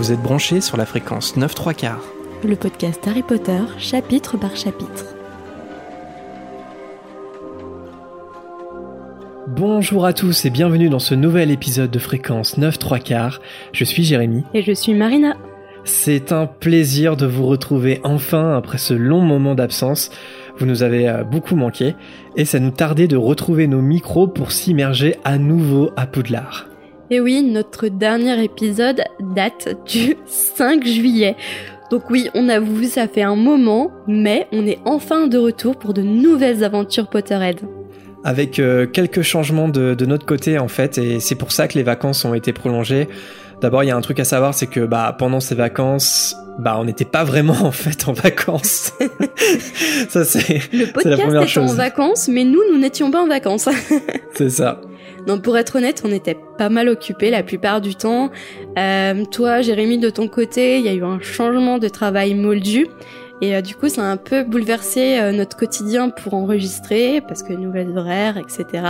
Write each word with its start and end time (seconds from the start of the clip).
Vous 0.00 0.12
êtes 0.12 0.22
branchés 0.22 0.62
sur 0.62 0.78
la 0.78 0.86
fréquence 0.86 1.36
9 1.36 1.54
3 1.54 1.74
quarts. 1.74 2.04
Le 2.42 2.56
podcast 2.56 3.06
Harry 3.06 3.22
Potter, 3.22 3.60
chapitre 3.76 4.38
par 4.38 4.56
chapitre. 4.56 5.14
Bonjour 9.46 10.06
à 10.06 10.14
tous 10.14 10.46
et 10.46 10.50
bienvenue 10.50 10.88
dans 10.88 11.00
ce 11.00 11.14
nouvel 11.14 11.50
épisode 11.50 11.90
de 11.90 11.98
fréquence 11.98 12.56
9 12.56 12.78
3 12.78 12.98
quarts. 12.98 13.42
Je 13.74 13.84
suis 13.84 14.02
Jérémy. 14.02 14.42
Et 14.54 14.62
je 14.62 14.72
suis 14.72 14.94
Marina. 14.94 15.36
C'est 15.84 16.32
un 16.32 16.46
plaisir 16.46 17.18
de 17.18 17.26
vous 17.26 17.44
retrouver 17.44 18.00
enfin 18.02 18.56
après 18.56 18.78
ce 18.78 18.94
long 18.94 19.20
moment 19.20 19.54
d'absence. 19.54 20.10
Vous 20.56 20.64
nous 20.64 20.82
avez 20.82 21.10
euh, 21.10 21.24
beaucoup 21.24 21.56
manqué 21.56 21.94
et 22.36 22.46
ça 22.46 22.58
nous 22.58 22.70
tardait 22.70 23.06
de 23.06 23.18
retrouver 23.18 23.66
nos 23.66 23.82
micros 23.82 24.28
pour 24.28 24.50
s'immerger 24.50 25.16
à 25.24 25.36
nouveau 25.36 25.90
à 25.98 26.06
Poudlard. 26.06 26.69
Et 27.12 27.18
oui, 27.18 27.42
notre 27.42 27.88
dernier 27.88 28.42
épisode 28.44 29.02
date 29.18 29.76
du 29.84 30.16
5 30.26 30.84
juillet. 30.86 31.34
Donc 31.90 32.08
oui, 32.08 32.28
on 32.34 32.48
avoue, 32.48 32.84
ça 32.84 33.08
fait 33.08 33.22
un 33.22 33.34
moment, 33.34 33.90
mais 34.06 34.46
on 34.52 34.64
est 34.64 34.78
enfin 34.84 35.26
de 35.26 35.36
retour 35.36 35.76
pour 35.76 35.92
de 35.92 36.02
nouvelles 36.02 36.62
aventures 36.62 37.08
Potterhead. 37.08 37.62
Avec 38.22 38.60
euh, 38.60 38.86
quelques 38.86 39.22
changements 39.22 39.68
de, 39.68 39.94
de, 39.94 40.06
notre 40.06 40.24
côté 40.24 40.60
en 40.60 40.68
fait, 40.68 40.98
et 40.98 41.18
c'est 41.18 41.34
pour 41.34 41.50
ça 41.50 41.66
que 41.66 41.76
les 41.76 41.82
vacances 41.82 42.24
ont 42.24 42.34
été 42.34 42.52
prolongées. 42.52 43.08
D'abord, 43.60 43.82
il 43.82 43.88
y 43.88 43.90
a 43.90 43.96
un 43.96 44.00
truc 44.02 44.20
à 44.20 44.24
savoir, 44.24 44.54
c'est 44.54 44.68
que 44.68 44.86
bah 44.86 45.16
pendant 45.18 45.40
ces 45.40 45.56
vacances, 45.56 46.36
bah 46.60 46.76
on 46.78 46.84
n'était 46.84 47.04
pas 47.04 47.24
vraiment 47.24 47.64
en 47.64 47.72
fait 47.72 48.06
en 48.06 48.12
vacances. 48.12 48.92
ça 50.08 50.24
c'est 50.24 50.60
le 50.72 50.92
podcast 50.92 51.06
la 51.06 51.16
première 51.16 51.42
était 51.42 51.50
chose. 51.50 51.72
en 51.72 51.74
vacances, 51.74 52.28
mais 52.28 52.44
nous 52.44 52.60
nous 52.72 52.78
n'étions 52.78 53.10
pas 53.10 53.20
en 53.20 53.26
vacances. 53.26 53.68
c'est 54.34 54.50
ça. 54.50 54.80
Donc 55.26 55.42
pour 55.42 55.56
être 55.56 55.76
honnête, 55.76 56.02
on 56.04 56.12
était 56.12 56.36
pas 56.58 56.68
mal 56.68 56.88
occupés 56.88 57.30
la 57.30 57.42
plupart 57.42 57.80
du 57.80 57.94
temps. 57.94 58.30
Euh, 58.78 59.24
toi, 59.24 59.62
Jérémy, 59.62 59.98
de 59.98 60.10
ton 60.10 60.28
côté, 60.28 60.78
il 60.78 60.84
y 60.84 60.88
a 60.88 60.94
eu 60.94 61.04
un 61.04 61.20
changement 61.20 61.78
de 61.78 61.88
travail 61.88 62.34
moldu. 62.34 62.86
Et 63.40 63.56
euh, 63.56 63.62
du 63.62 63.74
coup, 63.74 63.88
ça 63.88 64.02
a 64.02 64.04
un 64.04 64.16
peu 64.16 64.42
bouleversé 64.42 65.18
euh, 65.18 65.32
notre 65.32 65.56
quotidien 65.56 66.10
pour 66.10 66.34
enregistrer, 66.34 67.22
parce 67.26 67.42
que 67.42 67.52
nouvelles 67.52 67.96
horaires, 67.96 68.36
etc. 68.36 68.84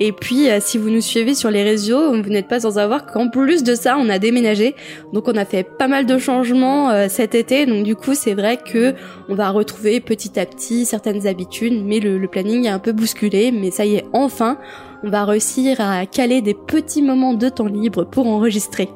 Et 0.00 0.12
puis, 0.12 0.50
euh, 0.50 0.58
si 0.60 0.76
vous 0.78 0.90
nous 0.90 1.00
suivez 1.00 1.34
sur 1.34 1.50
les 1.50 1.62
réseaux, 1.62 2.10
vous 2.10 2.28
n'êtes 2.28 2.48
pas 2.48 2.60
sans 2.60 2.72
savoir 2.72 3.06
qu'en 3.06 3.28
plus 3.28 3.62
de 3.62 3.74
ça, 3.74 3.96
on 3.98 4.08
a 4.08 4.18
déménagé. 4.18 4.74
Donc, 5.12 5.28
on 5.28 5.36
a 5.36 5.44
fait 5.44 5.64
pas 5.64 5.88
mal 5.88 6.06
de 6.06 6.18
changements 6.18 7.08
cet 7.08 7.34
été. 7.34 7.66
Donc, 7.66 7.84
du 7.84 7.96
coup, 7.96 8.14
c'est 8.14 8.34
vrai 8.34 8.58
que 8.58 8.94
on 9.28 9.34
va 9.34 9.50
retrouver 9.50 10.00
petit 10.00 10.38
à 10.38 10.46
petit 10.46 10.84
certaines 10.84 11.26
habitudes, 11.26 11.82
mais 11.84 12.00
le, 12.00 12.18
le 12.18 12.28
planning 12.28 12.66
est 12.66 12.70
un 12.70 12.78
peu 12.78 12.92
bousculé. 12.92 13.50
Mais 13.50 13.70
ça 13.70 13.86
y 13.86 13.96
est, 13.96 14.04
enfin, 14.12 14.58
on 15.06 15.10
va 15.10 15.24
réussir 15.24 15.80
à 15.80 16.04
caler 16.04 16.42
des 16.42 16.54
petits 16.54 17.00
moments 17.00 17.34
de 17.34 17.48
temps 17.48 17.66
libre 17.66 18.04
pour 18.04 18.26
enregistrer. 18.26 18.88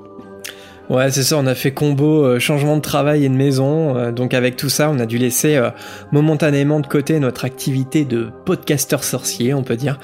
Ouais, 0.89 1.09
c'est 1.13 1.23
ça, 1.23 1.39
on 1.39 1.47
a 1.47 1.55
fait 1.55 1.71
combo 1.71 2.25
euh, 2.25 2.41
changement 2.41 2.77
de 2.77 2.83
travail 2.83 3.25
et 3.25 3.29
de 3.29 3.35
maison. 3.35 3.97
Euh, 3.97 4.11
donc 4.11 4.35
avec 4.35 4.57
tout 4.57 4.69
ça, 4.69 4.91
on 4.91 4.99
a 4.99 5.07
dû 5.07 5.19
laisser 5.19 5.55
euh, 5.55 5.71
momentanément 6.11 6.81
de 6.81 6.89
côté 6.89 7.21
notre 7.21 7.45
activité 7.45 8.05
de 8.05 8.27
podcasteur 8.45 9.05
sorcier, 9.05 9.55
on 9.55 9.63
peut 9.63 9.77
dire. 9.77 10.01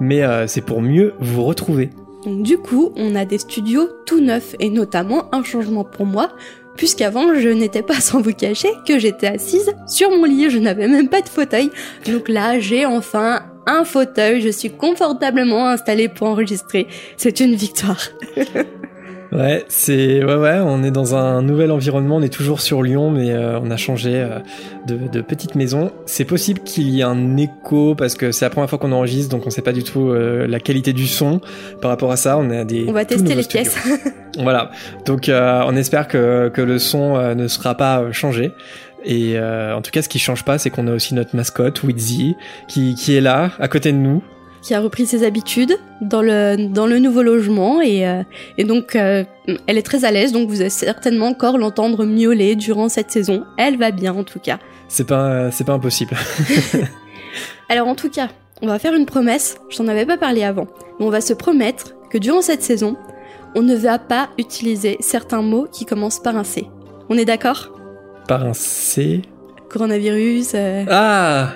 Mais 0.00 0.22
c'est 0.46 0.62
pour 0.62 0.80
mieux 0.80 1.12
vous 1.20 1.44
retrouver. 1.44 1.90
Donc 2.24 2.42
du 2.42 2.56
coup, 2.56 2.92
on 2.96 3.14
a 3.14 3.26
des 3.26 3.36
studios 3.36 3.86
tout 4.06 4.20
neufs 4.20 4.56
et 4.60 4.70
notamment 4.70 5.24
un 5.34 5.44
changement 5.44 5.84
pour 5.84 6.06
moi, 6.06 6.30
puisqu'avant 6.76 7.34
je 7.38 7.50
n'étais 7.50 7.82
pas 7.82 7.94
sans 8.00 8.22
vous 8.22 8.32
cacher 8.32 8.70
que 8.88 8.98
j'étais 8.98 9.26
assise 9.26 9.70
sur 9.86 10.08
mon 10.08 10.24
lit, 10.24 10.48
je 10.48 10.58
n'avais 10.58 10.88
même 10.88 11.10
pas 11.10 11.20
de 11.20 11.28
fauteuil. 11.28 11.70
Donc 12.06 12.30
là, 12.30 12.58
j'ai 12.58 12.86
enfin 12.86 13.42
un 13.66 13.84
fauteuil, 13.84 14.40
je 14.40 14.48
suis 14.48 14.70
confortablement 14.70 15.68
installée 15.68 16.08
pour 16.08 16.28
enregistrer. 16.28 16.86
C'est 17.16 17.40
une 17.40 17.54
victoire. 17.54 18.00
Ouais, 19.32 19.64
c'est 19.68 20.24
ouais 20.24 20.34
ouais, 20.34 20.58
on 20.60 20.82
est 20.82 20.90
dans 20.90 21.14
un 21.14 21.40
nouvel 21.40 21.70
environnement, 21.70 22.16
on 22.16 22.22
est 22.22 22.32
toujours 22.32 22.60
sur 22.60 22.82
Lyon, 22.82 23.12
mais 23.12 23.30
euh, 23.30 23.60
on 23.60 23.70
a 23.70 23.76
changé 23.76 24.14
euh, 24.16 24.40
de, 24.88 24.96
de, 25.06 25.20
petite 25.20 25.54
maison. 25.54 25.92
C'est 26.04 26.24
possible 26.24 26.60
qu'il 26.60 26.88
y 26.90 27.00
ait 27.00 27.04
un 27.04 27.36
écho 27.36 27.94
parce 27.94 28.16
que 28.16 28.32
c'est 28.32 28.44
la 28.44 28.50
première 28.50 28.68
fois 28.68 28.80
qu'on 28.80 28.90
enregistre, 28.90 29.30
donc 29.30 29.46
on 29.46 29.50
sait 29.50 29.62
pas 29.62 29.72
du 29.72 29.84
tout 29.84 30.08
euh, 30.08 30.48
la 30.48 30.58
qualité 30.58 30.92
du 30.92 31.06
son 31.06 31.40
par 31.80 31.92
rapport 31.92 32.10
à 32.10 32.16
ça. 32.16 32.38
On 32.38 32.50
a 32.50 32.64
des 32.64 32.86
on 32.88 32.92
va 32.92 33.04
tester 33.04 33.36
les 33.36 33.44
pièces. 33.44 33.76
voilà, 34.38 34.72
donc 35.06 35.30
on 35.30 35.76
espère 35.76 36.08
que 36.08 36.50
que 36.52 36.62
le 36.62 36.80
son 36.80 37.34
ne 37.34 37.46
sera 37.46 37.76
pas 37.76 38.10
changé. 38.10 38.50
Et 39.04 39.38
en 39.38 39.80
tout 39.82 39.90
cas, 39.90 40.02
ce 40.02 40.08
qui 40.08 40.18
change 40.18 40.44
pas, 40.44 40.58
c'est 40.58 40.70
qu'on 40.70 40.86
a 40.86 40.92
aussi 40.92 41.14
notre 41.14 41.34
mascotte 41.34 41.82
Wizzy 41.82 42.36
qui 42.68 42.94
qui 42.94 43.16
est 43.16 43.20
là 43.20 43.52
à 43.58 43.68
côté 43.68 43.92
de 43.92 43.96
nous 43.96 44.22
qui 44.62 44.74
a 44.74 44.80
repris 44.80 45.06
ses 45.06 45.24
habitudes 45.24 45.78
dans 46.00 46.22
le, 46.22 46.68
dans 46.68 46.86
le 46.86 46.98
nouveau 46.98 47.22
logement 47.22 47.80
et, 47.80 48.06
euh, 48.06 48.22
et 48.58 48.64
donc 48.64 48.94
euh, 48.94 49.24
elle 49.66 49.78
est 49.78 49.82
très 49.82 50.04
à 50.04 50.10
l'aise, 50.10 50.32
donc 50.32 50.48
vous 50.48 50.60
allez 50.60 50.70
certainement 50.70 51.28
encore 51.28 51.58
l'entendre 51.58 52.04
miauler 52.04 52.56
durant 52.56 52.88
cette 52.88 53.10
saison. 53.10 53.44
Elle 53.56 53.78
va 53.78 53.90
bien 53.90 54.14
en 54.14 54.24
tout 54.24 54.38
cas. 54.38 54.58
C'est 54.88 55.06
pas, 55.06 55.50
c'est 55.50 55.64
pas 55.64 55.72
impossible. 55.72 56.16
Alors 57.68 57.88
en 57.88 57.94
tout 57.94 58.10
cas, 58.10 58.28
on 58.62 58.66
va 58.66 58.78
faire 58.78 58.94
une 58.94 59.06
promesse, 59.06 59.58
je 59.70 59.78
t'en 59.78 59.88
avais 59.88 60.06
pas 60.06 60.18
parlé 60.18 60.44
avant, 60.44 60.66
mais 60.98 61.06
on 61.06 61.10
va 61.10 61.20
se 61.20 61.32
promettre 61.32 61.94
que 62.10 62.18
durant 62.18 62.42
cette 62.42 62.62
saison, 62.62 62.96
on 63.54 63.62
ne 63.62 63.74
va 63.74 63.98
pas 63.98 64.28
utiliser 64.38 64.96
certains 65.00 65.42
mots 65.42 65.66
qui 65.72 65.86
commencent 65.86 66.20
par 66.20 66.36
un 66.36 66.44
C. 66.44 66.66
On 67.08 67.16
est 67.16 67.24
d'accord? 67.24 67.72
Par 68.26 68.44
un 68.44 68.54
C 68.54 69.22
Coronavirus. 69.68 70.52
Euh... 70.54 70.84
Ah 70.88 71.52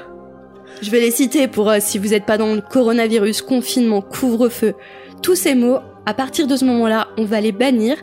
je 0.82 0.90
vais 0.90 1.00
les 1.00 1.10
citer 1.10 1.48
pour 1.48 1.70
euh, 1.70 1.78
si 1.80 1.98
vous 1.98 2.08
n'êtes 2.08 2.26
pas 2.26 2.38
dans 2.38 2.54
le 2.54 2.60
coronavirus, 2.60 3.42
confinement, 3.42 4.02
couvre-feu. 4.02 4.74
Tous 5.22 5.34
ces 5.34 5.54
mots, 5.54 5.78
à 6.06 6.14
partir 6.14 6.46
de 6.46 6.56
ce 6.56 6.64
moment-là, 6.64 7.08
on 7.16 7.24
va 7.24 7.40
les 7.40 7.52
bannir 7.52 7.96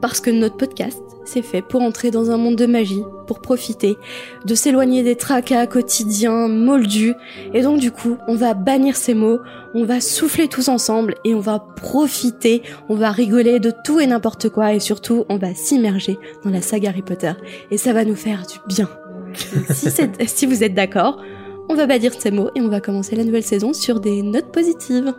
parce 0.00 0.20
que 0.20 0.30
notre 0.30 0.56
podcast, 0.56 1.00
c'est 1.24 1.42
fait 1.42 1.62
pour 1.62 1.80
entrer 1.80 2.10
dans 2.10 2.30
un 2.30 2.36
monde 2.36 2.56
de 2.56 2.66
magie, 2.66 3.02
pour 3.26 3.40
profiter, 3.40 3.96
de 4.44 4.54
s'éloigner 4.54 5.02
des 5.02 5.16
tracas 5.16 5.66
quotidiens, 5.66 6.48
moldus. 6.48 7.14
Et 7.54 7.62
donc 7.62 7.80
du 7.80 7.90
coup, 7.90 8.18
on 8.28 8.34
va 8.34 8.54
bannir 8.54 8.96
ces 8.96 9.14
mots, 9.14 9.38
on 9.72 9.84
va 9.84 10.00
souffler 10.00 10.48
tous 10.48 10.68
ensemble 10.68 11.14
et 11.24 11.34
on 11.34 11.40
va 11.40 11.58
profiter, 11.76 12.62
on 12.88 12.96
va 12.96 13.10
rigoler 13.10 13.60
de 13.60 13.72
tout 13.84 14.00
et 14.00 14.06
n'importe 14.06 14.48
quoi 14.48 14.74
et 14.74 14.80
surtout, 14.80 15.24
on 15.28 15.38
va 15.38 15.54
s'immerger 15.54 16.18
dans 16.44 16.50
la 16.50 16.60
saga 16.60 16.90
Harry 16.90 17.02
Potter. 17.02 17.32
Et 17.70 17.78
ça 17.78 17.92
va 17.92 18.04
nous 18.04 18.16
faire 18.16 18.42
du 18.46 18.58
bien. 18.66 18.90
si, 19.70 19.88
si 20.26 20.46
vous 20.46 20.62
êtes 20.62 20.74
d'accord, 20.74 21.20
on 21.68 21.74
va 21.74 21.86
pas 21.86 21.98
dire 21.98 22.12
ces 22.18 22.30
mots 22.30 22.50
et 22.54 22.60
on 22.60 22.68
va 22.68 22.80
commencer 22.80 23.16
la 23.16 23.24
nouvelle 23.24 23.42
saison 23.42 23.72
sur 23.72 24.00
des 24.00 24.22
notes 24.22 24.52
positives. 24.52 25.14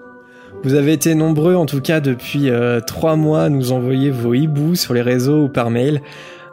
Vous 0.64 0.74
avez 0.74 0.94
été 0.94 1.16
nombreux 1.16 1.56
en 1.56 1.66
tout 1.66 1.82
cas 1.82 2.00
depuis 2.00 2.50
euh, 2.50 2.80
trois 2.80 3.16
mois 3.16 3.44
à 3.44 3.50
nous 3.50 3.72
envoyer 3.72 4.10
vos 4.10 4.34
hiboux 4.34 4.76
sur 4.76 4.94
les 4.94 5.02
réseaux 5.02 5.44
ou 5.44 5.50
par 5.50 5.70
mail, 5.70 6.02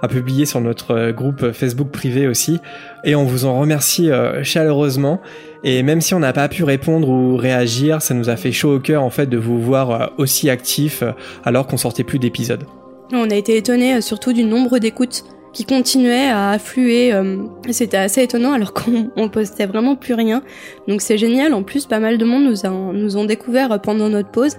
à 0.02 0.08
publier 0.08 0.44
sur 0.44 0.60
notre 0.60 0.90
euh, 0.90 1.12
groupe 1.12 1.52
Facebook 1.52 1.90
privé 1.90 2.26
aussi, 2.26 2.58
et 3.04 3.14
on 3.14 3.24
vous 3.24 3.44
en 3.44 3.58
remercie 3.58 4.10
euh, 4.10 4.42
chaleureusement. 4.42 5.20
Et 5.64 5.82
même 5.82 6.00
si 6.00 6.14
on 6.14 6.18
n'a 6.18 6.32
pas 6.32 6.48
pu 6.48 6.64
répondre 6.64 7.08
ou 7.08 7.36
réagir, 7.36 8.02
ça 8.02 8.14
nous 8.14 8.28
a 8.28 8.36
fait 8.36 8.52
chaud 8.52 8.74
au 8.74 8.80
cœur 8.80 9.02
en 9.02 9.10
fait 9.10 9.26
de 9.26 9.38
vous 9.38 9.60
voir 9.60 10.12
aussi 10.18 10.50
actifs 10.50 11.04
alors 11.44 11.68
qu'on 11.68 11.76
sortait 11.76 12.02
plus 12.02 12.18
d'épisodes. 12.18 12.64
On 13.12 13.30
a 13.30 13.34
été 13.36 13.56
étonnés 13.56 14.00
surtout 14.00 14.32
du 14.32 14.42
nombre 14.42 14.78
d'écoutes 14.78 15.24
qui 15.52 15.64
continuait 15.64 16.28
à 16.28 16.50
affluer. 16.50 17.12
Euh, 17.12 17.38
C'était 17.70 17.96
assez 17.96 18.22
étonnant 18.22 18.52
alors 18.52 18.72
qu'on 19.14 19.28
postait 19.28 19.66
vraiment 19.66 19.96
plus 19.96 20.14
rien. 20.14 20.42
Donc 20.88 21.02
c'est 21.02 21.18
génial. 21.18 21.54
En 21.54 21.62
plus, 21.62 21.86
pas 21.86 22.00
mal 22.00 22.18
de 22.18 22.24
monde 22.24 22.44
nous, 22.44 22.66
a, 22.66 22.70
nous 22.70 23.16
ont 23.16 23.24
découvert 23.24 23.80
pendant 23.80 24.08
notre 24.08 24.30
pause 24.30 24.56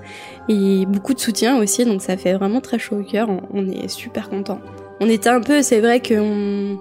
et 0.49 0.85
beaucoup 0.85 1.13
de 1.13 1.19
soutien 1.19 1.57
aussi. 1.57 1.85
Donc 1.85 2.01
ça 2.01 2.17
fait 2.17 2.33
vraiment 2.33 2.61
très 2.61 2.79
chaud 2.79 2.97
au 2.97 3.03
cœur. 3.03 3.29
On, 3.53 3.67
est 3.67 3.87
super 3.87 4.29
content. 4.29 4.59
On 4.99 5.09
était 5.09 5.29
un 5.29 5.41
peu, 5.41 5.61
c'est 5.61 5.79
vrai 5.79 6.01
qu'on 6.01 6.77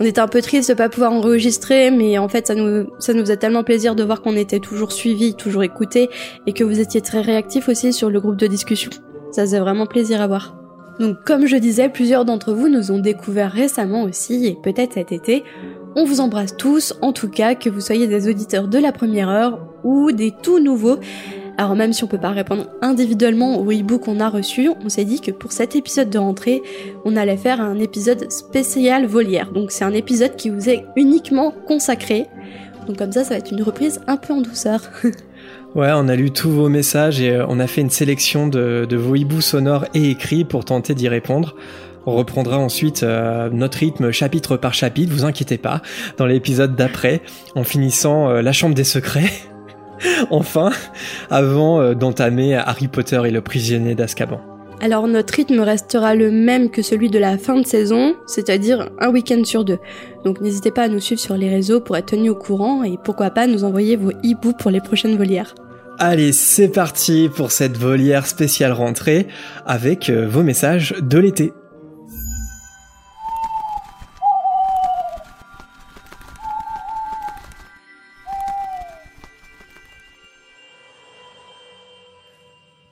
on 0.00 0.04
était 0.04 0.20
un 0.20 0.26
peu 0.28 0.42
triste 0.42 0.70
de 0.70 0.74
pas 0.74 0.88
pouvoir 0.88 1.12
enregistrer, 1.12 1.92
mais 1.92 2.18
en 2.18 2.28
fait 2.28 2.48
ça 2.48 2.56
nous 2.56 2.86
ça 2.98 3.14
nous 3.14 3.20
faisait 3.20 3.36
tellement 3.36 3.62
plaisir 3.62 3.94
de 3.94 4.02
voir 4.02 4.22
qu'on 4.22 4.34
était 4.34 4.58
toujours 4.58 4.90
suivis, 4.90 5.34
toujours 5.34 5.62
écoutés, 5.62 6.10
et 6.46 6.52
que 6.52 6.64
vous 6.64 6.80
étiez 6.80 7.00
très 7.00 7.20
réactifs 7.20 7.68
aussi 7.68 7.92
sur 7.92 8.10
le 8.10 8.20
groupe 8.20 8.36
de 8.36 8.48
discussion. 8.48 8.90
Ça 9.30 9.42
faisait 9.42 9.60
vraiment 9.60 9.86
plaisir 9.86 10.20
à 10.20 10.26
voir. 10.26 10.63
Donc 11.00 11.24
comme 11.24 11.46
je 11.46 11.56
disais, 11.56 11.88
plusieurs 11.88 12.24
d'entre 12.24 12.52
vous 12.52 12.68
nous 12.68 12.92
ont 12.92 12.98
découvert 12.98 13.50
récemment 13.50 14.02
aussi, 14.02 14.46
et 14.46 14.56
peut-être 14.62 14.94
cet 14.94 15.12
été. 15.12 15.44
On 15.96 16.04
vous 16.04 16.20
embrasse 16.20 16.56
tous, 16.56 16.94
en 17.02 17.12
tout 17.12 17.28
cas, 17.28 17.54
que 17.54 17.70
vous 17.70 17.80
soyez 17.80 18.06
des 18.06 18.28
auditeurs 18.28 18.68
de 18.68 18.78
la 18.78 18.92
première 18.92 19.28
heure 19.28 19.60
ou 19.84 20.12
des 20.12 20.32
tout 20.42 20.58
nouveaux. 20.58 20.98
Alors 21.56 21.76
même 21.76 21.92
si 21.92 22.02
on 22.02 22.08
peut 22.08 22.18
pas 22.18 22.30
répondre 22.30 22.66
individuellement 22.82 23.60
au 23.60 23.70
e-book 23.70 24.02
qu'on 24.02 24.18
a 24.18 24.28
reçu, 24.28 24.70
on 24.84 24.88
s'est 24.88 25.04
dit 25.04 25.20
que 25.20 25.30
pour 25.30 25.52
cet 25.52 25.76
épisode 25.76 26.10
de 26.10 26.18
rentrée, 26.18 26.62
on 27.04 27.14
allait 27.14 27.36
faire 27.36 27.60
un 27.60 27.78
épisode 27.78 28.30
spécial 28.32 29.06
volière. 29.06 29.52
Donc 29.52 29.70
c'est 29.70 29.84
un 29.84 29.92
épisode 29.92 30.34
qui 30.34 30.50
vous 30.50 30.68
est 30.68 30.84
uniquement 30.96 31.52
consacré. 31.68 32.26
Donc 32.88 32.98
comme 32.98 33.12
ça, 33.12 33.22
ça 33.22 33.30
va 33.30 33.36
être 33.36 33.52
une 33.52 33.62
reprise 33.62 34.00
un 34.08 34.16
peu 34.16 34.32
en 34.32 34.40
douceur. 34.40 34.80
Ouais, 35.74 35.90
on 35.92 36.06
a 36.06 36.14
lu 36.14 36.30
tous 36.30 36.50
vos 36.50 36.68
messages 36.68 37.20
et 37.20 37.30
euh, 37.30 37.46
on 37.48 37.58
a 37.58 37.66
fait 37.66 37.80
une 37.80 37.90
sélection 37.90 38.46
de, 38.46 38.86
vos 38.92 39.16
hiboux 39.16 39.40
sonores 39.40 39.86
et 39.92 40.10
écrits 40.10 40.44
pour 40.44 40.64
tenter 40.64 40.94
d'y 40.94 41.08
répondre. 41.08 41.56
On 42.06 42.14
reprendra 42.14 42.58
ensuite 42.58 43.02
euh, 43.02 43.50
notre 43.50 43.78
rythme 43.78 44.12
chapitre 44.12 44.56
par 44.56 44.72
chapitre, 44.72 45.12
vous 45.12 45.24
inquiétez 45.24 45.58
pas, 45.58 45.82
dans 46.16 46.26
l'épisode 46.26 46.76
d'après, 46.76 47.22
en 47.56 47.64
finissant 47.64 48.30
euh, 48.30 48.40
la 48.40 48.52
chambre 48.52 48.76
des 48.76 48.84
secrets. 48.84 49.32
enfin, 50.30 50.70
avant 51.28 51.92
d'entamer 51.94 52.54
Harry 52.54 52.86
Potter 52.86 53.20
et 53.26 53.32
le 53.32 53.40
prisonnier 53.40 53.96
d'Azkaban. 53.96 54.53
Alors 54.80 55.06
notre 55.08 55.34
rythme 55.34 55.60
restera 55.60 56.14
le 56.14 56.30
même 56.30 56.70
que 56.70 56.82
celui 56.82 57.08
de 57.08 57.18
la 57.18 57.38
fin 57.38 57.60
de 57.60 57.66
saison, 57.66 58.14
c'est-à-dire 58.26 58.90
un 59.00 59.10
week-end 59.10 59.42
sur 59.44 59.64
deux. 59.64 59.78
Donc 60.24 60.40
n'hésitez 60.40 60.70
pas 60.70 60.82
à 60.82 60.88
nous 60.88 61.00
suivre 61.00 61.20
sur 61.20 61.36
les 61.36 61.48
réseaux 61.48 61.80
pour 61.80 61.96
être 61.96 62.06
tenus 62.06 62.32
au 62.32 62.34
courant 62.34 62.82
et 62.82 62.98
pourquoi 63.02 63.30
pas 63.30 63.46
nous 63.46 63.64
envoyer 63.64 63.96
vos 63.96 64.12
hiboux 64.22 64.52
pour 64.52 64.70
les 64.70 64.80
prochaines 64.80 65.16
volières. 65.16 65.54
Allez, 65.98 66.32
c'est 66.32 66.68
parti 66.68 67.30
pour 67.34 67.52
cette 67.52 67.76
volière 67.76 68.26
spéciale 68.26 68.72
rentrée 68.72 69.28
avec 69.64 70.10
euh, 70.10 70.26
vos 70.26 70.42
messages 70.42 70.94
de 71.00 71.18
l'été. 71.18 71.52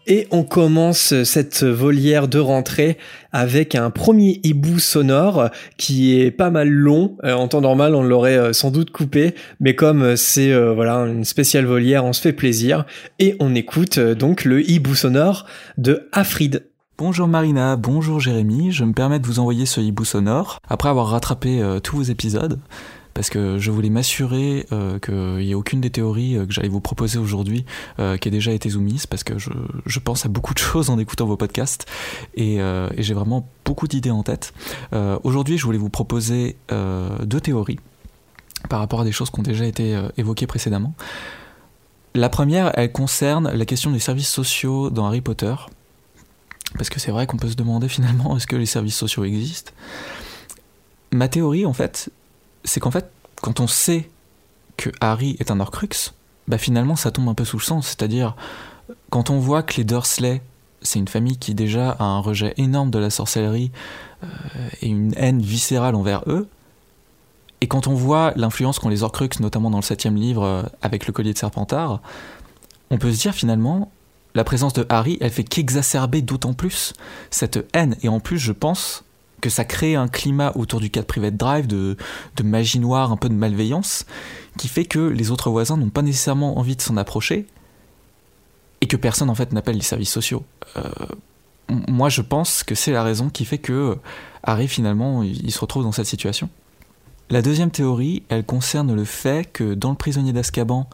Et 0.07 0.27
on 0.33 0.43
commence 0.43 1.23
cette 1.23 1.63
volière 1.63 2.27
de 2.27 2.41
rentrée 2.41 2.99
avec 3.31 3.77
un 3.77 3.91
premier 3.91 4.41
hibou 4.43 4.81
sonore 4.81 5.49
qui 5.77 6.19
est 6.21 6.33
pas 6.33 6.51
mal 6.51 6.69
long. 6.69 7.17
Euh, 7.23 7.35
en 7.35 7.47
temps 7.47 7.61
normal, 7.61 7.95
on 7.95 8.03
l'aurait 8.03 8.37
euh, 8.37 8.53
sans 8.53 8.73
doute 8.73 8.91
coupé, 8.91 9.35
mais 9.61 9.77
comme 9.77 10.17
c'est 10.17 10.53
euh, 10.53 10.73
voilà 10.73 10.97
une 11.07 11.25
spéciale 11.25 11.67
volière, 11.67 12.05
on 12.05 12.13
se 12.13 12.21
fait 12.21 12.33
plaisir 12.33 12.85
et 13.21 13.37
on 13.39 13.55
écoute 13.55 14.01
donc 14.01 14.45
le 14.45 14.69
hibou 14.69 14.97
sonore 14.97 15.47
de 15.79 16.09
Afrid. 16.11 16.65
Bonjour 16.99 17.29
Marina, 17.29 17.77
bonjour 17.77 18.19
Jérémy, 18.21 18.73
je 18.73 18.85
me 18.85 18.93
permets 18.93 19.19
de 19.19 19.27
vous 19.27 19.39
envoyer 19.39 19.67
ce 19.67 19.81
hibou 19.81 20.05
sonore 20.05 20.59
après 20.69 20.89
avoir 20.89 21.09
rattrapé 21.09 21.61
tous 21.83 21.97
vos 21.97 22.03
épisodes 22.03 22.59
parce 23.15 23.31
que 23.31 23.59
je 23.59 23.71
voulais 23.71 23.91
m'assurer 23.91 24.67
euh, 24.73 24.99
qu'il 24.99 25.45
n'y 25.45 25.51
ait 25.51 25.55
aucune 25.55 25.81
des 25.81 25.91
théories 25.91 26.37
euh, 26.37 26.47
que 26.47 26.53
j'allais 26.53 26.69
vous 26.69 26.81
proposer 26.81 27.19
aujourd'hui 27.19 27.65
euh, 27.99 28.17
qui 28.17 28.29
ait 28.29 28.31
déjà 28.31 28.53
été 28.53 28.71
soumise, 28.71 29.07
parce 29.07 29.25
que 29.25 29.35
je, 29.39 29.99
pense 29.99 30.27
à 30.27 30.29
beaucoup 30.29 30.55
de 30.55 30.59
choses 30.61 30.91
en 30.91 30.99
écoutant 30.99 31.27
vos 31.27 31.37
podcasts, 31.37 31.87
et, 32.35 32.57
et 32.57 33.03
j'ai 33.03 33.15
vraiment 33.15 33.49
beaucoup 33.65 33.87
d'idées 33.87 34.11
en 34.11 34.23
tête. 34.23 34.53
Aujourd'hui, 35.23 35.59
je 35.59 35.65
voulais 35.65 35.79
vous 35.79 35.91
proposer 35.91 36.57
deux 37.23 37.41
théories 37.41 37.79
par 38.69 38.81
rapport 38.81 39.01
à 39.01 39.05
des 39.05 39.13
choses 39.13 39.31
qui 39.31 39.39
ont 39.41 39.45
déjà 39.45 39.65
été 39.65 40.01
évoquées 40.17 40.47
précédemment. 40.47 40.95
La 42.15 42.29
première, 42.29 42.73
elle 42.75 42.91
concerne 42.91 43.51
la 43.53 43.65
question 43.65 43.91
des 43.91 43.99
services 43.99 44.29
sociaux 44.29 44.91
dans 44.91 45.07
Harry 45.07 45.21
Potter, 45.21 45.55
parce 46.77 46.91
que 46.91 46.99
c'est 46.99 47.11
vrai 47.11 47.27
qu'on 47.27 47.37
peut 47.37 47.49
se 47.49 47.57
demander 47.57 47.89
finalement 47.89 48.37
est-ce 48.37 48.47
que 48.47 48.57
les 48.57 48.67
services 48.67 48.97
sociaux 48.97 49.25
existent? 49.25 49.73
Ma 51.13 51.29
théorie, 51.29 51.67
en 51.67 51.73
fait, 51.73 52.11
c'est 52.65 52.81
qu'en 52.81 52.91
fait, 52.91 53.11
quand 53.41 53.61
on 53.61 53.67
sait 53.67 54.11
que 54.77 54.91
Harry 55.01 55.37
est 55.41 55.51
un 55.51 55.61
Horcrux, 55.61 56.13
bah 56.49 56.59
finalement 56.59 56.97
ça 56.97 57.11
tombe 57.11 57.29
un 57.29 57.35
peu 57.35 57.45
sous 57.45 57.59
le 57.59 57.63
sens. 57.63 57.89
C'est-à-dire, 57.89 58.37
quand 59.11 59.31
on 59.31 59.39
voit 59.39 59.63
que 59.63 59.77
les 59.77 59.85
Dursley, 59.85 60.43
c'est 60.83 60.99
une 60.99 61.09
famille 61.09 61.37
qui 61.37 61.55
déjà 61.55 61.91
a 61.91 62.05
un 62.05 62.19
rejet 62.19 62.55
énorme 62.57 62.91
de 62.91 62.99
la 62.99 63.11
sorcellerie 63.11 63.71
euh, 64.25 64.27
et 64.81 64.89
une 64.89 65.15
haine 65.17 65.41
viscérale 65.41 65.95
envers 65.95 66.23
eux, 66.27 66.49
et 67.63 67.69
quand 67.69 67.87
on 67.87 67.95
voit 67.95 68.33
l'influence 68.35 68.81
qu'ont 68.81 68.89
les 68.89 69.05
Horcrux, 69.05 69.29
notamment 69.39 69.71
dans 69.71 69.79
le 69.79 69.85
septième 69.85 70.17
livre 70.17 70.43
euh, 70.43 70.63
avec 70.83 71.07
le 71.07 71.13
collier 71.13 71.33
de 71.33 71.39
Serpentard, 71.39 72.01
on 72.91 72.99
peut 72.99 73.13
se 73.13 73.21
dire 73.21 73.35
finalement, 73.35 73.93
la 74.35 74.43
présence 74.43 74.73
de 74.73 74.85
Harry, 74.89 75.17
elle 75.21 75.31
fait 75.31 75.45
qu'exacerber 75.45 76.23
d'autant 76.23 76.55
plus 76.55 76.93
cette 77.31 77.65
haine. 77.73 77.95
Et 78.03 78.09
en 78.09 78.19
plus, 78.19 78.39
je 78.39 78.51
pense 78.51 79.05
que 79.43 79.51
ça 79.51 79.67
crée 79.67 79.97
un 79.97 80.09
climat 80.09 80.53
autour 80.55 80.81
du 80.81 80.89
4 80.89 81.07
Private 81.07 81.37
Drive 81.37 81.67
de, 81.67 81.97
magie 82.43 82.79
noire, 82.79 83.13
un 83.13 83.19
peu 83.19 83.29
de 83.29 83.35
malveillance, 83.35 84.07
qui 84.57 84.69
fait 84.69 84.87
que 84.87 85.01
les 85.01 85.31
autres 85.31 85.51
voisins 85.51 85.77
n'ont 85.77 85.91
pas 85.91 86.01
nécessairement 86.01 86.59
envie 86.59 86.77
de 86.77 86.81
s'en 86.81 86.97
approcher 86.97 87.47
et 88.81 88.87
que 88.87 88.97
personne 88.97 89.29
en 89.29 89.35
fait 89.35 89.53
n'appelle 89.53 89.77
les 89.77 89.83
services 89.83 90.11
sociaux. 90.11 90.45
Euh, 90.77 90.89
moi, 91.89 92.09
je 92.09 92.23
pense 92.23 92.63
que 92.63 92.75
c'est 92.75 92.93
la 92.93 93.03
raison 93.03 93.29
qui 93.29 93.45
fait 93.45 93.59
que 93.59 93.99
Harry 94.43 94.69
finalement 94.69 95.23
il 95.23 95.53
se 95.53 95.59
retrouve 95.59 95.83
dans 95.83 95.93
cette 95.93 96.07
situation. 96.07 96.49
La 97.31 97.43
deuxième 97.43 97.71
théorie, 97.71 98.23
elle 98.29 98.45
concerne 98.45 98.95
le 98.95 99.05
fait 99.05 99.51
que 99.51 99.75
dans 99.75 99.91
le 99.91 99.97
prisonnier 99.97 100.33
d'Azkaban, 100.33 100.89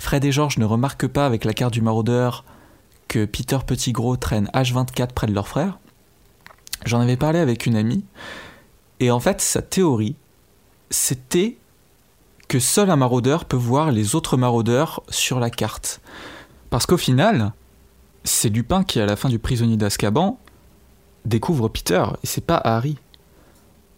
Fred 0.00 0.24
et 0.24 0.32
George 0.32 0.58
ne 0.58 0.64
remarquent 0.64 1.08
pas 1.08 1.26
avec 1.26 1.44
la 1.44 1.52
carte 1.52 1.74
du 1.74 1.82
maraudeur 1.82 2.44
que 3.06 3.24
Peter 3.24 3.58
Pettigrew 3.66 4.16
traîne 4.16 4.48
H24 4.54 5.12
près 5.12 5.26
de 5.26 5.34
leur 5.34 5.46
frère. 5.46 5.78
J'en 6.84 7.00
avais 7.00 7.16
parlé 7.16 7.38
avec 7.38 7.66
une 7.66 7.76
amie, 7.76 8.04
et 9.00 9.10
en 9.10 9.20
fait, 9.20 9.40
sa 9.40 9.62
théorie, 9.62 10.16
c'était 10.90 11.58
que 12.48 12.58
seul 12.58 12.90
un 12.90 12.96
maraudeur 12.96 13.44
peut 13.44 13.56
voir 13.56 13.90
les 13.90 14.14
autres 14.14 14.36
maraudeurs 14.36 15.02
sur 15.08 15.40
la 15.40 15.50
carte. 15.50 16.00
Parce 16.70 16.86
qu'au 16.86 16.96
final, 16.96 17.52
c'est 18.24 18.48
Lupin 18.48 18.84
qui, 18.84 19.00
à 19.00 19.06
la 19.06 19.16
fin 19.16 19.28
du 19.28 19.38
prisonnier 19.38 19.76
d'Azkaban, 19.76 20.38
découvre 21.24 21.68
Peter, 21.68 22.04
et 22.22 22.26
c'est 22.26 22.44
pas 22.44 22.60
Harry. 22.62 22.98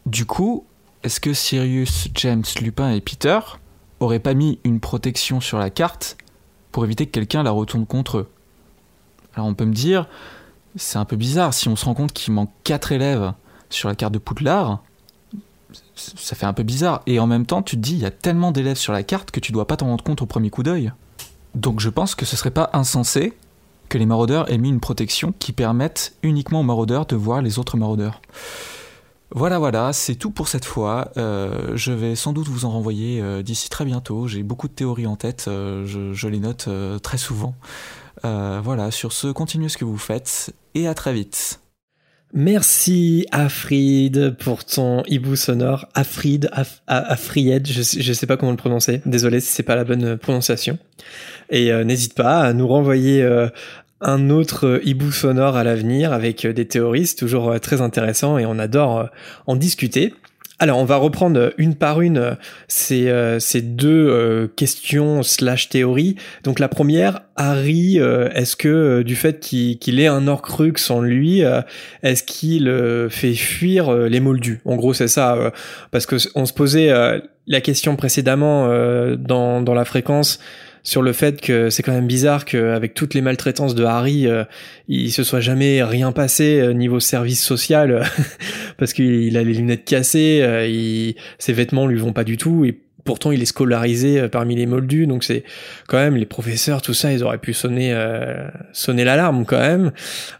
Du 0.06 0.26
coup, 0.26 0.64
est-ce 1.02 1.20
que 1.20 1.34
Sirius, 1.34 2.08
James, 2.14 2.44
Lupin 2.60 2.90
et 2.90 3.00
Peter 3.00 3.38
auraient 4.00 4.20
pas 4.20 4.34
mis 4.34 4.60
une 4.64 4.81
protection 4.81 5.40
sur 5.40 5.58
la 5.58 5.70
carte 5.70 6.16
pour 6.72 6.84
éviter 6.84 7.06
que 7.06 7.12
quelqu'un 7.12 7.42
la 7.42 7.50
retourne 7.50 7.86
contre 7.86 8.19
eux? 8.19 8.31
Alors 9.34 9.48
on 9.48 9.54
peut 9.54 9.64
me 9.64 9.75
dire, 9.75 10.08
c'est 10.76 10.99
un 10.99 11.05
peu 11.05 11.17
bizarre. 11.17 11.55
Si 11.55 11.69
on 11.69 11.76
se 11.76 11.85
rend 11.85 11.94
compte 11.94 12.12
qu'il 12.12 12.35
manque 12.35 12.50
4 12.65 12.93
élèves 12.93 13.32
sur 13.71 13.88
la 13.88 13.94
carte 13.94 14.12
de 14.12 14.19
Poudlard, 14.19 14.82
ça 15.94 16.37
fait 16.37 16.47
un 16.47 16.53
peu 16.53 16.62
bizarre. 16.62 17.03
Et 17.06 17.19
en 17.19 17.26
même 17.26 17.47
temps, 17.47 17.62
tu 17.62 17.76
te 17.76 17.81
dis, 17.81 17.94
il 17.94 18.00
y 18.00 18.06
a 18.06 18.11
tellement 18.11 18.53
d'élèves 18.53 18.76
sur 18.76 18.93
la 18.93 19.03
carte 19.03 19.31
que 19.31 19.41
tu 19.41 19.53
dois 19.53 19.67
pas 19.67 19.76
t'en 19.76 19.87
rendre 19.87 20.05
compte 20.05 20.23
au 20.23 20.26
premier 20.26 20.50
coup 20.50 20.62
d'œil. 20.62 20.93
Donc 21.55 21.81
je 21.81 21.88
pense 21.88 22.15
que 22.15 22.25
ce 22.25 22.37
serait 22.37 22.50
pas 22.50 22.71
insensé 22.73 23.35
que 23.88 23.99
les 23.99 24.06
maraudeurs 24.06 24.50
aient 24.50 24.59
mis 24.59 24.71
une 24.71 24.81
protection 24.81 25.32
qui 25.38 25.53
permette 25.53 26.15
uniquement 26.23 26.61
aux 26.61 26.65
maraudeurs 26.65 27.06
de 27.06 27.17
voir 27.17 27.43
les 27.43 27.59
autres 27.59 27.77
maraudeurs. 27.77 28.20
Voilà, 29.31 29.59
voilà, 29.59 29.93
c'est 29.93 30.15
tout 30.15 30.31
pour 30.31 30.49
cette 30.49 30.65
fois. 30.65 31.11
Euh, 31.17 31.73
je 31.75 31.93
vais 31.93 32.15
sans 32.15 32.32
doute 32.32 32.47
vous 32.47 32.65
en 32.67 32.70
renvoyer 32.70 33.20
euh, 33.20 33.43
d'ici 33.43 33.69
très 33.69 33.85
bientôt. 33.85 34.29
J'ai 34.29 34.43
beaucoup 34.43 34.69
de 34.69 34.73
théories 34.73 35.06
en 35.06 35.17
tête, 35.17 35.47
euh, 35.49 35.85
je, 35.87 36.29
les 36.29 36.38
note 36.38 36.69
très 37.03 37.19
souvent. 37.19 37.55
Euh, 38.25 38.61
voilà, 38.62 38.90
sur 38.90 39.12
ce, 39.12 39.28
continuez 39.28 39.69
ce 39.69 39.76
que 39.76 39.84
vous 39.84 39.99
faites 39.99 40.55
et 40.75 40.87
à 40.87 40.94
très 40.94 41.12
vite. 41.12 41.61
Merci 42.32 43.26
Afrid 43.31 44.37
pour 44.38 44.64
ton 44.64 45.05
hibou 45.06 45.37
sonore. 45.37 45.87
Afrid, 45.94 46.49
Af, 46.52 46.82
Afried, 46.88 47.64
je, 47.64 47.82
je 47.82 48.12
sais 48.12 48.26
pas 48.26 48.37
comment 48.37 48.50
le 48.50 48.56
prononcer. 48.56 49.02
Désolé 49.06 49.38
si 49.40 49.52
c'est 49.52 49.62
pas 49.62 49.76
la 49.76 49.84
bonne 49.84 50.16
prononciation. 50.16 50.78
Et 51.50 51.72
euh, 51.72 51.84
n'hésite 51.84 52.14
pas 52.14 52.40
à 52.40 52.52
nous 52.52 52.66
renvoyer 52.66 53.22
euh, 53.22 53.49
un 54.00 54.31
autre 54.31 54.81
hibou 54.84 55.12
sonore 55.12 55.56
à 55.56 55.62
l'avenir 55.62 56.12
avec 56.12 56.46
des 56.46 56.67
théoristes 56.67 57.20
toujours 57.20 57.58
très 57.60 57.81
intéressant 57.81 58.36
et 58.39 58.46
on 58.46 58.58
adore 58.58 59.08
en 59.46 59.55
discuter. 59.55 60.12
Alors, 60.61 60.79
on 60.79 60.84
va 60.84 60.96
reprendre 60.96 61.53
une 61.58 61.75
par 61.75 62.01
une 62.01 62.37
ces, 62.69 63.08
euh, 63.08 63.41
ces 63.41 63.61
deux 63.61 64.08
euh, 64.08 64.46
questions 64.46 65.25
slash 65.25 65.69
théories. 65.69 66.15
Donc, 66.44 66.61
la 66.61 66.69
première, 66.69 67.23
Harry, 67.34 67.99
euh, 67.99 68.29
est-ce 68.34 68.55
que 68.55 69.03
du 69.03 69.17
fait 69.17 69.41
qu'il 69.41 69.79
qu 69.81 69.91
ait 70.01 70.06
un 70.06 70.29
Horcrux 70.29 70.75
en 70.91 71.01
lui, 71.01 71.43
est-ce 72.03 72.23
qu'il 72.23 72.73
fait 73.11 73.34
fuir 73.34 73.93
les 73.93 74.20
Moldus? 74.20 74.61
En 74.65 74.77
gros, 74.77 74.94
c'est 74.94 75.08
ça, 75.08 75.53
parce 75.91 76.06
que 76.06 76.17
on 76.37 76.46
se 76.46 76.53
posait 76.53 76.91
la 77.46 77.61
question 77.61 77.96
précédemment 77.96 78.69
dans 79.17 79.75
la 79.75 79.84
fréquence 79.84 80.39
sur 80.84 81.03
le 81.03 81.12
fait 81.12 81.41
que 81.41 81.70
c'est 81.70 81.82
quand 81.82 81.93
même 81.93 82.06
bizarre 82.06 82.44
qu'avec 82.44 82.94
toutes 82.94 83.14
les 83.14 83.20
maltraitances 83.20 83.74
de 83.74 83.84
Harry, 83.84 84.29
euh, 84.29 84.44
il 84.86 85.10
se 85.10 85.24
soit 85.24 85.41
jamais 85.41 85.82
rien 85.82 86.12
passé 86.12 86.60
euh, 86.60 86.72
niveau 86.72 87.00
service 87.00 87.43
social, 87.43 88.05
parce 88.79 88.93
qu'il 88.93 89.36
a 89.36 89.43
les 89.43 89.55
lunettes 89.55 89.84
cassées, 89.84 90.41
euh, 90.43 90.67
il, 90.69 91.17
ses 91.38 91.53
vêtements 91.53 91.86
lui 91.86 91.98
vont 91.98 92.12
pas 92.12 92.24
du 92.24 92.36
tout, 92.36 92.64
et 92.64 92.79
pourtant 93.05 93.31
il 93.31 93.41
est 93.41 93.46
scolarisé 93.46 94.20
euh, 94.20 94.29
parmi 94.29 94.56
les 94.56 94.67
moldus, 94.67 95.06
donc 95.06 95.24
c'est 95.24 95.44
quand 95.88 95.98
même 95.98 96.17
les 96.17 96.26
professeurs, 96.26 96.82
tout 96.82 96.94
ça, 96.94 97.12
ils 97.12 97.22
auraient 97.22 97.38
pu 97.38 97.53
sonner 97.53 97.93
euh, 97.93 98.48
sonner 98.72 99.05
l'alarme 99.05 99.44
quand 99.44 99.60
même. 99.60 99.93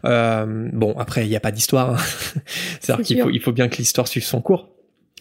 Euh, 0.05 0.69
bon, 0.73 0.95
après 0.97 1.25
il 1.25 1.29
n'y 1.29 1.35
a 1.35 1.39
pas 1.39 1.51
d'histoire, 1.51 1.91
hein. 1.91 1.97
c'est-à-dire 2.79 3.05
qu'il 3.05 3.21
faut 3.21 3.29
il 3.29 3.41
faut 3.41 3.51
bien 3.51 3.69
que 3.69 3.77
l'histoire 3.77 4.07
suive 4.07 4.23
son 4.23 4.41
cours. 4.41 4.69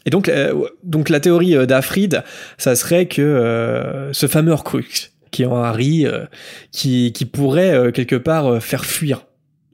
Et 0.07 0.11
donc, 0.11 0.29
euh, 0.29 0.69
donc 0.83 1.09
la 1.09 1.19
théorie 1.19 1.67
d'Afrid, 1.67 2.25
ça 2.59 2.77
serait 2.77 3.07
que 3.07 3.23
euh, 3.23 4.13
ce 4.13 4.27
fameux 4.27 4.53
Horcrux, 4.53 5.13
qui 5.35 5.43
est 5.43 5.47
en 5.47 5.57
Harry, 5.57 6.07
euh, 6.07 6.27
qui, 6.71 7.11
pourrait 7.31 7.75
euh, 7.75 7.91
quelque 7.91 8.15
part 8.15 8.47
euh, 8.47 8.61
faire 8.61 8.85
fuir 8.85 9.27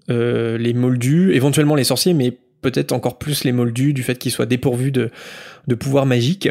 les 0.09 0.75
moldus, 0.75 1.35
éventuellement 1.35 1.76
les 1.76 1.85
sorciers, 1.85 2.14
mais 2.14 2.37
peut-être 2.62 2.90
encore 2.90 3.17
plus 3.17 3.45
les 3.45 3.52
moldus 3.52 3.93
du 3.93 4.02
fait 4.02 4.17
qu'ils 4.17 4.33
soient 4.33 4.45
dépourvus 4.45 4.90
de, 4.90 5.12
de 5.69 5.75
pouvoirs 5.76 6.05
magiques. 6.05 6.49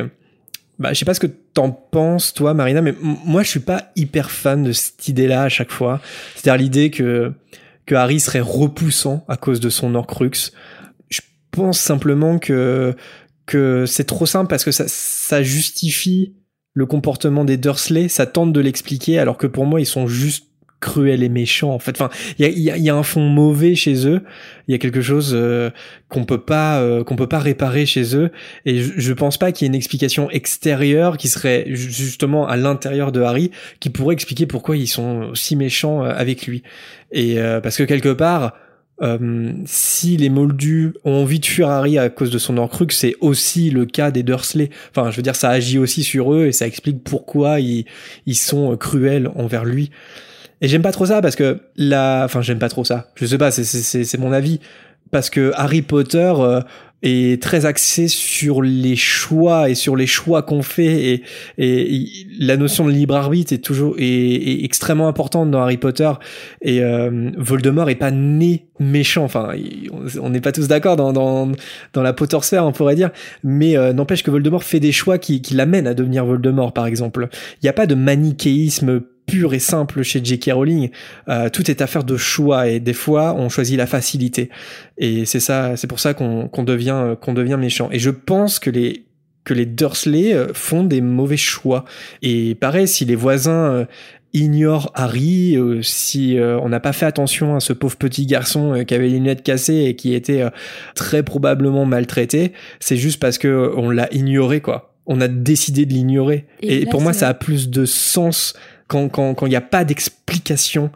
Bah, 0.78 0.94
je 0.94 1.00
sais 1.00 1.04
pas 1.04 1.14
ce 1.14 1.20
que 1.20 1.28
t'en 1.28 1.70
penses, 1.70 2.34
toi, 2.34 2.54
Marina, 2.54 2.82
mais 2.82 2.94
moi, 3.02 3.44
je 3.44 3.50
suis 3.50 3.60
pas 3.60 3.92
hyper 3.98 4.32
fan 4.32 4.64
de 4.64 4.72
cette 4.72 5.10
idée-là 5.10 5.44
à 5.44 5.50
chaque 5.50 5.72
fois. 5.72 6.00
C'est-à-dire 6.36 6.64
l'idée 6.64 6.90
que, 6.90 7.34
que 7.86 7.96
Harry 7.96 8.22
serait 8.22 8.40
repoussant 8.40 9.26
à 9.28 9.36
cause 9.36 9.60
de 9.60 9.70
son 9.70 9.94
Horcrux. 9.94 10.54
Je 11.10 11.20
pense 11.52 11.82
simplement 11.82 12.40
que, 12.40 12.96
que 13.46 13.86
c'est 13.86 14.06
trop 14.06 14.26
simple 14.26 14.48
parce 14.48 14.64
que 14.64 14.72
ça, 14.72 14.86
ça 14.88 15.44
justifie 15.44 16.32
le 16.80 16.86
comportement 16.86 17.44
des 17.44 17.58
Dursley, 17.58 18.08
ça 18.08 18.26
tente 18.26 18.54
de 18.54 18.62
l'expliquer, 18.62 19.20
alors 19.20 19.36
que 19.36 19.48
pour 19.48 19.66
moi, 19.66 19.82
ils 19.82 19.86
sont 19.86 20.08
juste 20.08 20.46
cruel 20.80 21.24
et 21.24 21.28
méchant 21.28 21.72
en 21.72 21.80
fait. 21.80 21.92
Enfin, 21.92 22.10
il 22.38 22.46
y 22.46 22.48
a, 22.48 22.52
y, 22.52 22.72
a, 22.72 22.78
y 22.78 22.90
a, 22.90 22.96
un 22.96 23.04
fond 23.04 23.28
mauvais 23.28 23.76
chez 23.76 24.08
eux. 24.08 24.22
Il 24.70 24.72
y 24.72 24.76
a 24.76 24.78
quelque 24.78 25.02
chose 25.02 25.34
euh, 25.34 25.72
qu'on 26.08 26.24
peut 26.24 26.40
pas 26.40 26.80
euh, 26.80 27.04
qu'on 27.04 27.18
peut 27.18 27.28
pas 27.28 27.40
réparer 27.40 27.86
chez 27.86 28.16
eux. 28.16 28.32
Et 28.66 28.82
je, 28.82 28.94
je 28.96 29.12
pense 29.12 29.38
pas 29.38 29.52
qu'il 29.52 29.66
y 29.66 29.68
ait 29.68 29.74
une 29.74 29.76
explication 29.76 30.30
extérieure 30.30 31.18
qui 31.18 31.28
serait 31.28 31.66
justement 31.68 32.48
à 32.48 32.56
l'intérieur 32.56 33.12
de 33.12 33.20
Harry 33.20 33.52
qui 33.82 33.90
pourrait 33.90 34.14
expliquer 34.14 34.46
pourquoi 34.46 34.78
ils 34.78 34.88
sont 34.88 35.36
si 35.36 35.58
méchants 35.58 36.06
euh, 36.06 36.14
avec 36.16 36.48
lui. 36.48 36.64
Et 37.12 37.40
parce 37.62 37.76
que 37.76 37.84
quelque 37.84 38.14
part. 38.14 38.54
Si 39.66 40.18
les 40.18 40.30
Moldus 40.30 40.94
ont 41.06 41.22
envie 41.22 41.40
de 41.40 41.46
fuir 41.46 41.70
Harry 41.70 41.98
à 41.98 42.10
cause 42.10 42.32
de 42.32 42.38
son 42.38 42.58
Horcrux, 42.58 42.88
c'est 42.92 43.16
aussi 43.22 43.70
le 43.70 43.86
cas 43.86 44.12
des 44.12 44.24
Dursley. 44.24 44.70
Enfin, 44.92 45.12
je 45.12 45.18
veux 45.18 45.24
dire, 45.24 45.36
ça 45.36 45.50
agit 45.50 45.78
aussi 45.78 46.04
sur 46.04 46.34
eux 46.34 46.48
et 46.48 46.52
ça 46.52 46.68
explique 46.68 47.04
pourquoi 47.04 47.60
ils, 47.60 47.86
ils 48.26 48.36
sont 48.36 48.76
cruels 48.78 49.30
envers 49.36 49.66
lui. 49.66 49.92
Et 50.62 50.68
j'aime 50.68 50.82
pas 50.82 50.92
trop 50.92 51.06
ça 51.06 51.22
parce 51.22 51.36
que 51.36 51.60
la, 51.78 52.24
enfin 52.26 52.42
j'aime 52.42 52.60
pas 52.60 52.70
trop 52.70 52.84
ça. 52.84 53.12
Je 53.16 53.26
sais 53.26 53.38
pas, 53.38 53.52
c'est 53.52 54.18
mon 54.18 54.32
avis 54.32 54.60
parce 55.12 55.30
que 55.30 55.52
Harry 55.56 55.82
Potter 55.82 56.34
euh, 56.38 56.62
est 57.02 57.42
très 57.42 57.66
axé 57.66 58.08
sur 58.08 58.62
les 58.62 58.96
choix 58.96 59.70
et 59.70 59.76
sur 59.76 59.96
les 59.96 60.08
choix 60.08 60.42
qu'on 60.42 60.62
fait. 60.62 61.14
Et, 61.14 61.24
et, 61.58 62.06
la 62.40 62.58
notion 62.58 62.86
de 62.86 62.92
libre 62.92 63.16
arbitre 63.16 63.54
est 63.54 63.60
toujours 63.60 63.96
est, 63.98 64.64
extrêmement 64.64 65.08
importante 65.08 65.52
dans 65.52 65.62
Harry 65.62 65.78
Potter. 65.78 66.12
Et 66.62 66.84
euh, 66.84 67.32
Voldemort 67.38 67.90
est 67.90 67.96
pas 67.96 68.12
né 68.12 68.66
méchant. 68.80 69.24
Enfin 69.24 69.54
on 70.22 70.30
n'est 70.30 70.42
pas 70.42 70.52
tous 70.52 70.68
d'accord 70.68 70.96
dans, 70.96 71.14
dans 71.14 71.52
dans 71.94 72.02
la 72.02 72.14
Potter 72.14 72.40
sphère 72.42 72.66
on 72.66 72.72
pourrait 72.72 72.96
dire. 72.96 73.12
Mais 73.44 73.78
euh, 73.78 73.94
n'empêche 73.94 74.24
que 74.24 74.32
Voldemort 74.32 74.64
fait 74.64 74.80
des 74.80 74.92
choix 74.92 75.18
qui 75.18 75.42
qui 75.42 75.54
l'amènent 75.54 75.88
à 75.88 75.94
devenir 75.94 76.26
Voldemort 76.26 76.74
par 76.74 76.86
exemple. 76.86 77.30
Il 77.62 77.66
n'y 77.66 77.70
a 77.70 77.74
pas 77.74 77.88
de 77.88 77.96
manichéisme 77.96 79.02
pur 79.30 79.54
et 79.54 79.60
simple 79.60 80.04
chez 80.04 80.24
J.K. 80.24 80.52
Rowling. 80.54 80.90
Euh, 81.28 81.50
tout 81.50 81.70
est 81.70 81.82
affaire 81.82 82.04
de 82.04 82.18
choix 82.18 82.68
et 82.68 82.80
des 82.80 82.94
fois 82.94 83.36
on 83.36 83.50
choisit 83.50 83.78
la 83.78 83.86
facilité. 83.86 84.50
Et 84.98 85.26
c'est 85.26 85.40
ça, 85.40 85.78
c'est 85.78 85.88
pour 85.88 86.00
ça 86.00 86.14
qu'on 86.14 86.64
devient 86.64 87.16
qu'on 87.22 87.34
devient 87.34 87.58
méchant. 87.60 87.90
Et 87.92 88.00
je 88.00 88.10
pense 88.10 88.60
que 88.60 88.70
les 88.70 89.06
que 89.46 89.54
les 89.54 89.66
Dursley 89.66 90.34
euh, 90.34 90.54
font 90.54 90.84
des 90.84 91.02
mauvais 91.02 91.38
choix. 91.38 91.86
Et 92.22 92.56
pareil, 92.56 92.88
si 92.88 93.06
les 93.06 93.16
voisins 93.16 93.72
euh, 93.72 93.86
ignorent 94.34 94.92
Harry, 94.94 95.58
si 95.82 96.38
on 96.40 96.70
n'a 96.70 96.80
pas 96.80 96.94
fait 96.94 97.08
attention 97.08 97.56
à 97.56 97.60
ce 97.60 97.74
pauvre 97.74 97.98
petit 97.98 98.28
garçon 98.28 98.84
qui 98.88 98.94
avait 98.94 99.08
les 99.08 99.14
lunettes 99.14 99.42
cassées 99.42 99.86
et 99.86 99.96
qui 99.96 100.14
était 100.14 100.44
très 100.94 101.24
probablement 101.24 101.86
maltraité, 101.86 102.54
c'est 102.80 102.96
juste 102.96 103.20
parce 103.20 103.40
que 103.40 103.74
on 103.76 103.90
l'a 103.90 104.08
ignoré 104.14 104.62
quoi. 104.62 104.94
On 105.08 105.20
a 105.20 105.28
décidé 105.28 105.88
de 105.88 105.94
l'ignorer. 105.94 106.46
Et, 106.62 106.84
et 106.84 106.86
pour 106.86 107.02
moi, 107.02 107.14
ça 107.14 107.28
a 107.28 107.34
plus 107.34 107.72
de 107.72 107.86
sens 107.86 108.54
quand 108.90 109.08
quand 109.08 109.34
quand 109.34 109.46
il 109.46 109.52
n'y 109.52 109.56
a 109.56 109.62
pas 109.62 109.86
d'explication 109.86 110.92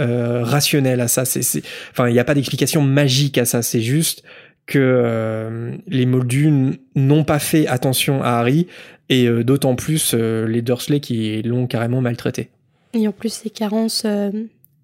euh, 0.00 0.42
rationnelle 0.42 1.00
à 1.00 1.06
ça. 1.06 1.24
C'est 1.24 1.62
enfin 1.92 2.08
il 2.08 2.12
n'y 2.12 2.18
a 2.18 2.24
pas 2.24 2.34
d'explication 2.34 2.82
magique 2.82 3.38
à 3.38 3.44
ça. 3.44 3.62
C'est 3.62 3.80
juste 3.80 4.24
que 4.66 4.78
euh, 4.80 5.76
les 5.86 6.04
Moldus 6.04 6.80
n'ont 6.96 7.22
pas 7.22 7.38
fait 7.38 7.68
attention 7.68 8.20
à 8.20 8.30
Harry 8.30 8.66
et 9.08 9.28
euh, 9.28 9.44
d'autant 9.44 9.76
plus 9.76 10.14
les 10.14 10.62
Dursley 10.62 10.98
qui 10.98 11.42
l'ont 11.42 11.68
carrément 11.68 12.00
maltraité. 12.00 12.48
Et 12.92 13.06
en 13.06 13.12
plus 13.12 13.44
les 13.44 13.50
carences, 13.50 14.04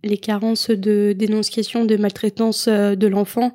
les 0.05 0.19
carences 0.19 0.71
de 0.71 1.13
dénonciation 1.13 1.85
de 1.85 1.97
maltraitance 1.97 2.69
de 2.69 3.07
l'enfant, 3.09 3.53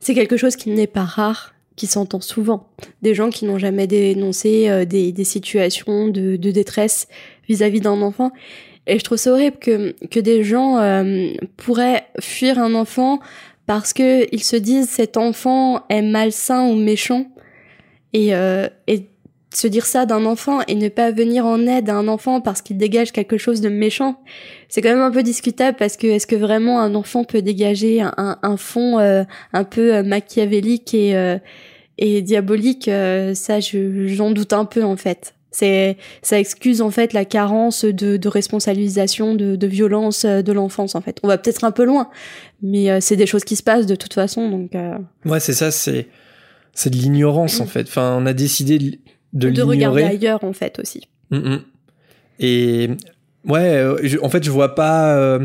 c'est 0.00 0.14
quelque 0.14 0.36
chose 0.36 0.56
qui 0.56 0.68
n'est 0.70 0.86
pas 0.86 1.04
rare 1.04 1.54
qui 1.78 1.86
s'entend 1.86 2.20
souvent. 2.20 2.68
Des 3.00 3.14
gens 3.14 3.30
qui 3.30 3.46
n'ont 3.46 3.58
jamais 3.58 3.86
dénoncé 3.86 4.84
des, 4.84 5.12
des, 5.12 5.24
situations 5.24 6.08
de, 6.08 6.36
de 6.36 6.50
détresse 6.50 7.08
vis-à-vis 7.48 7.80
d'un 7.80 8.02
enfant. 8.02 8.32
Et 8.88 8.98
je 8.98 9.04
trouve 9.04 9.18
ça 9.18 9.32
horrible 9.32 9.58
que, 9.58 9.94
que 10.10 10.18
des 10.18 10.42
gens 10.42 10.78
euh, 10.78 11.28
pourraient 11.58 12.06
fuir 12.20 12.58
un 12.58 12.74
enfant 12.74 13.20
parce 13.66 13.92
que 13.92 14.26
ils 14.34 14.42
se 14.42 14.56
disent 14.56 14.88
cet 14.88 15.18
enfant 15.18 15.84
est 15.90 16.00
malsain 16.00 16.66
ou 16.68 16.74
méchant. 16.74 17.26
Et, 18.14 18.34
euh, 18.34 18.66
et 18.86 19.06
se 19.54 19.66
dire 19.66 19.86
ça 19.86 20.06
d'un 20.06 20.24
enfant 20.26 20.60
et 20.68 20.74
ne 20.74 20.88
pas 20.88 21.10
venir 21.10 21.46
en 21.46 21.66
aide 21.66 21.88
à 21.88 21.94
un 21.94 22.08
enfant 22.08 22.40
parce 22.40 22.60
qu'il 22.60 22.76
dégage 22.76 23.12
quelque 23.12 23.38
chose 23.38 23.60
de 23.60 23.68
méchant, 23.68 24.20
c'est 24.68 24.82
quand 24.82 24.90
même 24.90 25.00
un 25.00 25.10
peu 25.10 25.22
discutable 25.22 25.76
parce 25.78 25.96
que 25.96 26.06
est-ce 26.06 26.26
que 26.26 26.36
vraiment 26.36 26.80
un 26.80 26.94
enfant 26.94 27.24
peut 27.24 27.42
dégager 27.42 28.00
un, 28.02 28.38
un, 28.42 28.56
fond 28.56 28.98
euh, 28.98 29.24
un 29.52 29.64
peu 29.64 29.94
euh, 29.94 30.02
machiavélique 30.02 30.92
et, 30.94 31.16
euh, 31.16 31.38
et 31.96 32.20
diabolique 32.22 32.90
Ça, 33.34 33.58
j'en 33.60 34.30
doute 34.30 34.52
un 34.52 34.64
peu 34.64 34.84
en 34.84 34.96
fait. 34.96 35.34
C'est 35.50 35.96
ça 36.22 36.38
excuse 36.38 36.82
en 36.82 36.90
fait 36.90 37.12
la 37.12 37.24
carence 37.24 37.84
de, 37.84 38.16
de 38.16 38.28
responsabilisation, 38.28 39.34
de, 39.34 39.56
de, 39.56 39.66
violence 39.66 40.24
euh, 40.24 40.42
de 40.42 40.52
l'enfance 40.52 40.94
en 40.94 41.00
fait. 41.00 41.18
On 41.22 41.28
va 41.28 41.38
peut-être 41.38 41.64
un 41.64 41.70
peu 41.70 41.84
loin, 41.84 42.10
mais 42.62 42.90
euh, 42.90 42.98
c'est 43.00 43.16
des 43.16 43.26
choses 43.26 43.44
qui 43.44 43.56
se 43.56 43.62
passent 43.62 43.86
de 43.86 43.94
toute 43.94 44.12
façon 44.12 44.50
donc. 44.50 44.74
Euh... 44.74 44.98
Ouais, 45.24 45.40
c'est 45.40 45.54
ça, 45.54 45.70
c'est 45.70 46.08
c'est 46.74 46.90
de 46.90 46.96
l'ignorance 46.96 47.60
en 47.60 47.66
fait. 47.66 47.88
Enfin, 47.88 48.16
on 48.20 48.26
a 48.26 48.34
décidé 48.34 48.78
de, 48.78 48.98
de, 49.32 49.50
de 49.50 49.62
regarder 49.62 50.02
ailleurs 50.02 50.44
en 50.44 50.52
fait 50.52 50.78
aussi. 50.78 51.08
Mm 51.30 51.56
Et 52.38 52.90
ouais, 53.44 53.76
euh, 53.76 54.16
en 54.22 54.28
fait, 54.28 54.44
je 54.44 54.50
vois 54.50 54.74
pas 54.74 55.38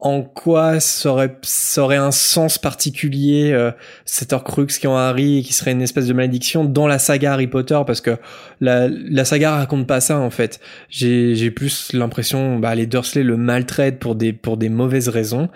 en 0.00 0.22
quoi 0.22 0.78
ça 0.78 1.10
aurait, 1.10 1.36
ça 1.42 1.82
aurait 1.82 1.96
un 1.96 2.12
sens 2.12 2.56
particulier 2.58 3.50
euh, 3.52 3.72
cet 4.04 4.32
Horcrux 4.32 4.66
qui 4.66 4.86
en 4.86 4.96
Harry 4.96 5.38
et 5.38 5.42
qui 5.42 5.52
serait 5.52 5.72
une 5.72 5.82
espèce 5.82 6.06
de 6.06 6.12
malédiction 6.12 6.64
dans 6.64 6.86
la 6.86 7.00
saga 7.00 7.32
Harry 7.32 7.48
Potter 7.48 7.80
parce 7.84 8.00
que 8.00 8.16
la, 8.60 8.88
la 8.88 9.24
saga 9.24 9.56
raconte 9.56 9.88
pas 9.88 10.00
ça 10.00 10.18
en 10.18 10.30
fait. 10.30 10.60
J'ai, 10.88 11.34
j'ai 11.34 11.50
plus 11.50 11.92
l'impression 11.92 12.60
bah 12.60 12.74
les 12.76 12.86
Dursley 12.86 13.24
le 13.24 13.36
maltraitent 13.36 13.98
pour 13.98 14.14
des 14.14 14.32
pour 14.32 14.56
des 14.56 14.68
mauvaises 14.68 15.08
raisons 15.08 15.48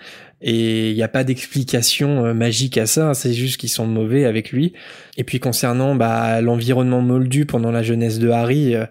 et 0.43 0.91
il 0.91 0.95
n'y 0.95 1.03
a 1.03 1.07
pas 1.07 1.23
d'explication 1.23 2.25
euh, 2.25 2.33
magique 2.33 2.77
à 2.77 2.85
ça, 2.85 3.13
c'est 3.13 3.33
juste 3.33 3.57
qu'ils 3.57 3.69
sont 3.69 3.87
mauvais 3.87 4.25
avec 4.25 4.51
lui. 4.51 4.73
Et 5.17 5.23
puis 5.23 5.39
concernant 5.39 5.95
bah 5.95 6.41
l'environnement 6.41 7.01
moldu 7.01 7.45
pendant 7.45 7.71
la 7.71 7.81
jeunesse 7.81 8.19
de 8.19 8.29
Harry 8.29 8.75
euh, 8.75 8.85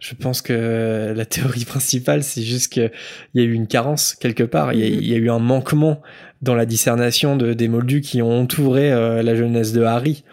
je 0.00 0.14
pense 0.14 0.42
que 0.42 1.12
la 1.14 1.24
théorie 1.24 1.64
principale, 1.66 2.22
c'est 2.22 2.42
juste 2.42 2.72
qu'il 2.72 2.90
y 3.34 3.40
a 3.40 3.44
eu 3.44 3.52
une 3.52 3.66
carence 3.66 4.14
quelque 4.14 4.44
part. 4.44 4.72
Il 4.72 4.80
y, 4.80 5.14
a, 5.14 5.18
mhm. 5.18 5.24
eu 5.24 5.30
un 5.30 5.38
manquement 5.38 6.00
dans 6.42 6.54
la 6.54 6.66
discernation 6.66 7.36
de, 7.36 7.52
des 7.52 7.68
moldus 7.68 8.00
qui 8.00 8.22
ont 8.22 8.40
entouré 8.40 8.92
euh, 8.92 9.22
la 9.22 9.34
jeunesse 9.34 9.72
de 9.72 9.82
Harry. 9.82 10.24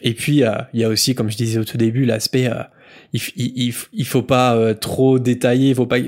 Et 0.00 0.14
puis, 0.14 0.42
euh, 0.42 0.52
il 0.72 0.80
y 0.80 0.84
a 0.84 0.88
aussi, 0.88 1.14
comme 1.14 1.30
je 1.30 1.36
disais 1.36 1.58
au 1.58 1.64
tout 1.64 1.78
début, 1.78 2.04
l'aspect, 2.04 2.50
euh, 2.50 2.62
il, 3.12 3.20
il, 3.36 3.74
il, 3.92 4.04
faut 4.04 4.22
pas 4.22 4.74
trop 4.74 5.20
détailler, 5.20 5.70
il 5.70 5.74
faut 5.74 5.86
pas, 5.86 5.98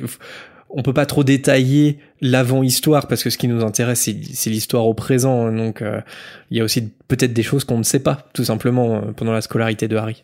on 0.77 0.83
peut 0.83 0.93
pas 0.93 1.07
trop 1.07 1.25
détailler 1.25 1.99
l'avant-histoire 2.21 3.09
parce 3.09 3.25
que 3.25 3.31
ce 3.31 3.39
qui 3.39 3.49
nous 3.49 3.65
intéresse, 3.65 4.11
c'est 4.35 4.51
l'histoire 4.51 4.87
au 4.87 4.95
présent. 4.95 5.51
Donc, 5.51 5.83
il 6.51 6.57
y 6.57 6.61
a 6.61 6.65
aussi 6.65 6.93
peut-être 7.09 7.33
des 7.33 7.43
choses 7.43 7.65
qu'on 7.65 7.79
ne 7.79 7.83
sait 7.83 7.99
pas, 7.99 8.29
tout 8.35 8.45
simplement, 8.45 9.01
pendant 9.17 9.33
la 9.33 9.41
scolarité 9.41 9.89
de 9.89 9.97
Harry. 9.97 10.23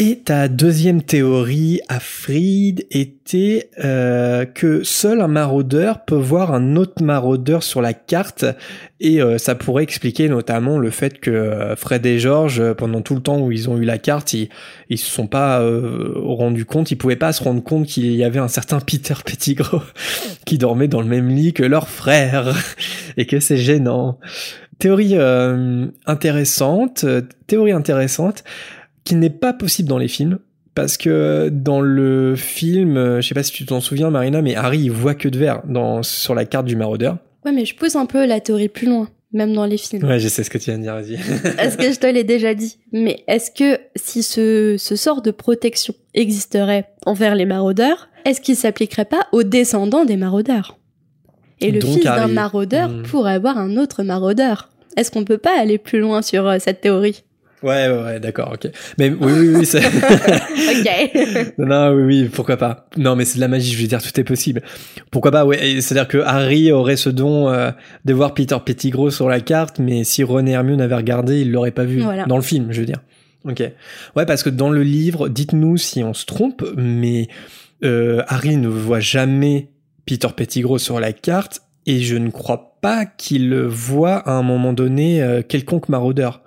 Et 0.00 0.20
ta 0.20 0.46
deuxième 0.46 1.02
théorie, 1.02 1.80
Afrid, 1.88 2.86
était 2.92 3.68
euh, 3.82 4.44
que 4.44 4.84
seul 4.84 5.20
un 5.20 5.26
maraudeur 5.26 6.04
peut 6.04 6.14
voir 6.14 6.54
un 6.54 6.76
autre 6.76 7.02
maraudeur 7.02 7.64
sur 7.64 7.82
la 7.82 7.94
carte, 7.94 8.44
et 9.00 9.20
euh, 9.20 9.38
ça 9.38 9.56
pourrait 9.56 9.82
expliquer 9.82 10.28
notamment 10.28 10.78
le 10.78 10.90
fait 10.90 11.18
que 11.18 11.32
euh, 11.32 11.74
Fred 11.74 12.06
et 12.06 12.20
George, 12.20 12.62
pendant 12.74 13.02
tout 13.02 13.16
le 13.16 13.20
temps 13.22 13.40
où 13.40 13.50
ils 13.50 13.68
ont 13.68 13.76
eu 13.76 13.84
la 13.84 13.98
carte, 13.98 14.34
ils, 14.34 14.48
ils 14.88 14.98
se 14.98 15.10
sont 15.10 15.26
pas 15.26 15.60
rendus 16.14 16.64
compte, 16.64 16.92
ils 16.92 16.96
pouvaient 16.96 17.16
pas 17.16 17.32
se 17.32 17.42
rendre 17.42 17.64
compte 17.64 17.86
qu'il 17.86 18.14
y 18.14 18.22
avait 18.22 18.38
un 18.38 18.46
certain 18.46 18.78
Peter 18.78 19.14
Pettigrew 19.26 19.82
qui 20.44 20.58
dormait 20.58 20.86
dans 20.86 21.00
le 21.00 21.08
même 21.08 21.28
lit 21.28 21.52
que 21.52 21.64
leur 21.64 21.88
frère, 21.88 22.54
et 23.16 23.26
que 23.26 23.40
c'est 23.40 23.56
gênant. 23.56 24.20
Théorie 24.78 25.16
intéressante, 26.06 27.04
théorie 27.48 27.72
intéressante 27.72 28.44
qui 29.08 29.14
n'est 29.14 29.30
pas 29.30 29.54
possible 29.54 29.88
dans 29.88 29.96
les 29.96 30.08
films. 30.08 30.38
Parce 30.74 30.98
que 30.98 31.48
dans 31.48 31.80
le 31.80 32.36
film, 32.36 32.96
euh, 32.98 33.20
je 33.20 33.28
sais 33.28 33.34
pas 33.34 33.42
si 33.42 33.50
tu 33.50 33.64
t'en 33.64 33.80
souviens 33.80 34.10
Marina, 34.10 34.42
mais 34.42 34.54
Harry 34.54 34.78
il 34.78 34.90
voit 34.90 35.14
que 35.14 35.28
de 35.28 35.36
verre 35.36 35.62
dans, 35.66 36.04
sur 36.04 36.34
la 36.34 36.44
carte 36.44 36.66
du 36.66 36.76
maraudeur. 36.76 37.16
Ouais, 37.44 37.52
mais 37.52 37.64
je 37.64 37.74
pousse 37.74 37.96
un 37.96 38.06
peu 38.06 38.26
la 38.26 38.38
théorie 38.38 38.68
plus 38.68 38.86
loin, 38.86 39.08
même 39.32 39.54
dans 39.54 39.64
les 39.64 39.78
films. 39.78 40.04
Ouais, 40.04 40.20
je 40.20 40.28
sais 40.28 40.44
ce 40.44 40.50
que 40.50 40.58
tu 40.58 40.66
viens 40.66 40.78
de 40.78 40.82
dire, 40.82 40.94
vas-y. 40.94 41.14
est-ce 41.58 41.78
que 41.78 41.90
je 41.90 41.98
te 41.98 42.06
l'ai 42.06 42.22
déjà 42.22 42.54
dit? 42.54 42.78
Mais 42.92 43.24
est-ce 43.26 43.50
que 43.50 43.80
si 43.96 44.22
ce, 44.22 44.76
ce 44.78 44.94
sort 44.94 45.22
de 45.22 45.32
protection 45.32 45.94
existerait 46.14 46.84
envers 47.06 47.34
les 47.34 47.46
maraudeurs, 47.46 48.08
est-ce 48.24 48.40
qu'il 48.40 48.54
s'appliquerait 48.54 49.06
pas 49.06 49.26
aux 49.32 49.42
descendants 49.42 50.04
des 50.04 50.16
maraudeurs? 50.16 50.78
Et 51.60 51.72
le 51.72 51.80
fils 51.80 52.04
d'un 52.04 52.28
maraudeur 52.28 52.90
hmm. 52.90 53.02
pourrait 53.04 53.32
avoir 53.32 53.58
un 53.58 53.78
autre 53.78 54.04
maraudeur. 54.04 54.68
Est-ce 54.96 55.10
qu'on 55.10 55.24
peut 55.24 55.38
pas 55.38 55.58
aller 55.58 55.78
plus 55.78 55.98
loin 55.98 56.22
sur 56.22 56.46
euh, 56.46 56.58
cette 56.60 56.82
théorie? 56.82 57.24
Ouais, 57.62 57.88
ouais, 57.88 58.02
ouais 58.02 58.20
d'accord, 58.20 58.52
ok. 58.54 58.70
Mais 58.98 59.10
oui, 59.10 59.32
oui, 59.32 59.48
oui, 59.56 59.66
c'est... 59.66 59.78
ok. 59.86 61.52
non, 61.58 61.92
oui, 61.92 62.02
oui, 62.02 62.28
pourquoi 62.32 62.56
pas. 62.56 62.86
Non, 62.96 63.16
mais 63.16 63.24
c'est 63.24 63.36
de 63.36 63.40
la 63.40 63.48
magie, 63.48 63.72
je 63.72 63.80
veux 63.80 63.88
dire, 63.88 64.02
tout 64.02 64.20
est 64.20 64.24
possible. 64.24 64.62
Pourquoi 65.10 65.30
pas, 65.30 65.44
ouais. 65.44 65.80
C'est-à-dire 65.80 66.08
que 66.08 66.18
Harry 66.18 66.70
aurait 66.70 66.96
ce 66.96 67.08
don 67.08 67.48
euh, 67.48 67.70
de 68.04 68.14
voir 68.14 68.34
Peter 68.34 68.56
Pettigrew 68.64 69.10
sur 69.10 69.28
la 69.28 69.40
carte, 69.40 69.78
mais 69.78 70.04
si 70.04 70.22
René 70.22 70.52
Hermione 70.52 70.80
avait 70.80 70.94
regardé, 70.94 71.40
il 71.40 71.50
l'aurait 71.50 71.72
pas 71.72 71.84
vu. 71.84 72.02
Dans 72.26 72.36
le 72.36 72.42
film, 72.42 72.68
je 72.70 72.80
veux 72.80 72.86
dire. 72.86 73.00
Ok. 73.44 73.62
Ouais, 74.16 74.26
parce 74.26 74.42
que 74.42 74.50
dans 74.50 74.70
le 74.70 74.82
livre, 74.82 75.28
dites-nous 75.28 75.76
si 75.76 76.02
on 76.02 76.14
se 76.14 76.26
trompe, 76.26 76.64
mais 76.76 77.28
euh, 77.84 78.22
Harry 78.28 78.56
ne 78.56 78.68
voit 78.68 79.00
jamais 79.00 79.70
Peter 80.06 80.28
Pettigrew 80.34 80.78
sur 80.78 81.00
la 81.00 81.12
carte 81.12 81.62
et 81.86 82.00
je 82.00 82.16
ne 82.16 82.30
crois 82.30 82.76
pas 82.80 83.06
qu'il 83.06 83.54
voit 83.54 84.16
à 84.16 84.32
un 84.32 84.42
moment 84.42 84.72
donné 84.72 85.22
euh, 85.22 85.42
quelconque 85.42 85.88
maraudeur 85.88 86.42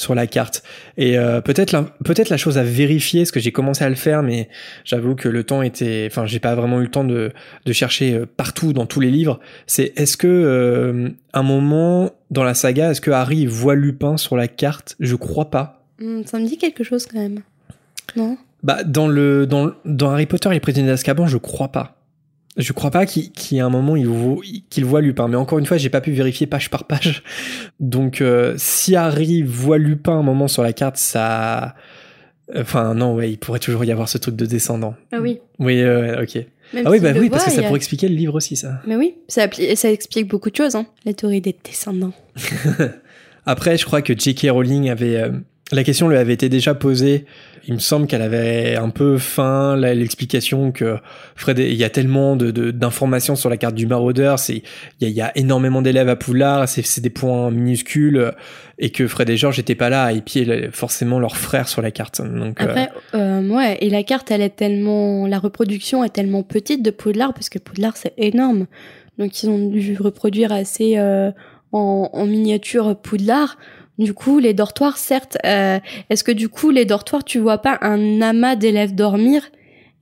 sur 0.00 0.14
la 0.14 0.26
carte. 0.26 0.62
Et 0.96 1.18
euh, 1.18 1.40
peut-être 1.40 1.72
la, 1.72 1.82
peut-être 2.04 2.30
la 2.30 2.36
chose 2.36 2.58
à 2.58 2.62
vérifier, 2.62 3.20
parce 3.20 3.30
que 3.30 3.40
j'ai 3.40 3.52
commencé 3.52 3.84
à 3.84 3.88
le 3.88 3.94
faire, 3.94 4.22
mais 4.22 4.48
j'avoue 4.84 5.14
que 5.14 5.28
le 5.28 5.44
temps 5.44 5.62
était, 5.62 6.08
enfin, 6.10 6.26
j'ai 6.26 6.40
pas 6.40 6.54
vraiment 6.54 6.80
eu 6.80 6.84
le 6.84 6.90
temps 6.90 7.04
de, 7.04 7.30
de 7.66 7.72
chercher 7.72 8.14
euh, 8.14 8.26
partout 8.26 8.72
dans 8.72 8.86
tous 8.86 9.00
les 9.00 9.10
livres. 9.10 9.38
C'est 9.66 9.92
est-ce 9.96 10.16
que 10.16 10.26
euh, 10.26 11.10
un 11.32 11.42
moment 11.42 12.10
dans 12.30 12.44
la 12.44 12.54
saga, 12.54 12.90
est-ce 12.90 13.00
que 13.00 13.10
Harry 13.10 13.46
voit 13.46 13.74
Lupin 13.74 14.16
sur 14.16 14.36
la 14.36 14.48
carte? 14.48 14.96
Je 15.00 15.16
crois 15.16 15.50
pas. 15.50 15.84
Hmm, 16.00 16.22
ça 16.24 16.38
me 16.38 16.46
dit 16.46 16.58
quelque 16.58 16.82
chose 16.82 17.06
quand 17.06 17.18
même. 17.18 17.40
Non? 18.16 18.38
Bah 18.62 18.84
dans 18.84 19.08
le 19.08 19.46
dans, 19.46 19.72
dans 19.84 20.10
Harry 20.10 20.26
Potter 20.26 20.50
et 20.50 20.52
les 20.52 20.60
prisonniers 20.60 20.88
d'Azkaban, 20.88 21.26
je 21.26 21.38
crois 21.38 21.68
pas. 21.68 21.99
Je 22.60 22.72
crois 22.72 22.90
pas 22.90 23.06
qu'il 23.06 23.30
y 23.52 23.56
ait 23.56 23.60
un 23.60 23.70
moment 23.70 23.96
voit, 23.96 24.42
qu'il 24.68 24.84
voit 24.84 25.00
Lupin, 25.00 25.28
mais 25.28 25.36
encore 25.36 25.58
une 25.58 25.66
fois, 25.66 25.78
j'ai 25.78 25.88
pas 25.88 26.00
pu 26.00 26.12
vérifier 26.12 26.46
page 26.46 26.70
par 26.70 26.84
page. 26.84 27.22
Donc, 27.80 28.20
euh, 28.20 28.54
si 28.58 28.96
Harry 28.96 29.42
voit 29.42 29.78
Lupin 29.78 30.12
un 30.12 30.22
moment 30.22 30.46
sur 30.46 30.62
la 30.62 30.72
carte, 30.72 30.96
ça, 30.96 31.74
enfin 32.54 32.94
non, 32.94 33.14
ouais, 33.14 33.30
il 33.30 33.38
pourrait 33.38 33.58
toujours 33.60 33.84
y 33.84 33.90
avoir 33.92 34.08
ce 34.08 34.18
truc 34.18 34.36
de 34.36 34.46
descendant. 34.46 34.94
Ah 35.12 35.18
oui. 35.20 35.38
Oui, 35.58 35.80
euh, 35.80 36.22
ok. 36.22 36.34
Même 36.72 36.84
ah 36.86 36.90
oui, 36.90 37.00
bah 37.00 37.10
oui, 37.14 37.28
voit, 37.28 37.38
parce 37.38 37.46
que 37.46 37.50
ça 37.50 37.60
a- 37.60 37.62
pourrait 37.64 37.78
expliquer 37.78 38.08
le 38.08 38.14
livre 38.14 38.34
aussi, 38.34 38.56
ça. 38.56 38.80
Mais 38.86 38.94
oui, 38.94 39.14
ça 39.26 39.48
explique 39.90 40.28
beaucoup 40.28 40.50
de 40.50 40.56
choses, 40.56 40.76
hein. 40.76 40.86
La 41.04 41.14
théorie 41.14 41.40
des 41.40 41.56
descendants. 41.64 42.12
Après, 43.46 43.76
je 43.76 43.84
crois 43.86 44.02
que 44.02 44.12
J.K. 44.16 44.48
Rowling 44.50 44.90
avait 44.90 45.16
euh, 45.16 45.30
la 45.72 45.84
question 45.84 46.08
lui 46.08 46.16
avait 46.16 46.34
été 46.34 46.48
déjà 46.48 46.74
posée. 46.74 47.24
Il 47.66 47.74
me 47.74 47.78
semble 47.78 48.06
qu'elle 48.06 48.22
avait 48.22 48.76
un 48.76 48.90
peu 48.90 49.18
faim 49.18 49.76
l'explication 49.76 50.72
que 50.72 50.98
Fred, 51.36 51.58
il 51.58 51.74
y 51.74 51.84
a 51.84 51.90
tellement 51.90 52.36
de 52.36 52.50
d'informations 52.70 53.36
sur 53.36 53.50
la 53.50 53.56
carte 53.56 53.74
du 53.74 53.86
maraudeur, 53.86 54.38
c'est 54.38 54.62
il 55.00 55.06
y 55.06 55.06
a, 55.06 55.08
y 55.08 55.20
a 55.20 55.36
énormément 55.36 55.82
d'élèves 55.82 56.08
à 56.08 56.16
Poudlard, 56.16 56.68
c'est 56.68 57.00
des 57.00 57.10
points 57.10 57.50
minuscules 57.50 58.16
euh, 58.16 58.30
et 58.78 58.90
que 58.90 59.06
Fred 59.06 59.28
et 59.30 59.36
George 59.36 59.58
n'étaient 59.58 59.74
pas 59.74 59.90
là 59.90 60.04
à 60.04 60.12
épier 60.12 60.70
forcément 60.72 61.18
leur 61.18 61.36
frère 61.36 61.68
sur 61.68 61.82
la 61.82 61.90
carte. 61.90 62.20
Euh, 62.20 62.52
Après, 62.56 62.90
euh, 63.14 63.46
ouais, 63.48 63.76
et 63.80 63.90
la 63.90 64.02
carte, 64.02 64.30
elle 64.30 64.40
est 64.40 64.56
tellement, 64.56 65.26
la 65.26 65.38
reproduction 65.38 66.02
est 66.02 66.10
tellement 66.10 66.42
petite 66.42 66.82
de 66.82 66.90
Poudlard 66.90 67.34
parce 67.34 67.50
que 67.50 67.58
Poudlard 67.58 67.96
c'est 67.96 68.14
énorme, 68.16 68.66
donc 69.18 69.42
ils 69.42 69.50
ont 69.50 69.68
dû 69.68 69.96
reproduire 70.00 70.52
assez 70.52 70.98
euh, 70.98 71.30
en, 71.72 72.10
en 72.12 72.26
miniature 72.26 72.96
Poudlard. 72.96 73.58
Du 74.00 74.14
coup, 74.14 74.38
les 74.38 74.54
dortoirs, 74.54 74.96
certes, 74.96 75.36
euh, 75.44 75.78
est-ce 76.08 76.24
que 76.24 76.32
du 76.32 76.48
coup 76.48 76.70
les 76.70 76.86
dortoirs, 76.86 77.22
tu 77.22 77.38
vois 77.38 77.58
pas 77.58 77.78
un 77.82 78.22
amas 78.22 78.56
d'élèves 78.56 78.94
dormir 78.94 79.42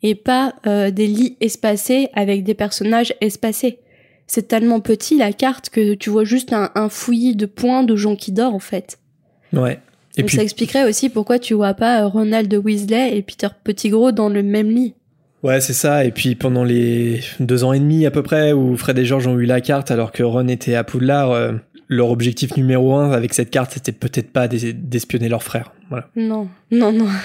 et 0.05 0.15
pas 0.15 0.55
euh, 0.69 0.93
des 0.93 1.09
lits 1.09 1.37
espacés 1.41 2.09
avec 2.15 2.45
des 2.45 2.55
personnages 2.55 3.13
espacés? 3.21 3.81
C'est 4.29 4.47
tellement 4.47 4.79
petit 4.79 5.19
la 5.19 5.33
carte 5.33 5.69
que 5.71 5.95
tu 5.95 6.11
vois 6.11 6.23
juste 6.23 6.53
un, 6.53 6.71
un 6.77 6.89
fouillis 6.89 7.35
de 7.35 7.47
points 7.47 7.83
de 7.83 7.97
gens 7.97 8.15
qui 8.15 8.31
dorment 8.31 8.55
en 8.55 8.61
fait. 8.61 8.99
ouais. 9.53 9.81
Et 10.17 10.25
puis 10.25 10.37
ça 10.37 10.43
expliquerait 10.43 10.89
aussi 10.89 11.11
pourquoi 11.11 11.39
tu 11.39 11.55
vois 11.55 11.75
pas 11.75 12.03
euh, 12.03 12.07
Ronald 12.07 12.53
Weasley 12.53 13.17
et 13.17 13.23
Peter 13.23 13.49
Pettigrew 13.63 14.11
dans 14.13 14.29
le 14.29 14.43
même 14.43 14.71
lit. 14.71 14.95
Ouais, 15.45 15.61
c'est 15.61 15.73
ça. 15.73 16.05
Et 16.05 16.11
puis 16.11 16.35
pendant 16.35 16.65
les 16.65 17.21
deux 17.39 17.63
ans 17.63 17.73
et 17.73 17.79
demi 17.79 18.05
à 18.05 18.11
peu 18.11 18.23
près 18.23 18.53
où 18.53 18.77
Fred 18.77 18.99
et 18.99 19.05
George 19.05 19.29
ont 19.29 19.39
eu 19.39 19.45
la 19.45 19.61
carte 19.61 19.91
alors 19.91 20.11
que 20.11 20.25
Ron 20.25 20.49
était 20.49 20.75
à 20.75 20.83
Poudlard, 20.83 21.31
euh, 21.31 21.53
leur 21.89 22.11
objectif 22.11 22.57
numéro 22.57 22.95
un 22.95 23.11
avec 23.13 23.35
cette 23.35 23.51
carte, 23.51 23.73
c'était 23.75 23.93
peut-être 23.93 24.31
pas 24.31 24.47
d'es- 24.49 24.73
d'espionner 24.73 25.29
leur 25.29 25.43
frère. 25.43 25.73
Voilà. 25.89 26.09
Non, 26.17 26.49
non, 26.71 26.93
non. 26.93 27.07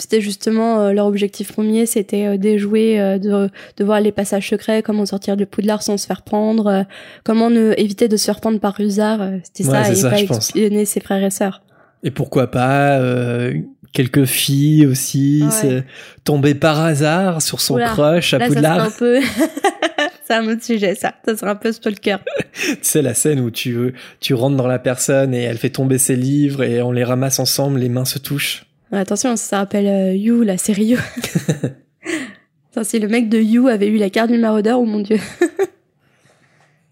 C'était 0.00 0.20
justement 0.20 0.78
euh, 0.80 0.92
leur 0.92 1.06
objectif 1.06 1.50
premier, 1.52 1.84
c'était 1.84 2.24
euh, 2.26 2.36
déjouer, 2.36 3.00
euh, 3.00 3.18
de, 3.18 3.50
de 3.76 3.84
voir 3.84 4.00
les 4.00 4.12
passages 4.12 4.48
secrets, 4.48 4.80
comment 4.80 5.04
sortir 5.04 5.36
de 5.36 5.44
Poudlard 5.44 5.82
sans 5.82 5.96
se 5.96 6.06
faire 6.06 6.22
prendre, 6.22 6.68
euh, 6.68 6.82
comment 7.24 7.50
ne, 7.50 7.74
éviter 7.76 8.06
de 8.06 8.16
se 8.16 8.26
faire 8.26 8.38
prendre 8.40 8.60
par 8.60 8.74
Rusard. 8.76 9.20
euh, 9.20 9.38
C'était 9.42 9.68
Ouais, 9.68 9.82
ça, 9.84 9.90
et 9.90 9.94
ça, 9.96 10.10
pas 10.10 10.20
espionner 10.20 10.84
ses 10.84 11.00
frères 11.00 11.24
et 11.24 11.30
sœurs. 11.30 11.62
Et 12.04 12.12
pourquoi 12.12 12.48
pas 12.48 12.98
euh, 13.00 13.54
quelques 13.92 14.24
filles 14.24 14.86
aussi, 14.86 15.42
Ouais. 15.64 15.82
tomber 16.22 16.54
par 16.54 16.78
hasard 16.78 17.42
sur 17.42 17.60
son 17.60 17.74
Oula, 17.74 17.86
crush 17.88 18.34
à 18.34 18.38
Là, 18.38 18.46
ça 18.46 18.54
Poudlard. 18.54 18.80
un 18.86 18.90
peu... 18.96 19.18
c'est 20.28 20.34
un 20.34 20.46
autre 20.46 20.62
sujet, 20.62 20.94
ça. 20.94 21.14
Ça 21.24 21.36
serait 21.36 21.50
un 21.50 21.56
peu 21.56 21.72
stalker. 21.72 22.18
Tu 22.52 22.76
sais 22.82 23.02
la 23.02 23.14
scène 23.14 23.40
où 23.40 23.50
tu 23.50 23.94
tu 24.20 24.34
rentres 24.34 24.56
dans 24.56 24.66
la 24.66 24.78
personne 24.78 25.32
et 25.32 25.42
elle 25.42 25.56
fait 25.56 25.70
tomber 25.70 25.96
ses 25.96 26.16
livres 26.16 26.62
et 26.62 26.82
on 26.82 26.92
les 26.92 27.04
ramasse 27.04 27.38
ensemble, 27.38 27.78
les 27.78 27.88
mains 27.88 28.04
se 28.04 28.18
touchent. 28.18 28.66
Attention, 28.92 29.36
ça 29.36 29.58
rappelle 29.58 29.86
euh, 29.86 30.14
You, 30.14 30.42
la 30.42 30.58
série 30.58 30.86
You. 30.86 30.98
ça, 32.74 32.84
si 32.84 32.98
le 32.98 33.08
mec 33.08 33.28
de 33.28 33.38
You 33.38 33.68
avait 33.68 33.88
eu 33.88 33.96
la 33.96 34.10
carte 34.10 34.30
du 34.30 34.38
maraudeur, 34.38 34.80
oh 34.80 34.84
mon 34.84 35.00
dieu. 35.00 35.18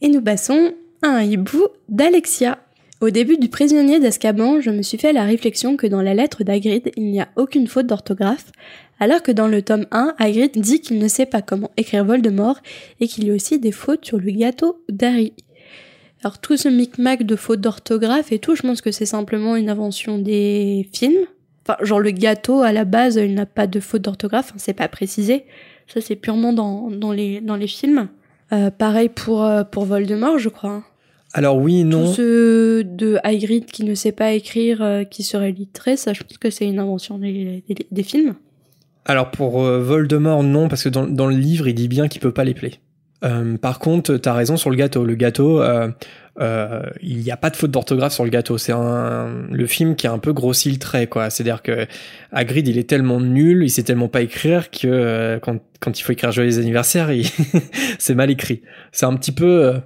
Et 0.01 0.09
nous 0.09 0.23
passons 0.23 0.73
à 1.03 1.09
un 1.09 1.23
hibou 1.23 1.67
d'Alexia. 1.89 2.59
Au 3.03 3.11
début 3.11 3.37
du 3.37 3.49
prisonnier 3.49 4.01
d'Azkaban, 4.01 4.63
je 4.63 4.71
me 4.71 4.81
suis 4.81 4.97
fait 4.97 5.13
la 5.13 5.25
réflexion 5.25 5.77
que 5.77 5.87
dans 5.87 6.01
la 6.01 6.15
lettre 6.15 6.45
d'Hagrid, 6.45 6.91
il 6.97 7.11
n'y 7.11 7.21
a 7.21 7.29
aucune 7.37 7.67
faute 7.67 7.87
d'orthographe, 7.87 8.47
alors 8.99 9.23
que 9.23 9.33
dans 9.33 9.49
le 9.49 9.63
tome 9.63 9.87
1, 9.91 10.15
Hagrid 10.19 10.53
dit 10.61 10.81
qu'il 10.81 10.99
ne 10.99 11.09
sait 11.09 11.27
pas 11.27 11.43
comment 11.43 11.71
écrire 11.77 12.05
Voldemort 12.05 12.61
et 13.01 13.09
qu'il 13.09 13.27
y 13.27 13.31
a 13.31 13.35
aussi 13.35 13.59
des 13.59 13.73
fautes 13.73 14.05
sur 14.05 14.19
le 14.19 14.31
gâteau 14.31 14.83
d'Harry. 14.89 15.33
Alors 16.23 16.39
tout 16.39 16.57
ce 16.57 16.69
micmac 16.69 17.23
de 17.25 17.37
fautes 17.37 17.61
d'orthographe 17.61 18.33
et 18.33 18.39
tout, 18.39 18.57
je 18.57 18.63
pense 18.63 18.81
que 18.81 18.91
c'est 18.91 19.07
simplement 19.07 19.55
une 19.57 19.69
invention 19.69 20.19
des 20.19 20.89
films. 20.93 21.27
Enfin, 21.69 21.77
genre 21.85 22.01
le 22.01 22.11
gâteau 22.11 22.63
à 22.63 22.73
la 22.73 22.85
base, 22.85 23.17
il 23.17 23.35
n'a 23.35 23.45
pas 23.47 23.67
de 23.67 23.81
faute 23.81 24.03
d'orthographe, 24.03 24.53
hein, 24.53 24.59
c'est 24.59 24.73
pas 24.73 24.89
précisé. 24.89 25.45
Ça 25.89 26.01
c'est 26.01 26.17
purement 26.17 26.53
dans, 26.53 26.91
dans 26.91 27.13
les 27.13 27.41
dans 27.41 27.57
les 27.57 27.67
films. 27.69 28.09
Euh, 28.53 28.71
pareil 28.71 29.09
pour 29.09 29.45
euh, 29.45 29.63
pour 29.65 29.85
Voldemort, 29.85 30.39
je 30.39 30.49
crois. 30.49 30.71
hein. 30.71 30.85
Alors 31.35 31.59
oui, 31.59 31.85
non. 31.85 32.07
Tous 32.07 32.15
ceux 32.15 32.85
de 32.85 33.19
Hagrid 33.23 33.67
qui 33.67 33.85
ne 33.85 33.95
sait 33.95 34.13
pas 34.13 34.33
écrire, 34.33 34.81
euh, 34.83 35.05
qui 35.05 35.23
serait 35.23 35.53
littré, 35.53 35.97
ça 35.97 36.13
je 36.15 36.23
pense 36.23 36.39
que 36.39 36.51
c'est 36.51 36.67
une 36.67 36.79
invention 36.79 37.19
des, 37.19 37.63
des, 37.69 37.87
des 37.91 38.03
films. 38.03 38.37
Alors 39.07 39.31
pour 39.31 39.65
euh, 39.65 39.81
Voldemort, 39.81 40.43
non, 40.43 40.69
parce 40.69 40.85
que 40.85 40.89
dans, 40.89 41.07
dans 41.07 41.27
le 41.27 41.37
livre, 41.37 41.69
il 41.69 41.75
dit 41.75 41.89
bien 41.89 42.09
qu'il 42.09 42.21
peut 42.21 42.33
pas 42.33 42.45
les 42.45 42.55
plaire. 42.55 42.73
Euh, 43.25 43.57
par 43.57 43.79
contre, 43.79 44.17
t'as 44.17 44.35
raison 44.35 44.57
sur 44.57 44.69
le 44.69 44.77
gâteau. 44.77 45.05
Le 45.05 45.15
gâteau, 45.15 45.63
euh, 45.63 45.89
euh, 46.41 46.83
il 47.01 47.19
n'y 47.19 47.31
a 47.31 47.37
pas 47.37 47.49
de 47.49 47.57
faute 47.57 47.71
d'orthographe 47.71 48.13
sur 48.13 48.25
le 48.25 48.31
gâteau. 48.31 48.59
C'est 48.59 48.73
un 48.73 49.47
le 49.51 49.67
film 49.67 49.97
qui 49.97 50.07
a 50.07 50.13
un 50.13 50.19
peu 50.19 50.33
grossi 50.35 50.71
le 50.71 50.79
trait, 50.79 51.07
quoi. 51.07 51.31
C'est-à-dire 51.31 51.63
que 51.63 51.87
Hagrid, 52.33 52.69
il 52.69 52.77
est 52.77 52.89
tellement 52.89 53.21
nul, 53.21 53.63
il 53.65 53.71
sait 53.71 53.85
tellement 53.85 54.09
pas 54.09 54.21
écrire 54.21 54.71
que 54.71 54.87
euh, 54.87 55.39
quand, 55.39 55.59
quand 55.81 55.99
il 55.99 56.03
faut 56.03 56.13
écrire 56.13 56.31
joyeux 56.33 56.59
anniversaire, 56.59 57.11
il... 57.11 57.27
c'est 57.99 58.15
mal 58.15 58.31
écrit. 58.31 58.61
C'est 58.93 59.07
un 59.07 59.15
petit 59.15 59.33
peu 59.33 59.65
euh, 59.65 59.79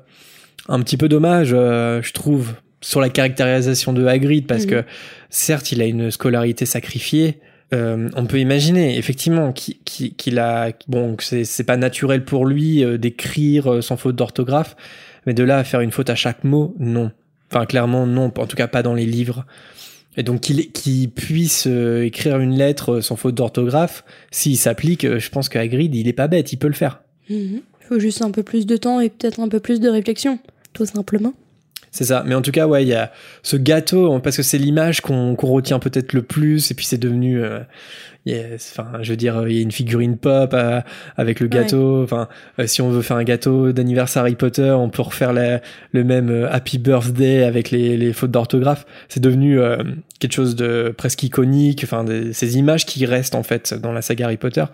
un 0.69 0.81
petit 0.81 0.97
peu 0.97 1.09
dommage, 1.09 1.51
euh, 1.53 2.03
je 2.03 2.13
trouve, 2.13 2.55
sur 2.81 3.01
la 3.01 3.11
caractérisation 3.11 3.93
de 3.93 4.07
Hagrid, 4.07 4.47
parce 4.47 4.65
Mhm. 4.65 4.71
que 4.71 4.85
certes, 5.29 5.73
il 5.73 5.83
a 5.83 5.85
une 5.85 6.11
scolarité 6.11 6.67
sacrifiée. 6.67 7.39
Euh, 7.73 8.09
on 8.17 8.27
peut 8.27 8.41
imaginer 8.41 8.99
effectivement 8.99 9.53
qu'il 9.53 10.39
a 10.41 10.73
bon 10.89 11.17
c'est 11.21 11.65
pas 11.65 11.77
naturel 11.77 12.25
pour 12.25 12.45
lui 12.45 12.85
euh, 12.85 12.99
d'écrire 12.99 13.75
euh, 13.75 13.81
sans 13.81 13.97
faute 13.97 14.17
d'orthographe, 14.17 14.77
mais 15.27 15.35
de 15.35 15.45
là 15.45 15.59
à 15.59 15.65
faire 15.65 15.81
une 15.81 15.93
faute 15.93 16.11
à 16.11 16.17
chaque 16.17 16.43
mot, 16.43 16.75
non. 16.81 17.13
Enfin 17.51 17.67
clairement 17.67 18.07
non, 18.07 18.33
en 18.37 18.47
tout 18.47 18.57
cas 18.57 18.67
pas 18.67 18.83
dans 18.83 18.95
les 18.95 19.07
livres. 19.07 19.47
Et 20.17 20.25
donc 20.25 20.41
qu'il 20.41 21.11
puisse 21.11 21.69
euh, 21.69 22.05
écrire 22.05 22.41
une 22.41 22.57
lettre 22.57 23.01
sans 23.01 23.15
faute 23.15 23.37
d'orthographe, 23.37 24.05
s'il 24.33 24.57
s'applique, 24.57 25.19
je 25.19 25.31
pense 25.31 25.49
que 25.49 25.59
Hagrid 25.59 25.95
il 25.95 26.09
est 26.09 26.13
pas 26.13 26.27
bête, 26.27 26.53
il 26.53 26.57
peut 26.57 26.67
le 26.67 26.75
faire. 26.75 27.03
Il 27.29 27.63
faut 27.81 28.01
juste 28.01 28.23
un 28.23 28.33
peu 28.33 28.43
plus 28.43 28.67
de 28.67 28.77
temps 28.77 28.99
et 28.99 29.11
peut-être 29.11 29.39
un 29.39 29.49
peu 29.49 29.61
plus 29.61 29.79
de 29.79 29.89
réflexion, 29.89 30.41
tout 30.73 30.87
simplement. 30.87 31.35
C'est 31.93 32.05
ça. 32.05 32.23
Mais 32.25 32.35
en 32.37 32.43
tout 32.43 32.53
cas, 32.53 32.67
ouais, 32.69 32.85
il 32.85 32.89
y 32.89 32.95
a 32.95 33.11
ce 33.43 33.57
gâteau, 33.57 34.19
parce 34.21 34.37
que 34.37 34.43
c'est 34.43 34.59
l'image 34.59 35.01
qu'on 35.01 35.35
retient 35.35 35.79
peut-être 35.81 36.13
le 36.13 36.23
plus, 36.23 36.71
et 36.71 36.75
puis 36.75 36.87
c'est 36.87 36.99
devenu, 36.99 37.43
euh, 37.43 37.59
il 38.27 38.37
y 38.37 38.39
a- 38.39 38.45
enfin, 38.55 38.87
je 39.03 39.11
veux 39.11 39.17
dire, 39.17 39.49
il 39.49 39.57
y 39.57 39.59
a 39.59 39.63
une 39.63 39.73
figurine 39.73 40.17
pop 40.17 40.55
euh, 40.55 40.81
avec 41.17 41.41
le 41.41 41.49
gâteau. 41.49 42.03
Enfin, 42.05 42.29
euh, 42.61 42.67
si 42.69 42.81
on 42.81 42.91
veut 42.91 43.03
faire 43.03 43.17
un 43.17 43.25
gâteau 43.25 43.73
d'anniversaire 43.73 44.23
Harry 44.23 44.37
Potter, 44.37 44.71
on 44.71 44.89
peut 44.89 45.03
refaire 45.03 45.33
la- 45.33 45.61
le 45.91 46.05
même 46.05 46.31
euh, 46.31 46.53
Happy 46.53 46.79
Birthday 46.79 47.43
avec 47.43 47.73
les, 47.73 47.97
les 47.97 48.13
fautes 48.13 48.31
d'orthographe. 48.31 48.87
C'est 49.09 49.21
devenu 49.21 49.59
euh, 49.59 49.83
quelque 50.21 50.35
chose 50.35 50.55
de 50.55 50.95
presque 50.97 51.25
iconique. 51.25 51.81
Enfin, 51.83 52.05
des- 52.05 52.33
ces 52.35 52.57
images 52.57 52.87
qui 52.87 53.05
restent 53.05 53.35
en 53.35 53.43
fait 53.43 53.75
dans 53.75 53.91
la 53.93 54.03
saga 54.03 54.27
Harry 54.27 54.37
Potter. 54.37 54.65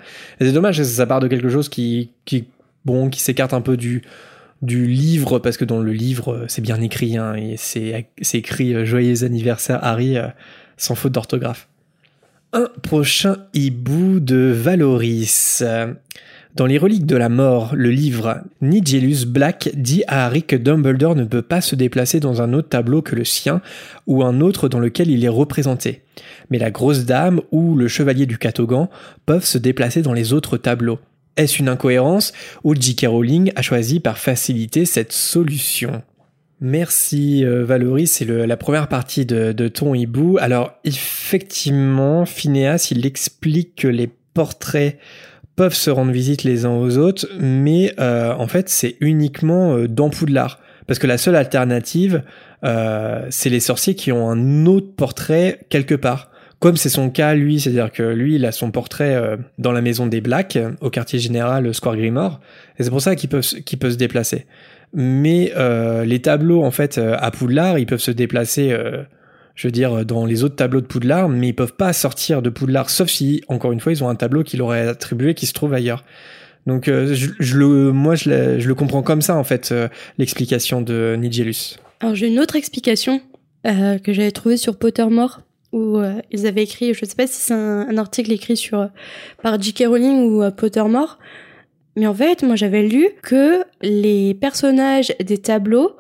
Et 0.41 0.45
c'est 0.45 0.53
dommage, 0.53 0.83
ça 0.83 1.07
part 1.07 1.21
de 1.21 1.29
quelque 1.29 1.49
chose 1.49 1.71
qui, 1.71 2.11
qui, 2.27 2.45
bon, 2.85 3.09
qui 3.09 3.21
s'écarte 3.23 3.55
un 3.55 3.63
peu 3.63 3.79
du 3.79 4.03
du 4.63 4.87
livre 4.87 5.39
parce 5.39 5.57
que 5.57 5.65
dans 5.65 5.81
le 5.81 5.93
livre 5.93 6.33
euh, 6.33 6.45
c'est 6.49 6.63
bien 6.63 6.81
écrit 6.81 7.17
hein, 7.17 7.35
et 7.35 7.57
c'est 7.57 8.09
écrit 8.35 8.75
euh, 8.75 8.85
joyeux 8.85 9.25
anniversaire 9.25 9.81
Harry 9.83 10.17
euh, 10.17 10.29
sans 10.77 10.95
faute 10.95 11.13
d'orthographe. 11.13 11.69
Un 12.53 12.69
prochain 12.83 13.37
hibou 13.55 14.21
de 14.21 14.53
Valoris. 14.55 15.63
Dans 16.55 16.65
les 16.65 16.79
reliques 16.79 17.05
de 17.05 17.17
la 17.17 17.29
mort, 17.29 17.75
le 17.75 17.91
livre 17.91 18.41
Nigellus 18.63 19.27
Black 19.27 19.69
dit 19.75 20.05
à 20.09 20.25
Harry 20.25 20.43
que 20.43 20.57
Dumbledore 20.57 21.15
ne 21.15 21.25
peut 21.25 21.43
pas 21.43 21.61
se 21.61 21.75
déplacer 21.75 22.19
dans 22.19 22.41
un 22.41 22.55
autre 22.55 22.71
tableau 22.71 23.03
que 23.03 23.15
le 23.15 23.25
sien 23.25 23.61
ou 24.07 24.25
un 24.25 24.41
autre 24.41 24.71
dans 24.71 24.79
lequel 24.79 25.11
il 25.11 25.23
est 25.23 25.29
représenté. 25.29 26.03
Mais 26.49 26.59
la 26.59 26.71
grosse 26.71 27.05
dame 27.05 27.43
ou 27.51 27.75
le 27.75 27.89
chevalier 27.89 28.25
du 28.25 28.39
Catogan 28.39 28.89
peuvent 29.27 29.45
se 29.45 29.59
déplacer 29.59 30.01
dans 30.01 30.15
les 30.15 30.33
autres 30.33 30.57
tableaux. 30.57 30.99
Est-ce 31.37 31.59
une 31.59 31.69
incohérence 31.69 32.33
ou 32.65 32.75
J.K. 32.75 33.07
Rowling 33.09 33.53
a 33.57 33.63
choisi 33.63 34.01
par 34.01 34.19
faciliter 34.19 34.87
cette 34.87 35.13
solution? 35.13 36.03
Merci 36.61 37.45
euh, 37.45 37.67
Valérie, 37.67 38.07
c'est 38.07 38.25
la 38.25 38.57
première 38.57 38.89
partie 38.89 39.27
de, 39.27 39.69
ton 39.69 39.95
hibou. 39.95 40.39
Alors 40.41 40.73
effectivement, 40.85 42.25
Phineas, 42.25 42.89
il 42.91 43.05
explique 43.05 43.75
que 43.77 43.89
les 43.89 44.09
portraits 44.33 44.99
peuvent 45.55 45.75
se 45.75 45.91
rendre 45.91 46.13
visite 46.13 46.45
les 46.45 46.65
uns 46.65 46.75
aux 46.75 46.97
autres, 46.97 47.27
mais 47.39 47.93
euh, 48.01 48.33
en 48.35 48.47
fait 48.47 48.71
c'est 48.71 48.97
uniquement 49.01 49.75
euh, 49.75 49.89
dans 49.89 50.09
Poudlard. 50.09 50.61
Parce 50.87 50.99
que 50.99 51.07
la 51.07 51.19
seule 51.19 51.35
alternative, 51.35 52.23
c'est 52.63 53.51
les 53.51 53.61
sorciers 53.61 53.97
qui 53.97 54.13
ont 54.13 54.31
un 54.31 54.67
autre 54.67 54.95
portrait 54.95 55.67
quelque 55.69 55.97
part. 55.97 56.31
Comme 56.59 56.77
c'est 56.77 56.89
son 56.89 57.11
cas 57.11 57.35
lui, 57.35 57.61
c'est-à-dire 57.61 57.93
que 57.93 58.03
lui, 58.03 58.37
il 58.37 58.47
a 58.47 58.53
son 58.53 58.71
portrait 58.71 59.39
dans 59.59 59.73
la 59.73 59.83
maison 59.83 60.07
des 60.07 60.23
Blacks, 60.23 60.59
au 60.81 60.89
quartier 60.89 61.19
général 61.19 61.75
Square 61.75 61.97
Grimoire, 61.97 62.41
et 62.79 62.83
c'est 62.83 62.89
pour 62.91 63.03
ça 63.03 63.15
qu'il 63.15 63.29
peut, 63.29 63.41
qu'il 63.41 63.79
peut 63.79 63.91
se 63.91 63.97
déplacer 63.97 64.47
mais 64.93 65.53
euh, 65.57 66.05
les 66.05 66.21
tableaux 66.21 66.63
en 66.63 66.71
fait 66.71 66.99
euh, 66.99 67.17
à 67.19 67.31
Poudlard, 67.31 67.79
ils 67.79 67.87
peuvent 67.87 68.01
se 68.01 68.11
déplacer, 68.11 68.73
euh, 68.73 69.03
je 69.55 69.69
veux 69.69 69.73
dire, 69.73 70.05
dans 70.05 70.25
les 70.25 70.45
autres 70.45 70.57
tableaux 70.57 70.81
de 70.81 70.87
Poudlard, 70.87 71.29
mais 71.29 71.49
ils 71.49 71.55
peuvent 71.55 71.75
pas 71.75 71.93
sortir 71.93 72.43
de 72.43 72.51
Poudlard, 72.51 72.91
sauf 72.91 73.09
si, 73.09 73.43
encore 73.49 73.73
une 73.73 73.81
fois, 73.81 73.93
ils 73.93 74.03
ont 74.03 74.09
un 74.09 74.15
tableau 74.15 74.43
qui 74.43 74.57
leur 74.57 74.75
est 74.75 74.89
attribué 74.89 75.35
qui 75.35 75.47
se 75.47 75.53
trouve 75.53 75.75
ailleurs. 75.75 76.05
Donc, 76.67 76.87
je, 76.87 77.57
le, 77.57 77.93
moi, 77.93 78.17
je, 78.17 78.29
le 78.67 78.75
comprends 78.75 79.03
comme 79.03 79.23
ça 79.23 79.37
en 79.37 79.45
fait, 79.45 79.73
l'explication 80.19 80.83
de 80.83 81.15
Nigellus. 81.17 81.77
Alors, 82.01 82.17
j'ai 82.17 82.27
une 82.27 82.41
autre 82.41 82.57
explication 82.57 83.21
que 83.65 84.13
j'avais 84.13 84.33
trouvée 84.33 84.57
sur 84.57 84.77
Pottermore 84.77 85.43
où 85.73 86.01
ils 86.31 86.47
avaient 86.47 86.63
écrit, 86.63 86.95
je 86.95 87.05
sais 87.05 87.17
pas 87.17 87.27
si 87.27 87.41
c'est 87.41 87.55
un, 87.55 87.99
article 87.99 88.33
écrit 88.33 88.57
sur 88.57 88.89
par 89.43 89.61
J.K. 89.61 89.85
Rowling 89.89 90.23
ou 90.23 90.51
Pottermore, 90.53 91.19
mais 91.97 92.07
en 92.07 92.15
fait, 92.15 92.43
moi 92.43 92.57
j'avais 92.57 92.83
lu 92.83 93.09
que 93.23 93.65
les 93.83 94.35
personnages 94.35 95.15
des 95.19 95.39
tableaux 95.39 95.97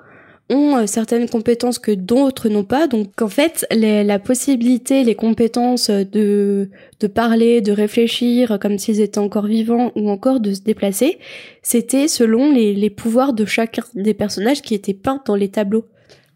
ont 0.48 0.76
euh, 0.76 0.86
certaines 0.86 1.28
compétences 1.28 1.78
que 1.78 1.90
d'autres 1.90 2.48
n'ont 2.48 2.64
pas. 2.64 2.86
Donc 2.86 3.20
en 3.20 3.28
fait, 3.28 3.66
la 3.70 4.18
possibilité, 4.18 5.02
les 5.02 5.14
compétences 5.14 5.90
de, 5.90 6.68
de 7.00 7.06
parler, 7.06 7.62
de 7.62 7.72
réfléchir 7.72 8.58
comme 8.60 8.78
s'ils 8.78 9.00
étaient 9.00 9.18
encore 9.18 9.46
vivants 9.46 9.90
ou 9.96 10.10
encore 10.10 10.40
de 10.40 10.52
se 10.52 10.60
déplacer, 10.60 11.18
c'était 11.62 12.08
selon 12.08 12.52
les, 12.52 12.74
les 12.74 12.90
pouvoirs 12.90 13.32
de 13.32 13.46
chacun 13.46 13.82
des 13.94 14.14
personnages 14.14 14.62
qui 14.62 14.74
étaient 14.74 14.94
peints 14.94 15.22
dans 15.26 15.34
les 15.34 15.48
tableaux. 15.48 15.86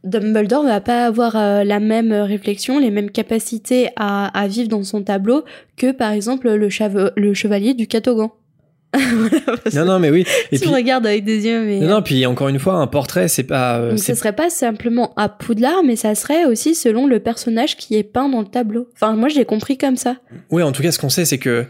Dumbledore 0.05 0.65
va 0.65 0.81
pas 0.81 1.07
avoir 1.07 1.37
euh, 1.37 1.65
la 1.65 1.79
même 1.81 2.13
réflexion, 2.13 2.79
les 2.79 2.91
mêmes 2.91 3.11
capacités 3.11 3.91
à, 3.97 4.27
à, 4.39 4.47
vivre 4.49 4.69
dans 4.69 4.83
son 4.83 5.03
tableau 5.03 5.45
que 5.77 5.93
par 5.93 6.13
exemple 6.13 6.49
le, 6.49 6.69
le 7.17 7.35
chevalier 7.35 7.75
du 7.75 7.87
Catogan. 7.87 8.31
non, 9.75 9.85
non, 9.85 9.99
mais 9.99 10.11
oui. 10.11 10.27
Et 10.51 10.59
tu 10.59 10.65
puis... 10.65 10.75
regardes 10.75 11.07
avec 11.07 11.25
des 11.25 11.47
yeux, 11.47 11.65
mais. 11.65 11.79
Non, 11.79 11.89
non, 11.89 12.03
puis 12.03 12.27
encore 12.27 12.49
une 12.49 12.59
fois, 12.59 12.75
un 12.75 12.87
portrait, 12.87 13.29
c'est 13.29 13.45
pas. 13.45 13.79
Euh, 13.79 13.91
Donc, 13.91 14.01
ce 14.01 14.15
serait 14.15 14.35
pas 14.35 14.51
simplement 14.51 15.13
à 15.17 15.29
Poudlard, 15.29 15.85
mais 15.85 15.95
ça 15.97 16.15
serait 16.15 16.45
aussi 16.45 16.75
selon 16.75 17.07
le 17.07 17.21
personnage 17.21 17.77
qui 17.77 17.97
est 17.97 18.03
peint 18.03 18.29
dans 18.29 18.41
le 18.41 18.47
tableau. 18.47 18.89
Enfin, 18.95 19.15
moi, 19.15 19.29
j'ai 19.29 19.45
compris 19.45 19.79
comme 19.79 19.97
ça. 19.97 20.17
Oui, 20.51 20.63
en 20.63 20.73
tout 20.73 20.83
cas, 20.83 20.91
ce 20.91 20.99
qu'on 20.99 21.09
sait, 21.09 21.25
c'est 21.25 21.39
que 21.39 21.67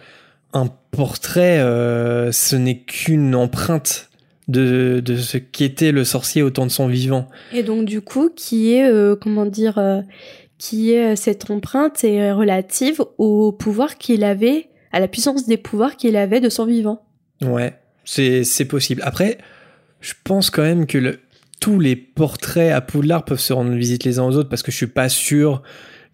un 0.53 0.69
portrait, 0.91 1.61
euh, 1.61 2.33
ce 2.33 2.57
n'est 2.57 2.79
qu'une 2.79 3.35
empreinte 3.35 4.10
de, 4.51 5.01
de 5.05 5.17
ce 5.17 5.37
qu'était 5.39 5.93
le 5.93 6.05
sorcier 6.05 6.43
au 6.43 6.51
temps 6.51 6.67
de 6.67 6.71
son 6.71 6.87
vivant. 6.87 7.29
Et 7.53 7.63
donc, 7.63 7.85
du 7.85 8.01
coup, 8.01 8.31
qui 8.35 8.73
est, 8.73 8.91
euh, 8.91 9.17
comment 9.17 9.47
dire, 9.47 10.03
qui 10.59 10.93
est 10.93 11.17
cette 11.17 11.51
empreinte 11.51 12.05
est 12.05 12.33
relative 12.33 13.03
au 13.19 13.53
pouvoir 13.53 13.99
qu'il 13.99 14.25
avait, 14.25 14.69
à 14.93 15.01
la 15.01 15.09
puissance 15.09 15.47
des 15.47 15.57
pouvoirs 15.57 15.97
qu'il 15.97 16.17
avait 16.17 16.41
de 16.41 16.49
son 16.49 16.67
vivant. 16.67 17.03
Ouais, 17.43 17.75
c'est 18.05 18.65
possible. 18.67 19.03
Après, 19.05 19.39
je 20.01 20.15
pense 20.25 20.51
quand 20.51 20.63
même 20.63 20.87
que 20.87 20.99
le, 20.99 21.21
tous 21.61 21.79
les 21.79 21.95
portraits 21.95 22.73
à 22.73 22.81
Poudlard 22.81 23.25
peuvent 23.25 23.41
se 23.41 23.53
rendre 23.53 23.73
visite 23.73 24.05
les 24.05 24.19
uns 24.19 24.25
aux 24.25 24.37
autres 24.37 24.49
parce 24.49 24.63
que 24.63 24.73
je 24.73 24.77
suis 24.77 24.87
pas 24.87 25.09
sûr 25.09 25.63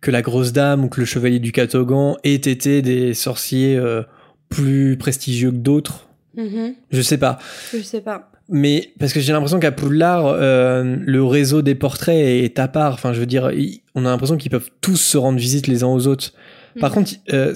que 0.00 0.10
la 0.10 0.22
grosse 0.22 0.52
dame 0.52 0.84
ou 0.84 0.88
que 0.88 1.00
le 1.00 1.06
chevalier 1.06 1.38
du 1.38 1.52
Catogan 1.52 2.16
aient 2.24 2.34
été 2.34 2.82
des 2.82 3.14
sorciers 3.14 3.76
euh, 3.76 4.02
plus 4.48 4.96
prestigieux 4.96 5.50
que 5.50 5.56
d'autres. 5.56 6.08
Mm-hmm. 6.36 6.74
Je 6.90 7.02
sais 7.02 7.18
pas. 7.18 7.38
Je 7.72 7.80
sais 7.82 8.00
pas. 8.00 8.30
Mais 8.48 8.92
parce 8.98 9.12
que 9.12 9.20
j'ai 9.20 9.32
l'impression 9.32 9.58
qu'à 9.58 9.72
Poudlard, 9.72 10.26
euh, 10.26 10.96
le 11.00 11.24
réseau 11.24 11.62
des 11.62 11.74
portraits 11.74 12.16
est 12.16 12.58
à 12.58 12.68
part. 12.68 12.94
Enfin, 12.94 13.12
je 13.12 13.20
veux 13.20 13.26
dire, 13.26 13.50
on 13.94 14.06
a 14.06 14.10
l'impression 14.10 14.36
qu'ils 14.36 14.50
peuvent 14.50 14.70
tous 14.80 14.96
se 14.96 15.18
rendre 15.18 15.38
visite 15.38 15.66
les 15.66 15.82
uns 15.82 15.88
aux 15.88 16.06
autres. 16.06 16.32
Par 16.78 16.90
mm-hmm. 16.90 16.94
contre, 16.94 17.12
euh, 17.32 17.54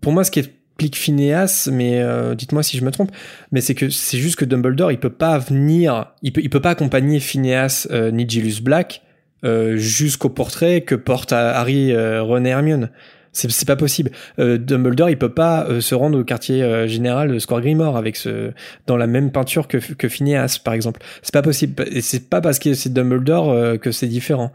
pour 0.00 0.12
moi, 0.12 0.24
ce 0.24 0.30
qui 0.30 0.40
explique 0.40 0.96
Phineas, 0.96 1.68
mais 1.70 2.00
euh, 2.00 2.34
dites-moi 2.34 2.62
si 2.62 2.76
je 2.76 2.84
me 2.84 2.90
trompe, 2.90 3.12
mais 3.52 3.60
c'est 3.60 3.74
que 3.74 3.90
c'est 3.90 4.18
juste 4.18 4.36
que 4.36 4.44
Dumbledore, 4.44 4.90
il 4.90 4.98
peut 4.98 5.10
pas 5.10 5.38
venir, 5.38 6.12
il 6.22 6.32
peut, 6.32 6.40
il 6.42 6.50
peut 6.50 6.60
pas 6.60 6.70
accompagner 6.70 7.20
Phineas 7.20 7.86
euh, 7.90 8.10
ni 8.10 8.26
Black 8.62 9.02
euh, 9.44 9.76
jusqu'au 9.76 10.28
portrait 10.28 10.80
que 10.80 10.94
porte 10.94 11.32
Harry, 11.32 11.94
Ron 11.96 12.44
et 12.44 12.48
Hermione. 12.48 12.90
C'est 13.32 13.66
pas 13.66 13.76
possible. 13.76 14.10
Dumbledore, 14.38 15.08
il 15.08 15.16
peut 15.16 15.32
pas 15.32 15.66
se 15.80 15.94
rendre 15.94 16.18
au 16.18 16.24
quartier 16.24 16.86
général 16.86 17.32
de 17.32 17.38
Square 17.38 17.62
Grimoire 17.62 17.96
avec 17.96 18.16
ce 18.16 18.52
dans 18.86 18.98
la 18.98 19.06
même 19.06 19.32
peinture 19.32 19.68
que 19.68 19.78
que 19.78 20.08
Phineas, 20.08 20.60
par 20.62 20.74
exemple. 20.74 21.00
C'est 21.22 21.32
pas 21.32 21.40
possible. 21.40 21.84
Et 21.90 22.02
c'est 22.02 22.28
pas 22.28 22.42
parce 22.42 22.58
que 22.58 22.74
c'est 22.74 22.92
Dumbledore 22.92 23.78
que 23.80 23.90
c'est 23.90 24.06
différent. 24.06 24.52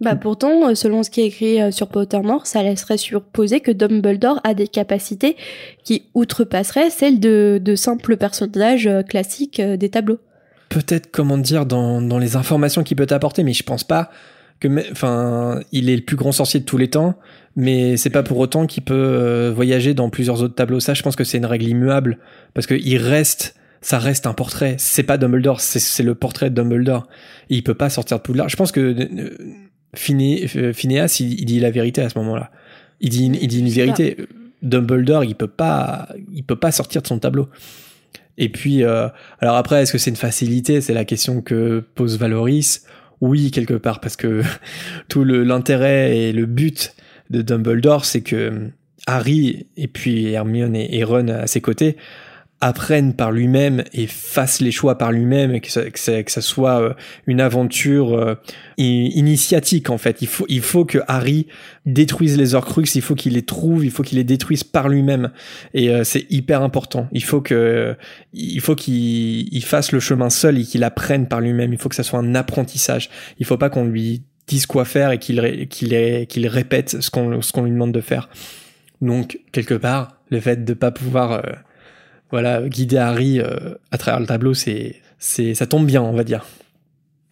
Bah 0.00 0.16
pourtant, 0.16 0.68
euh, 0.68 0.74
selon 0.74 1.02
ce 1.02 1.10
qui 1.10 1.20
est 1.20 1.26
écrit 1.26 1.62
euh, 1.62 1.70
sur 1.70 1.88
Pottermore, 1.88 2.46
ça 2.46 2.62
laisserait 2.62 2.98
supposer 2.98 3.60
que 3.60 3.70
Dumbledore 3.70 4.40
a 4.42 4.52
des 4.52 4.66
capacités 4.66 5.36
qui 5.84 6.10
outrepasseraient 6.14 6.90
celles 6.90 7.20
de, 7.20 7.60
de 7.62 7.76
simples 7.76 8.16
personnages 8.16 8.86
euh, 8.88 9.02
classiques 9.02 9.60
des 9.60 9.88
tableaux. 9.88 10.18
Peut-être, 10.68 11.10
comment 11.12 11.38
dire, 11.38 11.64
dans, 11.64 12.02
dans 12.02 12.18
les 12.18 12.34
informations 12.34 12.82
qu'il 12.82 12.96
peut 12.96 13.06
apporter, 13.10 13.44
mais 13.44 13.52
je 13.52 13.62
pense 13.62 13.84
pas 13.84 14.10
que, 14.58 14.68
enfin, 14.90 15.60
il 15.70 15.88
est 15.88 15.96
le 15.96 16.02
plus 16.02 16.16
grand 16.16 16.32
sorcier 16.32 16.58
de 16.60 16.64
tous 16.64 16.78
les 16.78 16.90
temps, 16.90 17.14
mais 17.56 17.96
c'est 17.96 18.10
pas 18.10 18.22
pour 18.22 18.38
autant 18.38 18.66
qu'il 18.66 18.82
peut 18.82 19.52
voyager 19.54 19.94
dans 19.94 20.10
plusieurs 20.10 20.42
autres 20.42 20.54
tableaux. 20.54 20.80
Ça, 20.80 20.94
je 20.94 21.02
pense 21.02 21.16
que 21.16 21.24
c'est 21.24 21.38
une 21.38 21.46
règle 21.46 21.68
immuable, 21.68 22.18
parce 22.52 22.66
qu'il 22.66 22.96
reste, 22.96 23.54
ça 23.80 23.98
reste 23.98 24.26
un 24.26 24.34
portrait. 24.34 24.76
C'est 24.78 25.02
pas 25.02 25.18
Dumbledore, 25.18 25.60
c'est 25.60 26.02
le 26.02 26.14
portrait 26.14 26.50
de 26.50 26.54
Dumbledore. 26.54 27.06
il 27.48 27.62
peut 27.62 27.74
pas 27.74 27.90
sortir 27.90 28.18
de 28.18 28.22
Poudlard. 28.22 28.48
Je 28.48 28.56
pense 28.56 28.72
que 28.72 28.80
euh, 28.80 30.72
Phineas, 30.72 31.16
il, 31.20 31.44
dit 31.44 31.60
la 31.60 31.70
vérité 31.70 32.02
à 32.02 32.08
ce 32.08 32.18
moment-là. 32.18 32.50
Il 33.00 33.10
dit, 33.10 33.30
il 33.40 33.48
dit 33.48 33.60
une 33.60 33.68
vérité. 33.68 34.16
Dumbledore, 34.62 35.24
il 35.24 35.34
peut 35.34 35.46
pas, 35.46 36.08
il 36.32 36.42
peut 36.42 36.56
pas 36.56 36.72
sortir 36.72 37.02
de 37.02 37.06
son 37.06 37.18
tableau. 37.18 37.48
Et 38.38 38.48
puis, 38.48 38.82
euh, 38.82 39.08
alors 39.40 39.56
après, 39.56 39.82
est-ce 39.82 39.92
que 39.92 39.98
c'est 39.98 40.10
une 40.10 40.16
facilité? 40.16 40.80
C'est 40.80 40.94
la 40.94 41.04
question 41.04 41.42
que 41.42 41.84
pose 41.94 42.18
Valoris. 42.18 42.84
Oui, 43.20 43.50
quelque 43.50 43.74
part, 43.74 44.00
parce 44.00 44.16
que 44.16 44.42
tout 45.08 45.24
l'intérêt 45.24 46.16
et 46.16 46.32
le 46.32 46.46
but 46.46 46.94
de 47.30 47.42
Dumbledore, 47.42 48.04
c'est 48.04 48.22
que 48.22 48.70
Harry 49.06 49.66
et 49.76 49.88
puis 49.88 50.32
Hermione 50.32 50.76
et 50.76 51.04
Ron 51.04 51.28
à 51.28 51.46
ses 51.46 51.60
côtés 51.60 51.96
apprenne 52.64 53.12
par 53.12 53.30
lui-même 53.30 53.84
et 53.92 54.06
fasse 54.06 54.60
les 54.60 54.70
choix 54.70 54.96
par 54.96 55.12
lui-même 55.12 55.54
et 55.54 55.60
que 55.60 55.70
ça, 55.70 55.82
que, 55.90 56.30
ça, 56.30 56.40
soit 56.40 56.80
euh, 56.80 56.94
une 57.26 57.40
aventure 57.40 58.14
euh, 58.16 58.36
initiatique 58.78 59.90
en 59.90 59.98
fait. 59.98 60.22
Il 60.22 60.28
faut, 60.28 60.46
il 60.48 60.62
faut 60.62 60.86
que 60.86 60.98
Harry 61.06 61.46
détruise 61.84 62.38
les 62.38 62.54
Horcruxes, 62.54 62.94
il 62.94 63.02
faut 63.02 63.14
qu'il 63.14 63.34
les 63.34 63.42
trouve, 63.42 63.84
il 63.84 63.90
faut 63.90 64.02
qu'il 64.02 64.16
les 64.16 64.24
détruise 64.24 64.64
par 64.64 64.88
lui-même 64.88 65.30
et 65.74 65.90
euh, 65.90 66.04
c'est 66.04 66.26
hyper 66.30 66.62
important. 66.62 67.06
Il 67.12 67.24
faut 67.24 67.42
que, 67.42 67.96
il 68.32 68.60
faut 68.60 68.74
qu'il 68.74 69.64
fasse 69.64 69.92
le 69.92 70.00
chemin 70.00 70.30
seul 70.30 70.58
et 70.58 70.62
qu'il 70.62 70.84
apprenne 70.84 71.28
par 71.28 71.40
lui-même. 71.40 71.72
Il 71.72 71.78
faut 71.78 71.90
que 71.90 71.96
ça 71.96 72.02
soit 72.02 72.20
un 72.20 72.34
apprentissage. 72.34 73.10
Il 73.38 73.44
faut 73.44 73.58
pas 73.58 73.68
qu'on 73.68 73.84
lui 73.84 74.22
dise 74.46 74.66
quoi 74.66 74.84
faire 74.84 75.10
et 75.10 75.18
qu'il 75.18 75.68
qu'il 75.68 76.26
qu'il 76.26 76.46
répète 76.46 77.00
ce 77.00 77.10
qu'on 77.10 77.62
lui 77.62 77.70
demande 77.70 77.92
de 77.92 78.00
faire. 78.00 78.28
Donc 79.00 79.40
quelque 79.52 79.74
part, 79.74 80.16
le 80.30 80.40
fait 80.40 80.64
de 80.64 80.74
pas 80.74 80.90
pouvoir 80.90 81.42
voilà, 82.34 82.68
guider 82.68 82.96
Harry 82.96 83.38
euh, 83.38 83.76
à 83.92 83.96
travers 83.96 84.18
le 84.18 84.26
tableau, 84.26 84.54
c'est, 84.54 84.96
ça 85.20 85.66
tombe 85.66 85.86
bien, 85.86 86.02
on 86.02 86.14
va 86.14 86.24
dire. 86.24 86.44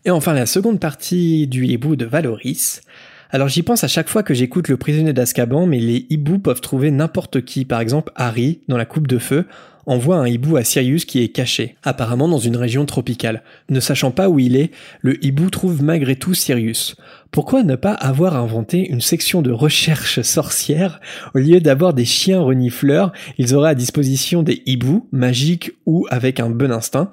Et 0.05 0.11
enfin, 0.11 0.33
la 0.33 0.47
seconde 0.47 0.79
partie 0.79 1.49
du 1.49 1.67
hibou 1.67 1.97
de 1.97 2.05
Valoris. 2.05 2.83
Alors 3.31 3.49
j'y 3.49 3.65
pense 3.65 3.83
à 3.83 3.89
chaque 3.89 4.09
fois 4.09 4.23
que 4.23 4.33
j'écoute 4.33 4.69
le 4.69 4.77
prisonnier 4.77 5.13
d'Azkaban, 5.13 5.67
mais 5.67 5.81
les 5.81 6.07
hiboux 6.09 6.39
peuvent 6.39 6.61
trouver 6.61 6.93
n'importe 6.93 7.45
qui. 7.45 7.65
Par 7.65 7.81
exemple, 7.81 8.13
Harry, 8.15 8.61
dans 8.69 8.77
la 8.77 8.85
coupe 8.85 9.09
de 9.09 9.19
feu, 9.19 9.47
envoie 9.87 10.17
un 10.17 10.27
hibou 10.27 10.57
à 10.57 10.65
Sirius 10.65 11.05
qui 11.05 11.23
est 11.23 11.29
caché, 11.29 11.77
apparemment 11.83 12.29
dans 12.29 12.39
une 12.39 12.57
région 12.57 12.87
tropicale. 12.87 13.43
Ne 13.69 13.81
sachant 13.81 14.11
pas 14.11 14.29
où 14.29 14.39
il 14.39 14.57
est, 14.57 14.71
le 15.01 15.25
hibou 15.25 15.51
trouve 15.51 15.83
malgré 15.83 16.17
tout 16.17 16.35
Sirius. 16.35 16.97
Pourquoi 17.31 17.63
ne 17.63 17.77
pas 17.77 17.93
avoir 17.93 18.37
inventé 18.37 18.89
une 18.89 19.01
section 19.01 19.43
de 19.43 19.51
recherche 19.51 20.21
sorcière 20.21 21.01
au 21.35 21.39
lieu 21.39 21.61
d'avoir 21.61 21.95
des 21.95 22.05
chiens 22.05 22.41
renifleurs? 22.41 23.13
Ils 23.39 23.55
auraient 23.55 23.71
à 23.71 23.75
disposition 23.75 24.43
des 24.43 24.63
hiboux, 24.67 25.09
magiques 25.13 25.73
ou 25.87 26.07
avec 26.11 26.41
un 26.41 26.51
bon 26.51 26.71
instinct. 26.71 27.13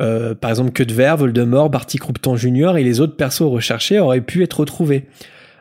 Euh, 0.00 0.34
par 0.34 0.50
exemple, 0.50 0.72
que 0.72 0.82
de 0.82 0.92
Verre, 0.92 1.16
Voldemort, 1.16 1.70
Barty 1.70 1.98
Croupton 1.98 2.36
Jr. 2.36 2.76
et 2.76 2.84
les 2.84 3.00
autres 3.00 3.16
persos 3.16 3.48
recherchés 3.48 4.00
auraient 4.00 4.20
pu 4.20 4.42
être 4.42 4.60
retrouvés. 4.60 5.06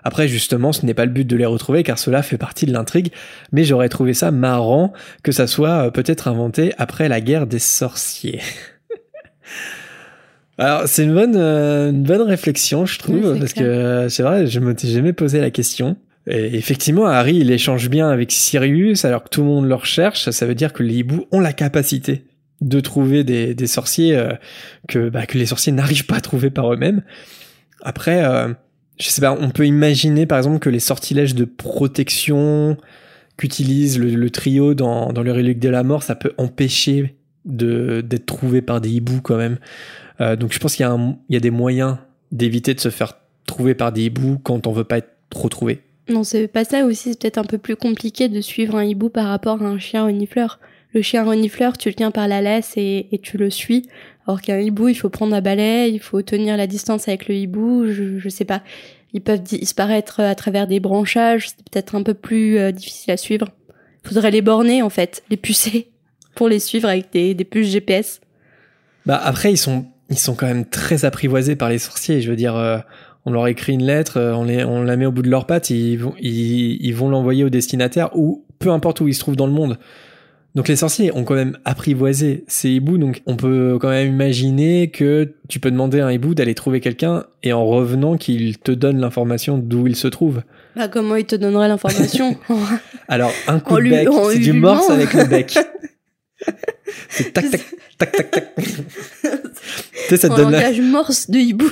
Après, 0.04 0.28
justement, 0.28 0.74
ce 0.74 0.86
n'est 0.86 0.94
pas 0.94 1.06
le 1.06 1.12
but 1.12 1.26
de 1.26 1.36
les 1.36 1.46
retrouver 1.46 1.84
car 1.84 1.98
cela 1.98 2.24
fait 2.24 2.38
partie 2.38 2.66
de 2.66 2.74
l'intrigue, 2.74 3.12
mais 3.52 3.64
j'aurais 3.64 3.90
trouvé 3.90 4.14
ça 4.14 4.32
marrant 4.32 4.94
que 5.24 5.32
ça 5.32 5.48
soit 5.48 5.88
euh, 5.88 5.92
peut-être 5.92 6.28
inventé 6.28 6.74
après 6.78 7.10
la 7.10 7.22
guerre 7.22 7.48
des 7.48 7.60
sorciers. 7.60 8.42
Alors, 10.58 10.88
c'est 10.88 11.04
une 11.04 11.14
bonne, 11.14 11.36
euh, 11.36 11.90
une 11.90 12.04
bonne 12.04 12.22
réflexion, 12.22 12.86
je 12.86 13.00
trouve, 13.00 13.34
Oui, 13.34 13.40
parce 13.40 13.54
clair. 13.54 13.66
que 13.66 14.10
c'est 14.10 14.24
vrai, 14.24 14.48
je 14.48 14.60
m'étais 14.60 14.88
jamais 14.88 15.14
posé 15.14 15.42
la 15.42 15.50
question. 15.50 15.98
Et 16.28 16.56
effectivement, 16.56 17.08
Harry, 17.08 17.38
il 17.38 17.52
échange 17.52 17.90
bien 17.90 18.10
avec 18.10 18.32
Sirius, 18.32 19.04
alors 19.04 19.24
que 19.24 19.30
tout 19.30 19.42
le 19.42 19.48
monde 19.48 19.68
le 19.68 19.76
recherche. 19.76 20.30
Ça 20.30 20.46
veut 20.46 20.56
dire 20.56 20.72
que 20.72 20.84
les 20.84 20.96
hiboux 20.96 21.26
ont 21.32 21.40
la 21.40 21.54
capacité 21.54 22.26
de 22.62 22.80
trouver 22.80 23.24
des, 23.24 23.56
des 23.56 23.68
sorciers 23.68 24.16
euh, 24.16 24.34
que, 24.88 25.10
bah, 25.10 25.26
que 25.26 25.38
les 25.38 25.48
sorciers 25.48 25.74
n'arrivent 25.74 26.06
pas 26.06 26.18
à 26.18 26.22
trouver 26.22 26.50
par 26.50 26.72
eux-mêmes. 26.72 27.02
Après, 27.82 28.24
euh, 28.24 28.54
je 29.00 29.10
sais 29.10 29.22
pas, 29.22 29.32
on 29.32 29.50
peut 29.50 29.66
imaginer 29.66 30.26
par 30.26 30.38
exemple 30.38 30.60
que 30.60 30.70
les 30.70 30.80
sortilèges 30.80 31.36
de 31.36 31.46
protection 31.46 32.78
qu'utilise 33.38 34.00
le, 34.00 34.30
trio 34.30 34.74
dans, 34.74 35.12
dans 35.12 35.24
le 35.24 35.32
relique 35.32 35.60
de 35.60 35.70
la 35.70 35.84
mort, 35.84 36.04
ça 36.04 36.16
peut 36.16 36.34
empêcher 36.38 37.16
d'être 37.46 38.26
trouvé 38.26 38.62
par 38.62 38.80
des 38.80 38.92
hiboux 38.92 39.22
quand 39.22 39.38
même. 39.38 39.58
Euh, 40.22 40.36
donc 40.36 40.54
je 40.54 40.60
pense 40.60 40.76
qu'il 40.76 40.86
y, 40.86 41.34
y 41.34 41.38
a 41.38 41.40
des 41.40 41.52
moyens 41.52 41.98
d'éviter 42.32 42.74
de 42.74 42.80
se 42.80 42.90
faire 42.90 43.18
trouver 43.46 43.74
par 43.74 43.92
des 43.92 44.04
hiboux 44.04 44.40
quand 44.42 44.68
on 44.68 44.72
veut 44.72 44.84
pas 44.84 45.00
être 45.00 45.10
trop 45.30 45.50
trouvé. 45.50 45.82
Non, 46.10 46.24
c'est 46.24 46.48
pas 46.48 46.66
ça 46.66 46.86
aussi, 46.86 47.12
c'est 47.12 47.20
peut-être 47.20 47.38
un 47.38 47.44
peu 47.44 47.58
plus 47.58 47.76
compliqué 47.76 48.28
de 48.28 48.42
suivre 48.42 48.76
un 48.76 48.84
hibou 48.84 49.10
par 49.10 49.28
rapport 49.28 49.62
à 49.62 49.66
un 49.66 49.80
chien 49.80 50.04
renifleur. 50.04 50.60
Le 50.94 51.02
chien 51.02 51.24
renifleur, 51.24 51.78
tu 51.78 51.90
le 51.90 51.96
tiens 51.96 52.12
par 52.12 52.28
la 52.28 52.42
laisse 52.42 52.74
et, 52.76 53.08
et 53.12 53.18
tu 53.20 53.38
le 53.38 53.50
suis. 53.50 53.88
Alors 54.28 54.42
qu'un 54.42 54.60
hibou, 54.60 54.88
il 54.88 54.96
faut 54.96 55.10
prendre 55.10 55.36
un 55.36 55.42
balai, 55.42 55.90
il 55.92 56.00
faut 56.00 56.22
tenir 56.22 56.56
la 56.58 56.68
distance 56.68 57.08
avec 57.08 57.28
le 57.28 57.36
hibou, 57.36 57.86
je, 57.88 58.20
je 58.20 58.30
sais 58.30 58.46
pas. 58.46 58.62
Ils 59.14 59.22
peuvent 59.22 59.42
disparaître 59.42 60.20
à 60.22 60.34
travers 60.36 60.66
des 60.68 60.80
branchages, 60.80 61.50
c'est 61.50 61.70
peut-être 61.70 61.96
un 61.96 62.04
peu 62.04 62.14
plus 62.14 62.58
euh, 62.58 62.72
difficile 62.72 63.12
à 63.12 63.18
suivre. 63.18 63.50
Faudrait 64.04 64.32
les 64.32 64.42
borner, 64.42 64.82
en 64.82 64.90
fait, 64.90 65.24
les 65.30 65.38
pucer, 65.38 65.92
pour 66.36 66.48
les 66.48 66.60
suivre 66.60 66.88
avec 66.88 67.12
des, 67.12 67.34
des 67.34 67.46
puces 67.46 67.70
GPS. 67.70 68.22
Bah 69.06 69.20
après 69.22 69.52
ils 69.52 69.58
sont 69.58 69.86
ils 70.10 70.18
sont 70.18 70.36
quand 70.36 70.46
même 70.46 70.66
très 70.66 71.06
apprivoisés 71.06 71.56
par 71.56 71.70
les 71.70 71.80
sorciers. 71.80 72.22
Je 72.22 72.30
veux 72.30 72.36
dire, 72.36 72.56
euh, 72.56 72.78
on 73.26 73.32
leur 73.32 73.48
écrit 73.48 73.74
une 73.74 73.84
lettre, 73.84 74.18
euh, 74.18 74.34
on, 74.34 74.44
les, 74.44 74.64
on 74.64 74.82
la 74.84 74.96
met 74.96 75.06
au 75.06 75.12
bout 75.12 75.22
de 75.22 75.30
leurs 75.30 75.46
pattes, 75.46 75.70
ils, 75.70 76.00
ils 76.20 76.96
vont 76.96 77.10
l'envoyer 77.10 77.44
au 77.44 77.50
destinataire 77.50 78.16
ou 78.16 78.46
peu 78.60 78.70
importe 78.70 79.02
où 79.02 79.08
ils 79.08 79.14
se 79.14 79.20
trouvent 79.20 79.36
dans 79.36 79.48
le 79.48 79.54
monde. 79.54 79.78
Donc 80.56 80.68
les 80.68 80.76
sorciers 80.76 81.12
ont 81.16 81.24
quand 81.24 81.34
même 81.34 81.58
apprivoisé 81.66 82.44
ces 82.48 82.70
hiboux, 82.70 83.00
donc 83.00 83.24
on 83.26 83.36
peut 83.36 83.78
quand 83.82 83.90
même 83.90 84.10
imaginer 84.10 84.92
que 84.92 85.34
tu 85.50 85.60
peux 85.60 85.72
demander 85.72 86.00
à 86.00 86.06
un 86.06 86.12
hibou 86.12 86.36
d'aller 86.36 86.54
trouver 86.54 86.80
quelqu'un 86.80 87.26
et 87.42 87.54
en 87.54 87.66
revenant 87.66 88.18
qu'il 88.18 88.60
te 88.60 88.72
donne 88.72 89.00
l'information 89.00 89.58
d'où 89.58 89.88
il 89.88 89.96
se 89.96 90.08
trouve. 90.08 90.44
Bah, 90.76 90.88
comment 90.88 91.16
il 91.16 91.26
te 91.26 91.36
donnerait 91.36 91.68
l'information 91.68 92.38
Alors 93.08 93.32
un 93.48 93.60
coup 93.60 93.78
de 93.78 93.90
bec, 93.90 94.08
c'est 94.32 94.40
du 94.40 94.54
morse 94.54 94.92
avec 94.92 95.14
le 95.14 95.26
bec. 95.26 95.58
c'est 97.10 97.34
tac 97.34 97.50
tac 97.50 97.62
tac 97.98 98.12
tac 98.12 98.32
tac. 98.32 98.54
tu 98.54 99.30
sais 100.10 100.18
ça 100.18 100.30
te 100.30 100.36
donne 100.36 100.52
la- 100.52 100.72
morse 100.82 101.32
de 101.32 101.40
hibou. 101.40 101.72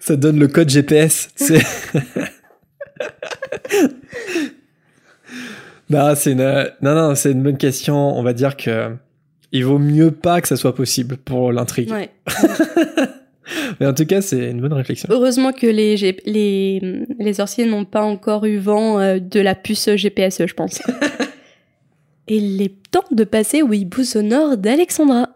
Ça 0.00 0.16
donne 0.16 0.38
le 0.38 0.48
code 0.48 0.68
GPS. 0.68 1.30
C'est. 1.34 1.62
Non, 5.90 6.14
c'est 6.14 6.32
une... 6.32 6.70
non, 6.82 6.94
non, 6.94 7.14
c'est 7.14 7.32
une 7.32 7.42
bonne 7.42 7.58
question. 7.58 7.94
On 8.18 8.22
va 8.22 8.32
dire 8.32 8.56
que 8.56 8.94
il 9.52 9.64
vaut 9.64 9.78
mieux 9.78 10.10
pas 10.10 10.40
que 10.40 10.48
ça 10.48 10.56
soit 10.56 10.74
possible 10.74 11.16
pour 11.16 11.52
l'intrigue. 11.52 11.90
ouais. 11.90 12.10
Mais 13.78 13.86
en 13.86 13.92
tout 13.92 14.06
cas, 14.06 14.22
c'est 14.22 14.50
une 14.50 14.60
bonne 14.62 14.72
réflexion. 14.72 15.06
Heureusement 15.12 15.52
que 15.52 15.66
les, 15.66 15.98
G- 15.98 16.16
les, 16.24 17.04
les 17.18 17.34
sorciers 17.34 17.66
n'ont 17.66 17.84
pas 17.84 18.02
encore 18.02 18.46
eu 18.46 18.56
vent 18.56 18.98
euh, 18.98 19.18
de 19.18 19.38
la 19.38 19.54
puce 19.54 19.94
GPS, 19.96 20.40
je 20.46 20.54
pense. 20.54 20.80
Et 22.28 22.36
il 22.38 22.62
est 22.62 22.72
temps 22.90 23.04
de 23.10 23.22
passer 23.24 23.60
au 23.60 23.70
hibou 23.72 24.02
sonore 24.02 24.56
d'Alexandra. 24.56 25.28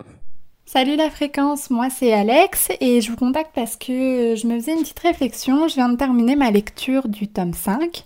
Salut 0.65 0.97
la 0.97 1.11
fréquence, 1.11 1.69
moi 1.71 1.89
c'est 1.91 2.13
Alex 2.13 2.69
et 2.81 3.01
je 3.01 3.11
vous 3.11 3.17
contacte 3.17 3.51
parce 3.55 3.77
que 3.77 4.35
je 4.37 4.47
me 4.47 4.59
faisais 4.59 4.73
une 4.73 4.81
petite 4.81 4.99
réflexion. 4.99 5.67
Je 5.69 5.75
viens 5.75 5.89
de 5.91 5.97
terminer 5.97 6.35
ma 6.37 6.51
lecture 6.51 7.09
du 7.09 7.27
tome 7.29 7.53
5, 7.55 8.05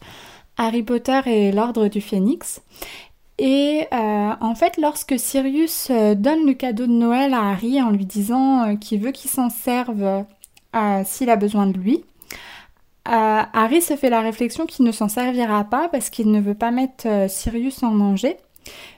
Harry 0.57 0.83
Potter 0.83 1.21
et 1.27 1.53
l'Ordre 1.53 1.89
du 1.89 2.01
Phénix. 2.01 2.63
Et 3.39 3.87
euh, 3.93 4.31
en 4.41 4.55
fait, 4.55 4.77
lorsque 4.77 5.19
Sirius 5.19 5.89
euh, 5.91 6.15
donne 6.15 6.47
le 6.47 6.53
cadeau 6.55 6.87
de 6.87 6.93
Noël 6.93 7.35
à 7.35 7.51
Harry 7.51 7.81
en 7.83 7.91
lui 7.91 8.07
disant 8.07 8.63
euh, 8.69 8.77
qu'il 8.77 9.01
veut 9.01 9.11
qu'il 9.11 9.31
s'en 9.31 9.51
serve 9.51 10.25
s'il 11.05 11.29
a 11.29 11.37
besoin 11.37 11.67
de 11.67 11.77
lui, 11.77 12.03
Harry 13.05 13.83
se 13.83 13.95
fait 13.95 14.09
la 14.09 14.23
réflexion 14.23 14.65
qu'il 14.65 14.87
ne 14.87 14.93
s'en 14.93 15.09
servira 15.09 15.65
pas 15.65 15.89
parce 15.91 16.09
qu'il 16.09 16.31
ne 16.31 16.41
veut 16.41 16.55
pas 16.55 16.71
mettre 16.71 17.29
Sirius 17.29 17.83
en 17.83 17.95
danger 17.95 18.39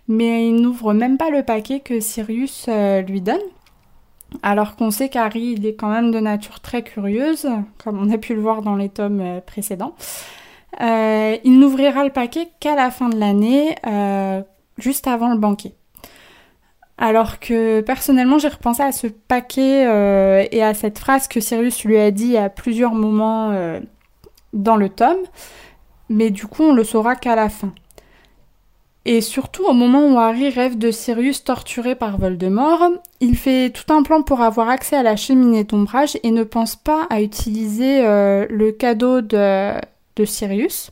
mais 0.06 0.46
il 0.48 0.60
n'ouvre 0.60 0.92
même 0.92 1.18
pas 1.18 1.30
le 1.30 1.42
paquet 1.42 1.80
que 1.80 1.98
Sirius 1.98 2.68
lui 3.08 3.20
donne. 3.20 3.40
Alors 4.44 4.76
qu'on 4.76 4.92
sait 4.92 5.08
qu'Harry, 5.08 5.54
est 5.64 5.74
quand 5.74 5.90
même 5.90 6.12
de 6.12 6.20
nature 6.20 6.60
très 6.60 6.84
curieuse, 6.84 7.48
comme 7.82 7.98
on 7.98 8.08
a 8.12 8.18
pu 8.18 8.34
le 8.36 8.40
voir 8.40 8.62
dans 8.62 8.76
les 8.76 8.88
tomes 8.88 9.40
précédents. 9.44 9.96
Euh, 10.80 11.36
il 11.44 11.58
n'ouvrira 11.58 12.04
le 12.04 12.10
paquet 12.10 12.48
qu'à 12.60 12.74
la 12.74 12.90
fin 12.90 13.08
de 13.08 13.18
l'année, 13.18 13.76
euh, 13.86 14.42
juste 14.78 15.06
avant 15.06 15.30
le 15.32 15.38
banquet. 15.38 15.72
Alors 16.98 17.40
que 17.40 17.80
personnellement, 17.80 18.38
j'ai 18.38 18.48
repensé 18.48 18.82
à 18.82 18.92
ce 18.92 19.06
paquet 19.06 19.86
euh, 19.86 20.46
et 20.50 20.62
à 20.62 20.74
cette 20.74 20.98
phrase 20.98 21.26
que 21.26 21.40
Sirius 21.40 21.84
lui 21.84 21.98
a 21.98 22.10
dit 22.10 22.36
à 22.36 22.48
plusieurs 22.48 22.94
moments 22.94 23.52
dans 24.52 24.76
le 24.76 24.88
tome, 24.88 25.18
mais 26.08 26.30
du 26.30 26.46
coup, 26.46 26.62
on 26.62 26.72
le 26.72 26.84
saura 26.84 27.16
qu'à 27.16 27.34
la 27.34 27.48
fin. 27.48 27.72
Et 29.06 29.20
surtout, 29.20 29.64
au 29.64 29.74
moment 29.74 30.06
où 30.08 30.18
Harry 30.18 30.48
rêve 30.48 30.78
de 30.78 30.90
Sirius 30.90 31.44
torturé 31.44 31.94
par 31.94 32.16
Voldemort, 32.16 32.88
il 33.20 33.36
fait 33.36 33.70
tout 33.70 33.92
un 33.92 34.02
plan 34.02 34.22
pour 34.22 34.40
avoir 34.40 34.70
accès 34.70 34.96
à 34.96 35.02
la 35.02 35.16
cheminée 35.16 35.64
d'ombrage 35.64 36.16
et 36.22 36.30
ne 36.30 36.42
pense 36.42 36.74
pas 36.74 37.06
à 37.10 37.20
utiliser 37.20 38.00
le 38.02 38.70
cadeau 38.70 39.20
de, 39.20 39.74
de 40.16 40.24
Sirius. 40.24 40.90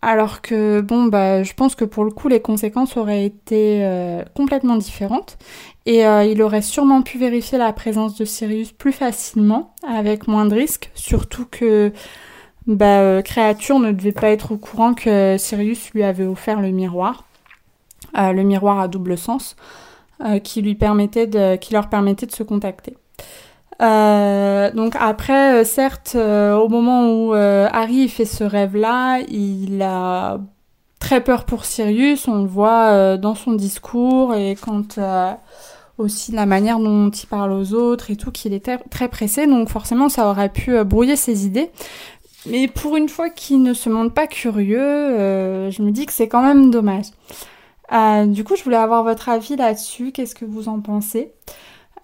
Alors 0.00 0.42
que, 0.42 0.80
bon, 0.80 1.06
bah, 1.06 1.42
je 1.42 1.52
pense 1.54 1.74
que 1.74 1.84
pour 1.84 2.04
le 2.04 2.10
coup, 2.10 2.28
les 2.28 2.40
conséquences 2.40 2.96
auraient 2.96 3.24
été 3.24 3.84
euh, 3.84 4.22
complètement 4.36 4.76
différentes. 4.76 5.38
Et 5.86 6.06
euh, 6.06 6.24
il 6.24 6.40
aurait 6.42 6.62
sûrement 6.62 7.02
pu 7.02 7.18
vérifier 7.18 7.58
la 7.58 7.72
présence 7.72 8.16
de 8.16 8.24
Sirius 8.24 8.70
plus 8.70 8.92
facilement, 8.92 9.74
avec 9.86 10.28
moins 10.28 10.46
de 10.46 10.54
risques. 10.54 10.90
Surtout 10.94 11.46
que 11.50 11.92
bah, 12.68 13.00
euh, 13.00 13.22
Créature 13.22 13.80
ne 13.80 13.90
devait 13.90 14.12
pas 14.12 14.28
être 14.28 14.52
au 14.52 14.56
courant 14.56 14.94
que 14.94 15.36
Sirius 15.36 15.90
lui 15.90 16.04
avait 16.04 16.26
offert 16.26 16.60
le 16.60 16.70
miroir, 16.70 17.24
le 18.14 18.42
miroir 18.42 18.78
à 18.78 18.88
double 18.88 19.18
sens, 19.18 19.56
qui 20.42 20.62
lui 20.62 20.74
permettait 20.74 21.26
de, 21.26 21.56
qui 21.56 21.72
leur 21.72 21.88
permettait 21.88 22.26
de 22.26 22.32
se 22.32 22.42
contacter. 22.42 22.96
Euh, 23.80 24.72
donc 24.72 24.96
après, 24.98 25.60
euh, 25.60 25.64
certes, 25.64 26.14
euh, 26.16 26.56
au 26.56 26.68
moment 26.68 27.10
où 27.10 27.32
Harry 27.32 28.08
fait 28.08 28.24
ce 28.24 28.44
rêve-là, 28.44 29.20
il 29.28 29.82
a 29.82 30.40
très 30.98 31.22
peur 31.22 31.44
pour 31.44 31.64
Sirius, 31.64 32.26
on 32.28 32.42
le 32.42 32.48
voit 32.48 33.16
dans 33.16 33.34
son 33.34 33.52
discours 33.52 34.34
et 34.34 34.56
quand 34.60 34.98
aussi 35.96 36.32
la 36.32 36.46
manière 36.46 36.78
dont 36.78 37.10
il 37.10 37.26
parle 37.26 37.52
aux 37.52 37.72
autres 37.72 38.10
et 38.10 38.16
tout, 38.16 38.30
qu'il 38.30 38.52
était 38.52 38.78
très 38.90 39.08
pressé, 39.08 39.46
donc 39.46 39.68
forcément 39.68 40.08
ça 40.08 40.28
aurait 40.28 40.48
pu 40.48 40.82
brouiller 40.84 41.16
ses 41.16 41.46
idées. 41.46 41.70
Mais 42.46 42.68
pour 42.68 42.96
une 42.96 43.08
fois 43.08 43.30
qu'il 43.30 43.62
ne 43.62 43.74
se 43.74 43.88
montre 43.88 44.12
pas 44.14 44.26
curieux, 44.26 44.80
je 45.70 45.82
me 45.82 45.90
dis 45.90 46.06
que 46.06 46.12
c'est 46.12 46.28
quand 46.28 46.42
même 46.42 46.70
dommage. 46.70 47.06
Du 48.26 48.44
coup, 48.44 48.56
je 48.56 48.64
voulais 48.64 48.76
avoir 48.76 49.04
votre 49.04 49.28
avis 49.28 49.56
là-dessus. 49.56 50.12
Qu'est-ce 50.12 50.34
que 50.34 50.44
vous 50.44 50.68
en 50.68 50.80
pensez? 50.80 51.32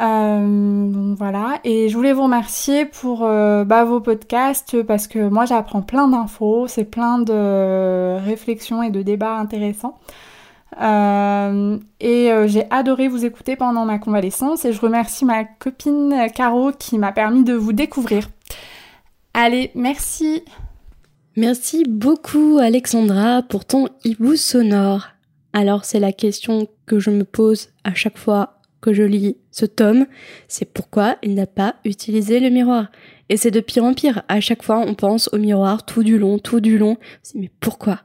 Euh, 0.00 0.88
Donc 0.88 1.18
voilà. 1.18 1.60
Et 1.64 1.88
je 1.88 1.96
voulais 1.96 2.12
vous 2.12 2.24
remercier 2.24 2.84
pour 2.84 3.24
euh, 3.24 3.64
bah, 3.64 3.84
vos 3.84 4.00
podcasts 4.00 4.82
parce 4.82 5.06
que 5.06 5.28
moi 5.28 5.44
j'apprends 5.44 5.82
plein 5.82 6.08
d'infos, 6.08 6.66
c'est 6.68 6.84
plein 6.84 7.18
de 7.18 8.18
réflexions 8.24 8.82
et 8.82 8.90
de 8.90 9.02
débats 9.02 9.36
intéressants. 9.36 9.98
Euh, 10.80 11.78
et 12.00 12.32
euh, 12.32 12.48
j'ai 12.48 12.64
adoré 12.70 13.06
vous 13.06 13.24
écouter 13.24 13.54
pendant 13.54 13.84
ma 13.84 13.98
convalescence 13.98 14.64
et 14.64 14.72
je 14.72 14.80
remercie 14.80 15.24
ma 15.24 15.44
copine 15.44 16.26
Caro 16.34 16.72
qui 16.72 16.98
m'a 16.98 17.12
permis 17.12 17.44
de 17.44 17.54
vous 17.54 17.72
découvrir. 17.72 18.28
Allez, 19.34 19.70
merci. 19.74 20.42
Merci 21.36 21.84
beaucoup 21.88 22.58
Alexandra 22.58 23.42
pour 23.42 23.64
ton 23.64 23.88
hibou 24.04 24.36
sonore. 24.36 25.08
Alors 25.52 25.84
c'est 25.84 26.00
la 26.00 26.12
question 26.12 26.66
que 26.86 26.98
je 26.98 27.10
me 27.10 27.24
pose 27.24 27.68
à 27.84 27.94
chaque 27.94 28.18
fois 28.18 28.53
que 28.84 28.92
je 28.92 29.02
lis 29.02 29.36
ce 29.50 29.64
tome, 29.64 30.06
c'est 30.46 30.70
pourquoi 30.70 31.16
il 31.22 31.34
n'a 31.34 31.46
pas 31.46 31.76
utilisé 31.84 32.38
le 32.38 32.50
miroir. 32.50 32.88
Et 33.30 33.38
c'est 33.38 33.50
de 33.50 33.60
pire 33.60 33.84
en 33.84 33.94
pire. 33.94 34.22
À 34.28 34.40
chaque 34.40 34.62
fois 34.62 34.78
on 34.86 34.94
pense 34.94 35.30
au 35.32 35.38
miroir 35.38 35.86
tout 35.86 36.02
du 36.02 36.18
long, 36.18 36.38
tout 36.38 36.60
du 36.60 36.76
long. 36.76 36.98
Mais 37.34 37.50
pourquoi? 37.60 38.00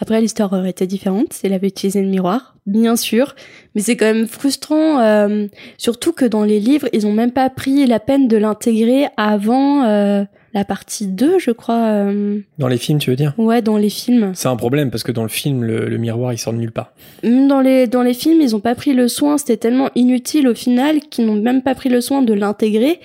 Après 0.00 0.20
l'histoire 0.20 0.52
aurait 0.52 0.70
été 0.70 0.88
différente 0.88 1.32
s'il 1.32 1.52
avait 1.52 1.68
utilisé 1.68 2.02
le 2.02 2.08
miroir, 2.08 2.56
bien 2.66 2.96
sûr, 2.96 3.36
mais 3.74 3.82
c'est 3.82 3.96
quand 3.96 4.12
même 4.12 4.26
frustrant, 4.26 4.98
euh, 4.98 5.46
surtout 5.78 6.12
que 6.12 6.24
dans 6.24 6.42
les 6.42 6.58
livres 6.58 6.88
ils 6.92 7.06
ont 7.06 7.12
même 7.12 7.30
pas 7.30 7.48
pris 7.50 7.86
la 7.86 8.00
peine 8.00 8.26
de 8.26 8.36
l'intégrer 8.36 9.06
avant. 9.16 9.84
euh, 9.84 10.24
la 10.54 10.64
partie 10.64 11.06
2, 11.06 11.38
je 11.38 11.50
crois. 11.50 11.86
euh, 11.88 12.40
Dans 12.58 12.68
les 12.68 12.76
films, 12.76 12.98
tu 12.98 13.10
veux 13.10 13.16
dire? 13.16 13.32
Ouais, 13.38 13.62
dans 13.62 13.76
les 13.78 13.88
films. 13.88 14.32
C'est 14.34 14.48
un 14.48 14.56
problème 14.56 14.90
parce 14.90 15.02
que 15.02 15.12
dans 15.12 15.22
le 15.22 15.28
film, 15.28 15.64
le, 15.64 15.88
le 15.88 15.96
miroir, 15.96 16.32
il 16.32 16.38
sort 16.38 16.52
de 16.52 16.58
nulle 16.58 16.72
part. 16.72 16.92
Même 17.22 17.48
Dans 17.48 17.60
les, 17.60 17.86
dans 17.86 18.02
les 18.02 18.14
films, 18.14 18.40
ils 18.40 18.54
ont 18.54 18.60
pas 18.60 18.74
pris 18.74 18.92
le 18.92 19.08
soin, 19.08 19.38
c'était 19.38 19.56
tellement 19.56 19.90
inutile 19.94 20.48
au 20.48 20.54
final 20.54 21.00
qu'ils 21.00 21.26
n'ont 21.26 21.40
même 21.40 21.62
pas 21.62 21.74
pris 21.74 21.88
le 21.88 22.00
soin 22.00 22.22
de 22.22 22.34
l'intégrer. 22.34 23.00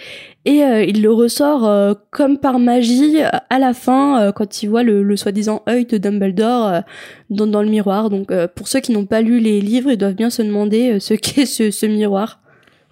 Et 0.46 0.64
euh, 0.64 0.84
il 0.84 1.02
le 1.02 1.12
ressort 1.12 1.68
euh, 1.68 1.94
comme 2.12 2.38
par 2.38 2.58
magie 2.60 3.22
euh, 3.22 3.28
à 3.50 3.60
la 3.60 3.74
fin 3.74 4.32
quand 4.34 4.64
il 4.64 4.68
voit 4.70 4.84
le, 4.84 5.04
le 5.04 5.18
soi-disant 5.18 5.62
œil 5.70 5.86
de 5.86 5.98
Dumbledore 5.98 6.84
dans, 7.30 7.48
dans 7.48 7.62
le 7.62 7.70
miroir. 7.70 8.10
Donc 8.10 8.32
pour 8.56 8.68
ceux 8.68 8.80
qui 8.80 8.92
n'ont 8.92 9.06
pas 9.06 9.22
lu 9.22 9.40
les 9.40 9.60
livres, 9.62 9.92
ils 9.92 9.98
doivent 9.98 10.14
bien 10.16 10.30
se 10.30 10.42
demander 10.42 11.00
ce 11.00 11.14
qu'est 11.16 11.46
ce, 11.46 11.72
ce 11.72 11.86
miroir. 11.86 12.40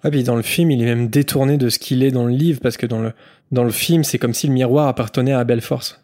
Ouais, 0.04 0.10
puis 0.10 0.22
dans 0.22 0.36
le 0.36 0.42
film, 0.42 0.70
il 0.70 0.82
est 0.82 0.84
même 0.84 1.08
détourné 1.08 1.56
de 1.56 1.70
ce 1.70 1.78
qu'il 1.78 2.02
est 2.04 2.10
dans 2.10 2.26
le 2.26 2.32
livre 2.32 2.60
parce 2.62 2.76
que 2.76 2.84
dans 2.86 3.00
le, 3.00 3.12
dans 3.52 3.64
le 3.64 3.70
film, 3.70 4.04
c'est 4.04 4.18
comme 4.18 4.34
si 4.34 4.46
le 4.46 4.52
miroir 4.52 4.88
appartenait 4.88 5.32
à 5.32 5.44
Belforce. 5.44 6.02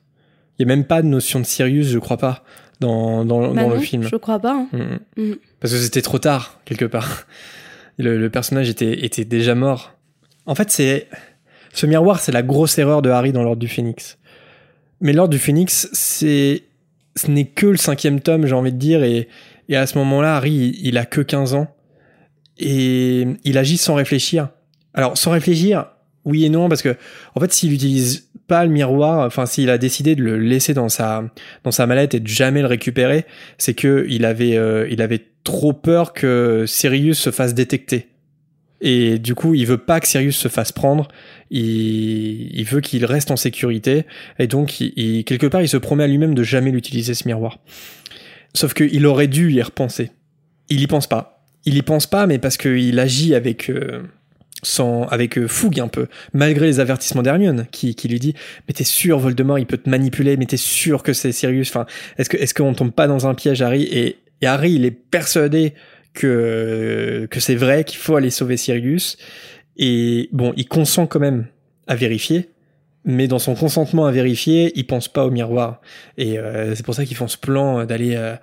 Il 0.59 0.66
n'y 0.66 0.72
a 0.72 0.76
même 0.76 0.85
pas 0.85 1.02
de 1.02 1.07
notion 1.09 1.40
de 1.40 1.44
Sirius, 1.44 1.88
je 1.88 1.98
crois 1.98 2.18
pas, 2.18 2.44
dans, 2.81 3.24
dans, 3.24 3.52
Bah 3.55 3.62
dans 3.62 3.70
le 3.70 3.81
film. 3.81 4.02
Je 4.05 4.16
crois 4.16 4.38
pas. 4.38 4.66
hein. 4.72 4.98
Mm, 5.16 5.22
mm. 5.22 5.35
Parce 5.61 5.72
que 5.72 5.78
c'était 5.81 6.02
trop 6.02 6.18
tard, 6.18 6.61
quelque 6.64 6.85
part. 6.85 7.26
Le, 7.98 8.18
le 8.18 8.31
personnage 8.31 8.68
était, 8.68 9.05
était 9.05 9.24
déjà 9.24 9.55
mort. 9.55 9.92
En 10.46 10.55
fait, 10.55 10.70
c'est. 10.70 11.09
Ce 11.74 11.87
miroir, 11.87 12.20
c'est 12.20 12.33
la 12.33 12.42
grosse 12.42 12.76
erreur 12.78 13.00
de 13.02 13.09
Harry 13.11 13.33
dans 13.33 13.42
l'Ordre 13.42 13.61
du 13.61 13.68
Phénix. 13.68 14.18
Mais 15.00 15.12
l'Ordre 15.12 15.31
du 15.33 15.38
Phénix, 15.38 15.88
c'est. 15.92 16.64
Ce 17.16 17.31
n'est 17.31 17.46
que 17.46 17.66
le 17.66 17.76
cinquième 17.76 18.20
tome, 18.20 18.46
j'ai 18.46 18.55
envie 18.55 18.72
de 18.72 18.78
dire, 18.78 19.02
et, 19.05 19.28
et 19.68 19.76
à 19.76 19.87
ce 19.87 19.98
moment-là, 19.98 20.37
Harry, 20.37 20.52
il, 20.52 20.87
il 20.88 20.98
a 20.98 21.05
que 21.05 21.20
15 21.20 21.55
ans. 21.55 21.68
Et 22.59 23.26
il 23.44 23.59
agit 23.59 23.76
sans 23.78 23.94
réfléchir. 23.94 24.48
Alors, 24.94 25.16
sans 25.16 25.31
réfléchir, 25.31 25.87
oui 26.25 26.45
et 26.45 26.49
non, 26.49 26.69
parce 26.69 26.83
que, 26.83 26.97
en 27.35 27.41
fait, 27.41 27.53
s'il 27.53 27.73
utilise 27.73 28.29
pas 28.47 28.65
le 28.65 28.71
miroir, 28.71 29.27
enfin, 29.27 29.47
s'il 29.47 29.71
a 29.71 29.79
décidé 29.79 30.15
de 30.15 30.23
le 30.23 30.39
laisser 30.39 30.75
dans 30.75 30.89
sa, 30.89 31.25
dans 31.65 31.71
sa 31.71 31.87
mallette 31.87 32.15
et 32.15 32.21
de 32.21 32.29
jamais 32.29 32.61
le 32.61 32.67
récupérer, 32.67 33.25
c'est 33.59 33.75
que 33.75 34.07
il 34.09 34.25
avait, 34.25 34.57
euh, 34.57 34.87
il 34.91 35.03
avait 35.03 35.25
trop 35.45 35.73
peur 35.73 36.13
que 36.13 36.65
Sirius 36.67 37.19
se 37.19 37.31
fasse 37.31 37.55
détecter. 37.55 38.09
Et 38.81 39.19
du 39.19 39.37
coup, 39.37 39.55
il 39.55 39.65
veut 39.65 39.79
pas 39.79 40.01
que 40.01 40.09
Sirius 40.09 40.37
se 40.37 40.49
fasse 40.49 40.73
prendre. 40.73 41.09
Il, 41.51 42.57
il 42.57 42.65
veut 42.65 42.81
qu'il 42.81 43.05
reste 43.05 43.31
en 43.31 43.37
sécurité. 43.37 44.05
Et 44.41 44.49
donc, 44.49 44.81
il, 44.81 45.25
quelque 45.25 45.47
part, 45.47 45.63
il 45.63 45.69
se 45.69 45.77
promet 45.77 46.03
à 46.03 46.09
lui-même 46.09 46.35
de 46.35 46.43
jamais 46.43 46.73
l'utiliser 46.73 47.15
ce 47.15 47.27
miroir. 47.29 47.61
Sauf 48.55 48.75
qu'il 48.75 49.07
aurait 49.07 49.29
dû 49.29 49.53
y 49.53 49.63
repenser. 49.63 50.11
Il 50.69 50.81
y 50.81 50.87
pense 50.89 51.07
pas. 51.07 51.47
Il 51.65 51.77
y 51.77 51.83
pense 51.83 52.09
pas, 52.09 52.27
mais 52.27 52.39
parce 52.39 52.57
qu'il 52.57 52.99
agit 52.99 53.37
avec, 53.37 53.71
euh, 53.71 54.03
sans, 54.62 55.05
avec 55.09 55.38
euh, 55.38 55.48
fougue 55.48 55.81
un 55.81 55.88
peu, 55.88 56.07
malgré 56.33 56.66
les 56.66 56.81
avertissements 56.81 57.22
d'Hermione, 57.22 57.66
qui, 57.72 57.94
qui 57.94 58.09
lui 58.09 58.20
dit 58.20 58.35
Mais 58.68 58.75
t'es 58.75 58.85
sûr, 58.85 59.18
Voldemort, 59.18 59.59
il 59.59 59.66
peut 59.66 59.77
te 59.77 59.90
manipuler, 59.90 60.37
mais 60.37 60.46
t'es 60.46 60.57
sûr 60.57 61.03
que 61.03 61.12
c'est 61.12 61.33
Sirius? 61.33 61.70
Enfin, 61.70 61.87
est-ce 62.18 62.55
qu'on 62.55 62.75
tombe 62.75 62.92
pas 62.92 63.09
dans 63.09 63.27
un 63.27 63.35
piège, 63.35 63.61
Harry? 63.62 63.83
Et, 63.85 64.18
et 64.40 64.46
Harry, 64.46 64.72
il 64.72 64.85
est 64.85 64.92
persuadé 64.92 65.75
que, 66.14 67.27
que 67.31 67.40
c'est 67.40 67.55
vrai, 67.55 67.85
qu'il 67.85 67.98
faut 67.98 68.16
aller 68.16 68.31
sauver 68.31 68.57
Sirius. 68.57 69.16
Et 69.77 70.29
bon, 70.33 70.53
il 70.57 70.68
consent 70.68 71.07
quand 71.07 71.20
même 71.20 71.46
à 71.88 71.96
vérifier, 71.96 72.51
mais 73.05 73.27
dans 73.27 73.38
son 73.40 73.55
consentement 73.55 74.07
à 74.07 74.12
vérifier, 74.12 74.72
il 74.77 74.87
pense 74.87 75.09
pas 75.09 75.27
au 75.27 75.31
miroir. 75.31 75.81
Et 76.18 76.38
euh, 76.38 76.75
c'est 76.75 76.85
pour 76.85 76.94
ça 76.94 77.05
qu'ils 77.05 77.16
font 77.16 77.29
ce 77.29 77.38
plan 77.38 77.85
d'aller 77.85 78.14
euh, 78.14 78.35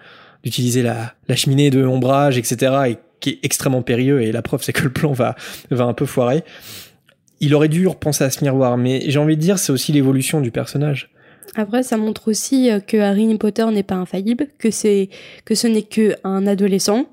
d'utiliser 0.44 0.82
la, 0.82 1.14
la 1.28 1.36
cheminée 1.36 1.70
de 1.70 1.86
ombrage, 1.86 2.38
etc. 2.38 2.74
et 2.88 2.98
qui 3.20 3.32
est 3.32 3.40
extrêmement 3.44 3.82
périlleux. 3.82 4.22
Et 4.22 4.32
la 4.32 4.42
preuve, 4.42 4.64
c'est 4.64 4.74
que 4.74 4.84
le 4.84 4.92
plan 4.92 5.12
va, 5.12 5.36
va 5.72 5.86
un 5.86 5.94
peu 5.94 6.06
foirer. 6.06 6.44
Il 7.40 7.56
aurait 7.56 7.70
dû 7.70 7.88
repenser 7.88 8.24
à 8.24 8.30
ce 8.30 8.44
miroir, 8.44 8.78
mais 8.78 9.04
j'ai 9.08 9.20
envie 9.20 9.38
de 9.38 9.42
dire, 9.42 9.60
c'est 9.60 9.72
aussi 9.72 9.92
l'évolution 9.92 10.42
du 10.42 10.52
personnage. 10.52 11.12
Après, 11.56 11.84
ça 11.84 11.98
montre 11.98 12.30
aussi 12.30 12.70
euh, 12.70 12.80
que 12.80 12.98
Harry 12.98 13.36
Potter 13.38 13.66
n'est 13.72 13.84
pas 13.84 13.96
infaillible, 13.96 14.48
que 14.58 14.72
c'est 14.72 15.10
que 15.46 15.56
ce 15.56 15.68
n'est 15.68 15.84
que 15.84 16.16
un 16.24 16.46
adolescent 16.48 17.08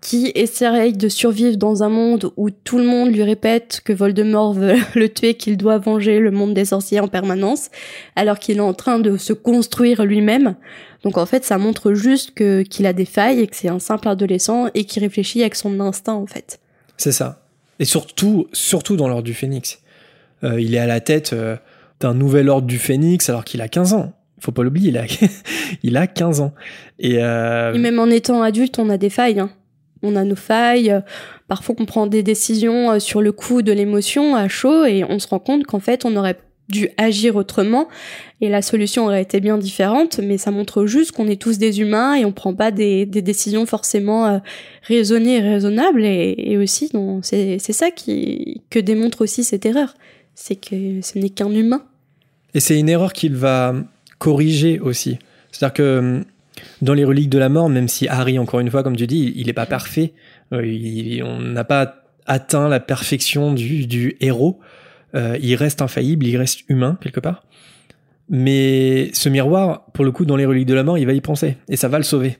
qui 0.00 0.32
essaye 0.34 0.94
de 0.94 1.08
survivre 1.08 1.56
dans 1.56 1.84
un 1.84 1.88
monde 1.88 2.32
où 2.36 2.50
tout 2.50 2.76
le 2.76 2.84
monde 2.84 3.12
lui 3.12 3.22
répète 3.22 3.80
que 3.84 3.92
Voldemort 3.92 4.52
veut 4.52 4.74
le 4.96 5.08
tuer, 5.08 5.34
qu'il 5.34 5.56
doit 5.56 5.78
venger 5.78 6.18
le 6.18 6.32
monde 6.32 6.54
des 6.54 6.66
sorciers 6.66 7.00
en 7.00 7.08
permanence, 7.08 7.70
alors 8.16 8.38
qu'il 8.38 8.56
est 8.56 8.60
en 8.60 8.74
train 8.74 8.98
de 8.98 9.16
se 9.16 9.32
construire 9.32 10.04
lui-même. 10.04 10.56
Donc 11.02 11.18
en 11.18 11.26
fait, 11.26 11.44
ça 11.44 11.58
montre 11.58 11.94
juste 11.94 12.32
que 12.34 12.62
qu'il 12.62 12.86
a 12.86 12.92
des 12.92 13.04
failles 13.04 13.40
et 13.40 13.46
que 13.46 13.56
c'est 13.56 13.68
un 13.68 13.78
simple 13.80 14.08
adolescent 14.08 14.68
et 14.74 14.84
qui 14.84 15.00
réfléchit 15.00 15.40
avec 15.40 15.54
son 15.56 15.80
instinct 15.80 16.14
en 16.14 16.26
fait. 16.26 16.60
C'est 16.96 17.12
ça. 17.12 17.44
Et 17.80 17.84
surtout, 17.84 18.46
surtout 18.52 18.96
dans 18.96 19.08
l'ordre 19.08 19.24
du 19.24 19.34
Phénix. 19.34 19.80
Euh, 20.44 20.60
il 20.60 20.74
est 20.74 20.78
à 20.78 20.86
la 20.86 21.00
tête 21.00 21.32
euh, 21.32 21.56
d'un 22.00 22.14
nouvel 22.14 22.48
ordre 22.48 22.66
du 22.66 22.78
Phénix 22.78 23.28
alors 23.28 23.44
qu'il 23.44 23.60
a 23.60 23.68
15 23.68 23.94
ans. 23.94 24.12
Faut 24.40 24.52
pas 24.52 24.62
l'oublier, 24.62 24.90
il 24.90 24.98
a, 24.98 25.04
il 25.82 25.96
a 25.96 26.06
15 26.06 26.40
ans. 26.40 26.52
Et, 26.98 27.16
euh, 27.18 27.72
Et 27.74 27.78
même 27.78 27.98
en 27.98 28.06
étant 28.06 28.42
adulte, 28.42 28.78
on 28.78 28.88
a 28.88 28.96
des 28.98 29.10
failles. 29.10 29.40
hein. 29.40 29.50
On 30.04 30.16
a 30.16 30.24
nos 30.24 30.36
failles. 30.36 31.00
Parfois, 31.46 31.76
on 31.78 31.84
prend 31.86 32.06
des 32.08 32.22
décisions 32.24 32.98
sur 32.98 33.22
le 33.22 33.30
coup 33.30 33.62
de 33.62 33.70
l'émotion 33.72 34.34
à 34.34 34.48
chaud 34.48 34.84
et 34.84 35.04
on 35.08 35.20
se 35.20 35.28
rend 35.28 35.38
compte 35.38 35.64
qu'en 35.64 35.78
fait, 35.78 36.04
on 36.04 36.16
aurait 36.16 36.36
dû 36.72 36.88
agir 36.96 37.36
autrement 37.36 37.86
et 38.40 38.48
la 38.48 38.62
solution 38.62 39.04
aurait 39.04 39.22
été 39.22 39.38
bien 39.38 39.58
différente. 39.58 40.18
Mais 40.20 40.38
ça 40.38 40.50
montre 40.50 40.86
juste 40.86 41.12
qu'on 41.12 41.28
est 41.28 41.40
tous 41.40 41.58
des 41.58 41.80
humains 41.80 42.14
et 42.16 42.24
on 42.24 42.32
prend 42.32 42.54
pas 42.54 42.72
des, 42.72 43.06
décisions 43.06 43.66
forcément 43.66 44.26
euh, 44.26 44.38
raisonnées 44.82 45.36
et 45.36 45.40
raisonnables. 45.40 46.04
Et, 46.04 46.56
aussi, 46.56 46.90
c'est 47.22 47.72
ça 47.72 47.90
qui 47.90 48.62
que 48.70 48.80
démontre 48.80 49.22
aussi 49.22 49.44
cette 49.44 49.64
erreur. 49.64 49.94
C'est 50.34 50.56
que 50.56 51.00
ce 51.02 51.18
n'est 51.18 51.30
qu'un 51.30 51.50
humain. 51.50 51.84
Et 52.54 52.60
c'est 52.60 52.78
une 52.78 52.88
erreur 52.88 53.12
qu'il 53.12 53.34
va 53.34 53.74
corriger 54.18 54.80
aussi. 54.80 55.18
C'est-à-dire 55.52 55.74
que 55.74 55.98
hum, 55.98 56.24
dans 56.80 56.94
les 56.94 57.04
reliques 57.04 57.30
de 57.30 57.38
la 57.38 57.48
mort, 57.48 57.68
même 57.68 57.88
si 57.88 58.08
Harry, 58.08 58.38
encore 58.38 58.60
une 58.60 58.70
fois, 58.70 58.82
comme 58.82 58.96
tu 58.96 59.06
dis, 59.06 59.32
il 59.36 59.46
n'est 59.46 59.52
pas 59.52 59.66
parfait, 59.66 60.12
euh, 60.52 61.20
on 61.24 61.40
n'a 61.40 61.64
pas 61.64 62.02
atteint 62.26 62.68
la 62.68 62.80
perfection 62.80 63.52
du 63.52 64.16
héros, 64.20 64.60
euh, 65.14 65.38
il 65.40 65.54
reste 65.54 65.82
infaillible, 65.82 66.26
il 66.26 66.36
reste 66.36 66.60
humain 66.68 66.98
quelque 67.00 67.20
part. 67.20 67.44
Mais 68.28 69.10
ce 69.12 69.28
miroir, 69.28 69.86
pour 69.92 70.04
le 70.04 70.12
coup, 70.12 70.24
dans 70.24 70.36
les 70.36 70.46
reliques 70.46 70.66
de 70.66 70.74
la 70.74 70.84
mort, 70.84 70.96
il 70.96 71.06
va 71.06 71.12
y 71.12 71.20
penser 71.20 71.58
et 71.68 71.76
ça 71.76 71.88
va 71.88 71.98
le 71.98 72.04
sauver. 72.04 72.38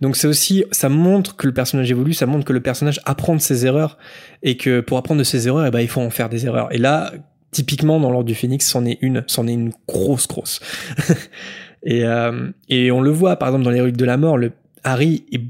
Donc 0.00 0.16
c'est 0.16 0.26
aussi, 0.26 0.64
ça 0.70 0.88
montre 0.88 1.36
que 1.36 1.46
le 1.46 1.54
personnage 1.54 1.90
évolue, 1.90 2.12
ça 2.12 2.26
montre 2.26 2.44
que 2.44 2.52
le 2.52 2.60
personnage 2.60 3.00
apprend 3.04 3.34
de 3.34 3.40
ses 3.40 3.66
erreurs 3.66 3.98
et 4.42 4.56
que 4.56 4.80
pour 4.80 4.98
apprendre 4.98 5.18
de 5.18 5.24
ses 5.24 5.48
erreurs, 5.48 5.66
eh 5.66 5.70
ben, 5.70 5.80
il 5.80 5.88
faut 5.88 6.00
en 6.00 6.10
faire 6.10 6.28
des 6.28 6.46
erreurs. 6.46 6.72
Et 6.72 6.78
là, 6.78 7.12
typiquement 7.50 7.98
dans 7.98 8.10
l'ordre 8.10 8.26
du 8.26 8.34
phénix, 8.34 8.66
c'en 8.68 8.84
est 8.84 8.98
une, 9.00 9.24
c'en 9.26 9.46
est 9.48 9.52
une 9.52 9.72
grosse, 9.88 10.28
grosse. 10.28 10.60
et, 11.82 12.04
euh, 12.04 12.50
et 12.68 12.92
on 12.92 13.00
le 13.00 13.10
voit, 13.10 13.36
par 13.36 13.48
exemple, 13.48 13.64
dans 13.64 13.70
les 13.70 13.80
reliques 13.80 13.96
de 13.96 14.04
la 14.04 14.16
mort, 14.16 14.36
le 14.36 14.52
Harry 14.84 15.24
est 15.32 15.42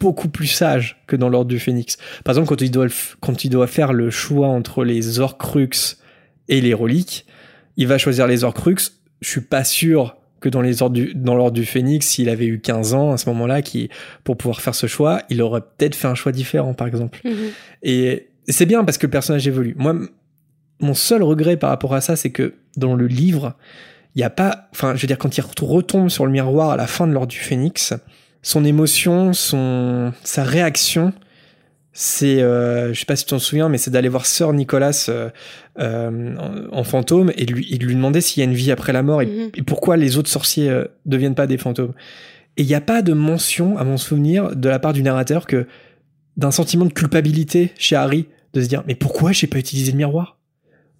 beaucoup 0.00 0.28
plus 0.28 0.46
sage 0.46 1.02
que 1.06 1.16
dans 1.16 1.28
l'ordre 1.28 1.48
du 1.48 1.58
phénix. 1.58 1.96
Par 2.24 2.32
exemple, 2.32 2.48
quand 2.48 2.60
il 2.60 2.70
doit, 2.70 2.86
quand 3.20 3.44
il 3.44 3.50
doit 3.50 3.66
faire 3.66 3.92
le 3.92 4.10
choix 4.10 4.48
entre 4.48 4.84
les 4.84 5.18
Horcruxes 5.18 6.00
et 6.48 6.60
les 6.60 6.74
reliques, 6.74 7.26
il 7.76 7.86
va 7.86 7.98
choisir 7.98 8.26
les 8.26 8.44
Horcruxes. 8.44 9.00
Je 9.20 9.28
suis 9.28 9.40
pas 9.40 9.64
sûr 9.64 10.16
que 10.40 10.48
dans 10.48 10.60
les 10.60 10.82
ordres 10.82 10.94
du, 10.94 11.12
dans 11.14 11.34
l'ordre 11.34 11.54
du 11.54 11.64
phénix, 11.64 12.06
s'il 12.06 12.28
avait 12.28 12.46
eu 12.46 12.60
15 12.60 12.92
ans 12.94 13.12
à 13.12 13.16
ce 13.16 13.28
moment-là, 13.30 13.62
qui, 13.62 13.88
pour 14.24 14.36
pouvoir 14.36 14.60
faire 14.60 14.74
ce 14.74 14.86
choix, 14.86 15.22
il 15.30 15.40
aurait 15.40 15.62
peut-être 15.62 15.94
fait 15.94 16.08
un 16.08 16.14
choix 16.14 16.32
différent, 16.32 16.74
par 16.74 16.86
exemple. 16.86 17.20
Et 17.82 18.28
c'est 18.48 18.66
bien 18.66 18.84
parce 18.84 18.98
que 18.98 19.06
le 19.06 19.10
personnage 19.10 19.46
évolue. 19.48 19.74
Moi, 19.78 19.96
mon 20.80 20.92
seul 20.94 21.22
regret 21.22 21.56
par 21.56 21.70
rapport 21.70 21.94
à 21.94 22.00
ça, 22.02 22.14
c'est 22.16 22.30
que 22.30 22.54
dans 22.76 22.94
le 22.94 23.06
livre, 23.06 23.54
il 24.14 24.18
n'y 24.18 24.24
a 24.24 24.30
pas. 24.30 24.68
Enfin, 24.72 24.94
je 24.94 25.00
veux 25.00 25.06
dire, 25.08 25.16
quand 25.18 25.36
il 25.36 25.40
ret- 25.40 25.50
retombe 25.62 26.10
sur 26.10 26.26
le 26.26 26.32
miroir 26.32 26.70
à 26.70 26.76
la 26.76 26.86
fin 26.86 27.06
de 27.06 27.12
l'ordre 27.12 27.28
du 27.28 27.38
phénix, 27.38 27.94
son 28.42 28.64
émotion, 28.66 29.32
son, 29.32 30.12
sa 30.24 30.44
réaction, 30.44 31.14
c'est. 31.96 32.42
Euh, 32.42 32.92
je 32.92 32.98
sais 32.98 33.06
pas 33.06 33.16
si 33.16 33.24
tu 33.24 33.30
t'en 33.30 33.38
souviens, 33.38 33.68
mais 33.70 33.78
c'est 33.78 33.90
d'aller 33.90 34.08
voir 34.10 34.26
Sœur 34.26 34.52
Nicolas 34.52 35.06
euh, 35.08 35.30
euh, 35.78 36.36
en, 36.36 36.76
en 36.78 36.84
fantôme 36.84 37.32
et 37.36 37.46
de 37.46 37.54
lui, 37.54 37.78
de 37.78 37.86
lui 37.86 37.94
demander 37.94 38.20
s'il 38.20 38.42
y 38.42 38.46
a 38.46 38.50
une 38.50 38.56
vie 38.56 38.70
après 38.72 38.92
la 38.92 39.02
mort 39.02 39.22
et, 39.22 39.26
Mhm. 39.26 39.50
et 39.54 39.62
pourquoi 39.62 39.96
les 39.96 40.18
autres 40.18 40.28
sorciers 40.28 40.68
euh, 40.68 40.84
deviennent 41.06 41.34
pas 41.36 41.46
des 41.46 41.56
fantômes. 41.56 41.94
Et 42.56 42.62
il 42.62 42.66
n'y 42.66 42.74
a 42.74 42.80
pas 42.80 43.00
de 43.02 43.12
mention, 43.14 43.78
à 43.78 43.84
mon 43.84 43.96
souvenir, 43.96 44.54
de 44.54 44.68
la 44.68 44.78
part 44.78 44.92
du 44.92 45.02
narrateur 45.02 45.46
que 45.46 45.66
d'un 46.36 46.50
sentiment 46.50 46.84
de 46.84 46.92
culpabilité 46.92 47.72
chez 47.78 47.96
Harry 47.96 48.26
de 48.52 48.60
se 48.60 48.68
dire 48.68 48.82
mais 48.86 48.94
pourquoi 48.96 49.32
j'ai 49.32 49.46
pas 49.46 49.58
utilisé 49.58 49.92
le 49.92 49.96
miroir? 49.98 50.38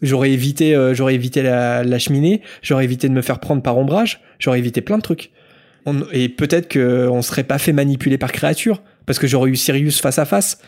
J'aurais 0.02 0.30
évité, 0.32 0.74
euh, 0.76 0.94
j'aurais 0.94 1.14
évité 1.14 1.42
la, 1.42 1.82
la 1.82 1.98
cheminée, 1.98 2.42
j'aurais 2.62 2.84
évité 2.84 3.08
de 3.08 3.14
me 3.14 3.22
faire 3.22 3.40
prendre 3.40 3.62
par 3.62 3.78
ombrage, 3.78 4.20
j'aurais 4.38 4.58
évité 4.58 4.80
plein 4.80 4.96
de 4.98 5.02
trucs. 5.02 5.30
On- 5.86 6.02
et 6.12 6.28
peut-être 6.28 6.68
que 6.68 7.08
on 7.10 7.20
serait 7.22 7.44
pas 7.44 7.58
fait 7.58 7.72
manipuler 7.72 8.18
par 8.18 8.30
créature 8.32 8.82
parce 9.06 9.18
que 9.18 9.26
j'aurais 9.26 9.50
eu 9.50 9.56
Sirius 9.56 10.00
face 10.00 10.18
à 10.18 10.24
face. 10.24 10.58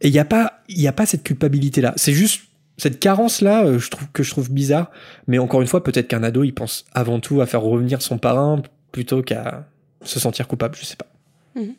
Et 0.00 0.08
il 0.08 0.14
y 0.14 0.18
a 0.18 0.24
pas, 0.24 0.60
il 0.68 0.80
y 0.80 0.88
a 0.88 0.92
pas 0.92 1.06
cette 1.06 1.22
culpabilité 1.22 1.80
là. 1.80 1.92
C'est 1.96 2.12
juste 2.12 2.42
cette 2.78 3.00
carence 3.00 3.40
là, 3.40 3.78
je 3.78 3.88
trouve 3.88 4.08
que 4.12 4.22
je 4.22 4.30
trouve 4.30 4.50
bizarre. 4.50 4.90
Mais 5.26 5.38
encore 5.38 5.62
une 5.62 5.66
fois, 5.66 5.82
peut-être 5.82 6.08
qu'un 6.08 6.22
ado 6.22 6.44
il 6.44 6.52
pense 6.52 6.84
avant 6.92 7.20
tout 7.20 7.40
à 7.40 7.46
faire 7.46 7.62
revenir 7.62 8.02
son 8.02 8.18
parrain 8.18 8.62
plutôt 8.92 9.22
qu'à 9.22 9.66
se 10.02 10.20
sentir 10.20 10.46
coupable. 10.48 10.76
Je 10.78 10.84
sais 10.84 10.96
pas. 10.96 11.06
Mhm. 11.54 11.74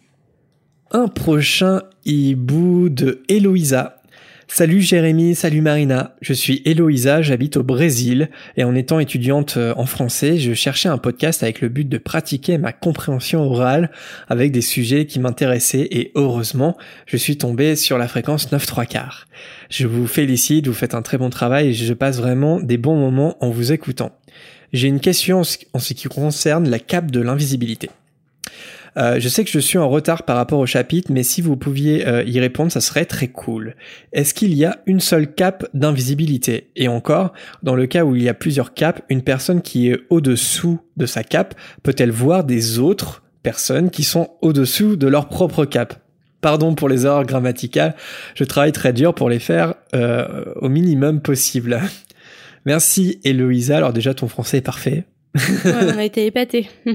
Un 0.92 1.08
prochain 1.08 1.82
hibou 2.06 2.90
de 2.90 3.22
Eloïsa. 3.28 3.97
Salut 4.50 4.82
Jérémy, 4.82 5.36
salut 5.36 5.60
Marina, 5.60 6.16
je 6.22 6.32
suis 6.32 6.62
Eloïsa, 6.64 7.22
j'habite 7.22 7.58
au 7.58 7.64
Brésil 7.64 8.30
et 8.56 8.64
en 8.64 8.76
étant 8.76 9.00
étudiante 9.00 9.58
euh, 9.58 9.74
en 9.76 9.86
français, 9.86 10.38
je 10.38 10.54
cherchais 10.54 10.88
un 10.88 10.98
podcast 10.98 11.44
avec 11.44 11.60
le 11.60 11.68
but 11.68 11.88
de 11.88 11.98
pratiquer 11.98 12.58
ma 12.58 12.72
compréhension 12.72 13.42
orale 13.42 13.92
avec 14.30 14.54
des 14.54 14.62
sujets 14.62 15.06
qui 15.06 15.20
m'intéressaient 15.20 15.88
et 15.92 16.14
heureusement, 16.16 16.78
je 17.06 17.18
suis 17.18 17.38
tombé 17.38 17.76
sur 17.76 17.98
la 17.98 18.08
fréquence 18.08 18.50
9 18.52 18.66
3 18.66 18.86
quarts. 18.86 19.28
Je 19.70 19.86
vous 19.86 20.08
félicite, 20.08 20.66
vous 20.68 20.74
faites 20.74 20.96
un 20.96 21.02
très 21.02 21.18
bon 21.18 21.30
travail 21.30 21.68
et 21.68 21.74
je 21.74 21.94
passe 21.94 22.18
vraiment 22.18 22.62
des 22.62 22.78
bons 22.78 22.98
moments 22.98 23.36
en 23.44 23.50
vous 23.50 23.74
écoutant. 23.74 24.18
J'ai 24.72 24.88
une 24.88 25.02
question 25.02 25.42
en 25.74 25.80
ce 25.80 25.94
qui 25.94 26.08
concerne 26.08 26.70
la 26.70 26.80
cape 26.80 27.12
de 27.12 27.20
l'invisibilité. 27.20 27.90
Euh, 28.98 29.20
je 29.20 29.30
sais 29.30 29.44
que 29.44 29.52
je 29.52 29.60
suis 29.60 29.78
en 29.78 29.90
retard 29.90 30.24
par 30.24 30.38
rapport 30.38 30.60
au 30.60 30.66
chapitre, 30.66 31.12
mais 31.12 31.24
si 31.24 31.42
vous 31.42 31.56
pouviez 31.56 32.08
euh, 32.08 32.24
y 32.24 32.40
répondre, 32.40 32.72
ça 32.72 32.82
serait 32.82 33.06
très 33.06 33.28
cool. 33.28 33.76
Est-ce 34.12 34.34
qu'il 34.34 34.54
y 34.54 34.66
a 34.66 34.80
une 34.86 35.00
seule 35.00 35.34
cape 35.34 35.68
d'invisibilité? 35.74 36.72
Et 36.76 36.88
encore, 36.88 37.34
dans 37.62 37.76
le 37.76 37.86
cas 37.86 38.04
où 38.04 38.16
il 38.16 38.24
y 38.24 38.30
a 38.30 38.34
plusieurs 38.34 38.74
capes, 38.74 39.04
une 39.10 39.22
personne 39.22 39.62
qui 39.62 39.90
est 39.90 40.00
au-dessous 40.10 40.80
de 40.98 41.06
sa 41.06 41.24
cape 41.24 41.54
peut-elle 41.84 42.12
voir 42.12 42.44
des 42.44 42.80
autres 42.80 43.24
personnes 43.44 43.92
qui 43.92 44.04
sont 44.04 44.30
au-dessous 44.42 44.96
de 44.96 45.08
leur 45.08 45.30
propre 45.30 45.66
cape? 45.66 45.96
Pardon 46.42 46.76
pour 46.76 46.90
les 46.90 47.06
erreurs 47.06 47.26
grammaticales, 47.26 47.96
je 48.36 48.44
travaille 48.44 48.72
très 48.72 48.94
dur 48.94 49.14
pour 49.14 49.30
les 49.30 49.40
faire 49.40 49.76
euh, 49.96 50.46
au 50.58 50.70
minimum 50.70 51.22
possible. 51.22 51.82
Merci 52.66 53.20
Héloïsa, 53.24 53.78
alors 53.78 53.94
déjà 53.94 54.14
ton 54.14 54.28
français 54.28 54.58
est 54.58 54.62
parfait. 54.62 55.06
Ouais, 55.36 55.72
on 55.94 55.98
a 55.98 56.04
été 56.04 56.26
épatés. 56.26 56.70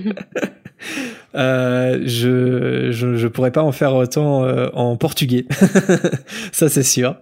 Euh, 1.35 2.01
je, 2.05 2.91
je, 2.93 3.15
je 3.17 3.27
pourrais 3.29 3.51
pas 3.53 3.63
en 3.63 3.73
faire 3.73 3.95
autant 3.95 4.45
euh, 4.45 4.69
en 4.75 4.97
portugais, 4.97 5.47
ça 6.53 6.69
c'est 6.69 6.83
sûr. 6.83 7.17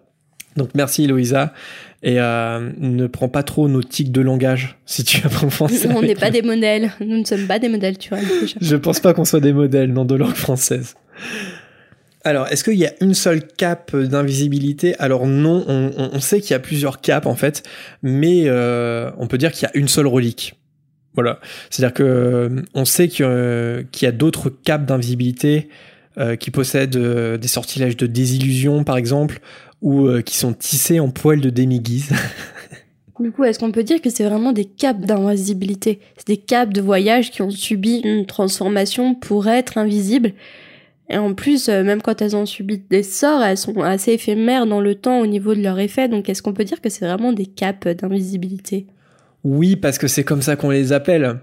Donc 0.57 0.71
merci 0.75 1.05
Eloïsa 1.05 1.53
et 2.03 2.21
euh, 2.21 2.71
ne 2.79 3.07
prends 3.07 3.29
pas 3.29 3.45
trop 3.45 3.69
nos 3.69 3.83
tics 3.85 4.11
de 4.11 4.21
langage 4.21 4.77
si 4.85 5.05
tu 5.05 5.25
apprends 5.25 5.49
français. 5.51 5.89
on 5.95 6.03
n'est 6.03 6.15
pas 6.17 6.31
des 6.31 6.43
modèles. 6.43 6.91
Nous 7.01 7.19
ne 7.19 7.25
sommes 7.25 7.47
pas 7.47 7.59
des 7.61 7.69
modèles, 7.69 7.99
tu 7.99 8.09
vois. 8.09 8.19
déjà. 8.19 8.57
Je 8.61 8.77
pense 8.77 8.99
pas 8.99 9.15
qu'on 9.15 9.25
soit 9.25 9.41
des 9.41 9.53
modèles 9.53 9.93
non 9.93 10.05
de 10.05 10.17
langue 10.17 10.35
française. 10.35 10.95
Alors, 12.23 12.49
est-ce 12.49 12.65
qu'il 12.65 12.75
y 12.75 12.85
a 12.87 12.93
une 13.01 13.15
seule 13.15 13.47
cape 13.47 13.97
d'invisibilité? 13.97 14.95
Alors 14.99 15.27
non, 15.27 15.65
on, 15.69 15.91
on- 15.97 16.11
on 16.15 16.21
sait 16.21 16.41
qu'il 16.41 16.51
y 16.51 16.55
a 16.55 16.59
plusieurs 16.59 17.01
capes 17.01 17.27
en 17.27 17.35
fait, 17.37 17.63
mais 18.03 18.43
euh, 18.47 19.11
on 19.19 19.27
peut 19.27 19.39
dire 19.39 19.53
qu'il 19.53 19.63
y 19.63 19.67
a 19.67 19.77
une 19.79 19.89
seule 19.89 20.07
relique. 20.07 20.60
Voilà. 21.15 21.41
C'est-à-dire 21.71 21.95
que 21.95 22.03
euh, 22.03 22.63
on 22.75 22.85
sait 22.85 23.09
qu'il 23.09 23.25
y 23.25 23.29
a- 23.29 23.83
qu'il 23.91 24.07
y 24.07 24.09
a 24.09 24.13
d'autres 24.13 24.51
capes 24.51 24.87
d'invisibilité 24.87 25.69
euh, 26.19 26.37
qui 26.37 26.51
possèdent 26.51 26.97
euh, 26.97 27.37
des 27.39 27.49
sortilèges 27.49 27.97
de 27.97 28.07
désillusion, 28.07 28.85
par 28.85 28.97
exemple, 28.97 29.41
ou 29.83 30.07
euh, 30.07 30.23
qui 30.23 30.37
sont 30.37 30.53
tissés 30.53 31.01
en 31.01 31.11
poils 31.11 31.41
de 31.41 31.51
demi-guise. 31.51 32.11
Du 33.19 33.33
coup, 33.33 33.45
est-ce 33.45 33.59
qu'on 33.59 33.71
peut 33.71 33.83
dire 33.83 34.01
que 34.01 34.09
c'est 34.09 34.25
vraiment 34.25 34.53
des 34.53 34.65
capes 34.65 35.03
d'invisibilité? 35.05 36.01
C'est 36.17 36.27
des 36.29 36.37
capes 36.39 36.73
de 36.73 36.81
voyage 36.81 37.31
qui 37.31 37.43
ont 37.43 37.51
subi 37.51 37.99
une 38.03 38.25
transformation 38.25 39.15
pour 39.15 39.47
être 39.47 39.77
invisibles. 39.77 40.33
Et 41.11 41.19
en 41.19 41.35
plus, 41.35 41.69
euh, 41.69 41.83
même 41.85 42.01
quand 42.01 42.23
elles 42.23 42.35
ont 42.35 42.47
subi 42.47 42.83
des 42.89 43.03
sorts, 43.03 43.43
elles 43.43 43.59
sont 43.59 43.79
assez 43.83 44.13
éphémères 44.13 44.65
dans 44.67 44.81
le 44.81 44.95
temps 44.95 45.21
au 45.21 45.27
niveau 45.27 45.55
de 45.55 45.61
leur 45.61 45.79
effet. 45.81 46.09
Donc, 46.09 46.31
est-ce 46.31 46.41
qu'on 46.41 46.55
peut 46.55 46.65
dire 46.65 46.81
que 46.81 46.89
c'est 46.89 47.05
vraiment 47.05 47.35
des 47.35 47.45
capes 47.45 47.87
d'invisibilité? 47.89 48.87
Oui, 49.45 49.77
parce 49.77 49.99
que 49.99 50.09
c'est 50.09 50.25
comme 50.25 50.43
ça 50.43 50.57
qu'on 50.57 50.71
les 50.71 50.93
appelle. 50.93 51.41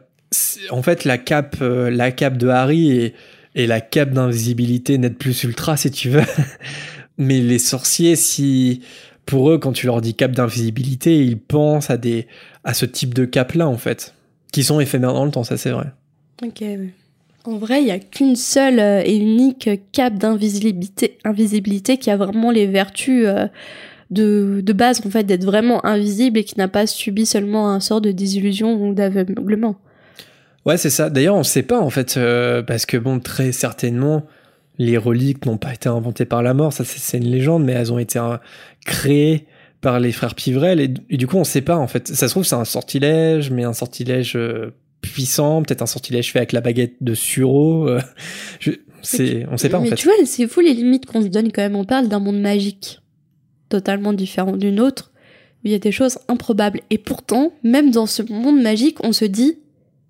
En 0.69 0.81
fait, 0.83 1.05
la 1.05 1.17
cape, 1.17 1.57
euh, 1.61 1.89
la 1.89 2.11
cape 2.11 2.37
de 2.37 2.47
Harry 2.47 3.13
et, 3.55 3.67
la 3.67 3.81
cape 3.81 4.11
d'invisibilité 4.11 4.97
Net 4.97 5.17
Plus 5.17 5.43
Ultra, 5.43 5.77
si 5.77 5.89
tu 5.89 6.09
veux. 6.09 6.21
Mais 7.17 7.39
les 7.39 7.57
sorciers, 7.59 8.15
si 8.15 8.81
pour 9.25 9.49
eux, 9.49 9.57
quand 9.57 9.71
tu 9.71 9.87
leur 9.87 10.01
dis 10.01 10.13
cape 10.13 10.33
d'invisibilité, 10.33 11.23
ils 11.23 11.39
pensent 11.39 11.89
à 11.89 12.73
ce 12.73 12.85
type 12.85 13.13
de 13.15 13.25
cape-là, 13.25 13.67
en 13.67 13.77
fait, 13.77 14.13
qui 14.51 14.63
sont 14.63 14.79
éphémères 14.79 15.13
dans 15.13 15.25
le 15.25 15.31
temps. 15.31 15.43
Ça, 15.43 15.57
c'est 15.57 15.71
vrai. 15.71 15.87
Ok. 16.43 16.63
En 17.47 17.57
vrai, 17.57 17.81
il 17.81 17.85
n'y 17.85 17.91
a 17.91 17.99
qu'une 17.99 18.35
seule 18.35 18.79
euh, 18.79 19.01
et 19.05 19.15
unique 19.15 19.69
cape 19.93 20.15
d'invisibilité 20.15 21.17
invisibilité 21.23 21.97
qui 21.97 22.11
a 22.11 22.17
vraiment 22.17 22.51
les 22.51 22.67
vertus 22.67 23.25
euh, 23.25 23.47
de, 24.09 24.61
de 24.63 24.73
base, 24.73 25.01
en 25.05 25.09
fait, 25.09 25.23
d'être 25.23 25.43
vraiment 25.45 25.85
invisible 25.85 26.39
et 26.39 26.43
qui 26.43 26.57
n'a 26.57 26.67
pas 26.67 26.87
subi 26.87 27.25
seulement 27.25 27.69
un 27.71 27.79
sort 27.79 28.01
de 28.01 28.11
désillusion 28.11 28.81
ou 28.81 28.93
d'aveuglement. 28.93 29.75
Ouais, 30.65 30.77
c'est 30.77 30.89
ça. 30.89 31.09
D'ailleurs, 31.09 31.35
on 31.35 31.43
sait 31.43 31.63
pas 31.63 31.79
en 31.79 31.89
fait, 31.89 32.15
euh, 32.17 32.61
parce 32.61 32.85
que 32.85 32.97
bon, 32.97 33.19
très 33.19 33.51
certainement, 33.51 34.25
les 34.77 34.97
reliques 34.97 35.45
n'ont 35.45 35.57
pas 35.57 35.73
été 35.73 35.87
inventées 35.89 36.25
par 36.25 36.43
la 36.43 36.53
mort. 36.53 36.73
Ça, 36.73 36.83
c'est 36.85 37.17
une 37.17 37.29
légende, 37.31 37.63
mais 37.63 37.71
elles 37.73 37.93
ont 37.93 37.99
été 37.99 38.19
euh, 38.19 38.37
créées 38.85 39.45
par 39.79 39.99
les 39.99 40.11
frères 40.11 40.35
Pivrel 40.35 40.79
et, 40.81 40.93
et 41.09 41.17
du 41.17 41.27
coup, 41.27 41.37
on 41.37 41.43
sait 41.43 41.61
pas 41.61 41.77
en 41.77 41.87
fait. 41.87 42.07
Ça 42.09 42.27
se 42.27 42.33
trouve, 42.33 42.43
c'est 42.43 42.55
un 42.55 42.65
sortilège, 42.65 43.51
mais 43.51 43.63
un 43.63 43.73
sortilège 43.73 44.35
euh, 44.35 44.73
puissant, 45.01 45.61
peut-être 45.63 45.81
un 45.83 45.87
sortilège 45.87 46.31
fait 46.31 46.39
avec 46.39 46.51
la 46.51 46.61
baguette 46.61 46.95
de 46.99 47.13
Suro. 47.13 47.87
euh, 47.87 48.01
je, 48.59 48.71
c'est, 49.03 49.45
on 49.51 49.57
sait 49.57 49.69
pas 49.69 49.77
en 49.77 49.81
Mais 49.83 49.89
fait. 49.89 49.95
tu 49.95 50.07
vois, 50.07 50.15
c'est 50.25 50.47
fou 50.47 50.59
les 50.59 50.73
limites 50.73 51.05
qu'on 51.05 51.21
se 51.21 51.27
donne 51.27 51.51
quand 51.51 51.61
même. 51.61 51.75
On 51.75 51.85
parle 51.85 52.07
d'un 52.09 52.19
monde 52.19 52.41
magique, 52.41 52.99
totalement 53.69 54.13
différent 54.13 54.55
d'une 54.55 54.79
autre, 54.79 55.11
il 55.63 55.71
y 55.71 55.75
a 55.75 55.79
des 55.79 55.91
choses 55.91 56.19
improbables. 56.27 56.81
Et 56.89 56.97
pourtant, 56.97 57.51
même 57.63 57.91
dans 57.91 58.05
ce 58.05 58.21
monde 58.31 58.61
magique, 58.61 59.03
on 59.03 59.11
se 59.11 59.25
dit, 59.25 59.59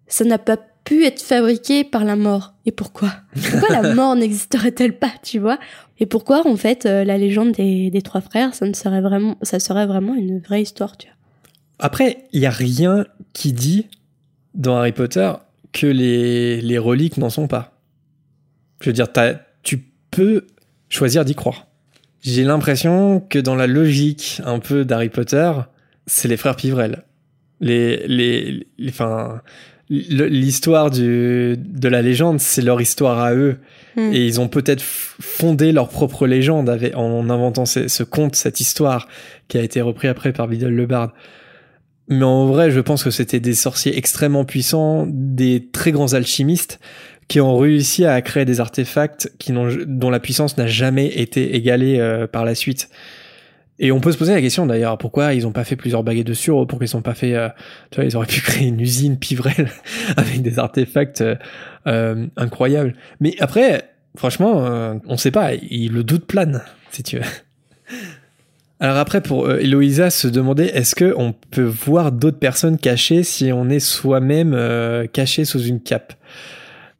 ça 0.07 0.23
n'a 0.23 0.37
pas 0.37 0.57
pu 0.83 1.05
être 1.05 1.21
fabriqué 1.21 1.83
par 1.83 2.05
la 2.05 2.15
mort. 2.15 2.53
Et 2.65 2.71
pourquoi? 2.71 3.11
Pourquoi 3.33 3.81
la 3.81 3.93
mort 3.93 4.15
n'existerait-elle 4.15 4.97
pas, 4.97 5.11
tu 5.23 5.39
vois? 5.39 5.59
Et 5.99 6.05
pourquoi, 6.05 6.47
en 6.47 6.55
fait, 6.55 6.85
euh, 6.85 7.03
la 7.03 7.17
légende 7.17 7.51
des, 7.53 8.01
trois 8.03 8.21
frères, 8.21 8.53
ça 8.53 8.65
ne 8.65 8.73
serait 8.73 9.01
vraiment, 9.01 9.37
ça 9.41 9.59
serait 9.59 9.85
vraiment 9.85 10.15
une 10.15 10.39
vraie 10.39 10.61
histoire, 10.61 10.95
tu 10.95 11.07
vois? 11.07 11.15
Après, 11.79 12.25
il 12.31 12.41
y 12.41 12.45
a 12.45 12.51
rien 12.51 13.05
qui 13.33 13.53
dit 13.53 13.87
dans 14.55 14.77
Harry 14.77 14.93
Potter 14.93 15.31
que 15.73 15.87
les, 15.87 16.61
les 16.61 16.77
reliques 16.77 17.17
n'en 17.17 17.29
sont 17.29 17.47
pas. 17.47 17.79
Je 18.79 18.89
veux 18.89 18.93
dire, 18.93 19.07
tu 19.63 19.85
peux 20.09 20.47
choisir 20.89 21.25
d'y 21.25 21.35
croire. 21.35 21.66
J'ai 22.27 22.43
l'impression 22.43 23.21
que 23.21 23.39
dans 23.39 23.55
la 23.55 23.67
logique 23.67 24.41
un 24.45 24.59
peu 24.59 24.83
d'Harry 24.83 25.07
Potter, 25.07 25.49
c'est 26.07 26.27
les 26.27 26.35
frères 26.35 26.57
Pivrel. 26.57 27.03
Les, 27.61 28.05
les, 28.07 28.67
les- 28.77 28.89
enfin, 28.89 29.41
le- 29.89 30.27
l'histoire 30.27 30.91
du, 30.91 31.55
de 31.57 31.87
la 31.87 32.01
légende, 32.01 32.41
c'est 32.41 32.61
leur 32.61 32.81
histoire 32.81 33.19
à 33.19 33.33
eux. 33.33 33.55
Hmm. 33.95 34.11
Et 34.13 34.25
ils 34.25 34.41
ont 34.41 34.49
peut-être 34.49 34.83
fondé 34.83 35.71
leur 35.71 35.87
propre 35.87 36.27
légende 36.27 36.69
avec, 36.69 36.97
en 36.97 37.29
inventant 37.29 37.65
ce, 37.65 37.87
ce 37.87 38.03
conte, 38.03 38.35
cette 38.35 38.59
histoire, 38.59 39.07
qui 39.47 39.57
a 39.57 39.61
été 39.61 39.79
repris 39.79 40.09
après 40.09 40.33
par 40.33 40.49
Biddle 40.49 40.67
le 40.67 40.85
Bard. 40.85 41.13
Mais 42.09 42.23
en 42.25 42.45
vrai, 42.45 42.71
je 42.71 42.81
pense 42.81 43.05
que 43.05 43.09
c'était 43.09 43.39
des 43.39 43.55
sorciers 43.55 43.97
extrêmement 43.97 44.43
puissants, 44.43 45.05
des 45.09 45.69
très 45.71 45.93
grands 45.93 46.13
alchimistes, 46.13 46.79
qui 47.27 47.41
ont 47.41 47.57
réussi 47.57 48.05
à 48.05 48.21
créer 48.21 48.45
des 48.45 48.59
artefacts 48.59 49.31
qui 49.37 49.51
n'ont, 49.51 49.69
dont 49.85 50.09
la 50.09 50.19
puissance 50.19 50.57
n'a 50.57 50.67
jamais 50.67 51.07
été 51.07 51.55
égalée 51.55 51.99
euh, 51.99 52.27
par 52.27 52.45
la 52.45 52.55
suite. 52.55 52.89
Et 53.79 53.91
on 53.91 53.99
peut 53.99 54.11
se 54.11 54.17
poser 54.17 54.33
la 54.33 54.41
question 54.41 54.65
d'ailleurs, 54.65 54.97
pourquoi 54.97 55.33
ils 55.33 55.45
ont 55.45 55.51
pas 55.51 55.63
fait 55.63 55.75
plusieurs 55.75 56.03
baguettes 56.03 56.25
de 56.25 56.33
suro, 56.33 56.65
pourquoi 56.65 56.87
ils 56.87 56.97
ont 56.97 57.03
pas 57.03 57.13
fait, 57.13 57.35
euh, 57.35 57.49
tu 57.91 57.97
vois, 57.97 58.05
ils 58.05 58.15
auraient 58.17 58.25
pu 58.25 58.41
créer 58.45 58.67
une 58.67 58.79
usine 58.79 59.17
pivrelle 59.17 59.69
avec 60.17 60.41
des 60.41 60.57
artefacts 60.57 61.21
euh, 61.21 61.35
euh, 61.85 62.27
incroyables. 62.37 62.95
Mais 63.19 63.35
après, 63.39 63.89
franchement, 64.15 64.65
euh, 64.65 64.95
on 65.05 65.15
sait 65.17 65.31
pas, 65.31 65.53
il, 65.53 65.93
le 65.93 66.03
doute 66.03 66.25
plane, 66.25 66.63
si 66.91 67.03
tu 67.03 67.17
veux. 67.17 67.25
Alors 68.79 68.97
après, 68.97 69.21
pour 69.21 69.47
euh, 69.47 69.59
Eloïsa 69.59 70.09
se 70.09 70.27
demander, 70.27 70.65
est-ce 70.65 70.95
que 70.95 71.13
on 71.15 71.33
peut 71.33 71.63
voir 71.63 72.11
d'autres 72.11 72.39
personnes 72.39 72.77
cachées 72.77 73.23
si 73.23 73.51
on 73.51 73.69
est 73.69 73.79
soi-même 73.79 74.57
caché 75.13 75.45
sous 75.45 75.63
une 75.63 75.81
cape? 75.81 76.13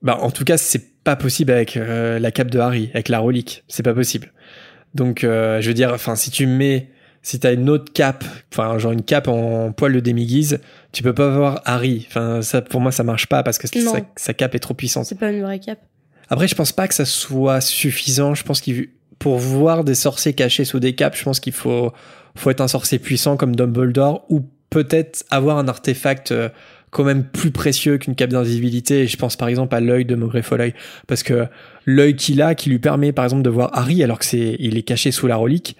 Bah, 0.02 0.18
en 0.22 0.32
tout 0.32 0.44
cas, 0.44 0.58
c'est 0.58 1.04
pas 1.04 1.16
possible 1.16 1.52
avec 1.52 1.78
euh, 1.78 2.20
la 2.20 2.32
cape 2.32 2.52
de 2.52 2.60
Harry, 2.60 2.90
avec 2.94 3.10
la 3.10 3.20
relique, 3.20 3.64
c'est 3.68 3.84
pas 3.84 3.94
possible. 3.94 4.32
Donc, 4.94 5.24
euh, 5.24 5.62
je 5.62 5.68
veux 5.68 5.74
dire, 5.74 5.92
enfin, 5.94 6.16
si 6.16 6.32
tu 6.32 6.48
mets, 6.48 6.90
si 7.22 7.40
t'as 7.40 7.54
une 7.54 7.70
autre 7.70 7.92
cape, 7.94 8.24
enfin, 8.52 8.78
genre 8.78 8.92
une 8.92 9.04
cape 9.04 9.28
en 9.28 9.72
poil 9.72 9.94
de 9.94 10.00
demi-guise, 10.00 10.60
tu 10.92 11.04
peux 11.04 11.14
pas 11.14 11.30
voir 11.30 11.62
Harry. 11.66 12.06
Enfin, 12.10 12.42
ça, 12.42 12.62
pour 12.62 12.82
moi, 12.82 12.92
ça 12.92 13.04
marche 13.04 13.28
pas 13.28 13.44
parce 13.44 13.58
que 13.58 13.68
sa 14.16 14.34
cape 14.34 14.56
est 14.56 14.60
trop 14.60 14.74
puissante. 14.74 15.06
C'est 15.06 15.20
pas 15.20 15.32
une 15.32 15.42
vraie 15.42 15.60
cape. 15.60 15.80
Après, 16.30 16.48
je 16.48 16.56
pense 16.56 16.72
pas 16.72 16.88
que 16.88 16.94
ça 16.94 17.06
soit 17.06 17.62
suffisant. 17.62 18.36
Je 18.36 18.44
pense 18.44 18.62
qu'il 18.62 18.90
pour 19.20 19.38
voir 19.38 19.84
des 19.84 19.96
sorciers 19.96 20.34
cachés 20.34 20.66
sous 20.66 20.80
des 20.80 20.94
capes, 20.94 21.16
je 21.16 21.24
pense 21.24 21.40
qu'il 21.40 21.54
faut 21.54 21.92
faut 22.36 22.52
être 22.52 22.62
un 22.62 22.68
sorcier 22.68 23.00
puissant 23.00 23.36
comme 23.36 23.56
Dumbledore 23.56 24.26
ou 24.30 24.42
peut-être 24.70 25.26
avoir 25.32 25.58
un 25.58 25.68
artefact 25.68 26.32
euh, 26.32 26.50
quand 26.92 27.04
même 27.04 27.24
plus 27.24 27.52
précieux 27.52 27.98
qu'une 27.98 28.16
cape 28.16 28.30
d'invisibilité. 28.32 29.02
Et 29.02 29.08
je 29.08 29.18
pense 29.18 29.36
par 29.36 29.48
exemple 29.48 29.76
à 29.76 29.80
l'œil 29.80 30.06
de 30.06 30.16
Maugrey 30.16 30.42
parce 31.08 31.24
que 31.24 31.48
l'œil 31.86 32.16
qu'il 32.16 32.42
a, 32.42 32.56
qui 32.56 32.70
lui 32.70 32.80
permet 32.80 33.12
par 33.12 33.26
exemple 33.26 33.44
de 33.44 33.50
voir 33.50 33.72
Harry 33.74 34.04
alors 34.04 34.20
que 34.20 34.26
c'est 34.26 34.56
il 34.60 34.78
est 34.78 34.84
caché 34.84 35.12
sous 35.12 35.28
la 35.28 35.36
relique. 35.36 35.78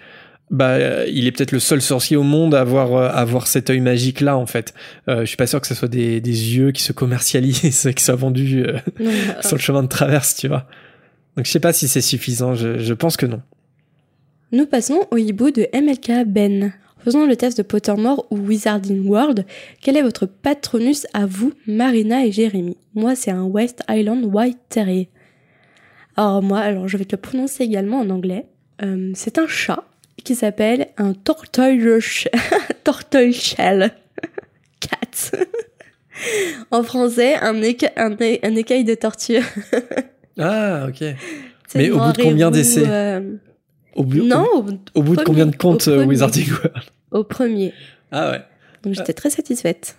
Bah, 0.50 0.70
euh, 0.70 1.04
il 1.12 1.26
est 1.26 1.32
peut-être 1.32 1.52
le 1.52 1.60
seul 1.60 1.82
sorcier 1.82 2.16
au 2.16 2.22
monde 2.22 2.54
à 2.54 2.60
avoir, 2.60 2.94
euh, 2.94 3.08
à 3.08 3.18
avoir 3.18 3.46
cet 3.46 3.68
œil 3.68 3.80
magique 3.80 4.22
là 4.22 4.38
en 4.38 4.46
fait. 4.46 4.72
Euh, 5.06 5.20
je 5.20 5.26
suis 5.26 5.36
pas 5.36 5.46
sûr 5.46 5.60
que 5.60 5.66
ce 5.66 5.74
soit 5.74 5.88
des, 5.88 6.22
des 6.22 6.56
yeux 6.56 6.72
qui 6.72 6.82
se 6.82 6.92
commercialisent, 6.92 7.90
qui 7.96 8.02
soient 8.02 8.14
vendus 8.14 8.64
euh, 8.64 8.78
Non, 8.98 9.10
sur 9.42 9.56
le 9.56 9.60
chemin 9.60 9.82
de 9.82 9.88
traverse, 9.88 10.36
tu 10.36 10.48
vois. 10.48 10.66
Donc 11.36 11.44
je 11.44 11.50
sais 11.50 11.60
pas 11.60 11.74
si 11.74 11.86
c'est 11.86 12.00
suffisant, 12.00 12.54
je, 12.54 12.78
je 12.78 12.94
pense 12.94 13.18
que 13.18 13.26
non. 13.26 13.42
Nous 14.50 14.64
passons 14.64 15.06
au 15.10 15.18
hibou 15.18 15.50
de 15.50 15.66
MLK 15.74 16.26
Ben. 16.26 16.72
Faisons 17.04 17.26
le 17.26 17.36
test 17.36 17.56
de 17.56 17.62
Pottermore 17.62 18.26
ou 18.30 18.36
Wizarding 18.38 19.06
World. 19.06 19.46
Quel 19.80 19.96
est 19.96 20.02
votre 20.02 20.26
patronus 20.26 21.06
à 21.14 21.26
vous, 21.26 21.52
Marina 21.66 22.26
et 22.26 22.32
Jérémy? 22.32 22.76
Moi, 22.94 23.14
c'est 23.14 23.30
un 23.30 23.44
West 23.44 23.82
Island 23.88 24.24
White 24.24 24.58
Terrier. 24.68 25.08
Alors 26.16 26.42
moi, 26.42 26.58
alors 26.58 26.88
je 26.88 26.96
vais 26.96 27.04
te 27.04 27.14
le 27.14 27.20
prononcer 27.20 27.62
également 27.64 28.00
en 28.00 28.10
anglais. 28.10 28.46
Euh, 28.82 29.12
c'est 29.14 29.38
un 29.38 29.46
chat 29.46 29.84
qui 30.24 30.34
s'appelle 30.34 30.88
un 30.96 31.12
tortoise 31.14 32.00
shell 33.32 33.92
cat. 34.80 35.30
en 36.72 36.82
français, 36.82 37.36
un, 37.36 37.62
éca 37.62 37.90
un, 37.96 38.16
un, 38.20 38.56
écaille 38.56 38.84
de 38.84 38.94
tortue. 38.94 39.38
ah, 40.38 40.86
ok. 40.88 41.14
Mais 41.76 41.90
au 41.90 41.98
bout 41.98 42.12
de 42.12 42.22
combien 42.22 42.50
d'essais? 42.50 42.82
euh... 42.86 43.36
au, 43.94 44.04
bout, 44.04 44.22
Non, 44.22 44.46
au, 44.54 44.64
au 44.98 45.02
bout 45.02 45.16
de 45.16 45.22
combien 45.22 45.46
de 45.46 45.56
comptes 45.56 45.88
euh. 45.88 46.04
Wizarding 46.04 46.50
World 46.50 46.84
Au 47.10 47.24
premier. 47.24 47.72
Ah 48.12 48.30
ouais. 48.30 48.42
Donc 48.82 48.94
j'étais 48.94 49.12
très 49.12 49.30
satisfaite. 49.30 49.96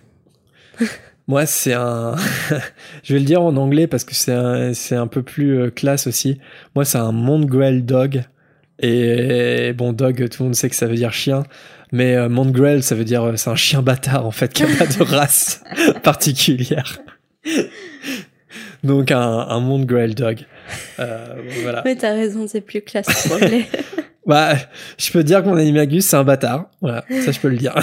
Moi, 1.28 1.46
c'est 1.46 1.74
un. 1.74 2.16
je 3.04 3.12
vais 3.12 3.20
le 3.20 3.24
dire 3.24 3.42
en 3.42 3.56
anglais 3.56 3.86
parce 3.86 4.02
que 4.04 4.14
c'est 4.14 4.32
un, 4.32 4.74
c'est 4.74 4.96
un 4.96 5.06
peu 5.06 5.22
plus 5.22 5.58
euh, 5.60 5.70
classe 5.70 6.06
aussi. 6.08 6.40
Moi, 6.74 6.84
c'est 6.84 6.98
un 6.98 7.12
Mongrel 7.12 7.84
Dog. 7.84 8.22
Et 8.82 9.74
bon, 9.74 9.92
dog, 9.92 10.28
tout 10.30 10.42
le 10.42 10.46
monde 10.48 10.54
sait 10.56 10.70
que 10.70 10.74
ça 10.74 10.86
veut 10.86 10.94
dire 10.94 11.12
chien. 11.12 11.42
Mais 11.92 12.16
euh, 12.16 12.28
Mongrel, 12.30 12.82
ça 12.82 12.94
veut 12.94 13.04
dire. 13.04 13.22
euh, 13.22 13.36
C'est 13.36 13.50
un 13.50 13.54
chien 13.56 13.82
bâtard, 13.82 14.24
en 14.26 14.30
fait, 14.30 14.52
qui 14.52 14.62
n'a 14.62 14.74
pas 14.74 14.86
de 14.86 15.02
race 15.02 15.62
particulière. 16.02 16.98
Donc, 18.82 19.10
un, 19.10 19.20
un 19.20 19.60
Mongrel 19.60 20.14
Dog. 20.14 20.46
Euh, 20.98 21.34
voilà. 21.62 21.82
Mais 21.84 21.96
t'as 21.96 22.12
raison, 22.12 22.46
c'est 22.48 22.60
plus 22.60 22.82
classe 22.82 23.30
en 23.30 23.34
anglais. 23.34 23.66
Bah, 24.26 24.54
je 24.98 25.10
peux 25.12 25.24
dire 25.24 25.42
que 25.42 25.48
mon 25.48 25.56
animagus, 25.56 26.06
c'est 26.06 26.16
un 26.16 26.24
bâtard. 26.24 26.70
Voilà, 26.80 27.04
ça, 27.08 27.32
je 27.32 27.40
peux 27.40 27.48
le 27.48 27.56
dire. 27.56 27.74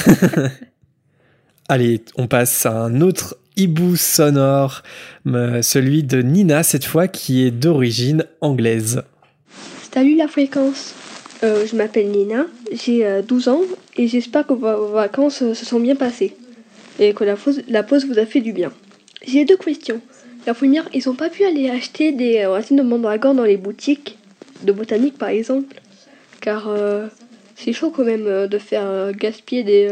Allez, 1.69 2.01
on 2.15 2.27
passe 2.27 2.65
à 2.65 2.71
un 2.71 3.01
autre 3.01 3.37
hibou 3.57 3.95
sonore, 3.95 4.83
euh, 5.27 5.61
celui 5.61 6.03
de 6.03 6.21
Nina, 6.21 6.63
cette 6.63 6.85
fois, 6.85 7.07
qui 7.07 7.45
est 7.45 7.51
d'origine 7.51 8.25
anglaise. 8.41 9.03
Salut 9.93 10.15
la 10.15 10.27
fréquence? 10.27 10.93
Euh, 11.43 11.67
je 11.67 11.75
m'appelle 11.75 12.09
Nina, 12.09 12.47
j'ai 12.71 13.05
euh, 13.05 13.21
12 13.21 13.47
ans 13.49 13.61
et 13.95 14.07
j'espère 14.07 14.45
que 14.47 14.53
vos 14.53 14.87
vacances 14.87 15.43
euh, 15.43 15.53
se 15.53 15.65
sont 15.65 15.79
bien 15.79 15.95
passées 15.95 16.35
et 16.99 17.13
que 17.13 17.23
la 17.23 17.35
pause, 17.35 17.61
la 17.67 17.83
pause 17.83 18.07
vous 18.07 18.17
a 18.17 18.25
fait 18.25 18.41
du 18.41 18.53
bien. 18.53 18.71
J'ai 19.25 19.45
deux 19.45 19.57
questions. 19.57 20.01
La 20.47 20.53
première, 20.53 20.87
ils 20.93 21.03
n'ont 21.05 21.13
pas 21.13 21.29
pu 21.29 21.43
aller 21.43 21.69
acheter 21.69 22.13
des 22.13 22.37
euh, 22.37 22.51
racines 22.51 22.77
de 22.77 22.81
mandragore 22.81 23.35
dans 23.35 23.43
les 23.43 23.57
boutiques 23.57 24.17
de 24.63 24.71
botanique 24.71 25.17
par 25.17 25.27
exemple. 25.27 25.75
Car 26.39 26.69
euh, 26.69 27.07
c'est 27.57 27.73
chaud 27.73 27.91
quand 27.91 28.05
même 28.05 28.25
euh, 28.27 28.47
de 28.47 28.57
faire 28.57 29.11
gaspiller 29.11 29.63
des, 29.63 29.91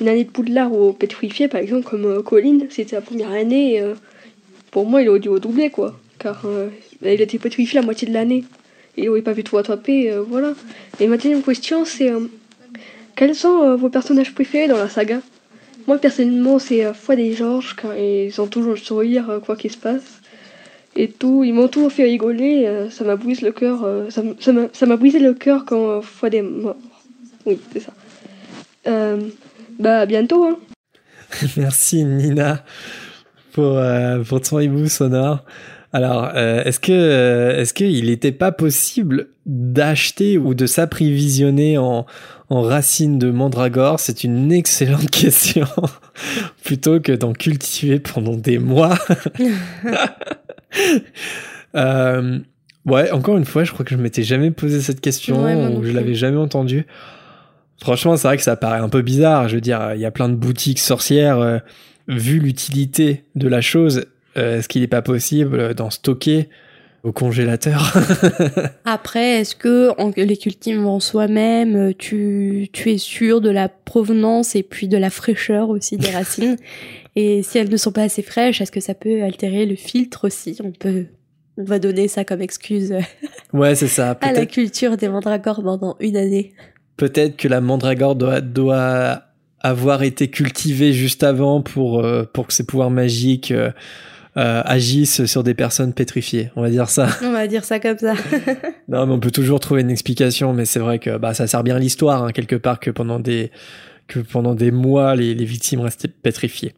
une 0.00 0.08
année 0.08 0.24
de 0.24 0.30
poudlard 0.30 0.72
au 0.72 0.92
pétrifié 0.92 1.46
par 1.46 1.60
exemple 1.60 1.88
comme 1.88 2.20
Colin, 2.24 2.58
c'était 2.68 2.96
la 2.96 3.00
première 3.00 3.30
année 3.30 3.80
pour 4.72 4.86
moi 4.86 5.02
il 5.02 5.08
aurait 5.08 5.20
dû 5.20 5.28
redoubler 5.28 5.70
quoi. 5.70 5.96
Car 6.18 6.44
il 7.02 7.20
était 7.20 7.38
pétrifié 7.38 7.78
la 7.78 7.84
moitié 7.84 8.08
de 8.08 8.12
l'année. 8.12 8.42
Il 8.96 9.04
n'aurait 9.04 9.22
pas 9.22 9.34
pu 9.34 9.44
tout 9.44 9.54
rattraper, 9.54 10.10
euh, 10.10 10.22
voilà. 10.22 10.54
Et 10.98 11.06
ma 11.06 11.16
deuxième 11.16 11.42
question, 11.42 11.84
c'est 11.84 12.10
quels 13.14 13.36
sont 13.36 13.76
vos 13.76 13.88
personnages 13.88 14.34
préférés 14.34 14.66
dans 14.66 14.78
la 14.78 14.88
saga? 14.88 15.20
Moi, 15.86 15.98
personnellement, 15.98 16.58
c'est 16.58 16.84
euh, 16.84 16.92
Fouad 16.92 17.18
et 17.18 17.32
Georges, 17.32 17.76
car 17.76 17.96
ils 17.96 18.40
ont 18.40 18.46
toujours 18.46 18.72
le 18.72 18.78
sourire, 18.78 19.30
euh, 19.30 19.38
quoi 19.38 19.56
qu'il 19.56 19.70
se 19.70 19.76
passe. 19.76 20.20
Et 20.96 21.08
tout, 21.08 21.44
ils 21.44 21.52
m'ont 21.52 21.68
toujours 21.68 21.92
fait 21.92 22.04
rigoler, 22.04 22.66
euh, 22.66 22.90
ça 22.90 23.04
m'a 23.04 23.16
brisé 23.16 23.44
le 23.44 23.52
cœur, 23.52 23.86
ça 24.08 24.22
m'a 24.22 24.68
ça 24.72 24.86
m'a 24.86 24.96
brisé 24.96 25.18
le 25.18 25.34
cœur 25.34 25.64
quand 25.66 25.90
euh, 25.90 26.00
Fouad 26.00 26.34
est 26.34 26.42
mort. 26.42 26.76
Oui, 27.44 27.58
c'est 27.72 27.80
ça. 27.80 27.92
Bah, 29.78 30.06
bientôt, 30.06 30.44
hein. 30.44 30.58
Merci 31.56 32.04
Nina 32.04 32.64
pour, 33.52 33.78
pour 34.26 34.40
ton 34.40 34.58
hibou 34.58 34.88
sonore. 34.88 35.44
Alors, 35.92 36.34
est-ce 36.34 36.80
que 36.80 37.56
est-ce 37.58 37.74
qu'il 37.74 38.06
n'était 38.06 38.32
pas 38.32 38.52
possible 38.52 39.28
d'acheter 39.44 40.38
ou 40.38 40.54
de 40.54 40.66
s'approvisionner 40.66 41.78
en, 41.78 42.06
en 42.48 42.62
racines 42.62 43.18
de 43.18 43.30
mandragore 43.30 44.00
C'est 44.00 44.24
une 44.24 44.52
excellente 44.52 45.10
question. 45.10 45.66
Plutôt 46.64 47.00
que 47.00 47.12
d'en 47.12 47.32
cultiver 47.32 47.98
pendant 48.00 48.34
des 48.34 48.58
mois. 48.58 48.98
Euh, 51.74 52.38
ouais, 52.86 53.10
encore 53.10 53.36
une 53.36 53.44
fois, 53.44 53.64
je 53.64 53.72
crois 53.72 53.84
que 53.84 53.94
je 53.94 54.00
m'étais 54.00 54.22
jamais 54.22 54.50
posé 54.50 54.80
cette 54.80 55.02
question 55.02 55.44
Ouais, 55.44 55.54
ou 55.54 55.84
je 55.84 55.92
l'avais 55.92 56.14
jamais 56.14 56.38
entendue. 56.38 56.86
Franchement, 57.82 58.16
c'est 58.16 58.28
vrai 58.28 58.38
que 58.38 58.42
ça 58.42 58.56
paraît 58.56 58.78
un 58.78 58.88
peu 58.88 59.02
bizarre. 59.02 59.46
Je 59.48 59.56
veux 59.56 59.60
dire, 59.60 59.92
il 59.94 60.00
y 60.00 60.06
a 60.06 60.10
plein 60.10 60.30
de 60.30 60.34
boutiques 60.34 60.78
sorcières. 60.78 61.38
euh, 61.38 61.58
vu 62.08 62.38
l'utilité 62.38 63.24
de 63.34 63.48
la 63.48 63.60
chose, 63.60 64.06
euh, 64.36 64.58
est-ce 64.58 64.68
qu'il 64.68 64.80
n'est 64.80 64.86
pas 64.86 65.02
possible 65.02 65.74
d'en 65.74 65.90
stocker 65.90 66.48
au 67.06 67.12
congélateur 67.12 67.96
Après, 68.84 69.40
est-ce 69.40 69.54
que 69.54 69.90
en 70.00 70.10
les 70.16 70.36
cultivant 70.36 70.98
soi-même, 70.98 71.76
euh, 71.76 71.92
tu, 71.96 72.68
tu 72.72 72.90
es 72.90 72.98
sûr 72.98 73.40
de 73.40 73.48
la 73.48 73.68
provenance 73.68 74.56
et 74.56 74.64
puis 74.64 74.88
de 74.88 74.96
la 74.96 75.08
fraîcheur 75.08 75.68
aussi 75.68 75.96
des 75.96 76.10
racines? 76.14 76.56
Et 77.14 77.42
si 77.42 77.58
elles 77.58 77.70
ne 77.70 77.76
sont 77.76 77.92
pas 77.92 78.02
assez 78.02 78.22
fraîches, 78.22 78.60
est-ce 78.60 78.72
que 78.72 78.80
ça 78.80 78.94
peut 78.94 79.22
altérer 79.22 79.66
le 79.66 79.76
filtre 79.76 80.26
aussi? 80.26 80.58
On 80.62 80.72
peut, 80.72 81.06
on 81.56 81.64
va 81.64 81.78
donner 81.78 82.08
ça 82.08 82.24
comme 82.24 82.42
excuse 82.42 82.90
euh, 82.90 83.00
Ouais, 83.52 83.76
c'est 83.76 83.88
ça. 83.88 84.10
à 84.20 84.32
la 84.32 84.44
culture 84.44 84.96
des 84.96 85.08
mandragores 85.08 85.62
pendant 85.62 85.96
une 86.00 86.16
année. 86.16 86.54
peut-être 86.96 87.36
que 87.36 87.46
la 87.46 87.60
mandragore 87.60 88.16
doit, 88.16 88.40
doit 88.40 89.22
avoir 89.60 90.02
été 90.02 90.28
cultivée 90.28 90.92
juste 90.92 91.22
avant 91.22 91.62
pour, 91.62 92.00
euh, 92.00 92.24
pour 92.24 92.48
que 92.48 92.52
ses 92.52 92.66
pouvoirs 92.66 92.90
magiques 92.90 93.52
euh, 93.52 93.70
euh, 94.38 94.62
agissent 94.64 95.24
sur 95.26 95.42
des 95.42 95.54
personnes 95.54 95.92
pétrifiées. 95.92 96.50
On 96.56 96.62
va 96.62 96.70
dire 96.70 96.90
ça. 96.90 97.08
On 97.22 97.32
va 97.32 97.46
dire 97.46 97.64
ça 97.64 97.80
comme 97.80 97.98
ça. 97.98 98.14
Non, 98.88 99.04
mais 99.06 99.14
on 99.14 99.18
peut 99.18 99.32
toujours 99.32 99.58
trouver 99.58 99.80
une 99.80 99.90
explication, 99.90 100.52
mais 100.52 100.64
c'est 100.64 100.78
vrai 100.78 101.00
que 101.00 101.18
bah, 101.18 101.34
ça 101.34 101.48
sert 101.48 101.64
bien 101.64 101.78
l'histoire, 101.78 102.22
hein, 102.22 102.30
quelque 102.30 102.54
part, 102.54 102.78
que 102.78 102.90
pendant 102.90 103.18
des, 103.18 103.50
que 104.06 104.20
pendant 104.20 104.54
des 104.54 104.70
mois, 104.70 105.16
les, 105.16 105.34
les 105.34 105.44
victimes 105.44 105.80
restaient 105.80 106.06
pétrifiées. 106.06 106.74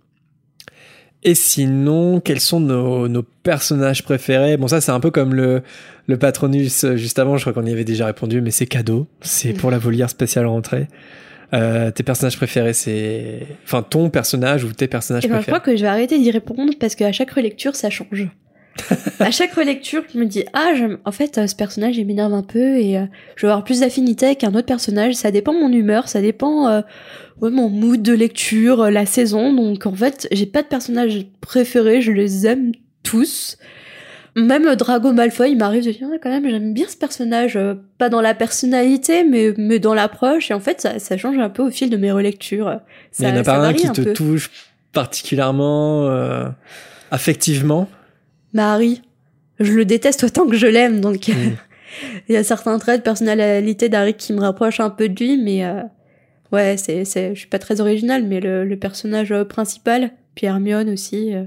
Et 1.24 1.34
sinon, 1.34 2.20
quels 2.20 2.40
sont 2.40 2.60
nos, 2.60 3.08
nos 3.08 3.22
personnages 3.22 4.04
préférés? 4.04 4.56
Bon, 4.56 4.68
ça, 4.68 4.80
c'est 4.80 4.92
un 4.92 5.00
peu 5.00 5.10
comme 5.10 5.34
le, 5.34 5.62
le 6.06 6.16
patronus 6.16 6.84
euh, 6.84 6.96
juste 6.96 7.18
avant, 7.18 7.36
je 7.36 7.42
crois 7.42 7.52
qu'on 7.52 7.66
y 7.66 7.72
avait 7.72 7.84
déjà 7.84 8.06
répondu, 8.06 8.40
mais 8.40 8.50
c'est 8.52 8.66
cadeau. 8.66 9.08
C'est 9.20 9.52
pour 9.52 9.70
la 9.70 9.78
volière 9.78 10.10
spéciale 10.10 10.46
rentrée. 10.46 10.88
Euh, 11.54 11.90
tes 11.90 12.02
personnages 12.02 12.36
préférés, 12.36 12.72
c'est. 12.74 13.46
Enfin, 13.64 13.82
ton 13.82 14.10
personnage 14.10 14.64
ou 14.64 14.72
tes 14.72 14.86
personnages 14.88 15.24
Et 15.24 15.28
ben, 15.28 15.34
je 15.36 15.38
préférés? 15.40 15.58
crois 15.60 15.72
que 15.72 15.76
je 15.76 15.82
vais 15.82 15.88
arrêter 15.88 16.18
d'y 16.18 16.30
répondre 16.30 16.72
parce 16.78 16.94
qu'à 16.94 17.10
chaque 17.12 17.30
relecture, 17.30 17.74
ça 17.74 17.88
change. 17.90 18.28
à 19.18 19.30
chaque 19.32 19.54
relecture, 19.54 20.04
je 20.12 20.18
me 20.18 20.24
dis 20.26 20.44
ah, 20.52 20.70
j'aime- 20.76 20.98
en 21.04 21.10
fait, 21.10 21.36
euh, 21.38 21.46
ce 21.48 21.56
personnage 21.56 21.96
il 21.96 22.06
m'énerve 22.06 22.32
un 22.32 22.42
peu 22.44 22.76
et 22.78 22.96
euh, 22.98 23.06
je 23.34 23.46
vais 23.46 23.50
avoir 23.50 23.64
plus 23.64 23.80
d'affinité 23.80 24.26
avec 24.26 24.44
un 24.44 24.54
autre 24.54 24.66
personnage. 24.66 25.14
Ça 25.14 25.30
dépend 25.32 25.52
de 25.52 25.58
mon 25.58 25.72
humeur, 25.72 26.08
ça 26.08 26.20
dépend 26.20 26.68
euh, 26.68 26.82
ouais, 27.40 27.50
mon 27.50 27.68
mood 27.70 28.02
de 28.02 28.12
lecture, 28.12 28.90
la 28.90 29.04
saison. 29.06 29.52
Donc 29.52 29.86
en 29.86 29.94
fait, 29.94 30.28
j'ai 30.30 30.46
pas 30.46 30.62
de 30.62 30.68
personnage 30.68 31.26
préféré, 31.40 32.02
je 32.02 32.12
les 32.12 32.46
aime 32.46 32.72
tous. 33.02 33.56
Même 34.36 34.74
Drago 34.76 35.12
Malfoy, 35.12 35.50
il 35.52 35.56
m'arrive 35.58 35.84
de 35.84 35.90
dire 35.90 36.06
Ah, 36.12 36.16
quand 36.22 36.30
même 36.30 36.48
j'aime 36.48 36.72
bien 36.74 36.86
ce 36.88 36.96
personnage, 36.96 37.56
euh, 37.56 37.74
pas 37.98 38.08
dans 38.08 38.20
la 38.20 38.34
personnalité 38.34 39.24
mais 39.24 39.52
mais 39.56 39.78
dans 39.78 39.94
l'approche. 39.94 40.50
Et 40.50 40.54
en 40.54 40.60
fait, 40.60 40.80
ça, 40.80 40.98
ça 40.98 41.16
change 41.16 41.38
un 41.38 41.48
peu 41.50 41.62
au 41.62 41.70
fil 41.70 41.90
de 41.90 41.96
mes 41.96 42.12
relectures. 42.12 42.80
Il 43.18 43.24
y 43.24 43.28
Ça, 43.28 43.32
en 43.32 43.36
a 43.36 43.36
ça 43.38 43.42
pas 43.44 43.66
un 43.66 43.72
qui 43.72 43.90
te 43.90 44.00
peu. 44.02 44.12
touche 44.12 44.50
particulièrement 44.92 46.06
euh, 46.06 46.48
affectivement? 47.10 47.88
Harry, 48.56 49.02
je 49.60 49.72
le 49.72 49.84
déteste 49.84 50.24
autant 50.24 50.46
que 50.46 50.56
je 50.56 50.66
l'aime, 50.66 51.00
donc 51.00 51.28
Mm. 51.28 51.32
il 52.28 52.34
y 52.34 52.36
a 52.36 52.44
certains 52.44 52.78
traits 52.78 53.00
de 53.00 53.04
personnalité 53.04 53.88
d'Harry 53.88 54.14
qui 54.14 54.32
me 54.32 54.40
rapprochent 54.40 54.80
un 54.80 54.90
peu 54.90 55.08
de 55.08 55.18
lui, 55.18 55.36
mais 55.42 55.64
euh, 55.64 55.80
ouais, 56.52 56.76
c'est, 56.76 57.04
c'est, 57.04 57.34
je 57.34 57.38
suis 57.40 57.48
pas 57.48 57.58
très 57.58 57.80
originale, 57.80 58.24
mais 58.24 58.40
le, 58.40 58.64
le 58.64 58.76
personnage 58.78 59.32
euh, 59.32 59.44
principal, 59.44 60.10
puis 60.38 60.46
Hermione 60.46 60.88
aussi, 60.88 61.34
euh, 61.34 61.42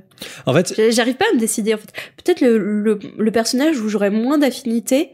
En 0.46 0.54
fait, 0.54 0.76
j'arrive 0.92 1.16
pas 1.16 1.24
à 1.32 1.34
me 1.34 1.40
décider 1.40 1.74
en 1.74 1.78
fait. 1.78 1.94
Peut-être 2.22 2.42
le, 2.42 2.58
le, 2.58 3.00
le 3.18 3.32
personnage 3.32 3.80
où 3.80 3.88
j'aurais 3.88 4.10
moins 4.10 4.38
d'affinité, 4.38 5.12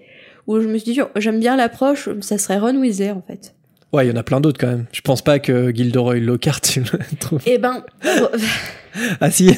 où 0.47 0.59
je 0.59 0.67
me 0.67 0.79
suis 0.79 0.93
dit 0.93 1.01
oh, 1.01 1.09
j'aime 1.15 1.39
bien 1.39 1.55
l'approche, 1.55 2.09
ça 2.21 2.39
serait 2.39 2.57
Ron 2.57 2.75
Weasley 2.77 3.11
en 3.11 3.21
fait. 3.21 3.53
Ouais, 3.93 4.07
il 4.07 4.09
y 4.09 4.11
en 4.11 4.15
a 4.15 4.23
plein 4.23 4.41
d'autres 4.41 4.59
quand 4.59 4.65
même. 4.67 4.85
Je 4.91 5.01
pense 5.01 5.21
pas 5.21 5.37
que 5.37 5.71
Gilderoy 5.71 6.15
Lockhart, 6.15 6.61
tu 6.61 6.79
le 6.79 7.17
trouves. 7.19 7.41
Et 7.45 7.59
ben, 7.59 7.83
euh, 8.05 8.27
Ah 9.21 9.29
si 9.29 9.51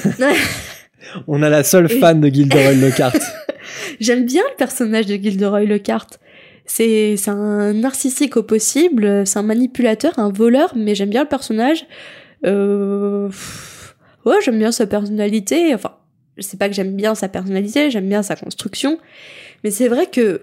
On 1.27 1.41
a 1.41 1.49
la 1.49 1.63
seule 1.63 1.87
fan 1.87 2.19
de 2.19 2.27
Gilderoy 2.27 2.73
Lockhart. 2.73 3.15
J'aime 4.01 4.25
bien 4.25 4.43
le 4.51 4.57
personnage 4.57 5.05
de 5.05 5.15
Gilderoy 5.15 5.63
Lockhart. 5.63 6.07
C'est 6.65 7.15
c'est 7.15 7.31
un 7.31 7.71
narcissique 7.71 8.35
au 8.35 8.43
possible, 8.43 9.25
c'est 9.25 9.39
un 9.39 9.43
manipulateur, 9.43 10.19
un 10.19 10.29
voleur, 10.29 10.73
mais 10.75 10.93
j'aime 10.93 11.09
bien 11.09 11.23
le 11.23 11.29
personnage. 11.29 11.85
Euh... 12.45 13.29
Ouais, 14.25 14.35
j'aime 14.43 14.59
bien 14.59 14.71
sa 14.71 14.85
personnalité. 14.87 15.73
Enfin, 15.73 15.95
je 16.37 16.43
sais 16.43 16.57
pas 16.57 16.69
que 16.69 16.75
j'aime 16.75 16.95
bien 16.95 17.15
sa 17.15 17.27
personnalité, 17.27 17.89
j'aime 17.91 18.07
bien 18.07 18.23
sa 18.23 18.35
construction, 18.35 18.97
mais 19.63 19.71
c'est 19.71 19.87
vrai 19.87 20.07
que 20.07 20.41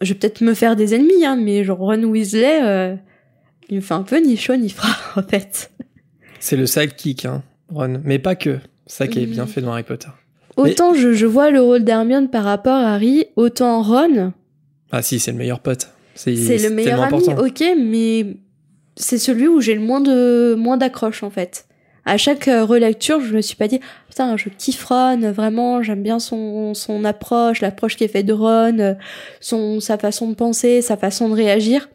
je 0.00 0.12
vais 0.12 0.18
peut-être 0.18 0.40
me 0.40 0.54
faire 0.54 0.76
des 0.76 0.94
ennemis, 0.94 1.24
hein, 1.24 1.36
mais 1.36 1.64
genre 1.64 1.78
Ron 1.78 2.02
Weasley, 2.04 2.60
euh, 2.62 2.94
il 3.68 3.76
me 3.76 3.80
fait 3.80 3.94
un 3.94 4.02
peu 4.02 4.18
ni 4.20 4.36
chaud 4.36 4.56
ni 4.56 4.68
froid 4.70 4.94
en 5.16 5.22
fait. 5.28 5.70
C'est 6.40 6.56
le 6.56 6.66
sidekick, 6.66 7.24
hein, 7.24 7.42
Ron. 7.68 8.00
Mais 8.04 8.18
pas 8.18 8.34
que. 8.34 8.58
Ça 8.86 9.06
qui 9.06 9.22
est 9.22 9.26
bien 9.26 9.46
fait 9.46 9.60
dans 9.60 9.72
Harry 9.72 9.84
Potter. 9.84 10.08
Autant 10.56 10.92
je, 10.92 11.12
je 11.12 11.24
vois 11.24 11.50
le 11.50 11.62
rôle 11.62 11.82
d'Hermione 11.82 12.28
par 12.28 12.44
rapport 12.44 12.74
à 12.76 12.94
Harry, 12.94 13.26
autant 13.36 13.82
Ron, 13.82 14.32
Ah 14.90 15.00
si, 15.00 15.18
c'est 15.18 15.32
le 15.32 15.38
meilleur 15.38 15.60
pote. 15.60 15.88
C'est 16.14 16.32
le 16.34 16.68
meilleur 16.70 17.00
ami, 17.00 17.16
important. 17.16 17.42
ok, 17.42 17.64
mais 17.78 18.36
c'est 18.96 19.16
celui 19.16 19.48
où 19.48 19.60
j'ai 19.62 19.74
le 19.74 19.80
moins 19.80 20.00
de 20.02 20.54
moins 20.58 20.76
d'accroche 20.76 21.22
en 21.22 21.30
fait. 21.30 21.66
À 22.04 22.16
chaque 22.16 22.48
euh, 22.48 22.64
relecture, 22.64 23.20
je 23.20 23.34
me 23.34 23.40
suis 23.40 23.56
pas 23.56 23.68
dit 23.68 23.80
putain, 24.08 24.36
je 24.36 24.48
kiffe 24.48 24.84
Ron, 24.84 25.30
vraiment, 25.32 25.82
j'aime 25.82 26.02
bien 26.02 26.18
son 26.18 26.74
son 26.74 27.04
approche, 27.04 27.60
l'approche 27.60 27.96
qui 27.96 28.04
est 28.04 28.08
faite 28.08 28.26
de 28.26 28.32
Ron, 28.32 28.78
euh, 28.78 28.94
son 29.40 29.80
sa 29.80 29.98
façon 29.98 30.28
de 30.28 30.34
penser, 30.34 30.82
sa 30.82 30.96
façon 30.96 31.28
de 31.28 31.34
réagir. 31.34 31.88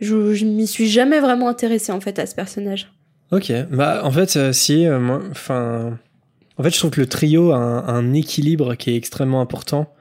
Je, 0.00 0.34
je 0.34 0.44
m'y 0.44 0.66
suis 0.66 0.88
jamais 0.88 1.20
vraiment 1.20 1.48
intéressée 1.48 1.92
en 1.92 2.00
fait 2.00 2.18
à 2.18 2.26
ce 2.26 2.34
personnage. 2.34 2.92
Ok, 3.30 3.52
bah 3.70 4.00
en 4.04 4.10
fait, 4.10 4.36
euh, 4.36 4.52
si, 4.52 4.86
en 4.88 6.62
fait, 6.62 6.70
je 6.70 6.78
trouve 6.78 6.90
que 6.90 7.00
le 7.00 7.06
trio 7.06 7.52
a 7.52 7.56
un, 7.56 7.86
un 7.86 8.12
équilibre 8.12 8.74
qui 8.74 8.90
est 8.90 8.96
extrêmement 8.96 9.40
important. 9.40 9.92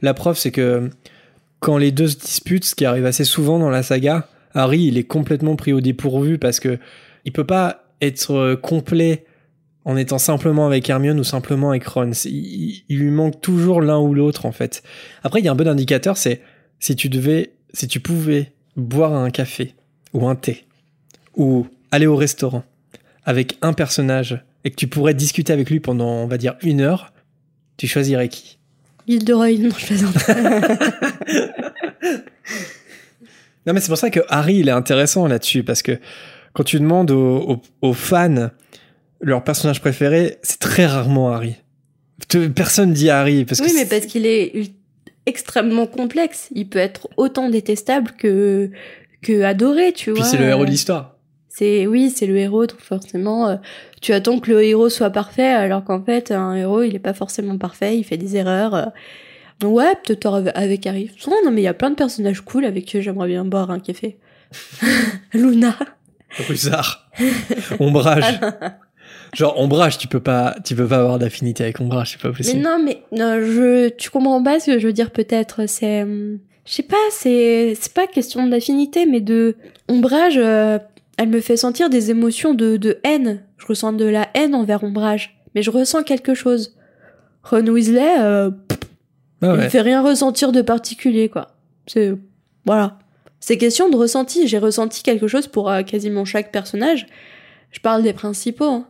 La 0.00 0.14
preuve, 0.14 0.36
c'est 0.36 0.50
que 0.50 0.90
quand 1.60 1.78
les 1.78 1.92
deux 1.92 2.08
se 2.08 2.18
disputent, 2.18 2.64
ce 2.64 2.74
qui 2.74 2.84
arrive 2.84 3.06
assez 3.06 3.24
souvent 3.24 3.58
dans 3.58 3.70
la 3.70 3.82
saga, 3.82 4.26
Harry, 4.52 4.82
il 4.82 4.98
est 4.98 5.04
complètement 5.04 5.56
pris 5.56 5.72
au 5.72 5.80
dépourvu 5.80 6.38
parce 6.38 6.60
que 6.60 6.78
il 7.24 7.32
peut 7.32 7.46
pas 7.46 7.81
être 8.02 8.32
euh, 8.32 8.56
complet 8.56 9.24
en 9.84 9.96
étant 9.96 10.18
simplement 10.18 10.66
avec 10.66 10.88
Hermione 10.90 11.18
ou 11.18 11.24
simplement 11.24 11.70
avec 11.70 11.86
Ron. 11.86 12.10
Il, 12.24 12.84
il 12.88 12.98
lui 12.98 13.10
manque 13.10 13.40
toujours 13.40 13.80
l'un 13.80 13.98
ou 13.98 14.14
l'autre 14.14 14.46
en 14.46 14.52
fait. 14.52 14.82
Après, 15.22 15.40
il 15.40 15.44
y 15.44 15.48
a 15.48 15.52
un 15.52 15.56
bon 15.56 15.66
indicateur, 15.66 16.16
c'est 16.16 16.42
si 16.78 16.94
tu 16.94 17.08
devais, 17.08 17.54
si 17.72 17.88
tu 17.88 18.00
pouvais 18.00 18.52
boire 18.76 19.14
un 19.14 19.30
café 19.30 19.74
ou 20.12 20.28
un 20.28 20.34
thé 20.34 20.66
ou 21.36 21.66
aller 21.90 22.06
au 22.06 22.16
restaurant 22.16 22.64
avec 23.24 23.56
un 23.62 23.72
personnage 23.72 24.44
et 24.64 24.70
que 24.70 24.76
tu 24.76 24.86
pourrais 24.86 25.14
discuter 25.14 25.52
avec 25.52 25.70
lui 25.70 25.80
pendant, 25.80 26.08
on 26.08 26.26
va 26.26 26.38
dire, 26.38 26.56
une 26.62 26.80
heure, 26.80 27.12
tu 27.76 27.86
choisirais 27.86 28.28
qui? 28.28 28.58
Gilderoy, 29.08 29.58
non, 29.58 29.70
je 29.76 29.86
plaisante. 29.86 30.14
Non, 33.66 33.72
mais 33.72 33.80
c'est 33.80 33.88
pour 33.88 33.98
ça 33.98 34.10
que 34.10 34.20
Harry, 34.28 34.56
il 34.56 34.68
est 34.68 34.72
intéressant 34.72 35.26
là-dessus, 35.26 35.62
parce 35.62 35.82
que 35.82 35.98
quand 36.52 36.64
tu 36.64 36.78
demandes 36.78 37.10
aux, 37.10 37.36
aux- 37.38 37.62
aux 37.82 37.92
fans 37.92 38.50
leur 39.20 39.44
personnage 39.44 39.80
préféré, 39.80 40.38
c'est 40.42 40.58
très 40.58 40.86
rarement 40.86 41.30
Harry. 41.30 41.54
Personne 42.54 42.92
dit 42.92 43.10
Harry, 43.10 43.44
parce 43.44 43.60
que 43.60 43.66
oui, 43.66 43.72
mais 43.74 43.86
parce 43.86 44.06
qu'il 44.06 44.26
est 44.26 44.72
extrêmement 45.26 45.86
complexe. 45.86 46.48
Il 46.54 46.68
peut 46.68 46.78
être 46.78 47.08
autant 47.16 47.48
détestable 47.48 48.12
que 48.18 48.70
que 49.22 49.42
adoré, 49.42 49.92
tu 49.92 50.12
Puis 50.12 50.20
vois. 50.22 50.28
c'est 50.30 50.36
le 50.38 50.46
héros 50.46 50.62
Euh, 50.62 50.66
de 50.66 50.70
l'histoire. 50.70 51.16
C'est 51.48 51.86
oui, 51.86 52.10
c'est 52.10 52.26
le 52.26 52.36
héros, 52.38 52.66
donc 52.66 52.80
forcément, 52.80 53.48
euh, 53.48 53.56
tu 54.00 54.12
attends 54.12 54.40
que 54.40 54.50
le 54.50 54.62
héros 54.64 54.88
soit 54.88 55.10
parfait, 55.10 55.46
alors 55.46 55.84
qu'en 55.84 56.02
fait, 56.02 56.30
un 56.32 56.54
héros, 56.56 56.82
il 56.82 56.96
est 56.96 56.98
pas 56.98 57.12
forcément 57.14 57.56
parfait, 57.58 57.96
il 57.96 58.04
fait 58.04 58.16
des 58.16 58.36
erreurs. 58.36 58.74
euh. 58.74 58.86
Ouais, 59.64 59.92
peut-être 60.04 60.26
avec- 60.34 60.56
avec 60.56 60.86
Harry. 60.88 61.10
Non, 61.28 61.36
non, 61.44 61.52
mais 61.52 61.60
il 61.60 61.64
y 61.64 61.68
a 61.68 61.74
plein 61.74 61.90
de 61.90 61.94
personnages 61.94 62.40
cool 62.40 62.64
avec 62.64 62.84
qui 62.86 63.00
j'aimerais 63.00 63.28
bien 63.28 63.44
boire 63.44 63.70
un 63.70 63.78
café. 63.78 64.16
Luna. 65.34 65.76
Rusard. 66.48 67.10
Ombrage. 67.80 68.40
Genre, 69.34 69.58
Ombrage, 69.58 69.96
tu 69.98 70.08
peux 70.08 70.20
pas, 70.20 70.54
tu 70.64 70.74
peux 70.74 70.86
pas 70.86 70.98
avoir 70.98 71.18
d'affinité 71.18 71.64
avec 71.64 71.80
Ombrage, 71.80 72.12
c'est 72.12 72.20
pas 72.20 72.28
Mais 72.28 72.34
possible. 72.34 72.60
non, 72.62 72.78
mais 72.84 73.02
non, 73.12 73.40
je, 73.40 73.88
tu 73.90 74.10
comprends 74.10 74.42
pas 74.42 74.60
ce 74.60 74.66
que 74.72 74.78
je 74.78 74.86
veux 74.86 74.92
dire 74.92 75.10
peut-être. 75.10 75.66
C'est, 75.66 76.02
hum, 76.02 76.38
je 76.66 76.72
sais 76.72 76.82
pas, 76.82 76.96
c'est, 77.10 77.74
c'est 77.80 77.94
pas 77.94 78.06
question 78.06 78.46
d'affinité, 78.46 79.06
mais 79.06 79.20
de 79.20 79.56
ombrage. 79.88 80.34
euh, 80.36 80.78
elle 81.18 81.28
me 81.28 81.40
fait 81.40 81.56
sentir 81.56 81.88
des 81.90 82.10
émotions 82.10 82.52
de, 82.54 82.76
de 82.76 82.98
haine. 83.04 83.42
Je 83.58 83.66
ressens 83.66 83.92
de 83.94 84.04
la 84.04 84.28
haine 84.34 84.54
envers 84.54 84.82
ombrage, 84.84 85.38
mais 85.54 85.62
je 85.62 85.70
ressens 85.70 86.02
quelque 86.02 86.34
chose. 86.34 86.76
Ron 87.42 87.66
Weasley, 87.68 88.20
euh, 88.20 88.50
Ah 89.42 89.54
il 89.54 89.60
me 89.64 89.68
fait 89.68 89.80
rien 89.80 90.02
ressentir 90.02 90.52
de 90.52 90.62
particulier, 90.62 91.28
quoi. 91.28 91.48
C'est, 91.86 92.12
voilà. 92.66 92.98
C'est 93.44 93.58
question 93.58 93.88
de 93.90 93.96
ressenti. 93.96 94.46
J'ai 94.46 94.58
ressenti 94.58 95.02
quelque 95.02 95.26
chose 95.26 95.48
pour 95.48 95.68
euh, 95.68 95.82
quasiment 95.82 96.24
chaque 96.24 96.52
personnage. 96.52 97.08
Je 97.72 97.80
parle 97.80 98.04
des 98.04 98.12
principaux, 98.12 98.70
hein. 98.70 98.86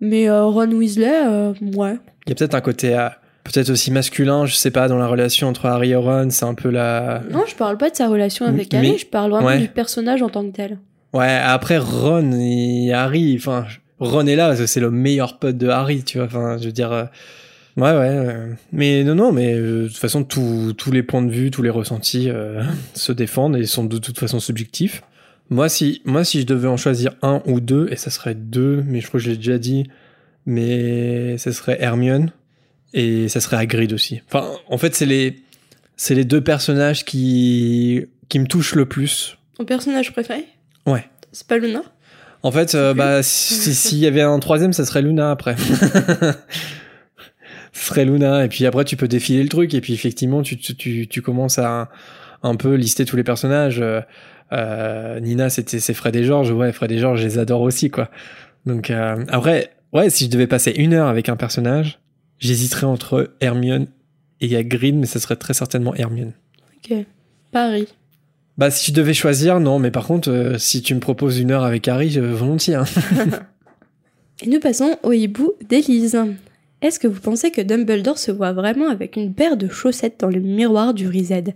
Mais 0.00 0.28
euh, 0.28 0.46
Ron 0.46 0.70
Weasley, 0.72 1.26
euh, 1.26 1.52
ouais. 1.76 1.98
Il 2.26 2.30
y 2.30 2.32
a 2.32 2.34
peut-être 2.34 2.54
un 2.54 2.62
côté, 2.62 2.96
euh, 2.96 3.08
peut-être 3.44 3.68
aussi 3.68 3.90
masculin, 3.90 4.46
je 4.46 4.54
sais 4.54 4.70
pas, 4.70 4.88
dans 4.88 4.96
la 4.96 5.06
relation 5.06 5.48
entre 5.48 5.66
Harry 5.66 5.90
et 5.90 5.96
Ron, 5.96 6.30
c'est 6.30 6.46
un 6.46 6.54
peu 6.54 6.70
la. 6.70 7.22
Non, 7.30 7.44
je 7.46 7.54
parle 7.54 7.76
pas 7.76 7.90
de 7.90 7.94
sa 7.96 8.08
relation 8.08 8.46
avec 8.46 8.72
Mais- 8.72 8.78
Harry, 8.78 8.98
je 8.98 9.06
parle 9.06 9.30
vraiment 9.30 9.48
ouais. 9.48 9.58
du 9.58 9.68
personnage 9.68 10.22
en 10.22 10.30
tant 10.30 10.44
que 10.44 10.56
tel. 10.56 10.78
Ouais, 11.12 11.38
après 11.44 11.76
Ron 11.76 12.32
et 12.32 12.90
Harry, 12.94 13.36
enfin, 13.38 13.66
Ron 14.00 14.26
est 14.26 14.36
là 14.36 14.48
parce 14.48 14.60
que 14.60 14.66
c'est 14.66 14.80
le 14.80 14.90
meilleur 14.90 15.38
pote 15.38 15.58
de 15.58 15.68
Harry, 15.68 16.02
tu 16.04 16.16
vois, 16.18 16.26
enfin, 16.26 16.56
je 16.58 16.64
veux 16.64 16.72
dire. 16.72 17.08
Ouais, 17.76 17.90
ouais. 17.92 18.36
Mais 18.72 19.02
non, 19.04 19.14
non, 19.16 19.32
mais 19.32 19.54
euh, 19.54 19.82
de 19.84 19.88
toute 19.88 19.96
façon, 19.96 20.22
tous 20.24 20.72
tous 20.78 20.92
les 20.92 21.02
points 21.02 21.22
de 21.22 21.30
vue, 21.32 21.50
tous 21.50 21.62
les 21.62 21.70
ressentis 21.70 22.30
euh, 22.30 22.62
se 22.94 23.10
défendent 23.12 23.56
et 23.56 23.66
sont 23.66 23.84
de 23.84 23.98
toute 23.98 24.18
façon 24.18 24.38
subjectifs. 24.40 25.02
Moi, 25.50 25.68
si, 25.68 26.00
moi, 26.04 26.24
si 26.24 26.40
je 26.40 26.46
devais 26.46 26.68
en 26.68 26.76
choisir 26.76 27.12
un 27.22 27.42
ou 27.46 27.60
deux, 27.60 27.88
et 27.90 27.96
ça 27.96 28.10
serait 28.10 28.34
deux, 28.34 28.82
mais 28.86 29.00
je 29.00 29.08
crois 29.08 29.18
que 29.20 29.24
je 29.26 29.30
l'ai 29.30 29.36
déjà 29.36 29.58
dit, 29.58 29.84
mais 30.46 31.36
ça 31.38 31.52
serait 31.52 31.76
Hermione 31.80 32.30
et 32.94 33.28
ça 33.28 33.40
serait 33.40 33.56
Hagrid 33.56 33.92
aussi. 33.92 34.22
Enfin, 34.28 34.48
en 34.68 34.78
fait, 34.78 34.94
c'est 34.94 35.04
les, 35.06 35.42
c'est 35.96 36.14
les 36.14 36.24
deux 36.24 36.40
personnages 36.40 37.04
qui, 37.04 38.06
qui 38.28 38.38
me 38.38 38.46
touchent 38.46 38.74
le 38.74 38.86
plus. 38.86 39.36
Ton 39.58 39.64
personnage 39.64 40.12
préféré? 40.12 40.44
Ouais. 40.86 41.04
C'est 41.32 41.46
pas 41.46 41.58
Luna? 41.58 41.82
En 42.42 42.52
fait, 42.52 42.74
euh, 42.74 42.94
bah, 42.94 43.22
si- 43.22 43.74
s'il 43.74 43.98
y 43.98 44.06
avait 44.06 44.20
un 44.22 44.38
troisième, 44.38 44.72
ça 44.72 44.84
serait 44.84 45.02
Luna 45.02 45.30
après. 45.30 45.56
Ce 47.74 47.86
serait 47.86 48.04
Luna, 48.04 48.44
et 48.44 48.48
puis 48.48 48.64
après 48.66 48.84
tu 48.84 48.96
peux 48.96 49.08
défiler 49.08 49.42
le 49.42 49.48
truc, 49.48 49.74
et 49.74 49.80
puis 49.80 49.92
effectivement 49.92 50.42
tu, 50.42 50.56
tu, 50.56 51.06
tu, 51.06 51.22
commences 51.22 51.58
à 51.58 51.90
un 52.42 52.54
peu 52.54 52.74
lister 52.74 53.04
tous 53.04 53.16
les 53.16 53.24
personnages. 53.24 53.80
Euh, 53.80 54.00
euh, 54.52 55.20
Nina, 55.20 55.50
c'était 55.50 55.80
c'est 55.80 55.94
Fred 55.94 56.14
et 56.16 56.24
George, 56.24 56.50
ouais, 56.50 56.72
Fred 56.72 56.92
et 56.92 56.98
George, 56.98 57.20
je 57.20 57.26
les 57.26 57.38
adore 57.38 57.62
aussi, 57.62 57.90
quoi. 57.90 58.10
Donc 58.66 58.90
euh, 58.90 59.24
après, 59.28 59.70
ouais, 59.92 60.10
si 60.10 60.26
je 60.26 60.30
devais 60.30 60.46
passer 60.46 60.70
une 60.70 60.94
heure 60.94 61.08
avec 61.08 61.28
un 61.28 61.36
personnage, 61.36 61.98
j'hésiterais 62.38 62.86
entre 62.86 63.34
Hermione 63.40 63.88
et 64.40 64.56
Hagrid, 64.56 64.94
mais 64.94 65.06
ça 65.06 65.20
serait 65.20 65.36
très 65.36 65.54
certainement 65.54 65.94
Hermione. 65.94 66.32
Ok. 66.76 66.96
Paris. 67.50 67.88
Bah 68.56 68.70
si 68.70 68.92
je 68.92 68.96
devais 68.96 69.14
choisir, 69.14 69.58
non, 69.58 69.78
mais 69.78 69.90
par 69.90 70.06
contre, 70.06 70.30
euh, 70.30 70.58
si 70.58 70.82
tu 70.82 70.94
me 70.94 71.00
proposes 71.00 71.40
une 71.40 71.50
heure 71.50 71.64
avec 71.64 71.88
Harry, 71.88 72.18
volontiers. 72.18 72.76
Hein. 72.76 72.84
Et 74.42 74.48
nous 74.48 74.60
passons 74.60 74.96
au 75.02 75.12
hibou 75.12 75.54
d'Élise. 75.68 76.16
Est-ce 76.84 77.00
que 77.00 77.06
vous 77.06 77.20
pensez 77.20 77.50
que 77.50 77.62
Dumbledore 77.62 78.18
se 78.18 78.30
voit 78.30 78.52
vraiment 78.52 78.90
avec 78.90 79.16
une 79.16 79.32
paire 79.32 79.56
de 79.56 79.68
chaussettes 79.68 80.20
dans 80.20 80.28
le 80.28 80.40
miroir 80.40 80.92
du 80.92 81.08
Rized 81.08 81.54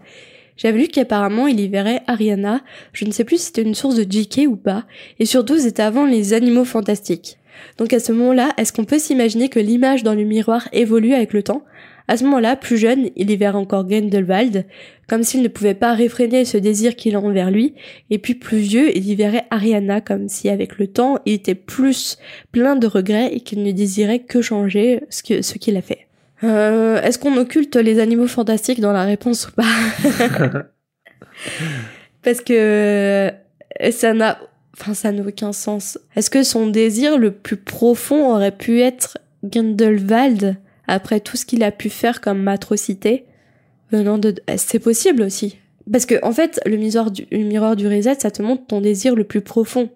J'avais 0.57 0.79
lu 0.79 0.89
qu'apparemment 0.89 1.47
il 1.47 1.61
y 1.61 1.69
verrait 1.69 2.01
Ariana, 2.07 2.63
je 2.95 3.05
ne 3.05 3.11
sais 3.11 3.25
plus 3.25 3.37
si 3.37 3.49
c'était 3.49 3.61
une 3.61 3.75
source 3.75 3.97
de 3.97 4.11
JK 4.11 4.49
ou 4.49 4.57
pas, 4.57 4.87
et 5.19 5.27
surtout 5.27 5.59
c'était 5.59 5.83
avant 5.83 6.07
les 6.07 6.33
animaux 6.33 6.65
fantastiques. 6.65 7.37
Donc 7.77 7.93
à 7.93 8.01
ce 8.01 8.11
moment-là, 8.13 8.55
est-ce 8.57 8.73
qu'on 8.73 8.87
peut 8.87 8.99
s'imaginer 8.99 9.51
que 9.51 9.61
l'image 9.61 10.03
dans 10.03 10.15
le 10.15 10.25
miroir 10.25 10.67
évolue 10.73 11.13
avec 11.13 11.35
le 11.35 11.43
temps? 11.43 11.63
À 12.09 12.17
ce 12.17 12.25
moment-là, 12.25 12.57
plus 12.57 12.79
jeune, 12.79 13.11
il 13.17 13.31
y 13.31 13.37
verrait 13.37 13.59
encore 13.59 13.87
Grindelwald, 13.87 14.65
comme 15.09 15.23
s'il 15.23 15.43
ne 15.43 15.49
pouvait 15.49 15.75
pas 15.75 15.93
réfréner 15.93 16.47
ce 16.47 16.57
désir 16.57 16.97
qu'il 16.97 17.15
a 17.15 17.21
envers 17.21 17.51
lui, 17.51 17.75
et 18.09 18.19
puis 18.19 18.35
plus 18.35 18.59
vieux, 18.59 18.97
il 18.97 19.07
y 19.07 19.15
verrait 19.15 19.45
Ariana, 19.51 20.01
comme 20.01 20.29
si 20.29 20.49
avec 20.49 20.79
le 20.79 20.87
temps, 20.87 21.19
il 21.27 21.35
était 21.35 21.55
plus 21.55 22.19
plein 22.51 22.77
de 22.77 22.87
regrets 22.87 23.35
et 23.35 23.41
qu'il 23.41 23.63
ne 23.63 23.73
désirait 23.73 24.21
que 24.21 24.41
changer 24.41 25.03
ce 25.11 25.23
qu'il 25.23 25.77
a 25.77 25.83
fait. 25.83 26.07
Euh, 26.45 27.01
Est-ce 27.03 27.19
qu'on 27.19 27.37
occulte 27.37 27.77
les 27.77 27.99
animaux 27.99 28.27
fantastiques 28.27 28.81
dans 28.81 28.93
la 28.93 29.05
réponse 29.05 29.49
ou 29.49 29.53
pas? 29.53 29.65
Parce 32.23 32.41
que 32.41 32.53
euh, 32.53 33.31
ça 33.91 34.15
n'a, 34.15 34.39
enfin 34.77 34.95
ça 34.95 35.13
n'a 35.13 35.23
aucun 35.23 35.53
sens. 35.53 35.99
Est-ce 36.17 36.31
que 36.31 36.43
son 36.43 36.69
désir 36.69 37.19
le 37.19 37.33
plus 37.33 37.57
profond 37.57 38.35
aurait 38.35 38.57
pu 38.57 38.81
être 38.81 39.19
Grindelwald? 39.45 40.57
Après 40.89 41.21
tout 41.21 41.37
ce 41.37 41.47
qu'il 41.47 41.63
a 41.63 41.71
pu 41.71 41.91
faire 41.91 42.21
comme 42.21 42.49
atrocité 42.49 43.27
venant 43.93 44.19
de, 44.19 44.35
c'est 44.57 44.79
possible 44.79 45.23
aussi. 45.23 45.59
Parce 45.91 46.07
que 46.07 46.23
en 46.25 46.33
fait, 46.33 46.61
le 46.67 46.77
miroir 46.77 47.11
du, 47.11 47.27
le 47.31 47.45
miroir 47.45 47.77
du 47.77 47.87
reset, 47.87 48.17
ça 48.21 48.31
te 48.31 48.43
montre 48.43 48.67
ton 48.67 48.81
désir 48.81 49.15
le 49.15 49.25
plus 49.25 49.41
profond. 49.41 49.91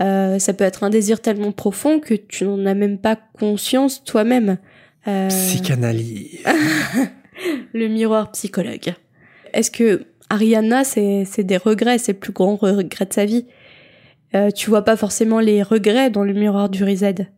Euh, 0.00 0.38
ça 0.38 0.54
peut 0.54 0.64
être 0.64 0.82
un 0.82 0.90
désir 0.90 1.20
tellement 1.20 1.52
profond 1.52 2.00
que 2.00 2.14
tu 2.14 2.44
n'en 2.44 2.64
as 2.66 2.74
même 2.74 2.98
pas 2.98 3.16
conscience 3.38 4.02
toi-même. 4.02 4.58
Euh, 5.06 5.28
Psychanalyse. 5.28 6.40
le 7.72 7.88
miroir 7.88 8.32
psychologue. 8.32 8.94
Est-ce 9.52 9.70
que 9.70 10.06
Ariana, 10.30 10.82
c'est 10.82 11.24
c'est 11.24 11.44
des 11.44 11.58
regrets, 11.58 11.98
c'est 11.98 12.12
le 12.12 12.18
plus 12.18 12.32
grand 12.32 12.56
regret 12.56 13.06
de 13.06 13.12
sa 13.12 13.24
vie? 13.24 13.46
Euh, 14.34 14.50
Tu 14.50 14.68
vois 14.68 14.82
pas 14.82 14.96
forcément 14.96 15.38
les 15.38 15.62
regrets 15.62 16.10
dans 16.10 16.24
le 16.24 16.32
miroir 16.32 16.68
du 16.68 16.82
Rized. 16.82 17.28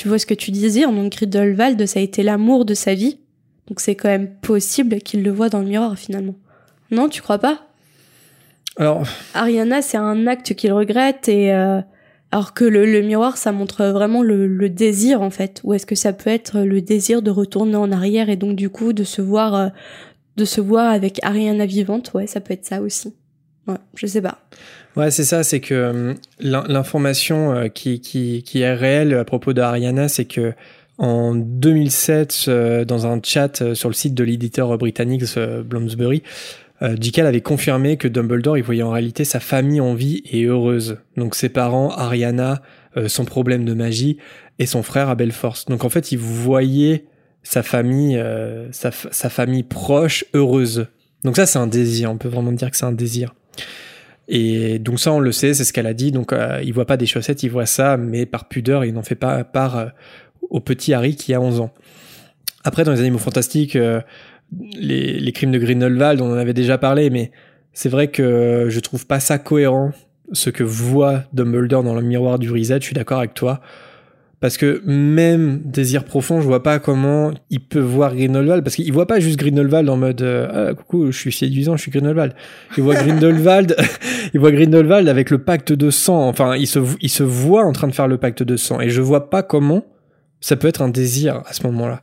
Tu 0.00 0.08
vois 0.08 0.18
ce 0.18 0.24
que 0.24 0.32
tu 0.32 0.50
désires. 0.50 0.90
Donc 0.92 1.12
Grindelwald, 1.12 1.84
ça 1.84 2.00
a 2.00 2.02
été 2.02 2.22
l'amour 2.22 2.64
de 2.64 2.72
sa 2.72 2.94
vie. 2.94 3.18
Donc 3.66 3.80
c'est 3.80 3.96
quand 3.96 4.08
même 4.08 4.30
possible 4.40 4.96
qu'il 5.02 5.22
le 5.22 5.30
voit 5.30 5.50
dans 5.50 5.58
le 5.58 5.66
miroir 5.66 5.98
finalement. 5.98 6.36
Non, 6.90 7.10
tu 7.10 7.20
crois 7.20 7.36
pas? 7.36 7.66
Alors, 8.78 9.06
Ariana, 9.34 9.82
c'est 9.82 9.98
un 9.98 10.26
acte 10.26 10.54
qu'il 10.54 10.72
regrette 10.72 11.28
et 11.28 11.52
euh, 11.52 11.82
alors 12.30 12.54
que 12.54 12.64
le, 12.64 12.86
le 12.86 13.02
miroir, 13.02 13.36
ça 13.36 13.52
montre 13.52 13.84
vraiment 13.88 14.22
le, 14.22 14.46
le 14.46 14.70
désir 14.70 15.20
en 15.20 15.28
fait. 15.28 15.60
Ou 15.64 15.74
est-ce 15.74 15.84
que 15.84 15.94
ça 15.94 16.14
peut 16.14 16.30
être 16.30 16.60
le 16.60 16.80
désir 16.80 17.20
de 17.20 17.30
retourner 17.30 17.76
en 17.76 17.92
arrière 17.92 18.30
et 18.30 18.36
donc 18.36 18.56
du 18.56 18.70
coup 18.70 18.94
de 18.94 19.04
se 19.04 19.20
voir, 19.20 19.54
euh, 19.54 19.68
de 20.38 20.46
se 20.46 20.62
voir 20.62 20.90
avec 20.90 21.22
Ariana 21.22 21.66
vivante? 21.66 22.12
Ouais, 22.14 22.26
ça 22.26 22.40
peut 22.40 22.54
être 22.54 22.64
ça 22.64 22.80
aussi. 22.80 23.12
Ouais, 23.68 23.76
je 23.96 24.06
sais 24.06 24.22
pas. 24.22 24.38
Ouais, 24.96 25.10
c'est 25.10 25.24
ça, 25.24 25.42
c'est 25.42 25.60
que 25.60 25.74
euh, 25.74 26.14
l'in- 26.38 26.64
l'information 26.68 27.52
euh, 27.54 27.68
qui, 27.68 28.42
est 28.54 28.74
réelle 28.74 29.14
à 29.14 29.24
propos 29.24 29.52
de 29.52 29.60
Ariana, 29.60 30.08
c'est 30.08 30.24
que 30.24 30.52
en 30.98 31.34
2007, 31.34 32.44
euh, 32.48 32.84
dans 32.84 33.06
un 33.06 33.20
chat 33.22 33.74
sur 33.74 33.88
le 33.88 33.94
site 33.94 34.14
de 34.14 34.24
l'éditeur 34.24 34.76
britannique 34.76 35.22
Bloomsbury, 35.64 36.22
J.K. 36.82 37.18
avait 37.18 37.42
confirmé 37.42 37.98
que 37.98 38.08
Dumbledore 38.08 38.56
il 38.56 38.64
voyait 38.64 38.82
en 38.82 38.90
réalité 38.90 39.24
sa 39.24 39.38
famille 39.38 39.82
en 39.82 39.92
vie 39.92 40.22
et 40.30 40.44
heureuse. 40.44 40.96
Donc 41.18 41.34
ses 41.34 41.50
parents, 41.50 41.90
Ariana, 41.90 42.62
son 43.06 43.26
problème 43.26 43.66
de 43.66 43.74
magie 43.74 44.16
et 44.58 44.64
son 44.64 44.82
frère 44.82 45.10
Abel 45.10 45.30
Force. 45.30 45.66
Donc 45.66 45.84
en 45.84 45.90
fait, 45.90 46.10
il 46.10 46.16
voyait 46.16 47.04
sa 47.42 47.62
famille, 47.62 48.18
sa 48.72 48.90
famille 49.28 49.62
proche 49.62 50.24
heureuse. 50.32 50.86
Donc 51.22 51.36
ça, 51.36 51.44
c'est 51.44 51.58
un 51.58 51.66
désir. 51.66 52.10
On 52.10 52.16
peut 52.16 52.28
vraiment 52.30 52.52
dire 52.52 52.70
que 52.70 52.78
c'est 52.78 52.86
un 52.86 52.92
désir. 52.92 53.34
Et 54.32 54.78
donc 54.78 55.00
ça, 55.00 55.12
on 55.12 55.18
le 55.18 55.32
sait, 55.32 55.54
c'est 55.54 55.64
ce 55.64 55.72
qu'elle 55.72 55.88
a 55.88 55.92
dit. 55.92 56.12
Donc 56.12 56.32
euh, 56.32 56.60
il 56.64 56.72
voit 56.72 56.86
pas 56.86 56.96
des 56.96 57.04
chaussettes, 57.04 57.42
il 57.42 57.50
voit 57.50 57.66
ça, 57.66 57.96
mais 57.96 58.26
par 58.26 58.46
pudeur, 58.46 58.84
il 58.84 58.94
n'en 58.94 59.02
fait 59.02 59.16
pas 59.16 59.42
part 59.42 59.76
euh, 59.76 59.86
au 60.48 60.60
petit 60.60 60.94
Harry 60.94 61.16
qui 61.16 61.34
a 61.34 61.40
11 61.40 61.60
ans. 61.60 61.72
Après, 62.62 62.84
dans 62.84 62.92
les 62.92 63.00
Animaux 63.00 63.18
Fantastiques, 63.18 63.74
euh, 63.74 64.00
les, 64.78 65.32
crimes 65.32 65.50
de 65.50 65.58
Grindelwald, 65.58 66.20
on 66.20 66.30
en 66.30 66.36
avait 66.36 66.54
déjà 66.54 66.78
parlé, 66.78 67.10
mais 67.10 67.32
c'est 67.72 67.88
vrai 67.88 68.08
que 68.08 68.68
je 68.68 68.80
trouve 68.80 69.04
pas 69.04 69.18
ça 69.18 69.38
cohérent, 69.38 69.90
ce 70.32 70.50
que 70.50 70.62
voit 70.62 71.24
Dumbledore 71.32 71.82
dans 71.82 71.94
le 71.94 72.02
miroir 72.02 72.38
du 72.38 72.52
Risette, 72.52 72.82
je 72.82 72.86
suis 72.86 72.94
d'accord 72.94 73.18
avec 73.18 73.34
toi. 73.34 73.60
Parce 74.40 74.56
que 74.56 74.82
même 74.86 75.60
Désir 75.66 76.04
Profond, 76.04 76.40
je 76.40 76.46
vois 76.46 76.62
pas 76.62 76.78
comment 76.78 77.30
il 77.50 77.60
peut 77.60 77.80
voir 77.80 78.16
Grindelwald, 78.16 78.64
parce 78.64 78.74
qu'il 78.74 78.90
voit 78.92 79.06
pas 79.06 79.20
juste 79.20 79.38
Grindelwald 79.38 79.88
en 79.88 79.98
mode 79.98 80.22
euh, 80.22 80.70
ah, 80.70 80.74
coucou, 80.74 81.12
je 81.12 81.18
suis 81.18 81.32
séduisant, 81.32 81.76
je 81.76 81.82
suis 81.82 81.90
Grindelwald. 81.90 82.32
Il 82.78 82.82
voit 82.82 82.94
Grindelwald, 82.94 83.76
il 84.34 84.40
voit 84.40 84.50
Grindelwald 84.50 85.08
avec 85.08 85.28
le 85.28 85.38
pacte 85.38 85.74
de 85.74 85.90
sang. 85.90 86.26
Enfin, 86.26 86.56
il 86.56 86.66
se, 86.66 86.78
il 87.02 87.10
se 87.10 87.22
voit 87.22 87.64
en 87.64 87.72
train 87.72 87.86
de 87.86 87.94
faire 87.94 88.08
le 88.08 88.16
pacte 88.16 88.42
de 88.42 88.56
sang, 88.56 88.80
et 88.80 88.88
je 88.88 89.02
vois 89.02 89.28
pas 89.28 89.42
comment 89.42 89.84
ça 90.40 90.56
peut 90.56 90.68
être 90.68 90.80
un 90.80 90.88
désir 90.88 91.42
à 91.46 91.52
ce 91.52 91.62
moment-là. 91.66 92.00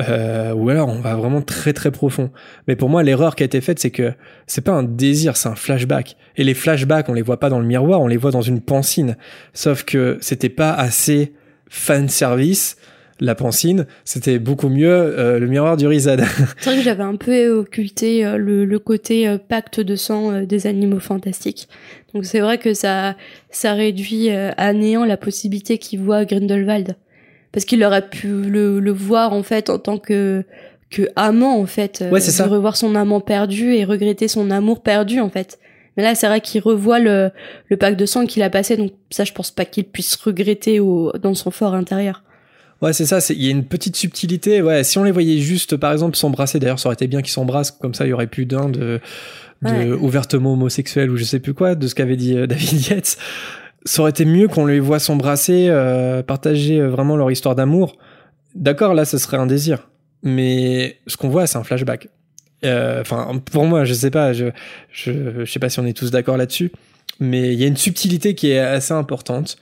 Euh, 0.00 0.52
ou 0.52 0.68
alors 0.70 0.88
on 0.88 1.00
va 1.00 1.14
vraiment 1.16 1.42
très 1.42 1.72
très 1.72 1.90
profond. 1.90 2.30
Mais 2.66 2.76
pour 2.76 2.88
moi, 2.88 3.04
l'erreur 3.04 3.36
qui 3.36 3.44
a 3.44 3.46
été 3.46 3.60
faite, 3.60 3.78
c'est 3.78 3.90
que 3.90 4.12
c'est 4.46 4.62
pas 4.62 4.72
un 4.72 4.82
désir, 4.82 5.36
c'est 5.36 5.48
un 5.48 5.54
flashback. 5.54 6.16
Et 6.36 6.44
les 6.44 6.54
flashbacks, 6.54 7.08
on 7.08 7.14
les 7.14 7.22
voit 7.22 7.40
pas 7.40 7.50
dans 7.50 7.58
le 7.58 7.66
miroir, 7.66 8.00
on 8.00 8.06
les 8.08 8.16
voit 8.16 8.30
dans 8.30 8.42
une 8.42 8.60
pancine. 8.60 9.16
Sauf 9.52 9.84
que 9.84 10.18
c'était 10.20 10.48
pas 10.48 10.72
assez 10.72 11.32
fan 11.68 12.08
service. 12.08 12.76
La 13.20 13.34
pancine, 13.34 13.86
c'était 14.04 14.38
beaucoup 14.38 14.68
mieux 14.68 14.92
euh, 14.92 15.40
le 15.40 15.48
miroir 15.48 15.76
du 15.76 15.88
Rizad. 15.88 16.20
C'est 16.60 16.70
vrai 16.70 16.78
que 16.78 16.84
j'avais 16.84 17.02
un 17.02 17.16
peu 17.16 17.48
occulté 17.48 18.24
euh, 18.24 18.36
le, 18.36 18.64
le 18.64 18.78
côté 18.78 19.26
euh, 19.26 19.38
pacte 19.38 19.80
de 19.80 19.96
sang 19.96 20.30
euh, 20.30 20.46
des 20.46 20.68
animaux 20.68 21.00
fantastiques. 21.00 21.66
Donc 22.14 22.24
c'est 22.26 22.38
vrai 22.38 22.58
que 22.58 22.74
ça, 22.74 23.16
ça 23.50 23.72
réduit 23.72 24.30
euh, 24.30 24.52
à 24.56 24.72
néant 24.72 25.04
la 25.04 25.16
possibilité 25.16 25.78
qu'il 25.78 25.98
voit 25.98 26.24
Grindelwald. 26.26 26.94
Parce 27.50 27.64
qu'il 27.64 27.82
aurait 27.82 28.08
pu 28.08 28.28
le, 28.28 28.78
le 28.78 28.90
voir 28.92 29.32
en 29.32 29.42
fait 29.42 29.68
en 29.68 29.80
tant 29.80 29.98
que, 29.98 30.44
que 30.88 31.08
amant 31.16 31.58
en 31.58 31.66
fait. 31.66 32.02
euh, 32.02 32.10
Ouais, 32.10 32.20
c'est 32.20 32.30
ça. 32.30 32.46
Revoir 32.46 32.76
son 32.76 32.94
amant 32.94 33.20
perdu 33.20 33.74
et 33.74 33.84
regretter 33.84 34.28
son 34.28 34.52
amour 34.52 34.80
perdu 34.80 35.18
en 35.18 35.28
fait. 35.28 35.58
Mais 35.98 36.02
là, 36.04 36.14
c'est 36.14 36.26
vrai 36.28 36.40
qu'il 36.40 36.62
revoit 36.62 37.00
le, 37.00 37.30
le 37.68 37.76
pacte 37.76 37.98
de 38.00 38.06
sang 38.06 38.24
qu'il 38.24 38.42
a 38.42 38.48
passé, 38.48 38.76
donc 38.78 38.92
ça, 39.10 39.24
je 39.24 39.32
pense 39.32 39.50
pas 39.50 39.64
qu'il 39.66 39.84
puisse 39.84 40.16
regretter 40.16 40.80
au, 40.80 41.12
dans 41.20 41.34
son 41.34 41.50
fort 41.50 41.74
intérieur. 41.74 42.22
Ouais, 42.80 42.92
c'est 42.92 43.04
ça. 43.06 43.18
Il 43.30 43.42
y 43.44 43.48
a 43.48 43.50
une 43.50 43.64
petite 43.64 43.96
subtilité. 43.96 44.62
Ouais, 44.62 44.84
si 44.84 44.96
on 44.98 45.02
les 45.04 45.10
voyait 45.10 45.38
juste, 45.38 45.76
par 45.76 45.90
exemple, 45.92 46.16
s'embrasser. 46.16 46.60
D'ailleurs, 46.60 46.78
ça 46.78 46.88
aurait 46.88 46.94
été 46.94 47.08
bien 47.08 47.20
qu'ils 47.20 47.32
s'embrassent. 47.32 47.72
Comme 47.72 47.92
ça, 47.92 48.06
il 48.06 48.10
y 48.10 48.12
aurait 48.12 48.28
plus 48.28 48.46
d'un 48.46 48.68
de, 48.68 49.00
de 49.62 49.68
Ouais. 49.68 49.90
ouvertement 49.90 50.52
homosexuel 50.52 51.10
ou 51.10 51.16
je 51.16 51.24
sais 51.24 51.40
plus 51.40 51.52
quoi 51.52 51.74
de 51.74 51.88
ce 51.88 51.96
qu'avait 51.96 52.14
dit 52.16 52.36
euh, 52.36 52.46
David 52.46 52.86
Yates. 52.86 53.18
Ça 53.84 54.02
aurait 54.02 54.10
été 54.12 54.24
mieux 54.24 54.46
qu'on 54.46 54.66
les 54.66 54.78
voit 54.78 55.00
s'embrasser, 55.00 55.66
euh, 55.68 56.22
partager 56.22 56.78
euh, 56.80 56.88
vraiment 56.88 57.16
leur 57.16 57.28
histoire 57.32 57.56
d'amour. 57.56 57.96
D'accord, 58.54 58.94
là, 58.94 59.04
ce 59.04 59.18
serait 59.18 59.36
un 59.36 59.46
désir. 59.46 59.88
Mais 60.22 60.98
ce 61.08 61.16
qu'on 61.16 61.28
voit, 61.28 61.48
c'est 61.48 61.58
un 61.58 61.64
flashback. 61.64 62.08
Euh, 62.64 63.00
Enfin, 63.00 63.40
pour 63.52 63.64
moi, 63.66 63.84
je 63.84 63.94
sais 63.94 64.10
pas. 64.10 64.32
Je, 64.32 64.46
je, 64.92 65.44
je 65.44 65.50
sais 65.50 65.58
pas 65.60 65.68
si 65.68 65.78
on 65.80 65.86
est 65.86 65.96
tous 65.96 66.10
d'accord 66.10 66.36
là-dessus. 66.36 66.72
Mais 67.20 67.52
il 67.52 67.58
y 67.60 67.64
a 67.64 67.66
une 67.66 67.76
subtilité 67.76 68.34
qui 68.34 68.50
est 68.50 68.58
assez 68.58 68.94
importante. 68.94 69.56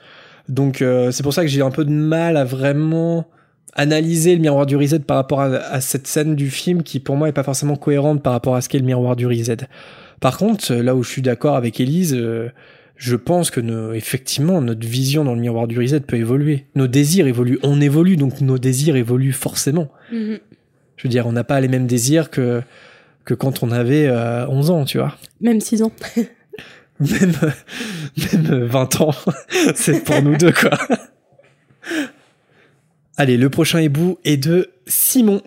Donc 0.48 0.80
euh, 0.82 1.10
c'est 1.10 1.22
pour 1.22 1.32
ça 1.34 1.42
que 1.42 1.48
j'ai 1.48 1.62
un 1.62 1.70
peu 1.70 1.84
de 1.84 1.90
mal 1.90 2.36
à 2.36 2.44
vraiment 2.44 3.26
analyser 3.74 4.34
le 4.36 4.40
miroir 4.40 4.64
du 4.66 4.76
Reset 4.76 5.00
par 5.00 5.16
rapport 5.16 5.40
à, 5.40 5.46
à 5.56 5.80
cette 5.80 6.06
scène 6.06 6.34
du 6.36 6.50
film 6.50 6.82
qui 6.82 7.00
pour 7.00 7.16
moi 7.16 7.28
est 7.28 7.32
pas 7.32 7.42
forcément 7.42 7.76
cohérente 7.76 8.22
par 8.22 8.32
rapport 8.32 8.54
à 8.56 8.60
ce 8.60 8.68
qu'est 8.68 8.78
le 8.78 8.84
miroir 8.84 9.16
du 9.16 9.26
Reset. 9.26 9.56
Par 10.20 10.38
contre, 10.38 10.72
là 10.74 10.94
où 10.94 11.02
je 11.02 11.10
suis 11.10 11.20
d'accord 11.22 11.56
avec 11.56 11.78
Elise, 11.80 12.14
euh, 12.14 12.48
je 12.96 13.16
pense 13.16 13.50
que 13.50 13.60
nos- 13.60 13.92
effectivement 13.92 14.62
notre 14.62 14.86
vision 14.86 15.24
dans 15.24 15.34
le 15.34 15.40
miroir 15.40 15.66
du 15.66 15.78
Reset 15.78 16.00
peut 16.00 16.16
évoluer. 16.16 16.64
Nos 16.74 16.86
désirs 16.86 17.26
évoluent, 17.26 17.58
on 17.62 17.80
évolue 17.80 18.16
donc 18.16 18.40
nos 18.40 18.58
désirs 18.58 18.96
évoluent 18.96 19.32
forcément. 19.34 19.88
Mhm. 20.12 20.38
Je 20.96 21.04
veux 21.04 21.08
dire, 21.08 21.26
on 21.26 21.32
n'a 21.32 21.44
pas 21.44 21.60
les 21.60 21.68
mêmes 21.68 21.86
désirs 21.86 22.30
que 22.30 22.62
que 23.26 23.34
quand 23.34 23.62
on 23.62 23.72
avait 23.72 24.06
euh, 24.06 24.46
11 24.48 24.70
ans, 24.70 24.84
tu 24.84 24.98
vois. 24.98 25.16
Même 25.40 25.60
6 25.60 25.82
ans. 25.82 25.92
Même, 26.98 27.34
même 28.16 28.64
20 28.64 29.00
ans, 29.02 29.14
c'est 29.74 30.02
pour 30.02 30.22
nous 30.22 30.34
deux, 30.38 30.52
quoi. 30.52 30.70
Allez, 33.18 33.36
le 33.36 33.50
prochain 33.50 33.80
hibou 33.80 34.18
est 34.24 34.38
de 34.38 34.70
Simon. 34.86 35.42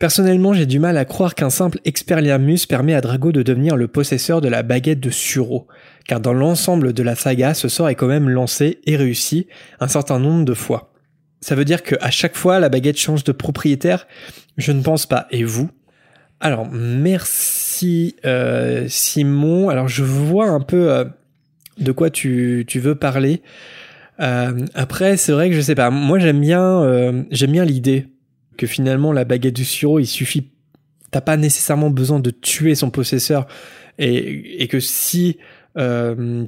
Personnellement, 0.00 0.54
j'ai 0.54 0.66
du 0.66 0.80
mal 0.80 0.96
à 0.96 1.04
croire 1.04 1.36
qu'un 1.36 1.50
simple 1.50 1.78
Expelliarmus 1.84 2.66
permet 2.68 2.94
à 2.94 3.00
Drago 3.00 3.30
de 3.30 3.44
devenir 3.44 3.76
le 3.76 3.86
possesseur 3.86 4.40
de 4.40 4.48
la 4.48 4.64
baguette 4.64 4.98
de 4.98 5.10
Suro, 5.10 5.68
car 6.08 6.18
dans 6.18 6.32
l'ensemble 6.32 6.92
de 6.92 7.02
la 7.04 7.14
saga, 7.14 7.54
ce 7.54 7.68
sort 7.68 7.88
est 7.88 7.94
quand 7.94 8.08
même 8.08 8.28
lancé 8.28 8.80
et 8.84 8.96
réussi 8.96 9.46
un 9.78 9.86
certain 9.86 10.18
nombre 10.18 10.44
de 10.44 10.54
fois. 10.54 10.91
Ça 11.42 11.56
veut 11.56 11.64
dire 11.64 11.82
qu'à 11.82 12.10
chaque 12.10 12.36
fois, 12.36 12.60
la 12.60 12.68
baguette 12.68 12.96
change 12.96 13.24
de 13.24 13.32
propriétaire? 13.32 14.06
Je 14.56 14.70
ne 14.70 14.80
pense 14.80 15.06
pas. 15.06 15.26
Et 15.32 15.42
vous? 15.42 15.68
Alors, 16.38 16.70
merci 16.70 18.14
euh, 18.24 18.86
Simon. 18.88 19.68
Alors, 19.68 19.88
je 19.88 20.04
vois 20.04 20.48
un 20.48 20.60
peu 20.60 20.92
euh, 20.92 21.04
de 21.78 21.90
quoi 21.90 22.10
tu, 22.10 22.64
tu 22.68 22.78
veux 22.78 22.94
parler. 22.94 23.42
Euh, 24.20 24.66
après, 24.74 25.16
c'est 25.16 25.32
vrai 25.32 25.50
que 25.50 25.56
je 25.56 25.60
sais 25.60 25.74
pas. 25.74 25.90
Moi, 25.90 26.20
j'aime 26.20 26.40
bien, 26.40 27.24
j'aime 27.32 27.52
bien 27.52 27.64
l'idée 27.64 28.06
que 28.56 28.68
finalement 28.68 29.12
la 29.12 29.24
baguette 29.24 29.56
du 29.56 29.64
suro, 29.64 29.98
il 29.98 30.06
suffit. 30.06 30.48
T'as 31.10 31.22
pas 31.22 31.36
nécessairement 31.36 31.90
besoin 31.90 32.20
de 32.20 32.30
tuer 32.30 32.76
son 32.76 32.90
possesseur 32.90 33.48
et, 33.98 34.62
et 34.62 34.68
que 34.68 34.78
si 34.78 35.38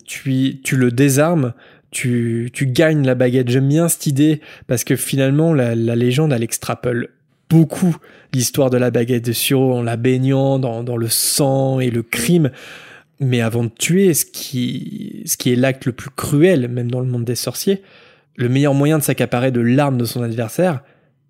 tu, 0.07 0.61
tu 0.63 0.77
le 0.77 0.91
désarmes, 0.93 1.53
tu, 1.95 2.51
gagnes 2.67 3.07
la 3.07 3.15
baguette. 3.15 3.49
J'aime 3.49 3.69
bien 3.69 3.89
cette 3.89 4.07
idée 4.07 4.41
parce 4.67 4.85
que 4.85 4.97
finalement 4.97 5.55
la, 5.55 5.75
légende 5.75 6.33
elle 6.33 6.43
extrapole 6.43 7.09
beaucoup 7.49 7.97
l'histoire 8.33 8.71
de 8.71 8.77
la 8.77 8.91
baguette 8.91 9.25
de 9.25 9.33
Suro 9.33 9.75
en 9.75 9.83
la 9.83 9.97
baignant 9.97 10.59
dans, 10.59 10.97
le 10.97 11.09
sang 11.09 11.81
et 11.81 11.91
le 11.91 12.03
crime. 12.03 12.51
Mais 13.21 13.41
avant 13.41 13.65
de 13.65 13.71
tuer, 13.71 14.13
ce 14.13 14.25
qui 14.27 15.25
est 15.47 15.57
l'acte 15.57 15.87
le 15.87 15.93
plus 15.93 16.11
cruel, 16.11 16.69
même 16.69 16.91
dans 16.91 17.01
le 17.01 17.07
monde 17.07 17.25
des 17.25 17.37
sorciers, 17.37 17.83
le 18.37 18.49
meilleur 18.49 18.75
moyen 18.75 18.99
de 18.99 19.03
s'accaparer 19.05 19.53
de 19.53 19.61
l'arme 19.61 19.97
de 19.97 20.05
son 20.05 20.23
adversaire, 20.23 20.83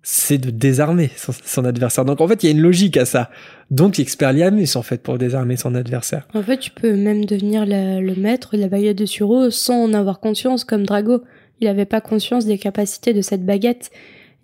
c'est 0.07 0.37
de 0.37 0.51
désarmer 0.51 1.09
son, 1.17 1.65
adversaire. 1.65 2.05
Donc 2.05 2.21
en 2.21 2.27
fait, 2.27 2.43
il 2.43 2.45
y 2.45 2.49
a 2.49 2.51
une 2.51 2.61
logique 2.61 2.95
à 2.95 3.05
ça. 3.05 3.31
Donc 3.71 3.97
Expelliarmus, 3.97 4.75
en 4.75 4.83
fait, 4.83 5.01
pour 5.01 5.17
désarmer 5.17 5.57
son 5.57 5.73
adversaire. 5.73 6.27
En 6.35 6.43
fait, 6.43 6.59
tu 6.59 6.69
peux 6.69 6.95
même 6.95 7.25
devenir 7.25 7.65
le 7.65 8.13
maître 8.13 8.55
de 8.55 8.61
la 8.61 8.67
baguette 8.67 8.99
de 8.99 9.07
Suro 9.07 9.49
sans 9.49 9.83
en 9.83 9.93
avoir 9.95 10.19
conscience, 10.19 10.63
comme 10.63 10.85
Drago. 10.85 11.23
Il 11.59 11.65
n'avait 11.65 11.85
pas 11.85 12.01
conscience 12.01 12.45
des 12.45 12.59
capacités 12.59 13.13
de 13.13 13.21
cette 13.21 13.47
baguette. 13.47 13.89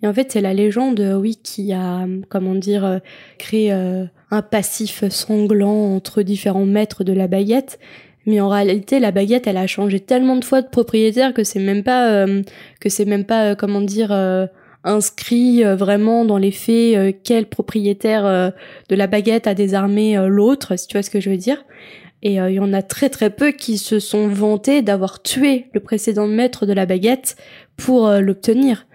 Et 0.02 0.08
en 0.08 0.12
fait, 0.12 0.32
c'est 0.32 0.40
la 0.40 0.52
légende, 0.52 0.98
euh, 0.98 1.14
oui, 1.14 1.38
qui 1.40 1.72
a, 1.72 2.08
comment 2.28 2.56
dire, 2.56 2.84
euh, 2.84 2.98
créé 3.38 3.72
euh, 3.72 4.04
un 4.32 4.42
passif 4.42 5.08
sanglant 5.10 5.94
entre 5.94 6.22
différents 6.22 6.66
maîtres 6.66 7.04
de 7.04 7.12
la 7.12 7.28
baguette. 7.28 7.78
Mais 8.26 8.40
en 8.40 8.48
réalité, 8.48 8.98
la 8.98 9.12
baguette, 9.12 9.46
elle 9.46 9.58
a 9.58 9.68
changé 9.68 10.00
tellement 10.00 10.34
de 10.34 10.44
fois 10.44 10.60
de 10.60 10.68
propriétaire 10.68 11.32
que 11.32 11.44
c'est 11.44 11.60
même 11.60 11.84
pas, 11.84 12.24
que 12.80 12.88
c'est 12.88 13.04
même 13.04 13.24
pas, 13.24 13.56
comment 13.56 13.80
dire, 13.80 14.10
inscrit 14.84 15.64
euh, 15.64 15.76
vraiment 15.76 16.24
dans 16.24 16.38
les 16.38 16.50
faits 16.50 16.96
euh, 16.96 17.12
quel 17.22 17.46
propriétaire 17.46 18.26
euh, 18.26 18.50
de 18.88 18.96
la 18.96 19.06
baguette 19.06 19.46
a 19.46 19.54
désarmé 19.54 20.16
l'autre, 20.28 20.76
si 20.76 20.86
tu 20.86 20.96
vois 20.96 21.02
ce 21.02 21.10
que 21.10 21.20
je 21.20 21.30
veux 21.30 21.36
dire. 21.36 21.64
Et 22.24 22.34
il 22.34 22.52
y 22.52 22.60
en 22.60 22.72
a 22.72 22.82
très 22.82 23.10
très 23.10 23.30
peu 23.30 23.50
qui 23.50 23.78
se 23.78 23.98
sont 23.98 24.28
vantés 24.28 24.80
d'avoir 24.80 25.22
tué 25.22 25.66
le 25.74 25.80
précédent 25.80 26.28
maître 26.28 26.66
de 26.66 26.72
la 26.72 26.86
baguette 26.86 27.34
pour 27.76 28.08
l'obtenir. 28.08 28.86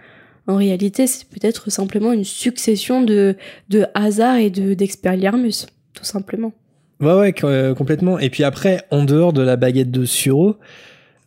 En 0.48 0.56
réalité, 0.56 1.08
c'est 1.08 1.28
peut-être 1.28 1.70
simplement 1.70 2.14
une 2.14 2.24
succession 2.24 3.02
de, 3.02 3.36
de 3.68 3.86
hasards 3.96 4.38
et 4.38 4.50
de 4.50 4.74
d'expériarmus, 4.74 5.66
tout 5.94 6.06
simplement. 6.06 6.54
Ouais, 7.02 7.34
ouais, 7.44 7.74
complètement. 7.78 8.18
Et 8.18 8.30
puis 8.30 8.46
après, 8.46 8.80
en 8.92 9.04
dehors 9.04 9.34
de 9.34 9.42
la 9.42 9.58
baguette 9.58 9.92
de 9.92 10.06
Suro, 10.06 10.56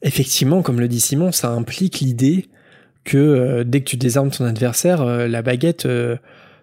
effectivement, 0.00 0.62
comme 0.62 0.80
le 0.80 0.88
dit 0.88 1.00
Simon, 1.00 1.32
ça 1.32 1.50
implique 1.50 2.00
l'idée 2.00 2.46
que 3.04 3.18
euh, 3.18 3.64
dès 3.64 3.80
que 3.80 3.86
tu 3.86 3.96
désarmes 3.96 4.30
ton 4.30 4.44
adversaire, 4.44 5.02
euh, 5.02 5.26
la 5.26 5.42
baguette, 5.42 5.88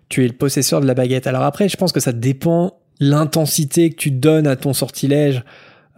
tu 0.09 0.23
es 0.23 0.27
le 0.27 0.33
possesseur 0.33 0.81
de 0.81 0.85
la 0.85 0.93
baguette. 0.93 1.27
Alors 1.27 1.43
après, 1.43 1.69
je 1.69 1.77
pense 1.77 1.91
que 1.91 1.99
ça 1.99 2.13
dépend 2.13 2.79
l'intensité 2.99 3.89
que 3.89 3.95
tu 3.95 4.11
donnes 4.11 4.47
à 4.47 4.55
ton 4.55 4.73
sortilège. 4.73 5.43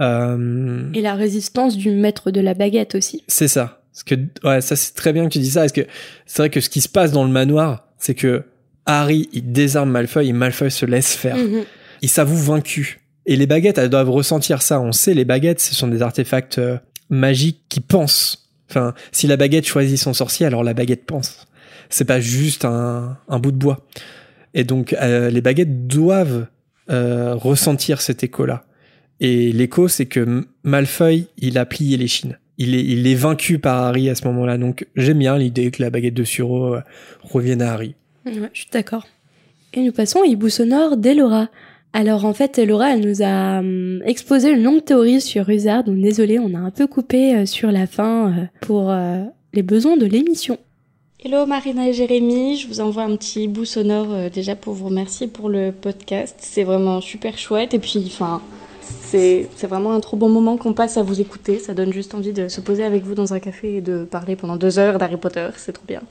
Et 0.01 1.01
la 1.01 1.13
résistance 1.13 1.75
du 1.75 1.91
maître 1.91 2.31
de 2.31 2.39
la 2.39 2.53
baguette 2.53 2.95
aussi. 2.95 3.23
C'est 3.27 3.49
ça. 3.49 3.81
Parce 3.91 4.03
que, 4.03 4.15
ouais, 4.47 4.61
ça 4.61 4.77
c'est 4.77 4.93
très 4.93 5.11
bien 5.11 5.25
que 5.25 5.33
tu 5.33 5.39
dis 5.39 5.51
ça, 5.51 5.61
parce 5.61 5.73
que 5.73 5.85
c'est 6.25 6.41
vrai 6.41 6.49
que 6.49 6.61
ce 6.61 6.69
qui 6.69 6.79
se 6.79 6.87
passe 6.87 7.11
dans 7.11 7.25
le 7.25 7.31
manoir, 7.31 7.89
c'est 7.97 8.15
que 8.15 8.43
Harry, 8.85 9.29
il 9.33 9.51
désarme 9.51 9.91
Malfoy 9.91 10.29
et 10.29 10.33
Malfoy 10.33 10.71
se 10.71 10.85
laisse 10.85 11.15
faire. 11.15 11.35
Mhm. 11.35 11.63
Il 12.01 12.09
s'avoue 12.09 12.37
vaincu. 12.37 13.01
Et 13.25 13.35
les 13.35 13.45
baguettes, 13.45 13.77
elles 13.77 13.89
doivent 13.89 14.09
ressentir 14.09 14.61
ça. 14.61 14.81
On 14.81 14.91
sait, 14.91 15.13
les 15.13 15.25
baguettes, 15.25 15.59
ce 15.59 15.75
sont 15.75 15.87
des 15.87 16.01
artefacts 16.01 16.57
euh, 16.57 16.77
magiques 17.09 17.61
qui 17.69 17.79
pensent. 17.79 18.48
Enfin, 18.69 18.93
si 19.11 19.27
la 19.27 19.37
baguette 19.37 19.65
choisit 19.65 19.97
son 19.97 20.13
sorcier, 20.13 20.45
alors 20.45 20.63
la 20.63 20.73
baguette 20.73 21.05
pense. 21.05 21.47
C'est 21.89 22.05
pas 22.05 22.19
juste 22.19 22.65
un, 22.65 23.17
un, 23.27 23.39
bout 23.39 23.51
de 23.51 23.57
bois. 23.57 23.85
Et 24.53 24.63
donc, 24.63 24.93
euh, 24.93 25.29
les 25.29 25.41
baguettes 25.41 25.87
doivent 25.87 26.45
euh, 26.89 27.35
ressentir 27.35 28.01
cet 28.01 28.23
écho-là. 28.23 28.63
Et 29.19 29.51
l'écho, 29.51 29.87
c'est 29.87 30.05
que 30.05 30.47
Malfoy, 30.63 31.27
il 31.37 31.57
a 31.57 31.65
plié 31.65 31.97
les 31.97 32.07
chines 32.07 32.37
il 32.59 33.07
est, 33.07 33.15
vaincu 33.15 33.57
par 33.57 33.81
Harry 33.83 34.09
à 34.09 34.15
ce 34.15 34.25
moment-là. 34.27 34.57
Donc 34.57 34.85
j'aime 34.95 35.19
bien 35.19 35.37
l'idée 35.37 35.71
que 35.71 35.81
la 35.81 35.89
baguette 35.89 36.13
de 36.13 36.25
Suro 36.25 36.75
euh, 36.75 36.81
revienne 37.21 37.61
à 37.61 37.71
Harry. 37.71 37.95
Je 38.25 38.31
suis 38.53 38.67
d'accord. 38.71 39.07
Et 39.73 39.81
nous 39.81 39.93
passons 39.93 40.19
au 40.19 40.25
hibou 40.25 40.49
sonore 40.49 40.97
d'Elora. 40.97 41.47
Alors 41.93 42.25
en 42.25 42.33
fait, 42.33 42.59
Elora, 42.59 42.93
elle 42.93 43.07
nous 43.07 43.21
a 43.21 43.59
hum, 43.59 44.01
exposé 44.05 44.51
une 44.51 44.63
longue 44.63 44.83
théorie 44.83 45.21
sur 45.21 45.45
Ruzard, 45.45 45.83
donc 45.83 45.99
désolé, 45.99 46.39
on 46.39 46.53
a 46.53 46.59
un 46.59 46.71
peu 46.71 46.87
coupé 46.87 47.35
euh, 47.35 47.45
sur 47.45 47.71
la 47.71 47.87
fin 47.87 48.27
euh, 48.27 48.45
pour 48.61 48.93
les 49.53 49.63
besoins 49.63 49.97
de 49.97 50.05
l'émission. 50.05 50.57
Hello 51.23 51.45
Marina 51.45 51.89
et 51.89 51.93
Jérémy, 51.93 52.55
je 52.57 52.67
vous 52.67 52.79
envoie 52.79 53.03
un 53.03 53.15
petit 53.17 53.49
bout 53.49 53.65
sonore 53.65 54.29
déjà 54.31 54.55
pour 54.55 54.73
vous 54.73 54.85
remercier 54.85 55.27
pour 55.27 55.49
le 55.49 55.71
podcast. 55.71 56.37
C'est 56.39 56.63
vraiment 56.63 57.01
super 57.01 57.37
chouette 57.37 57.73
et 57.73 57.79
puis 57.79 58.01
enfin 58.07 58.41
c'est 59.11 59.47
vraiment 59.63 59.93
un 59.93 59.99
trop 59.99 60.17
bon 60.17 60.29
moment 60.29 60.57
qu'on 60.57 60.73
passe 60.73 60.97
à 60.97 61.03
vous 61.03 61.19
écouter. 61.19 61.59
Ça 61.59 61.73
donne 61.73 61.91
juste 61.91 62.13
envie 62.13 62.33
de 62.33 62.47
se 62.47 62.61
poser 62.61 62.83
avec 62.83 63.03
vous 63.03 63.15
dans 63.15 63.33
un 63.33 63.39
café 63.39 63.77
et 63.77 63.81
de 63.81 64.03
parler 64.03 64.35
pendant 64.35 64.55
deux 64.55 64.79
heures 64.79 64.97
d'Harry 64.97 65.17
Potter. 65.17 65.47
C'est 65.57 65.73
trop 65.73 65.85
bien. 65.87 66.01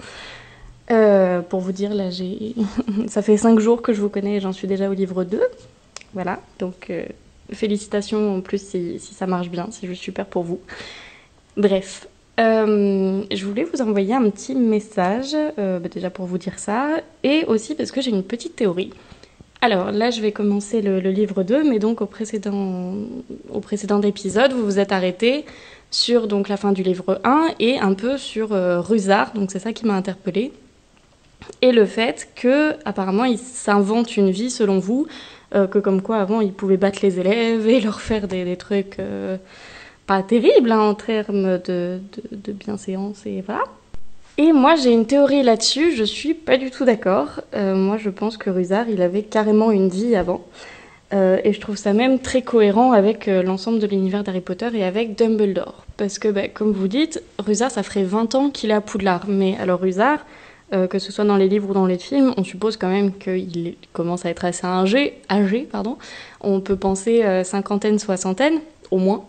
Euh, 0.91 1.43
pour 1.43 1.61
vous 1.61 1.73
dire, 1.73 1.95
là, 1.95 2.11
ça 3.09 3.23
fait 3.23 3.37
cinq 3.37 3.59
jours 3.59 3.83
que 3.83 3.93
je 3.93 4.01
vous 4.01 4.09
connais 4.09 4.37
et 4.37 4.41
j'en 4.41 4.53
suis 4.53 4.69
déjà 4.69 4.89
au 4.89 4.95
livre 4.95 5.25
2. 5.25 5.41
Voilà. 6.15 6.41
Donc, 6.59 6.91
euh, 6.91 7.05
félicitations 7.53 8.37
en 8.37 8.41
plus 8.41 8.63
si, 8.63 8.99
ça 8.99 9.27
marche 9.27 9.51
bien. 9.51 9.69
C'est 9.71 9.87
juste 9.87 10.03
super 10.03 10.27
pour 10.27 10.45
vous. 10.45 10.61
Bref. 11.57 12.09
Euh, 12.41 13.23
je 13.33 13.45
voulais 13.45 13.65
vous 13.65 13.83
envoyer 13.83 14.15
un 14.15 14.31
petit 14.31 14.55
message, 14.55 15.37
bah, 15.57 15.81
déjà 15.93 16.09
pour 16.09 16.27
vous 16.27 16.39
dire 16.39 16.61
ça, 16.61 17.01
et 17.25 17.45
aussi 17.47 17.75
parce 17.75 17.91
que 17.91 18.01
j'ai 18.01 18.11
une 18.11 18.23
petite 18.23 18.55
théorie. 18.55 18.93
Alors 19.61 19.91
là, 19.91 20.13
je 20.13 20.21
vais 20.21 20.31
commencer 20.31 20.81
le, 20.81 21.01
livre 21.01 21.43
2, 21.43 21.69
mais 21.69 21.81
donc 21.81 22.01
au 22.01 22.07
précédent, 22.07 22.95
épisode, 24.05 24.53
vous 24.53 24.65
vous 24.65 24.79
êtes 24.79 24.93
arrêté 24.93 25.47
sur 25.91 26.29
donc 26.29 26.49
la 26.49 26.57
fin 26.57 26.71
du 26.71 26.85
livre 26.85 27.21
1 27.25 27.55
et 27.59 27.81
un 27.81 27.95
peu 27.95 28.17
sur 28.19 28.51
Rusard, 28.51 29.33
donc 29.33 29.51
c'est 29.51 29.59
ça 29.59 29.73
qui 29.73 29.85
m'a 29.85 29.95
interpellée. 29.95 30.53
Et 31.63 31.73
le 31.73 31.87
fait 31.87 32.29
que 32.37 32.75
apparemment 32.85 33.25
il 33.25 33.39
s'invente 33.39 34.17
une 34.17 34.31
vie 34.31 34.51
selon 34.51 34.79
vous, 34.79 35.07
euh, 35.55 35.67
que 35.67 35.79
comme 35.79 36.03
quoi 36.03 36.19
avant 36.19 36.41
il 36.41 36.53
pouvait 36.53 36.77
battre 36.77 37.01
les 37.03 37.19
élèves 37.21 37.67
et 37.67 37.81
leur 37.83 38.01
faire 38.01 38.29
des, 38.29 38.57
trucs 38.57 38.99
euh, 38.99 39.37
pas 40.07 40.23
terribles 40.23 40.71
hein, 40.71 40.81
en 40.81 40.95
termes 40.95 41.59
de, 41.59 42.01
de, 42.31 42.53
bienséance 42.53 43.25
et 43.27 43.43
voilà. 43.47 43.65
Et 44.41 44.53
moi, 44.53 44.77
j'ai 44.77 44.93
une 44.93 45.07
théorie 45.07 45.43
là-dessus, 45.43 45.97
je 45.97 46.05
suis 46.05 46.33
pas 46.33 46.59
du 46.59 46.71
tout 46.71 46.85
d'accord. 46.85 47.41
Euh, 47.55 47.75
moi, 47.75 47.97
je 47.97 48.09
pense 48.09 48.37
que 48.37 48.51
Ruzard, 48.51 48.89
il 48.89 49.03
avait 49.03 49.23
carrément 49.23 49.73
une 49.73 49.89
vie 49.89 50.15
avant. 50.15 50.45
Et 51.11 51.55
je 51.55 51.61
trouve 51.61 51.77
ça 51.77 51.95
même 51.95 52.19
très 52.19 52.43
cohérent 52.43 52.93
avec 52.93 53.29
l'ensemble 53.29 53.79
de 53.79 53.87
l'univers 53.87 54.25
d'Harry 54.25 54.43
Potter 54.43 54.69
et 54.75 54.85
avec 54.85 55.17
Dumbledore. 55.17 55.87
Parce 55.97 56.19
que, 56.19 56.29
bah, 56.29 56.49
comme 56.49 56.73
vous 56.73 56.87
dites, 56.87 57.23
Ruzard, 57.39 57.71
ça 57.71 57.83
ferait 57.83 58.05
20 58.05 58.35
ans 58.35 58.51
qu'il 58.51 58.71
est 58.71 58.75
à 58.75 58.83
Poudlard. 58.83 59.25
Mais 59.27 59.57
alors, 59.59 59.81
Ruzard, 60.73 60.89
que 60.89 60.99
ce 60.99 61.13
soit 61.13 61.25
dans 61.25 61.37
les 61.37 61.49
livres 61.49 61.71
ou 61.71 61.75
dans 61.75 61.87
les 61.87 61.99
films, 61.99 62.35
on 62.37 62.45
suppose 62.45 62.77
quand 62.77 62.89
même 62.89 63.13
qu'il 63.17 63.77
commence 63.93 64.25
à 64.25 64.31
être 64.31 64.45
assez 64.45 64.67
âgé, 64.67 65.15
âgé 65.31 65.69
pardon. 65.71 65.99
On 66.41 66.61
peut 66.61 66.77
penser 66.77 67.25
cinquantaine, 67.45 67.99
soixantaine, 67.99 68.61
au 68.91 68.99
moins. 68.99 69.25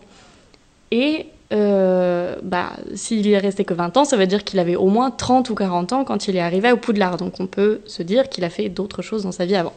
Et 0.90 1.26
euh, 1.52 2.36
bah, 2.42 2.72
s'il 2.94 3.26
est 3.28 3.38
resté 3.38 3.64
que 3.64 3.74
20 3.74 3.96
ans, 3.96 4.04
ça 4.04 4.16
veut 4.16 4.26
dire 4.26 4.44
qu'il 4.44 4.58
avait 4.60 4.76
au 4.76 4.86
moins 4.86 5.10
30 5.10 5.50
ou 5.50 5.54
40 5.54 5.92
ans 5.92 6.04
quand 6.04 6.28
il 6.28 6.36
est 6.36 6.40
arrivé 6.40 6.70
au 6.70 6.76
Poudlard. 6.76 7.16
Donc 7.16 7.40
on 7.40 7.46
peut 7.46 7.80
se 7.86 8.02
dire 8.02 8.28
qu'il 8.28 8.44
a 8.44 8.50
fait 8.50 8.68
d'autres 8.68 9.02
choses 9.02 9.24
dans 9.24 9.32
sa 9.32 9.46
vie 9.46 9.56
avant. 9.56 9.72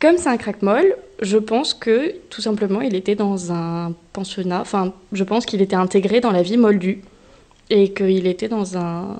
Comme 0.00 0.16
c'est 0.16 0.28
un 0.28 0.36
crack-molle, 0.36 0.96
je 1.20 1.36
pense 1.36 1.74
que 1.74 2.14
tout 2.30 2.40
simplement 2.40 2.80
il 2.80 2.94
était 2.94 3.16
dans 3.16 3.52
un 3.52 3.92
pensionnat, 4.12 4.60
enfin 4.60 4.94
je 5.12 5.24
pense 5.24 5.44
qu'il 5.44 5.60
était 5.60 5.76
intégré 5.76 6.20
dans 6.20 6.30
la 6.30 6.42
vie 6.42 6.56
moldue 6.56 7.02
et 7.70 7.92
qu'il 7.92 8.26
était 8.26 8.48
dans 8.48 8.76
un, 8.76 9.16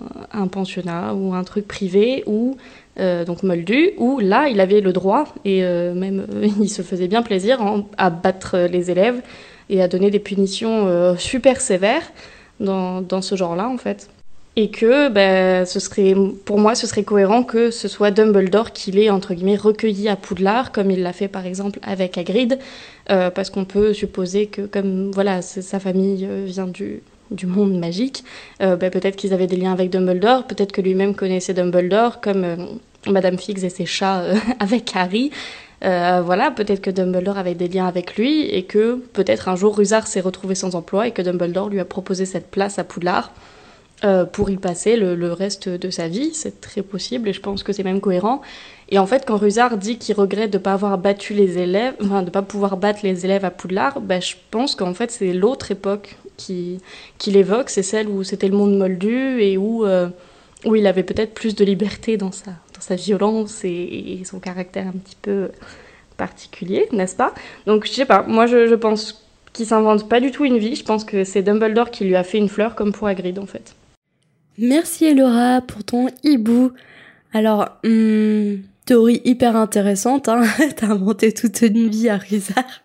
pensionnat 0.51 1.15
ou 1.15 1.35
un 1.35 1.45
truc 1.45 1.67
privé 1.67 2.25
ou 2.27 2.57
euh, 2.99 3.25
donc 3.25 3.43
moldu 3.45 3.91
où 3.99 4.19
là 4.19 4.49
il 4.49 4.61
avait 4.61 4.81
le 4.81 4.93
droit 4.93 5.25
et 5.45 5.65
euh, 5.65 5.95
même 5.95 6.27
il 6.61 6.69
se 6.69 6.83
faisait 6.83 7.09
bien 7.09 7.23
plaisir 7.23 7.61
à 7.97 8.11
battre 8.11 8.59
les 8.71 8.91
élèves 8.91 9.23
et 9.71 9.81
à 9.81 9.89
donner 9.89 10.11
des 10.11 10.19
punitions 10.19 10.89
euh, 10.89 11.17
super 11.17 11.61
sévères 11.61 12.13
dans, 12.59 13.01
dans 13.01 13.23
ce 13.23 13.37
genre-là, 13.37 13.69
en 13.69 13.79
fait. 13.79 14.11
Et 14.57 14.69
que 14.69 15.09
ben, 15.09 15.65
ce 15.65 15.79
serait, 15.79 16.15
pour 16.45 16.59
moi, 16.59 16.75
ce 16.75 16.87
serait 16.87 17.05
cohérent 17.05 17.45
que 17.45 17.71
ce 17.71 17.87
soit 17.87 18.11
Dumbledore 18.11 18.73
qui 18.73 18.91
l'ait, 18.91 19.09
entre 19.09 19.33
guillemets, 19.33 19.57
recueilli 19.57 20.09
à 20.09 20.17
Poudlard, 20.17 20.73
comme 20.73 20.91
il 20.91 21.03
l'a 21.03 21.13
fait 21.13 21.29
par 21.29 21.47
exemple 21.47 21.79
avec 21.83 22.19
Hagrid, 22.19 22.59
euh, 23.11 23.31
parce 23.31 23.49
qu'on 23.49 23.65
peut 23.65 23.95
supposer 23.95 24.47
que, 24.47 24.63
comme 24.63 25.13
voilà, 25.13 25.41
sa 25.41 25.79
famille 25.79 26.27
euh, 26.29 26.45
vient 26.47 26.67
du, 26.67 27.01
du 27.31 27.47
monde 27.47 27.79
magique, 27.79 28.25
ben, 28.59 28.77
peut-être 28.79 29.17
qu'ils 29.17 29.33
avaient 29.33 29.47
des 29.47 29.57
liens 29.57 29.73
avec 29.73 29.91
Dumbledore, 29.91 30.47
peut-être 30.47 30.73
que 30.73 30.81
lui-même 30.81 31.15
connaissait 31.15 31.55
Dumbledore, 31.55 32.21
comme 32.21 32.79
Madame 33.07 33.39
Fix 33.39 33.63
et 33.65 33.71
ses 33.71 33.87
chats 33.87 34.25
avec 34.61 34.95
Harry. 34.95 35.31
Euh, 35.83 36.21
voilà, 36.25 36.51
peut-être 36.51 36.83
que 36.83 36.91
Dumbledore 36.91 37.39
avait 37.39 37.55
des 37.55 37.69
liens 37.69 37.87
avec 37.87 38.17
lui 38.17 38.43
et 38.43 38.65
que 38.65 38.97
peut-être 39.13 39.49
un 39.49 39.57
jour 39.57 39.77
Rusard 39.77 40.07
s'est 40.07 40.21
retrouvé 40.21 40.55
sans 40.55 40.75
emploi 40.75 41.09
et 41.09 41.13
que 41.13 41.23
Dumbledore 41.23 41.71
lui 41.71 41.81
a 41.81 41.85
proposé 41.85 42.27
cette 42.27 42.51
place 42.51 42.79
à 42.79 42.85
Poudlard 42.85 43.33
euh, 44.05 44.25
pour 44.27 44.51
y 44.51 44.57
passer 44.57 44.97
le, 44.97 45.33
reste 45.33 45.69
de 45.69 45.91
sa 45.91 46.09
vie. 46.09 46.35
C'est 46.35 46.61
très 46.61 46.83
possible 46.83 47.29
et 47.31 47.33
je 47.33 47.41
pense 47.41 47.63
que 47.63 47.73
c'est 47.73 47.83
même 47.83 48.01
cohérent. 48.01 48.43
Et 48.91 48.99
en 48.99 49.07
fait, 49.07 49.25
quand 49.27 49.37
Rusard 49.37 49.79
dit 49.79 49.97
qu'il 49.97 50.15
regrette 50.17 50.51
de 50.51 50.59
ne 50.59 50.63
pas 50.63 50.75
avoir 50.75 50.99
battu 50.99 51.33
les 51.33 51.57
élèves, 51.59 51.95
enfin 52.03 52.23
de 52.23 52.31
pas 52.31 52.43
pouvoir 52.43 52.77
battre 52.77 53.01
les 53.03 53.25
élèves 53.25 53.47
à 53.47 53.51
Poudlard, 53.51 54.01
bah, 54.01 54.21
je 54.21 54.35
pense 54.51 54.75
qu'en 54.75 54.93
fait 54.93 55.11
c'est 55.11 55.33
l'autre 55.33 55.71
époque 55.71 56.19
qu'il 56.41 56.79
qui 57.19 57.37
évoque, 57.37 57.71
c'est 57.71 57.83
celle 57.83 58.09
où 58.09 58.25
c'était 58.25 58.49
le 58.49 58.57
monde 58.57 58.77
moldu 58.77 59.41
et 59.41 59.57
où, 59.57 59.85
euh, 59.85 60.09
où 60.65 60.77
il 60.77 60.87
avait 60.87 61.03
peut-être 61.03 61.35
plus 61.35 61.55
de 61.55 61.65
liberté 61.65 62.17
dans 62.17 62.33
sa, 62.33 62.53
sa 62.81 62.97
violence 62.97 63.65
et, 63.65 64.23
son 64.25 64.41
caractère 64.41 64.87
un 64.87 64.93
petit 64.93 65.17
peu 65.21 65.51
particulier, 66.17 66.89
n'est-ce 66.93 67.17
pas? 67.17 67.35
Donc 67.67 67.87
je 67.87 67.93
sais 67.93 68.05
pas, 68.05 68.23
moi 68.23 68.47
je, 68.47 68.75
pense 68.75 69.27
qu'il 69.53 69.67
s'invente 69.67 70.09
pas 70.09 70.21
du 70.21 70.31
tout 70.31 70.45
une 70.45 70.59
vie, 70.59 70.75
je 70.75 70.85
pense 70.85 71.05
que 71.05 71.25
c'est 71.25 71.43
Dumbledore 71.43 71.91
qui 71.91 72.05
lui 72.05 72.17
a 72.17 72.25
fait 72.25 72.39
une 72.39 72.49
fleur 72.49 72.75
comme 72.75 72.93
pour 72.93 73.07
Hagrid 73.09 73.39
en 73.39 73.47
fait. 73.47 73.75
Merci 74.59 75.07
Elora 75.07 75.63
pour 75.63 75.85
ton 75.85 76.09
hibou. 76.23 76.73
Alors, 77.33 77.79
hmm, 77.85 78.57
théorie 78.85 79.23
hyper 79.25 79.57
intéressante, 79.57 80.29
hein 80.29 80.43
t'as 80.77 80.89
inventé 80.89 81.33
toute 81.33 81.63
une 81.63 81.89
vie 81.89 82.09
à 82.09 82.17
Rizard. 82.17 82.83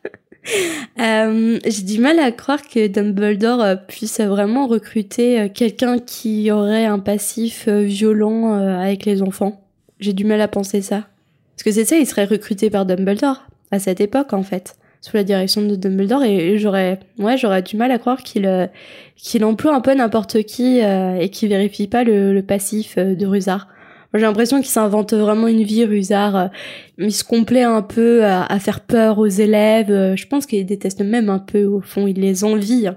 Euh, 0.99 1.59
j'ai 1.65 1.83
du 1.83 1.99
mal 1.99 2.19
à 2.19 2.31
croire 2.31 2.61
que 2.61 2.87
Dumbledore 2.87 3.61
euh, 3.61 3.75
puisse 3.75 4.21
vraiment 4.21 4.67
recruter 4.67 5.39
euh, 5.41 5.47
quelqu'un 5.53 5.99
qui 5.99 6.51
aurait 6.51 6.85
un 6.85 6.99
passif 6.99 7.67
violent 7.67 8.53
avec 8.53 9.05
les 9.05 9.21
enfants. 9.21 9.61
J'ai 9.99 10.13
du 10.13 10.23
mal 10.23 10.39
à 10.41 10.47
penser 10.47 10.81
ça. 10.81 11.07
Parce 11.55 11.63
que 11.63 11.71
c'est 11.71 11.85
ça, 11.85 11.97
il 11.97 12.05
serait 12.05 12.25
recruté 12.25 12.69
par 12.69 12.85
Dumbledore 12.85 13.43
à 13.71 13.79
cette 13.79 13.99
époque 13.99 14.33
en 14.33 14.43
fait, 14.43 14.75
sous 15.01 15.17
la 15.17 15.23
direction 15.23 15.61
de 15.61 15.75
Dumbledore 15.75 16.23
et 16.23 16.57
j'aurais 16.57 16.99
ouais, 17.19 17.37
j'aurais 17.37 17.61
du 17.61 17.77
mal 17.77 17.91
à 17.91 17.97
croire 17.97 18.23
qu'il 18.23 18.69
qu'il 19.15 19.43
emploie 19.45 19.73
un 19.73 19.81
peu 19.81 19.93
n'importe 19.93 20.43
qui 20.43 20.79
et 20.79 21.29
qu'il 21.29 21.49
vérifie 21.49 21.87
pas 21.87 22.03
le, 22.03 22.41
passif 22.41 22.95
euh, 22.97 23.15
de 23.15 23.25
Rusard. 23.25 23.67
J'ai 24.15 24.25
l'impression 24.25 24.59
qu'il 24.59 24.69
s'invente 24.69 25.13
vraiment 25.13 25.47
une 25.47 25.63
vie, 25.63 25.85
Rusard. 25.85 26.49
Il 26.97 27.13
se 27.13 27.23
complaît 27.23 27.63
un 27.63 27.81
peu 27.81 28.23
à, 28.25 28.59
faire 28.59 28.81
peur 28.81 29.19
aux 29.19 29.27
élèves. 29.27 30.15
Je 30.15 30.27
pense 30.27 30.45
qu'il 30.45 30.65
déteste 30.65 31.01
même 31.01 31.29
un 31.29 31.39
peu, 31.39 31.65
au 31.65 31.81
fond. 31.81 32.07
Il 32.07 32.19
les 32.19 32.43
envie. 32.43 32.87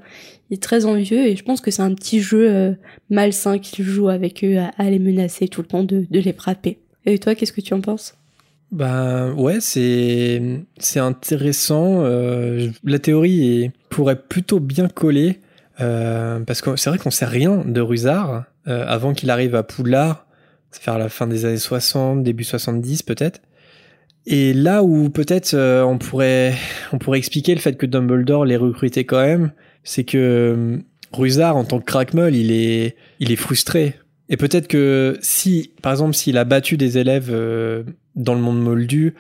Il 0.50 0.54
est 0.54 0.62
très 0.62 0.86
envieux 0.86 1.26
et 1.26 1.36
je 1.36 1.44
pense 1.44 1.60
que 1.60 1.70
c'est 1.70 1.82
un 1.82 1.92
petit 1.94 2.20
jeu 2.20 2.76
malsain 3.10 3.58
qu'il 3.58 3.84
joue 3.84 4.08
avec 4.08 4.44
eux, 4.44 4.58
à, 4.78 4.90
les 4.90 4.98
menacer 4.98 5.48
tout 5.48 5.62
le 5.62 5.68
temps, 5.68 5.82
de, 5.82 6.06
les 6.10 6.32
frapper. 6.32 6.78
Et 7.06 7.18
toi, 7.18 7.34
qu'est-ce 7.34 7.52
que 7.52 7.60
tu 7.60 7.74
en 7.74 7.80
penses? 7.80 8.14
Bah 8.70 9.32
ouais, 9.32 9.60
c'est 9.60 10.42
c'est 10.78 11.00
intéressant. 11.00 12.02
Euh, 12.04 12.68
la 12.84 12.98
théorie 12.98 13.70
pourrait 13.88 14.20
plutôt 14.20 14.60
bien 14.60 14.88
coller 14.88 15.40
euh, 15.80 16.40
parce 16.40 16.60
que 16.60 16.76
c'est 16.76 16.90
vrai 16.90 16.98
qu'on 16.98 17.10
sait 17.10 17.24
rien 17.24 17.62
de 17.64 17.80
Rusard 17.80 18.44
euh, 18.66 18.84
avant 18.86 19.14
qu'il 19.14 19.30
arrive 19.30 19.54
à 19.54 19.62
Poudlard, 19.62 20.26
c'est 20.70 20.84
vers 20.84 20.98
la 20.98 21.08
fin 21.08 21.26
des 21.26 21.44
années 21.44 21.58
60, 21.58 22.22
début 22.22 22.44
70 22.44 23.02
peut-être. 23.02 23.40
Et 24.26 24.52
là 24.52 24.82
où 24.82 25.08
peut-être 25.08 25.56
on 25.56 25.98
pourrait 25.98 26.54
on 26.92 26.98
pourrait 26.98 27.18
expliquer 27.18 27.54
le 27.54 27.60
fait 27.60 27.76
que 27.76 27.86
Dumbledore 27.86 28.44
les 28.44 28.56
recrutait 28.56 29.04
quand 29.04 29.20
même, 29.22 29.52
c'est 29.84 30.04
que 30.04 30.80
Rusard 31.12 31.56
en 31.56 31.64
tant 31.64 31.78
que 31.78 31.84
crackmull, 31.84 32.34
il 32.34 32.52
est 32.52 32.96
il 33.20 33.32
est 33.32 33.36
frustré 33.36 33.94
et 34.28 34.36
peut-être 34.36 34.68
que 34.68 35.18
si, 35.20 35.72
par 35.82 35.92
exemple, 35.92 36.14
s'il 36.14 36.36
a 36.38 36.44
battu 36.44 36.76
des 36.76 36.98
élèves 36.98 37.30
euh, 37.30 37.82
dans 38.14 38.34
le 38.34 38.40
monde 38.40 38.60
moldu, 38.60 39.14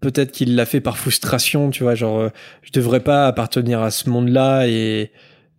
peut-être 0.00 0.32
qu'il 0.32 0.56
l'a 0.56 0.66
fait 0.66 0.80
par 0.80 0.98
frustration, 0.98 1.70
tu 1.70 1.84
vois, 1.84 1.94
genre, 1.94 2.18
euh, 2.18 2.28
je 2.62 2.72
devrais 2.72 3.00
pas 3.00 3.26
appartenir 3.26 3.80
à 3.80 3.90
ce 3.90 4.08
monde-là 4.10 4.66
et. 4.68 5.12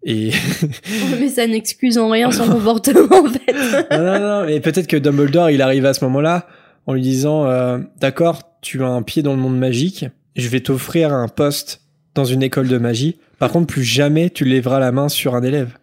Et... 0.04 0.32
mais 1.20 1.30
ça 1.30 1.47
n'excuse 1.47 1.97
en 1.97 2.10
rien 2.10 2.32
son 2.32 2.47
comportement, 2.47 3.08
en 3.12 3.30
fait. 3.30 3.54
non, 3.91 4.04
non, 4.04 4.20
non, 4.20 4.45
mais 4.45 4.60
peut-être 4.60 4.88
que 4.88 4.97
Dumbledore, 4.97 5.49
il 5.49 5.62
arrive 5.62 5.86
à 5.86 5.93
ce 5.93 6.04
moment-là 6.06 6.47
en 6.88 6.93
lui 6.93 7.02
disant, 7.02 7.45
euh, 7.45 7.80
d'accord, 7.99 8.41
tu 8.62 8.84
as 8.84 8.88
un 8.88 9.02
pied 9.02 9.22
dans 9.22 9.34
le 9.34 9.39
monde 9.39 9.58
magique, 9.58 10.06
je 10.36 10.47
vais 10.47 10.62
t'offrir 10.62 11.14
un 11.14 11.28
poste 11.28 11.82
dans 12.16 12.26
une 12.26 12.43
école 12.43 12.68
de 12.68 12.78
magie. 12.78 13.20
Par 13.39 13.52
contre, 13.52 13.68
plus 13.68 13.84
jamais 13.84 14.30
tu 14.30 14.45
lèveras 14.45 14.80
la 14.80 14.91
main 14.91 15.10
sur 15.10 15.36
un 15.36 15.43
élève. 15.43 15.78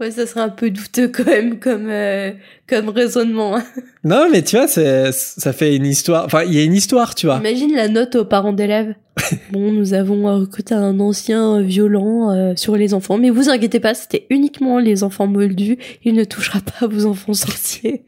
Ouais, 0.00 0.10
ça 0.10 0.26
serait 0.26 0.40
un 0.40 0.48
peu 0.48 0.70
douteux 0.70 1.06
quand 1.06 1.24
même 1.24 1.60
comme 1.60 1.88
euh, 1.88 2.32
comme 2.68 2.88
raisonnement. 2.88 3.56
Hein. 3.56 3.64
Non, 4.02 4.26
mais 4.30 4.42
tu 4.42 4.56
vois, 4.56 4.66
c'est 4.66 5.12
ça 5.12 5.52
fait 5.52 5.76
une 5.76 5.86
histoire. 5.86 6.24
Enfin, 6.24 6.42
il 6.42 6.52
y 6.52 6.58
a 6.58 6.64
une 6.64 6.74
histoire, 6.74 7.14
tu 7.14 7.26
vois. 7.26 7.36
Imagine 7.36 7.74
la 7.76 7.86
note 7.86 8.16
aux 8.16 8.24
parents 8.24 8.52
d'élèves. 8.52 8.94
bon, 9.52 9.70
nous 9.70 9.94
avons 9.94 10.40
recruté 10.40 10.74
un 10.74 10.98
ancien 10.98 11.62
violent 11.62 12.32
euh, 12.32 12.54
sur 12.56 12.74
les 12.74 12.92
enfants, 12.92 13.18
mais 13.18 13.30
vous 13.30 13.48
inquiétez 13.48 13.78
pas, 13.78 13.94
c'était 13.94 14.26
uniquement 14.30 14.80
les 14.80 15.04
enfants 15.04 15.28
moldus. 15.28 15.78
Il 16.02 16.14
ne 16.14 16.24
touchera 16.24 16.58
pas 16.60 16.88
vos 16.88 17.06
enfants 17.06 17.34
sorciers. 17.34 18.02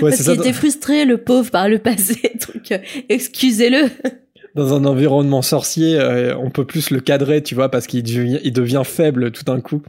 Ouais, 0.00 0.10
Parce 0.10 0.22
qu'il 0.22 0.32
était 0.32 0.52
frustré, 0.52 1.04
le 1.04 1.18
pauvre, 1.18 1.50
par 1.50 1.68
le 1.68 1.80
passé. 1.80 2.14
Donc, 2.54 2.70
euh, 2.70 2.78
excusez-le. 3.08 3.90
Dans 4.54 4.72
un 4.72 4.84
environnement 4.84 5.42
sorcier, 5.42 6.00
on 6.40 6.48
peut 6.50 6.64
plus 6.64 6.88
le 6.90 7.00
cadrer, 7.00 7.42
tu 7.42 7.54
vois, 7.54 7.68
parce 7.68 7.86
qu'il 7.86 8.02
devient, 8.04 8.38
il 8.42 8.52
devient 8.52 8.82
faible 8.86 9.32
tout 9.32 9.44
d'un 9.44 9.60
coup. 9.60 9.82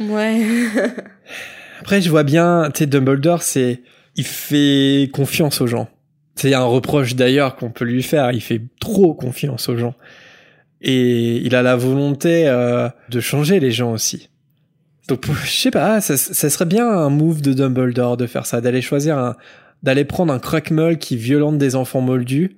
Ouais. 0.00 0.42
Après, 1.80 2.00
je 2.00 2.10
vois 2.10 2.24
bien, 2.24 2.70
tu 2.72 2.80
sais, 2.80 2.86
Dumbledore, 2.86 3.42
c'est, 3.42 3.82
il 4.16 4.24
fait 4.24 5.10
confiance 5.12 5.60
aux 5.60 5.66
gens. 5.66 5.88
C'est 6.34 6.54
un 6.54 6.64
reproche 6.64 7.14
d'ailleurs 7.14 7.56
qu'on 7.56 7.70
peut 7.70 7.84
lui 7.84 8.02
faire. 8.02 8.32
Il 8.32 8.40
fait 8.40 8.62
trop 8.80 9.14
confiance 9.14 9.68
aux 9.68 9.76
gens. 9.76 9.94
Et 10.80 11.36
il 11.36 11.54
a 11.54 11.62
la 11.62 11.76
volonté 11.76 12.48
euh, 12.48 12.88
de 13.10 13.20
changer 13.20 13.60
les 13.60 13.70
gens 13.70 13.92
aussi. 13.92 14.30
Donc, 15.08 15.26
je 15.44 15.50
sais 15.50 15.70
pas, 15.70 16.00
ça, 16.00 16.16
serait 16.16 16.66
bien 16.66 16.88
un 16.88 17.10
move 17.10 17.42
de 17.42 17.52
Dumbledore 17.52 18.16
de 18.16 18.26
faire 18.26 18.46
ça, 18.46 18.60
d'aller 18.60 18.80
choisir 18.80 19.18
un, 19.18 19.36
d'aller 19.82 20.04
prendre 20.04 20.32
un 20.32 20.38
crackmull 20.38 20.98
qui 20.98 21.16
violente 21.16 21.58
des 21.58 21.76
enfants 21.76 22.00
moldus 22.00 22.56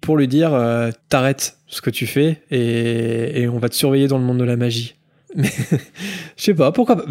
pour 0.00 0.16
lui 0.16 0.26
dire 0.26 0.54
euh, 0.54 0.90
t'arrêtes 1.08 1.58
ce 1.66 1.80
que 1.80 1.90
tu 1.90 2.06
fais 2.06 2.42
et, 2.50 3.42
et 3.42 3.48
on 3.48 3.58
va 3.58 3.68
te 3.68 3.74
surveiller 3.74 4.08
dans 4.08 4.18
le 4.18 4.24
monde 4.24 4.38
de 4.38 4.44
la 4.44 4.56
magie. 4.56 4.96
Mais 5.34 5.50
je 6.36 6.42
sais 6.42 6.54
pas, 6.54 6.72
pourquoi, 6.72 7.04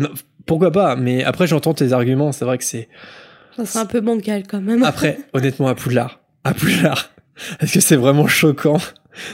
pourquoi 0.45 0.71
pas 0.71 0.95
Mais 0.95 1.23
après, 1.23 1.47
j'entends 1.47 1.73
tes 1.73 1.93
arguments. 1.93 2.31
C'est 2.31 2.45
vrai 2.45 2.57
que 2.57 2.63
c'est. 2.63 2.89
Ça 3.55 3.65
serait 3.65 3.79
un 3.79 3.85
peu 3.85 4.01
bancal 4.01 4.43
quand 4.47 4.61
même. 4.61 4.83
Après, 4.83 5.19
honnêtement, 5.33 5.67
à 5.67 5.75
Poudlard, 5.75 6.19
à 6.43 6.53
Poudlard, 6.53 7.11
est-ce 7.59 7.73
que 7.73 7.79
c'est 7.79 7.95
vraiment 7.95 8.27
choquant 8.27 8.77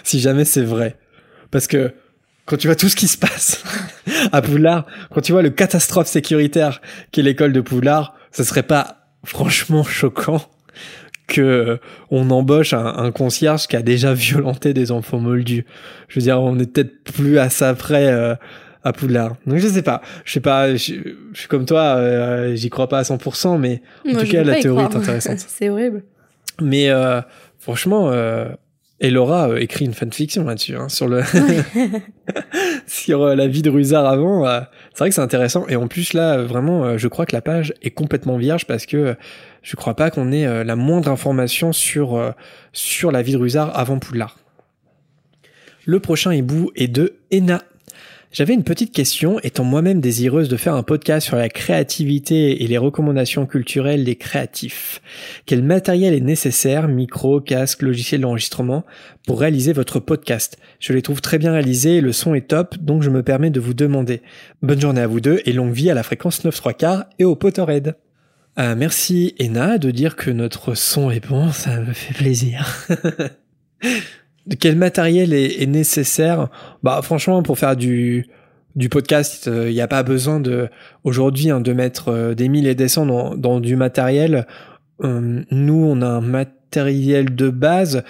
si 0.03 0.19
jamais 0.19 0.45
c'est 0.45 0.63
vrai? 0.63 0.97
Parce 1.51 1.67
que 1.67 1.93
quand 2.45 2.57
tu 2.57 2.67
vois 2.67 2.75
tout 2.75 2.89
ce 2.89 2.95
qui 2.95 3.07
se 3.07 3.17
passe 3.17 3.63
à 4.31 4.41
Poudlard, 4.41 4.85
quand 5.11 5.21
tu 5.21 5.33
vois 5.33 5.41
le 5.41 5.49
catastrophe 5.49 6.07
sécuritaire 6.07 6.81
qu'est 7.11 7.21
l'école 7.21 7.53
de 7.53 7.61
Poudlard, 7.61 8.15
ce 8.31 8.43
serait 8.43 8.63
pas 8.63 9.09
franchement 9.23 9.83
choquant 9.83 10.41
que 11.27 11.79
on 12.09 12.29
embauche 12.29 12.73
un, 12.73 13.11
concierge 13.11 13.67
qui 13.67 13.75
a 13.75 13.81
déjà 13.81 14.13
violenté 14.13 14.73
des 14.73 14.91
enfants 14.91 15.19
moldus. 15.19 15.65
Je 16.07 16.19
veux 16.19 16.23
dire, 16.23 16.41
on 16.41 16.57
est 16.57 16.71
peut-être 16.71 17.03
plus 17.03 17.38
à 17.38 17.49
ça 17.49 17.73
près 17.75 18.07
euh, 18.07 18.35
à 18.84 18.93
Poudlard. 18.93 19.36
Donc 19.45 19.57
je 19.59 19.67
sais 19.67 19.82
pas, 19.82 20.01
je 20.25 20.34
sais 20.34 20.39
pas, 20.39 20.75
je, 20.75 20.78
suis 21.34 21.47
comme 21.47 21.65
toi, 21.65 21.95
euh, 21.97 22.55
j'y 22.55 22.69
crois 22.69 22.88
pas 22.89 22.99
à 22.99 23.03
100%, 23.03 23.57
mais 23.57 23.82
en 24.07 24.19
tout 24.19 24.28
cas 24.28 24.43
la 24.43 24.59
théorie 24.59 24.84
est 24.84 24.95
intéressante. 24.95 25.39
c'est 25.47 25.69
horrible. 25.69 26.03
Mais 26.61 26.89
euh, 26.89 27.21
franchement, 27.59 28.09
euh, 28.11 28.47
Elora 28.99 29.49
euh, 29.49 29.57
écrit 29.57 29.86
une 29.86 29.93
fanfiction 29.93 30.45
là-dessus, 30.45 30.75
hein, 30.75 30.89
sur 30.89 31.07
le 31.07 31.21
sur 32.88 33.23
euh, 33.23 33.36
la 33.36 33.47
vie 33.47 33.61
de 33.61 33.69
Rusard 33.69 34.05
avant. 34.05 34.45
c'est 34.93 34.99
vrai 34.99 35.09
que 35.09 35.15
c'est 35.15 35.21
intéressant. 35.21 35.67
Et 35.67 35.75
en 35.75 35.88
plus 35.88 36.13
là, 36.13 36.41
vraiment, 36.43 36.97
je 36.97 37.07
crois 37.07 37.25
que 37.25 37.36
la 37.36 37.41
page 37.41 37.73
est 37.82 37.91
complètement 37.91 38.38
vierge 38.38 38.65
parce 38.65 38.86
que 38.86 39.15
je 39.61 39.75
crois 39.75 39.95
pas 39.95 40.09
qu'on 40.09 40.32
ait 40.32 40.63
la 40.63 40.75
moindre 40.75 41.11
information 41.11 41.73
sur 41.73 42.34
sur 42.71 43.11
la 43.11 43.21
vie 43.21 43.34
de 43.34 43.38
Rusard 43.38 43.78
avant 43.78 43.99
Poudlard. 43.99 44.38
Le 45.86 45.99
prochain 45.99 46.34
hibou 46.34 46.71
est 46.75 46.88
de 46.88 47.17
Ena 47.32 47.63
j'avais 48.38 48.53
une 48.53 48.63
petite 48.63 48.93
question, 48.93 49.39
étant 49.39 49.63
moi-même 49.63 49.99
désireuse 49.99 50.47
de 50.47 50.57
faire 50.57 50.75
un 50.75 50.83
podcast 50.83 51.25
sur 51.25 51.38
la 51.38 51.49
créativité 51.49 52.63
et 52.63 52.67
les 52.67 52.77
recommandations 52.77 53.47
culturelles 53.47 54.03
des 54.03 54.15
créatifs. 54.15 55.01
Quel 55.47 55.63
matériel 55.63 56.13
est 56.13 56.21
nécessaire, 56.21 56.88
micro, 56.88 57.41
casque, 57.41 57.81
logiciel 57.81 58.21
d'enregistrement, 58.21 58.85
pour 59.25 59.39
réaliser 59.39 59.73
votre 59.73 59.99
podcast? 59.99 60.59
Je 60.79 60.93
les 60.93 61.01
trouve 61.01 61.19
très 61.19 61.39
bien 61.39 61.51
réalisés, 61.51 61.99
le 61.99 62.11
son 62.11 62.35
est 62.35 62.47
top, 62.47 62.77
donc 62.77 63.01
je 63.01 63.09
me 63.09 63.23
permets 63.23 63.49
de 63.49 63.59
vous 63.59 63.73
demander. 63.73 64.21
Bonne 64.61 64.81
journée 64.81 65.01
à 65.01 65.07
vous 65.07 65.19
deux 65.19 65.41
et 65.45 65.51
longue 65.51 65.73
vie 65.73 65.89
à 65.89 65.95
la 65.95 66.03
fréquence 66.03 66.43
9 66.43 66.55
3 66.55 66.73
quarts 66.73 67.05
et 67.17 67.23
au 67.23 67.35
Potterhead. 67.35 67.95
Euh, 68.59 68.75
merci 68.77 69.33
Ena 69.39 69.79
de 69.79 69.89
dire 69.89 70.15
que 70.15 70.29
notre 70.29 70.75
son 70.75 71.09
est 71.09 71.27
bon, 71.27 71.51
ça 71.51 71.79
me 71.79 71.91
fait 71.91 72.13
plaisir. 72.13 72.85
quel 74.56 74.76
matériel 74.76 75.34
est, 75.34 75.66
nécessaire? 75.66 76.50
Bah 76.84 77.02
franchement, 77.02 77.43
pour 77.43 77.58
faire 77.58 77.76
du 77.76 78.28
du 78.76 78.89
podcast, 78.89 79.45
il 79.48 79.52
euh, 79.52 79.72
n'y 79.72 79.82
a 79.82 79.88
pas 79.88 80.04
besoin 80.04 80.39
de 80.39 80.70
aujourd'hui 81.04 81.50
hein, 81.50 81.62
de 81.62 81.74
mettre 81.74 82.10
euh, 82.10 82.36
des 82.36 82.48
mille 82.48 82.68
et 82.68 82.76
des 82.76 82.88
cents 82.88 83.08
dans, 83.08 83.36
dans 83.36 83.60
du 83.60 83.76
matériel. 83.76 84.45
Euh, 85.04 85.41
nous, 85.50 85.84
on 85.84 86.02
a 86.04 86.08
un 86.08 86.22
matériel 86.22 87.36
de 87.36 87.50
base 87.50 88.04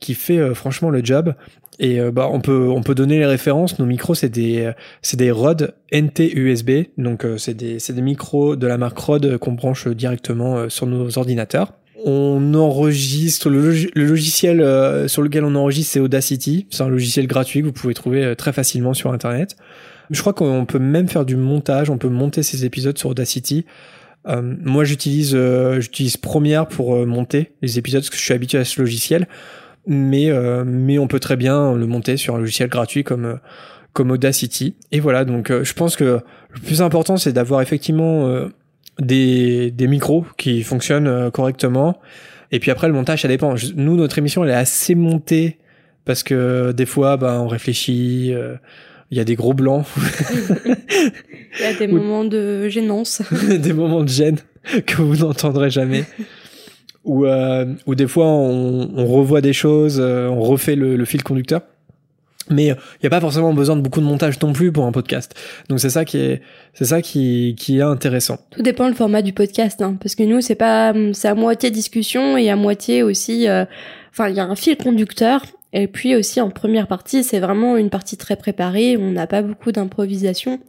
qui 0.00 0.14
fait 0.14 0.54
franchement 0.54 0.90
le 0.90 1.04
job. 1.04 1.34
Et 1.80 2.00
bah 2.10 2.28
on 2.32 2.40
peut 2.40 2.68
on 2.70 2.82
peut 2.82 2.94
donner 2.94 3.18
les 3.18 3.26
références. 3.26 3.78
Nos 3.78 3.84
micros 3.84 4.14
c'est 4.14 4.30
des 4.30 4.72
c'est 5.00 5.18
des 5.18 5.30
Rode 5.30 5.74
NT 5.92 6.32
USB. 6.34 6.70
Donc 6.96 7.24
c'est 7.36 7.54
des 7.54 7.78
c'est 7.78 7.92
des 7.92 8.00
micros 8.02 8.56
de 8.56 8.66
la 8.66 8.78
marque 8.78 8.98
Rode 8.98 9.36
qu'on 9.36 9.52
branche 9.52 9.86
directement 9.86 10.68
sur 10.70 10.86
nos 10.86 11.18
ordinateurs 11.18 11.74
on 12.04 12.54
enregistre 12.54 13.50
le, 13.50 13.74
logiciel 13.94 14.60
euh, 14.60 15.08
sur 15.08 15.22
lequel 15.22 15.44
on 15.44 15.54
enregistre 15.54 15.92
c'est 15.94 16.00
Audacity. 16.00 16.66
C'est 16.70 16.82
un 16.82 16.88
logiciel 16.88 17.26
gratuit 17.26 17.60
que 17.60 17.66
vous 17.66 17.72
pouvez 17.72 17.94
trouver 17.94 18.24
euh, 18.24 18.34
très 18.34 18.52
facilement 18.52 18.94
sur 18.94 19.12
internet. 19.12 19.56
Je 20.10 20.20
crois 20.20 20.32
qu'on 20.32 20.64
peut 20.64 20.78
même 20.78 21.08
faire 21.08 21.24
du 21.26 21.36
montage 21.36 21.90
on 21.90 21.98
peut 21.98 22.08
monter 22.08 22.42
ces 22.42 22.64
épisodes 22.64 22.96
sur 22.96 23.10
Audacity. 23.10 23.66
Euh, 24.26 24.42
moi 24.42 24.84
j'utilise 24.84 25.36
j'utilise 25.78 26.16
Premiere 26.16 26.66
pour 26.66 27.06
monter 27.06 27.52
les 27.62 27.78
épisodes 27.78 28.00
parce 28.00 28.10
que 28.10 28.16
je 28.16 28.22
suis 28.22 28.34
habitué 28.34 28.58
à 28.58 28.64
ce 28.64 28.80
logiciel. 28.80 29.28
Mais 29.86 30.30
mais 30.64 30.98
on 30.98 31.08
peut 31.08 31.20
très 31.20 31.36
bien 31.36 31.74
le 31.74 31.86
monter 31.86 32.16
sur 32.16 32.34
un 32.34 32.38
logiciel 32.38 32.68
gratuit 32.68 33.04
comme 33.04 33.38
comme 33.92 34.10
Audacity. 34.10 34.76
Et 34.92 35.00
voilà 35.00 35.24
donc 35.24 35.50
je 35.50 35.72
pense 35.72 35.96
que 35.96 36.20
le 36.50 36.60
plus 36.60 36.80
important 36.80 37.16
c'est 37.16 37.32
d'avoir 37.32 37.60
effectivement 37.60 38.48
des, 39.00 39.70
des 39.70 39.86
micros 39.86 40.24
qui 40.36 40.62
fonctionnent 40.62 41.06
euh, 41.06 41.30
correctement. 41.30 41.98
Et 42.50 42.60
puis 42.60 42.70
après, 42.70 42.88
le 42.88 42.94
montage, 42.94 43.22
ça 43.22 43.28
dépend. 43.28 43.54
Nous, 43.76 43.96
notre 43.96 44.18
émission, 44.18 44.44
elle 44.44 44.50
est 44.50 44.54
assez 44.54 44.94
montée 44.94 45.58
parce 46.04 46.22
que 46.22 46.72
des 46.72 46.86
fois, 46.86 47.16
bah, 47.16 47.38
on 47.40 47.48
réfléchit. 47.48 48.32
Euh, 48.32 48.56
il 49.10 49.16
y 49.16 49.20
a 49.20 49.24
des 49.24 49.36
gros 49.36 49.54
blancs. 49.54 49.86
Il 51.60 51.62
y 51.62 51.64
a 51.64 51.72
des 51.72 51.86
moments 51.86 52.26
de 52.26 52.68
gênance. 52.68 53.22
des 53.48 53.72
moments 53.72 54.02
de 54.02 54.08
gêne 54.08 54.36
que 54.84 55.00
vous 55.00 55.16
n'entendrez 55.16 55.70
jamais. 55.70 56.04
ou, 57.04 57.24
euh, 57.24 57.64
ou 57.86 57.94
des 57.94 58.06
fois, 58.06 58.26
on, 58.26 58.90
on, 58.94 59.06
revoit 59.06 59.40
des 59.40 59.54
choses, 59.54 59.98
on 59.98 60.40
refait 60.40 60.76
le, 60.76 60.96
le 60.96 61.04
fil 61.06 61.22
conducteur. 61.22 61.62
Mais 62.50 62.66
il 62.68 63.02
n'y 63.02 63.06
a 63.06 63.10
pas 63.10 63.20
forcément 63.20 63.52
besoin 63.52 63.76
de 63.76 63.80
beaucoup 63.80 64.00
de 64.00 64.06
montage 64.06 64.40
non 64.40 64.52
plus 64.52 64.72
pour 64.72 64.86
un 64.86 64.92
podcast. 64.92 65.34
Donc 65.68 65.80
c'est 65.80 65.90
ça 65.90 66.04
qui 66.04 66.18
est, 66.18 66.42
c'est 66.74 66.86
ça 66.86 67.02
qui, 67.02 67.54
est 67.68 67.80
intéressant. 67.82 68.38
Tout 68.50 68.62
dépend 68.62 68.88
le 68.88 68.94
format 68.94 69.22
du 69.22 69.32
podcast, 69.32 69.80
hein, 69.82 69.96
parce 70.00 70.14
que 70.14 70.22
nous 70.22 70.40
c'est 70.40 70.54
pas, 70.54 70.92
c'est 71.12 71.28
à 71.28 71.34
moitié 71.34 71.70
discussion 71.70 72.36
et 72.36 72.50
à 72.50 72.56
moitié 72.56 73.02
aussi, 73.02 73.48
euh, 73.48 73.64
enfin 74.10 74.28
il 74.28 74.36
y 74.36 74.40
a 74.40 74.44
un 74.44 74.56
fil 74.56 74.76
conducteur. 74.76 75.42
Et 75.74 75.86
puis 75.86 76.16
aussi 76.16 76.40
en 76.40 76.48
première 76.48 76.86
partie, 76.86 77.22
c'est 77.22 77.40
vraiment 77.40 77.76
une 77.76 77.90
partie 77.90 78.16
très 78.16 78.36
préparée. 78.36 78.96
On 78.96 79.10
n'a 79.10 79.26
pas 79.26 79.42
beaucoup 79.42 79.70
d'improvisation. 79.70 80.60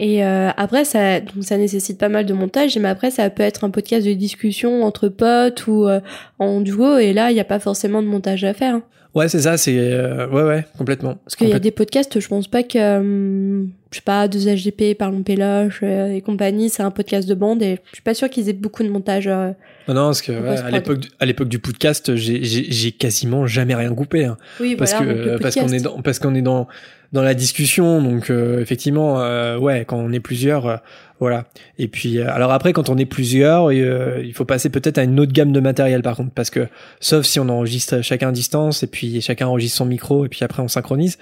Et 0.00 0.24
euh, 0.24 0.50
après, 0.56 0.84
ça, 0.84 1.20
donc 1.20 1.44
ça 1.44 1.56
nécessite 1.56 1.98
pas 1.98 2.08
mal 2.08 2.26
de 2.26 2.34
montage. 2.34 2.76
Mais 2.78 2.88
après, 2.88 3.10
ça 3.10 3.30
peut 3.30 3.42
être 3.42 3.64
un 3.64 3.70
podcast 3.70 4.06
de 4.06 4.12
discussion 4.12 4.82
entre 4.82 5.08
potes 5.08 5.66
ou 5.66 5.86
euh, 5.86 6.00
en 6.38 6.60
duo. 6.60 6.98
Et 6.98 7.12
là, 7.12 7.30
il 7.30 7.34
n'y 7.34 7.40
a 7.40 7.44
pas 7.44 7.60
forcément 7.60 8.02
de 8.02 8.08
montage 8.08 8.44
à 8.44 8.54
faire. 8.54 8.80
Ouais, 9.14 9.28
c'est 9.28 9.42
ça, 9.42 9.56
c'est 9.56 9.78
euh, 9.78 10.26
ouais, 10.26 10.42
ouais, 10.42 10.66
complètement. 10.76 11.14
Parce 11.24 11.36
qu'il 11.36 11.48
y 11.48 11.52
a 11.52 11.60
des 11.60 11.70
podcasts, 11.70 12.18
je 12.18 12.26
pense 12.26 12.48
pas 12.48 12.64
que, 12.64 12.78
euh, 12.78 13.64
je 13.92 13.96
sais 13.96 14.02
pas, 14.02 14.26
2HGP, 14.26 14.96
Parlons 14.96 15.22
Péloche 15.22 15.80
euh, 15.84 16.12
et 16.12 16.20
compagnie, 16.20 16.68
c'est 16.68 16.82
un 16.82 16.90
podcast 16.90 17.28
de 17.28 17.34
bande 17.34 17.62
et 17.62 17.78
je 17.90 17.96
suis 17.96 18.02
pas 18.02 18.14
sûr 18.14 18.28
qu'ils 18.28 18.48
aient 18.48 18.54
beaucoup 18.54 18.82
de 18.82 18.88
montage. 18.88 19.28
non, 19.28 19.54
non, 19.88 20.06
parce 20.06 20.20
que 20.20 20.32
ouais, 20.32 20.58
à 20.58 20.70
l'époque, 20.72 21.04
à 21.20 21.26
l'époque 21.26 21.48
du 21.48 21.60
podcast, 21.60 22.16
j'ai 22.16 22.92
quasiment 22.92 23.46
jamais 23.46 23.76
rien 23.76 23.94
coupé. 23.94 24.24
Hein, 24.24 24.36
oui, 24.58 24.74
parce 24.74 24.92
voilà, 24.94 25.14
que 25.14 25.38
parce 25.40 25.54
qu'on 25.54 25.68
est 25.68 25.80
dans 25.80 26.02
parce 26.02 26.18
qu'on 26.18 26.34
est 26.34 26.42
dans 26.42 26.66
dans 27.12 27.22
la 27.22 27.34
discussion, 27.34 28.02
donc 28.02 28.30
effectivement, 28.30 29.18
ouais, 29.58 29.84
quand 29.84 29.98
on 29.98 30.12
est 30.12 30.18
plusieurs 30.18 30.82
voilà. 31.20 31.44
Et 31.78 31.88
puis, 31.88 32.18
euh, 32.18 32.30
alors 32.32 32.52
après, 32.52 32.72
quand 32.72 32.88
on 32.88 32.98
est 32.98 33.06
plusieurs, 33.06 33.70
euh, 33.70 34.20
il 34.24 34.34
faut 34.34 34.44
passer 34.44 34.68
peut-être 34.68 34.98
à 34.98 35.04
une 35.04 35.18
autre 35.20 35.32
gamme 35.32 35.52
de 35.52 35.60
matériel 35.60 36.02
par 36.02 36.16
contre, 36.16 36.32
parce 36.32 36.50
que 36.50 36.66
sauf 37.00 37.24
si 37.24 37.38
on 37.38 37.48
enregistre 37.48 38.02
chacun 38.02 38.28
à 38.28 38.32
distance 38.32 38.82
et 38.82 38.88
puis 38.88 39.20
chacun 39.20 39.46
enregistre 39.46 39.78
son 39.78 39.86
micro 39.86 40.24
et 40.24 40.28
puis 40.28 40.40
après 40.42 40.62
on 40.62 40.68
synchronise. 40.68 41.18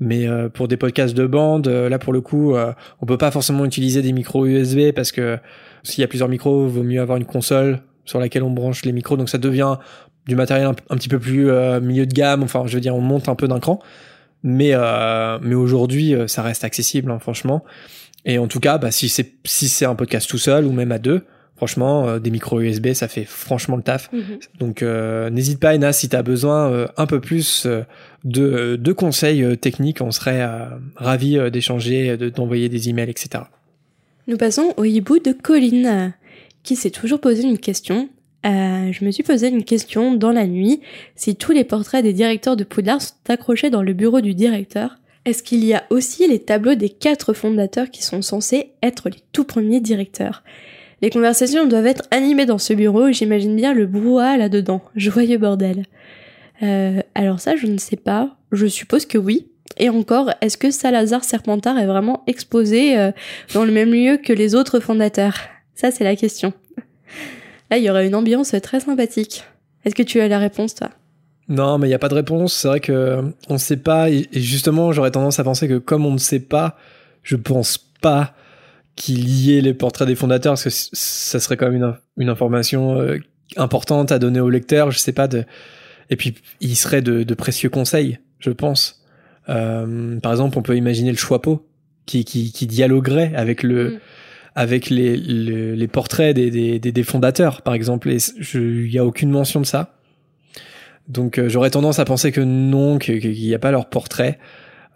Mais 0.00 0.26
euh, 0.26 0.48
pour 0.48 0.66
des 0.66 0.76
podcasts 0.76 1.14
de 1.14 1.26
bande, 1.26 1.68
là 1.68 1.98
pour 1.98 2.12
le 2.12 2.20
coup, 2.20 2.54
on 3.00 3.06
peut 3.06 3.18
pas 3.18 3.30
forcément 3.30 3.64
utiliser 3.64 4.02
des 4.02 4.12
micros 4.12 4.46
USB 4.46 4.92
parce 4.94 5.12
que 5.12 5.38
s'il 5.82 6.00
y 6.00 6.04
a 6.04 6.08
plusieurs 6.08 6.28
micros, 6.28 6.66
vaut 6.66 6.82
mieux 6.82 7.00
avoir 7.00 7.18
une 7.18 7.26
console 7.26 7.80
sur 8.06 8.18
laquelle 8.18 8.42
on 8.42 8.50
branche 8.50 8.84
les 8.84 8.92
micros. 8.92 9.16
Donc 9.16 9.28
ça 9.28 9.38
devient 9.38 9.76
du 10.26 10.36
matériel 10.36 10.66
un, 10.66 10.96
petit 10.96 11.08
peu 11.08 11.18
plus 11.18 11.50
milieu 11.80 12.06
de 12.06 12.14
gamme. 12.14 12.42
Enfin, 12.42 12.64
je 12.66 12.74
veux 12.74 12.80
dire, 12.80 12.96
on 12.96 13.00
monte 13.00 13.28
un 13.28 13.34
peu 13.34 13.46
d'un 13.46 13.60
cran. 13.60 13.78
Mais 14.42 14.72
mais 15.42 15.54
aujourd'hui, 15.54 16.14
ça 16.26 16.42
reste 16.42 16.64
accessible, 16.64 17.10
hein, 17.10 17.18
franchement. 17.20 17.62
Et 18.24 18.38
en 18.38 18.46
tout 18.46 18.60
cas, 18.60 18.78
bah, 18.78 18.90
si 18.90 19.08
c'est 19.08 19.32
si 19.44 19.68
c'est 19.68 19.84
un 19.84 19.94
podcast 19.94 20.28
tout 20.28 20.38
seul 20.38 20.64
ou 20.64 20.72
même 20.72 20.92
à 20.92 20.98
deux, 20.98 21.24
franchement, 21.56 22.08
euh, 22.08 22.18
des 22.18 22.30
micros 22.30 22.60
USB, 22.60 22.92
ça 22.92 23.08
fait 23.08 23.24
franchement 23.24 23.76
le 23.76 23.82
taf. 23.82 24.10
Mhm. 24.12 24.38
Donc 24.58 24.82
euh, 24.82 25.30
n'hésite 25.30 25.60
pas, 25.60 25.74
Ena, 25.74 25.92
si 25.92 26.08
tu 26.08 26.16
as 26.16 26.22
besoin 26.22 26.70
euh, 26.70 26.86
un 26.96 27.06
peu 27.06 27.20
plus 27.20 27.66
de, 28.24 28.76
de 28.76 28.92
conseils 28.92 29.56
techniques, 29.58 30.00
on 30.00 30.10
serait 30.10 30.46
ravis 30.96 31.38
d'échanger, 31.50 32.16
de 32.16 32.28
d'envoyer 32.28 32.68
des 32.68 32.88
emails, 32.88 33.10
etc. 33.10 33.44
Nous 34.26 34.36
passons 34.36 34.72
au 34.76 34.84
hibou 34.84 35.18
de 35.18 35.32
Colline, 35.32 36.14
qui 36.62 36.76
s'est 36.76 36.90
toujours 36.90 37.20
posé 37.20 37.42
une 37.42 37.58
question. 37.58 38.08
je 38.44 39.04
me 39.04 39.10
suis 39.10 39.22
posé 39.22 39.48
une 39.48 39.64
question 39.64 40.14
dans 40.14 40.32
la 40.32 40.46
nuit. 40.46 40.80
Si 41.14 41.36
tous 41.36 41.52
les 41.52 41.64
portraits 41.64 42.02
des 42.02 42.14
directeurs 42.14 42.56
de 42.56 42.64
Poudlard 42.64 43.02
sont 43.02 43.14
accrochés 43.28 43.68
dans 43.68 43.82
le 43.82 43.92
bureau 43.92 44.22
du 44.22 44.34
directeur, 44.34 44.96
est-ce 45.24 45.42
qu'il 45.42 45.64
y 45.64 45.74
a 45.74 45.84
aussi 45.90 46.26
les 46.28 46.38
tableaux 46.38 46.74
des 46.74 46.90
quatre 46.90 47.32
fondateurs 47.32 47.90
qui 47.90 48.02
sont 48.02 48.22
censés 48.22 48.72
être 48.82 49.08
les 49.08 49.20
tout 49.32 49.44
premiers 49.44 49.80
directeurs? 49.80 50.42
Les 51.00 51.10
conversations 51.10 51.66
doivent 51.66 51.86
être 51.86 52.04
animées 52.10 52.46
dans 52.46 52.58
ce 52.58 52.72
bureau 52.72 53.08
et 53.08 53.12
j'imagine 53.12 53.56
bien 53.56 53.74
le 53.74 53.86
brouhaha 53.86 54.36
là-dedans. 54.36 54.82
Joyeux 54.96 55.38
bordel. 55.38 55.84
Euh, 56.62 57.00
alors 57.14 57.40
ça, 57.40 57.56
je 57.56 57.66
ne 57.66 57.78
sais 57.78 57.96
pas. 57.96 58.36
Je 58.52 58.66
suppose 58.66 59.06
que 59.06 59.18
oui. 59.18 59.48
Et 59.76 59.88
encore, 59.88 60.30
est-ce 60.40 60.56
que 60.56 60.70
Salazar 60.70 61.24
Serpentard 61.24 61.78
est 61.78 61.86
vraiment 61.86 62.22
exposé 62.26 62.96
euh, 62.96 63.10
dans 63.54 63.64
le 63.64 63.72
même 63.72 63.92
lieu 63.92 64.18
que 64.18 64.32
les 64.32 64.54
autres 64.54 64.78
fondateurs? 64.78 65.38
Ça, 65.74 65.90
c'est 65.90 66.04
la 66.04 66.16
question. 66.16 66.52
Là, 67.70 67.78
il 67.78 67.84
y 67.84 67.90
aurait 67.90 68.06
une 68.06 68.14
ambiance 68.14 68.54
très 68.62 68.80
sympathique. 68.80 69.44
Est-ce 69.84 69.94
que 69.94 70.02
tu 70.02 70.20
as 70.20 70.28
la 70.28 70.38
réponse, 70.38 70.74
toi? 70.74 70.90
Non, 71.48 71.78
mais 71.78 71.86
il 71.86 71.90
n'y 71.90 71.94
a 71.94 71.98
pas 71.98 72.08
de 72.08 72.14
réponse. 72.14 72.54
C'est 72.54 72.68
vrai 72.68 72.80
que 72.80 73.22
on 73.48 73.54
ne 73.54 73.58
sait 73.58 73.76
pas. 73.76 74.10
Et 74.10 74.28
justement, 74.32 74.92
j'aurais 74.92 75.10
tendance 75.10 75.38
à 75.38 75.44
penser 75.44 75.68
que 75.68 75.78
comme 75.78 76.06
on 76.06 76.12
ne 76.12 76.18
sait 76.18 76.40
pas, 76.40 76.76
je 77.22 77.36
pense 77.36 77.78
pas 78.00 78.34
qu'il 78.96 79.28
y 79.28 79.56
ait 79.56 79.60
les 79.60 79.74
portraits 79.74 80.06
des 80.06 80.14
fondateurs, 80.14 80.52
parce 80.52 80.64
que 80.64 80.70
ça 80.70 81.40
serait 81.40 81.56
quand 81.56 81.70
même 81.70 81.96
une, 82.16 82.28
information 82.28 83.00
euh, 83.00 83.18
importante 83.56 84.12
à 84.12 84.18
donner 84.18 84.40
au 84.40 84.50
lecteur. 84.50 84.90
Je 84.90 84.98
sais 84.98 85.12
pas 85.12 85.28
de. 85.28 85.44
Et 86.10 86.16
puis, 86.16 86.34
il 86.60 86.76
serait 86.76 87.02
de, 87.02 87.34
précieux 87.34 87.70
conseils, 87.70 88.18
je 88.38 88.50
pense. 88.50 89.04
Euh, 89.48 90.18
par 90.20 90.32
exemple, 90.32 90.56
on 90.58 90.62
peut 90.62 90.76
imaginer 90.76 91.10
le 91.10 91.16
Choixpeau 91.16 91.66
qui, 92.06 92.24
qui, 92.24 92.52
qui 92.52 92.66
dialoguerait 92.66 93.32
avec 93.34 93.62
le. 93.62 93.90
Mm. 93.90 93.98
avec 94.54 94.90
les, 94.90 95.16
les, 95.16 95.88
portraits 95.88 96.34
des, 96.34 96.50
des, 96.50 96.78
des, 96.78 97.02
fondateurs, 97.02 97.60
par 97.62 97.74
exemple. 97.74 98.08
Et 98.10 98.18
il 98.54 98.90
n'y 98.90 98.98
a 98.98 99.04
aucune 99.04 99.30
mention 99.30 99.60
de 99.60 99.66
ça. 99.66 99.94
Donc 101.08 101.38
euh, 101.38 101.48
j'aurais 101.48 101.70
tendance 101.70 101.98
à 101.98 102.04
penser 102.04 102.32
que 102.32 102.40
non, 102.40 102.98
qu'il 102.98 103.30
n'y 103.30 103.54
a 103.54 103.58
pas 103.58 103.70
leur 103.70 103.86
portrait. 103.86 104.38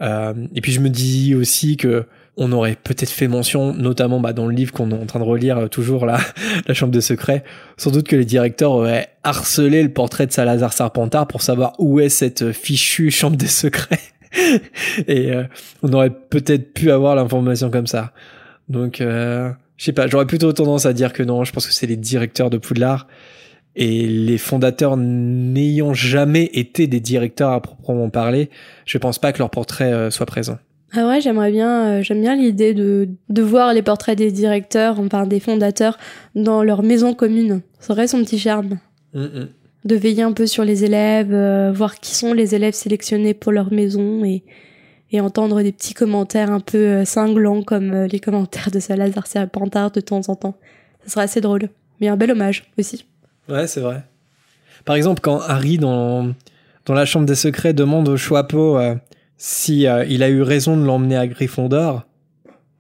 Euh, 0.01 0.33
et 0.55 0.61
puis 0.61 0.73
je 0.73 0.81
me 0.81 0.89
dis 0.89 1.35
aussi 1.35 1.77
que 1.77 2.07
on 2.41 2.53
aurait 2.53 2.77
peut-être 2.77 3.11
fait 3.11 3.27
mention, 3.27 3.75
notamment 3.75 4.21
bah, 4.21 4.33
dans 4.33 4.47
le 4.47 4.55
livre 4.55 4.73
qu'on 4.73 4.93
est 4.93 4.95
en 4.95 5.07
train 5.07 5.19
de 5.19 5.25
relire 5.25 5.59
euh, 5.59 5.67
toujours 5.67 6.07
là, 6.07 6.21
la 6.67 6.75
Chambre 6.75 6.93
des 6.93 7.01
secrets, 7.01 7.43
sans 7.77 7.91
doute 7.91 8.07
que 8.07 8.15
les 8.15 8.25
directeurs 8.25 8.71
auraient 8.71 9.09
harcelé 9.25 9.83
le 9.83 9.89
portrait 9.89 10.27
de 10.27 10.33
Salazar 10.33 10.73
Serpentard 10.73 11.27
pour 11.27 11.43
savoir 11.43 11.73
où 11.79 11.99
est 11.99 12.09
cette 12.09 12.53
fichue 12.53 13.11
Chambre 13.11 13.37
des 13.37 13.49
secrets. 13.49 13.99
et 15.09 15.33
on 15.83 15.91
aurait 15.95 16.11
peut-être 16.11 16.75
pu 16.75 16.91
avoir 16.91 17.17
l'information 17.17 17.71
comme 17.71 17.87
ça. 17.87 18.13
Donc 18.69 18.99
je 19.01 19.55
sais 19.79 19.93
pas, 19.93 20.07
j'aurais 20.07 20.27
plutôt 20.27 20.53
tendance 20.53 20.85
à 20.85 20.93
dire 20.93 21.15
que 21.15 21.23
non, 21.23 21.45
je 21.45 21.53
pense 21.53 21.67
que 21.67 21.73
c'est 21.73 21.87
les 21.87 21.97
directeurs 21.97 22.51
de 22.51 22.59
Poudlard 22.59 23.07
et 23.79 24.09
les 24.09 24.39
fondateurs 24.39 24.97
n'ayant 24.97 25.95
jamais 25.95 26.51
été 26.53 26.89
des 26.89 26.99
directeurs 26.99 27.53
à 27.53 27.63
proprement 27.63 28.11
parler, 28.11 28.51
je 28.85 28.99
pense 28.99 29.21
pas 29.21 29.33
que 29.33 29.39
leur 29.39 29.51
portrait 29.51 29.93
euh, 29.93 30.11
soit 30.11 30.27
présent. 30.27 30.59
Ah 30.93 31.07
ouais, 31.07 31.21
j'aimerais 31.21 31.53
bien, 31.53 31.87
euh, 31.87 32.03
j'aime 32.03 32.21
bien 32.21 32.35
l'idée 32.35 32.75
de, 32.75 33.09
de 33.29 33.43
voir 33.43 33.73
les 33.73 33.83
portraits 33.83 34.19
des 34.19 34.33
directeurs, 34.33 34.99
enfin 34.99 35.27
des 35.27 35.39
fondateurs, 35.39 35.97
dans 36.35 36.65
leur 36.65 36.83
maison 36.83 37.15
commune. 37.15 37.61
Ça 37.79 37.93
aurait 37.93 38.09
son 38.09 38.19
petit 38.25 38.41
charme. 38.41 38.79
De 39.15 39.95
veiller 39.95 40.25
un 40.25 40.33
peu 40.33 40.49
sur 40.49 40.65
les 40.65 40.85
élèves, 40.85 41.33
euh, 41.33 41.71
voir 41.73 42.01
qui 42.01 42.17
sont 42.17 42.33
les 42.33 42.57
élèves 42.57 42.75
sélectionnés 42.75 43.33
pour 43.33 43.53
leur 43.53 43.73
maison 43.73 44.25
et, 44.25 44.43
et 45.13 45.21
entendre 45.21 45.63
des 45.63 45.71
petits 45.71 45.95
commentaires 45.95 46.51
un 46.51 46.61
peu 46.61 47.05
cinglants 47.05 47.63
comme 47.63 48.07
les 48.07 48.19
commentaires 48.19 48.73
de 48.73 48.81
Salazar 48.81 49.29
Serpentard 49.29 49.93
de 49.93 50.01
temps 50.01 50.23
en 50.27 50.35
temps. 50.35 50.57
Ça 51.05 51.13
serait 51.13 51.25
assez 51.25 51.41
drôle. 51.41 51.69
Mais 52.01 52.09
un 52.09 52.17
bel 52.17 52.33
hommage 52.33 52.65
aussi. 52.77 53.05
Ouais, 53.49 53.67
c'est 53.67 53.81
vrai. 53.81 54.03
Par 54.85 54.97
exemple, 54.97 55.21
quand 55.21 55.41
Harry, 55.41 55.79
dans, 55.79 56.33
dans 56.87 56.95
la 56.95 57.05
chambre 57.05 57.27
des 57.27 57.35
secrets, 57.35 57.73
demande 57.73 58.09
au 58.09 58.17
Choixpeau 58.17 58.79
euh, 58.79 58.95
si 59.37 59.87
euh, 59.87 60.05
il 60.09 60.23
a 60.23 60.29
eu 60.29 60.43
raison 60.43 60.77
de 60.77 60.85
l'emmener 60.85 61.17
à 61.17 61.27
Gryffondor, 61.27 62.07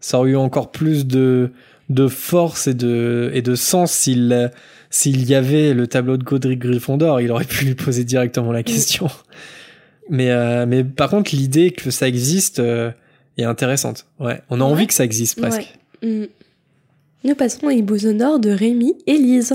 ça 0.00 0.18
aurait 0.18 0.30
eu 0.30 0.36
encore 0.36 0.70
plus 0.70 1.06
de, 1.06 1.52
de 1.88 2.08
force 2.08 2.66
et 2.66 2.74
de, 2.74 3.30
et 3.34 3.42
de 3.42 3.54
sens 3.54 3.92
s'il 3.92 4.50
s'il 4.90 5.28
y 5.28 5.34
avait 5.34 5.74
le 5.74 5.86
tableau 5.86 6.16
de 6.16 6.24
Godric 6.24 6.60
Gryffondor, 6.60 7.20
il 7.20 7.30
aurait 7.30 7.44
pu 7.44 7.66
lui 7.66 7.74
poser 7.74 8.04
directement 8.04 8.52
la 8.52 8.62
question. 8.62 9.08
mais, 10.08 10.30
euh, 10.30 10.64
mais 10.66 10.82
par 10.82 11.10
contre, 11.10 11.34
l'idée 11.34 11.72
que 11.72 11.90
ça 11.90 12.08
existe 12.08 12.58
est 12.58 13.44
intéressante. 13.44 14.06
Ouais, 14.18 14.40
on 14.48 14.62
a 14.62 14.64
envie 14.64 14.86
que 14.86 14.94
ça 14.94 15.04
existe 15.04 15.38
presque. 15.38 15.78
Mm. 16.02 16.24
Nous 17.24 17.34
passons 17.34 17.68
hibou 17.68 17.98
sonore 17.98 18.38
de 18.38 18.50
Rémi 18.50 18.94
et 19.06 19.18
Lise. 19.18 19.54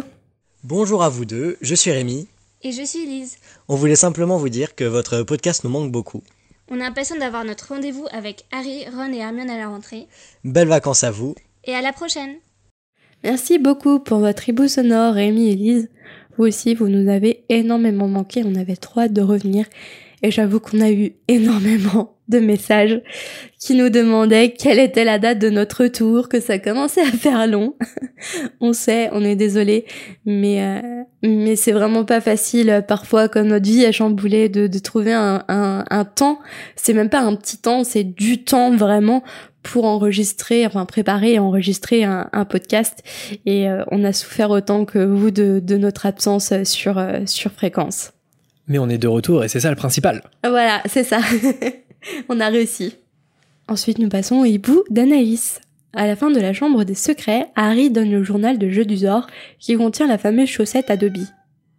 Bonjour 0.66 1.04
à 1.04 1.10
vous 1.10 1.26
deux, 1.26 1.58
je 1.60 1.76
suis 1.76 1.92
Rémi. 1.92 2.30
Et 2.62 2.72
je 2.72 2.84
suis 2.84 3.06
Lise. 3.06 3.36
On 3.68 3.76
voulait 3.76 3.98
simplement 3.98 4.38
vous 4.38 4.48
dire 4.48 4.76
que 4.76 4.86
votre 4.86 5.22
podcast 5.24 5.66
nous 5.66 5.70
manque 5.70 5.92
beaucoup. 5.92 6.24
On 6.72 6.76
a 6.76 6.86
l'impression 6.86 7.18
d'avoir 7.18 7.44
notre 7.44 7.68
rendez-vous 7.68 8.08
avec 8.14 8.46
Harry, 8.50 8.86
Ron 8.96 9.12
et 9.12 9.18
Hermione 9.18 9.50
à 9.50 9.58
la 9.58 9.68
rentrée. 9.68 10.08
Belles 10.46 10.70
vacances 10.70 11.04
à 11.04 11.12
vous. 11.12 11.36
Et 11.66 11.76
à 11.76 11.82
la 11.82 11.92
prochaine. 11.92 12.36
Merci 13.26 13.60
beaucoup 13.60 14.00
pour 14.00 14.20
votre 14.20 14.48
hibou 14.48 14.70
sonore, 14.70 15.16
Rémi 15.16 15.50
et 15.50 15.56
Lise. 15.56 15.90
Vous 16.38 16.46
aussi, 16.46 16.76
vous 16.76 16.88
nous 16.88 17.12
avez 17.12 17.44
énormément 17.50 18.08
manqué. 18.08 18.44
On 18.46 18.56
avait 18.56 18.78
trop 18.78 19.02
hâte 19.02 19.12
de 19.12 19.22
revenir. 19.22 19.66
Et 20.24 20.32
j'avoue 20.32 20.62
qu'on 20.62 20.80
a 20.80 20.90
eu 20.90 21.12
énormément 21.28 22.16
de 22.30 22.40
messages 22.40 23.02
qui 23.60 23.76
nous 23.76 23.90
demandaient 23.90 24.54
quelle 24.54 24.80
était 24.80 25.04
la 25.04 25.20
date 25.20 25.40
de 25.40 25.50
notre 25.50 25.84
retour, 25.84 26.30
que 26.30 26.40
ça 26.40 26.60
commençait 26.60 27.02
à 27.02 27.12
faire 27.12 27.46
long. 27.46 27.76
on 28.62 28.72
sait, 28.72 29.10
on 29.12 29.22
est 29.24 29.36
désolé, 29.36 29.86
mais 30.26 30.64
euh, 30.64 31.04
mais 31.24 31.58
c'est 31.58 31.74
vraiment 31.74 32.06
pas 32.06 32.22
facile 32.22 32.70
euh, 32.70 32.82
parfois 32.82 33.28
comme 33.28 33.48
notre 33.48 33.66
vie 33.66 33.86
a 33.86 33.92
chamboulé 33.92 34.48
de, 34.48 34.68
de 34.68 34.80
trouver 34.80 35.12
un, 35.12 35.44
un, 35.50 35.84
un 35.90 36.06
temps. 36.06 36.40
C'est 36.78 36.94
même 36.94 37.10
pas 37.10 37.22
un 37.22 37.36
petit 37.36 37.58
temps, 37.58 37.84
c'est 37.84 38.06
du 38.06 38.46
temps 38.46 38.74
vraiment 38.74 39.24
pour 39.62 39.84
enregistrer, 39.84 40.66
enfin 40.66 40.86
préparer 40.86 41.34
et 41.34 41.40
enregistrer 41.40 42.06
un, 42.06 42.30
un 42.32 42.46
podcast. 42.46 43.04
Et 43.46 43.70
euh, 43.70 43.84
on 43.92 44.06
a 44.06 44.14
souffert 44.14 44.50
autant 44.52 44.86
que 44.86 45.00
vous 45.00 45.32
de, 45.32 45.60
de 45.62 45.78
notre 45.78 46.06
absence 46.06 46.54
sur 46.64 47.06
sur 47.26 47.52
fréquence. 47.52 48.14
Mais 48.68 48.80
on 48.80 48.90
est 48.90 48.98
de 48.98 49.08
retour 49.08 49.44
et 49.44 49.48
c'est 49.48 49.60
ça 49.60 49.70
le 49.70 49.76
principal. 49.76 50.24
Voilà, 50.44 50.82
c'est 50.86 51.04
ça. 51.04 51.20
On 52.30 52.40
a 52.40 52.48
réussi. 52.48 52.96
Ensuite, 53.68 54.00
nous 54.00 54.10
passons 54.10 54.42
au 54.42 54.46
hibou 54.46 54.84
d'Anaïs. 54.90 55.62
À 55.94 56.08
la 56.08 56.16
fin 56.16 56.32
de 56.32 56.40
la 56.40 56.54
chambre 56.54 56.84
des 56.84 56.96
secrets, 56.96 57.48
Harry 57.56 57.90
donne 57.90 58.12
le 58.12 58.24
journal 58.24 58.58
de 58.58 58.70
jeu 58.70 58.84
du 58.84 58.98
Zor 58.98 59.28
qui 59.60 59.76
contient 59.76 60.08
la 60.08 60.18
fameuse 60.18 60.50
chaussette 60.50 60.90
à 60.90 60.98
Dobby. 60.98 61.28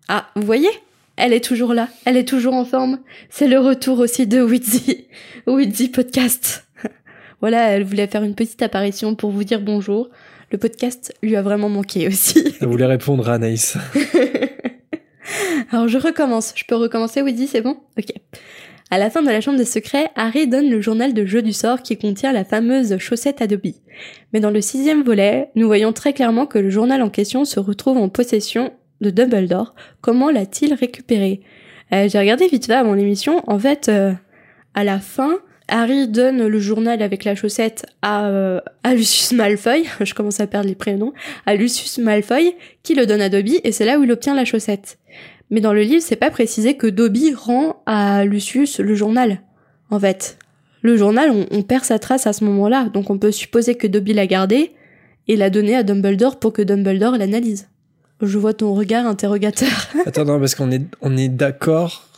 Ah, 0.08 0.28
vous 0.36 0.42
voyez? 0.42 0.70
Elle 1.16 1.32
est 1.32 1.44
toujours 1.44 1.74
là, 1.74 1.88
elle 2.04 2.16
est 2.16 2.28
toujours 2.28 2.54
en 2.54 2.64
forme. 2.64 2.98
C'est 3.30 3.48
le 3.48 3.58
retour 3.58 3.98
aussi 4.00 4.26
de 4.26 4.40
Witzy. 4.40 5.06
Witzy 5.46 5.88
Podcast. 5.88 6.66
voilà, 7.40 7.70
elle 7.70 7.84
voulait 7.84 8.06
faire 8.06 8.22
une 8.22 8.34
petite 8.34 8.62
apparition 8.62 9.14
pour 9.14 9.30
vous 9.30 9.44
dire 9.44 9.60
bonjour. 9.60 10.08
Le 10.50 10.58
podcast 10.58 11.12
lui 11.22 11.36
a 11.36 11.42
vraiment 11.42 11.68
manqué 11.68 12.06
aussi. 12.06 12.54
Elle 12.60 12.68
voulait 12.68 12.86
répondre 12.86 13.28
à 13.28 13.34
Anaïs. 13.34 13.76
Alors 15.70 15.88
je 15.88 15.98
recommence. 15.98 16.52
Je 16.56 16.64
peux 16.64 16.76
recommencer, 16.76 17.22
Witzy, 17.22 17.46
c'est 17.46 17.60
bon? 17.60 17.76
Ok. 17.98 18.12
À 18.90 18.98
la 18.98 19.10
fin 19.10 19.22
de 19.22 19.28
la 19.28 19.40
chambre 19.40 19.58
des 19.58 19.64
secrets, 19.64 20.10
Harry 20.14 20.46
donne 20.46 20.70
le 20.70 20.80
journal 20.80 21.14
de 21.14 21.24
jeu 21.24 21.42
du 21.42 21.52
sort 21.52 21.82
qui 21.82 21.96
contient 21.96 22.32
la 22.32 22.44
fameuse 22.44 22.98
chaussette 22.98 23.40
à 23.40 23.46
Dobby. 23.46 23.80
Mais 24.32 24.40
dans 24.40 24.50
le 24.50 24.60
sixième 24.60 25.02
volet, 25.02 25.50
nous 25.54 25.66
voyons 25.66 25.92
très 25.92 26.12
clairement 26.12 26.46
que 26.46 26.58
le 26.58 26.70
journal 26.70 27.02
en 27.02 27.10
question 27.10 27.44
se 27.44 27.58
retrouve 27.58 27.96
en 27.96 28.08
possession 28.08 28.72
de 29.00 29.10
Dumbledore. 29.10 29.74
Comment 30.00 30.30
l'a-t-il 30.30 30.74
récupéré? 30.74 31.40
Euh, 31.92 32.08
J'ai 32.08 32.18
regardé 32.18 32.46
vite 32.46 32.66
fait 32.66 32.74
avant 32.74 32.94
l'émission. 32.94 33.42
En 33.46 33.58
fait, 33.58 33.88
euh, 33.88 34.12
à 34.74 34.84
la 34.84 35.00
fin, 35.00 35.38
Harry 35.68 36.08
donne 36.08 36.46
le 36.46 36.58
journal 36.58 37.02
avec 37.02 37.24
la 37.24 37.34
chaussette 37.34 37.86
à, 38.02 38.26
euh, 38.26 38.60
Lucius 38.92 39.32
Malfoy. 39.32 39.84
Je 40.00 40.14
commence 40.14 40.40
à 40.40 40.46
perdre 40.46 40.68
les 40.68 40.74
prénoms. 40.74 41.12
À 41.46 41.54
Lucius 41.54 41.98
Malfoy, 41.98 42.54
qui 42.82 42.94
le 42.94 43.06
donne 43.06 43.20
à 43.20 43.28
Dobby, 43.28 43.60
et 43.64 43.72
c'est 43.72 43.86
là 43.86 43.98
où 43.98 44.04
il 44.04 44.12
obtient 44.12 44.34
la 44.34 44.44
chaussette. 44.44 44.98
Mais 45.50 45.60
dans 45.60 45.72
le 45.72 45.82
livre, 45.82 46.02
c'est 46.02 46.16
pas 46.16 46.30
précisé 46.30 46.76
que 46.76 46.86
Dobby 46.86 47.34
rend 47.34 47.82
à 47.86 48.24
Lucius 48.24 48.78
le 48.78 48.94
journal. 48.94 49.40
En 49.90 50.00
fait, 50.00 50.38
le 50.82 50.96
journal, 50.96 51.30
on, 51.50 51.62
perd 51.62 51.84
sa 51.84 51.98
trace 51.98 52.26
à 52.26 52.32
ce 52.32 52.44
moment-là, 52.44 52.88
donc 52.92 53.08
on 53.10 53.18
peut 53.18 53.32
supposer 53.32 53.74
que 53.74 53.86
Dobby 53.86 54.12
l'a 54.12 54.26
gardé 54.26 54.72
et 55.28 55.36
l'a 55.36 55.50
donné 55.50 55.74
à 55.74 55.82
Dumbledore 55.82 56.38
pour 56.38 56.52
que 56.52 56.62
Dumbledore 56.62 57.16
l'analyse. 57.16 57.68
Je 58.20 58.38
vois 58.38 58.54
ton 58.54 58.74
regard 58.74 59.06
interrogateur. 59.06 59.88
Attends, 60.06 60.26
parce 60.38 60.54
qu'on 60.54 60.70
on 61.00 61.16
est 61.16 61.28
d'accord 61.28 62.08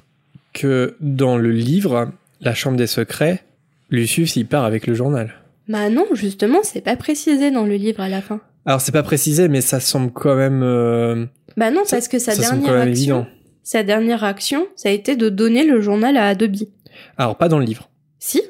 que 0.53 0.97
dans 1.01 1.37
le 1.37 1.51
livre, 1.51 2.11
La 2.41 2.55
Chambre 2.55 2.77
des 2.77 2.87
Secrets, 2.87 3.43
Lucius, 3.91 4.37
il 4.37 4.47
part 4.47 4.65
avec 4.65 4.87
le 4.87 4.95
journal. 4.95 5.33
bah 5.69 5.89
non, 5.91 6.05
justement, 6.13 6.59
c'est 6.63 6.81
pas 6.81 6.97
précisé 6.97 7.51
dans 7.51 7.65
le 7.65 7.75
livre 7.77 8.01
à 8.01 8.09
la 8.09 8.21
fin. 8.23 8.41
Alors, 8.67 8.81
c'est 8.81 8.93
pas 8.93 9.03
précisé, 9.03 9.49
mais 9.49 9.61
ça 9.61 9.81
semble 9.81 10.11
quand 10.13 10.35
même... 10.37 10.63
euh, 10.63 11.25
Bah 11.57 11.71
non, 11.71 11.83
parce 11.89 12.09
que 12.09 12.19
sa 12.19 12.33
ça 12.33 12.43
dernière 12.43 12.75
action, 12.75 12.89
évident. 12.91 13.27
sa 13.63 13.83
dernière 13.85 14.25
action, 14.25 14.67
ça 14.75 14.89
a 14.89 14.93
été 14.93 15.15
de 15.17 15.29
donner 15.29 15.65
le 15.65 15.81
journal 15.81 16.17
à 16.17 16.35
Dobby. 16.35 16.69
Alors, 17.17 17.37
pas 17.37 17.49
dans 17.49 17.59
le 17.59 17.65
livre. 17.65 17.89
Si? 18.19 18.43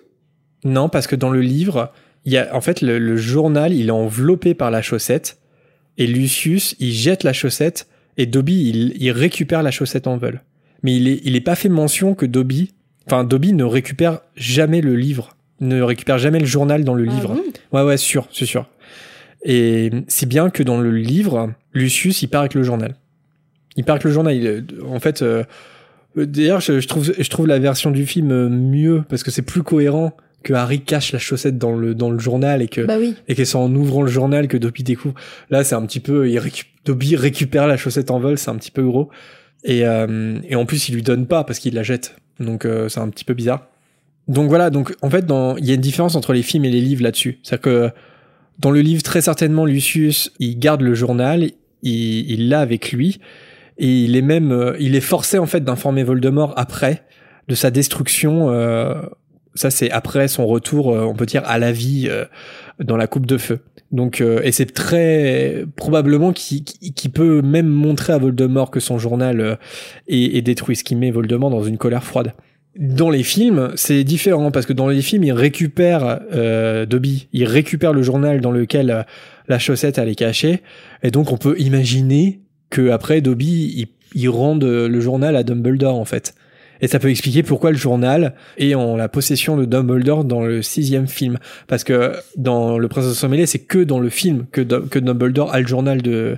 Non, 0.65 0.89
parce 0.89 1.07
que 1.07 1.17
dans 1.17 1.31
le 1.31 1.41
livre, 1.43 1.93
il 2.25 2.33
y 2.33 2.39
a, 2.39 2.55
en 2.57 2.61
fait, 2.63 2.81
le, 2.81 2.99
le 2.99 3.17
journal, 3.17 3.73
il 3.75 3.89
est 3.89 3.93
enveloppé 3.93 4.55
par 4.55 4.71
la 4.71 4.81
chaussette, 4.83 5.39
et 5.99 6.07
Lucius, 6.07 6.75
il 6.81 6.93
jette 6.93 7.23
la 7.23 7.33
chaussette, 7.35 7.87
et 8.17 8.25
Dobby, 8.27 8.69
il, 8.71 8.95
il 9.03 9.11
récupère 9.11 9.63
la 9.63 9.71
chaussette 9.71 10.07
en 10.07 10.17
vol. 10.17 10.43
Mais 10.83 10.97
il 10.97 11.09
est, 11.09 11.21
il 11.25 11.37
est 11.37 11.41
pas 11.43 11.55
fait 11.57 11.69
mention 11.69 12.15
que 12.15 12.25
Dobby, 12.27 12.73
enfin, 13.07 13.25
Dobby 13.25 13.53
ne 13.53 13.65
récupère 13.65 14.21
jamais 14.37 14.81
le 14.81 14.95
livre, 14.97 15.37
ne 15.61 15.81
récupère 15.83 16.19
jamais 16.19 16.39
le 16.39 16.47
journal 16.47 16.85
dans 16.85 16.95
le 16.95 17.07
Ah 17.09 17.13
livre. 17.15 17.35
bon? 17.35 17.43
Ouais, 17.79 17.83
ouais, 17.85 17.97
sûr, 17.97 18.29
c'est 18.33 18.47
sûr. 18.47 18.67
Et 19.45 19.91
si 20.09 20.27
bien 20.27 20.51
que 20.51 20.63
dans 20.63 20.81
le 20.81 20.91
livre, 20.91 21.53
Lucius, 21.73 22.23
il 22.23 22.29
part 22.29 22.41
avec 22.43 22.55
le 22.55 22.63
journal. 22.63 22.97
Il 23.77 23.85
part 23.85 23.95
avec 23.95 24.05
le 24.05 24.11
journal. 24.11 24.35
Il- 24.35 24.65
en 24.89 24.99
fait, 25.01 25.23
euh, 25.23 25.45
d'ailleurs, 26.17 26.61
je, 26.61 26.81
je 26.81 26.89
trouve, 26.89 27.13
je 27.17 27.31
trouve 27.31 27.47
la 27.47 27.59
version 27.59 27.91
du 27.91 28.07
film 28.07 28.49
mieux 28.49 29.05
parce 29.09 29.23
que 29.23 29.31
c'est 29.31 29.43
plus 29.43 29.63
cohérent 29.63 30.17
que 30.43 30.53
Harry 30.55 30.81
cache 30.81 31.13
la 31.13 31.19
chaussette 31.19 31.59
dans 31.59 31.75
le 31.77 31.95
dans 31.95 32.11
le 32.11 32.19
journal 32.19 32.63
et 32.63 32.69
que 32.69 32.81
Bah 32.83 32.97
oui. 32.99 33.15
et 33.29 33.35
que 33.35 33.45
c'est 33.45 33.57
en 33.57 33.73
ouvrant 33.75 34.03
le 34.03 34.11
journal 34.11 34.47
que 34.49 34.57
Dobby 34.57 34.83
découvre. 34.85 35.15
Là, 35.51 35.65
c'est 35.65 35.75
un 35.75 35.85
petit 35.85 35.99
peu, 36.01 36.29
il 36.31 36.39
récup- 36.39 36.67
Dobby 36.85 37.17
récupère 37.17 37.67
la 37.67 37.77
chaussette 37.77 38.11
en 38.11 38.19
vol, 38.21 38.39
c'est 38.39 38.51
un 38.51 38.57
petit 38.57 38.71
peu 38.71 38.83
gros. 38.85 39.11
Et, 39.65 39.85
euh, 39.87 40.39
et 40.49 40.55
en 40.55 40.65
plus, 40.65 40.89
il 40.89 40.95
lui 40.95 41.03
donne 41.03 41.27
pas 41.27 41.43
parce 41.45 41.59
qu'il 41.59 41.75
la 41.75 41.83
jette. 41.83 42.17
Donc, 42.41 42.65
euh, 42.65 42.89
c'est 42.89 43.01
un 43.01 43.09
petit 43.09 43.25
peu 43.25 43.35
bizarre. 43.35 43.67
Donc 44.29 44.49
voilà, 44.49 44.71
donc 44.71 44.95
en 45.03 45.11
fait, 45.11 45.25
il 45.59 45.65
y 45.65 45.71
a 45.71 45.75
une 45.75 45.81
différence 45.81 46.17
entre 46.17 46.33
les 46.33 46.43
films 46.43 46.65
et 46.65 46.71
les 46.71 46.81
livres 46.81 47.03
là-dessus. 47.03 47.39
C'est-à-dire 47.43 47.63
que 47.63 47.91
dans 48.59 48.71
le 48.71 48.81
livre, 48.81 49.03
très 49.03 49.21
certainement, 49.21 49.65
Lucius, 49.65 50.33
il 50.41 50.59
garde 50.59 50.81
le 50.81 50.95
journal, 50.95 51.51
il 51.83 52.31
il 52.31 52.49
l'a 52.49 52.61
avec 52.61 52.91
lui, 52.91 53.21
et 53.79 53.87
il 53.87 54.17
est 54.17 54.23
même, 54.23 54.51
euh, 54.51 54.77
il 54.81 54.97
est 54.97 55.01
forcé 55.01 55.39
en 55.39 55.47
fait 55.47 55.63
d'informer 55.63 56.03
Voldemort 56.03 56.55
après 56.57 57.05
de 57.49 57.55
sa 57.55 57.71
destruction. 57.71 58.51
euh, 58.51 58.95
ça, 59.57 59.71
c'est 59.71 59.91
après 59.91 60.29
son 60.29 60.47
retour, 60.47 60.95
euh, 60.95 61.05
on 61.05 61.15
peut 61.15 61.27
dire, 61.27 61.43
à 61.47 61.59
la 61.59 61.73
vie 61.73 62.09
euh, 62.09 62.25
dans 62.83 62.97
la 62.97 63.07
coupe 63.07 63.27
de 63.27 63.39
feu. 63.39 63.61
Donc, 63.93 64.21
euh, 64.21 64.41
et 64.43 64.53
c'est 64.53 64.73
très 64.73 65.65
probablement 65.77 66.33
qui 66.33 66.65
qui 66.65 67.09
peut 67.09 67.41
même 67.43 67.69
montrer 67.69 68.13
à 68.13 68.19
Voldemort 68.19 68.71
que 68.71 68.81
son 68.81 68.99
journal 68.99 69.41
euh, 69.41 69.55
est, 70.09 70.37
est 70.37 70.43
détruit, 70.43 70.77
ce 70.77 70.85
qui 70.85 70.97
met 70.97 71.11
Voldemort 71.11 71.51
dans 71.51 71.63
une 71.63 71.79
colère 71.79 72.05
froide. 72.05 72.35
Dans 72.79 73.09
les 73.09 73.23
films, 73.23 73.71
c'est 73.75 74.05
différent 74.05 74.51
parce 74.51 74.67
que 74.67 74.75
dans 74.75 74.89
les 74.89 75.01
films, 75.01 75.25
il 75.25 75.33
récupère 75.33 76.21
euh, 76.35 76.85
Dobby, 76.85 77.29
il 77.33 77.45
récupère 77.45 77.95
le 77.95 78.03
journal 78.03 78.41
dans 78.41 78.51
lequel 78.51 78.91
euh, 78.91 79.03
la 79.49 79.59
chaussette 79.59 79.97
elle 79.99 80.09
est 80.09 80.15
cachée, 80.17 80.63
et 81.03 81.11
donc 81.11 81.33
on 81.33 81.39
peut 81.39 81.59
imaginer 81.59 82.41
que 82.69 82.91
après 82.91 83.21
Dobby 83.23 83.73
il, 83.77 83.87
il 84.21 84.29
rende 84.29 84.65
le 84.65 85.01
journal 85.01 85.37
à 85.37 85.43
Dumbledore 85.43 85.99
en 85.99 86.05
fait. 86.05 86.35
Et 86.81 86.89
ça 86.89 86.99
peut 86.99 87.11
expliquer 87.11 87.43
pourquoi 87.43 87.71
le 87.71 87.77
journal 87.77 88.35
est 88.59 88.75
en 88.75 88.97
la 88.97 89.09
possession 89.09 89.57
de 89.57 89.65
Dumbledore 89.65 90.25
dans 90.25 90.45
le 90.45 90.63
sixième 90.63 91.07
film. 91.09 91.39
Parce 91.69 91.85
que 91.85 92.13
dans 92.37 92.79
Le 92.79 92.89
Prince 92.89 93.21
de 93.21 93.27
Mêlé, 93.29 93.47
c'est 93.47 93.61
que 93.61 93.79
dans 93.79 93.99
le 93.99 94.09
film 94.11 94.47
que, 94.53 94.61
Dum- 94.61 94.89
que 94.89 94.99
Dumbledore 94.99 95.53
a 95.55 95.61
le 95.61 95.67
journal 95.67 96.03
de, 96.03 96.37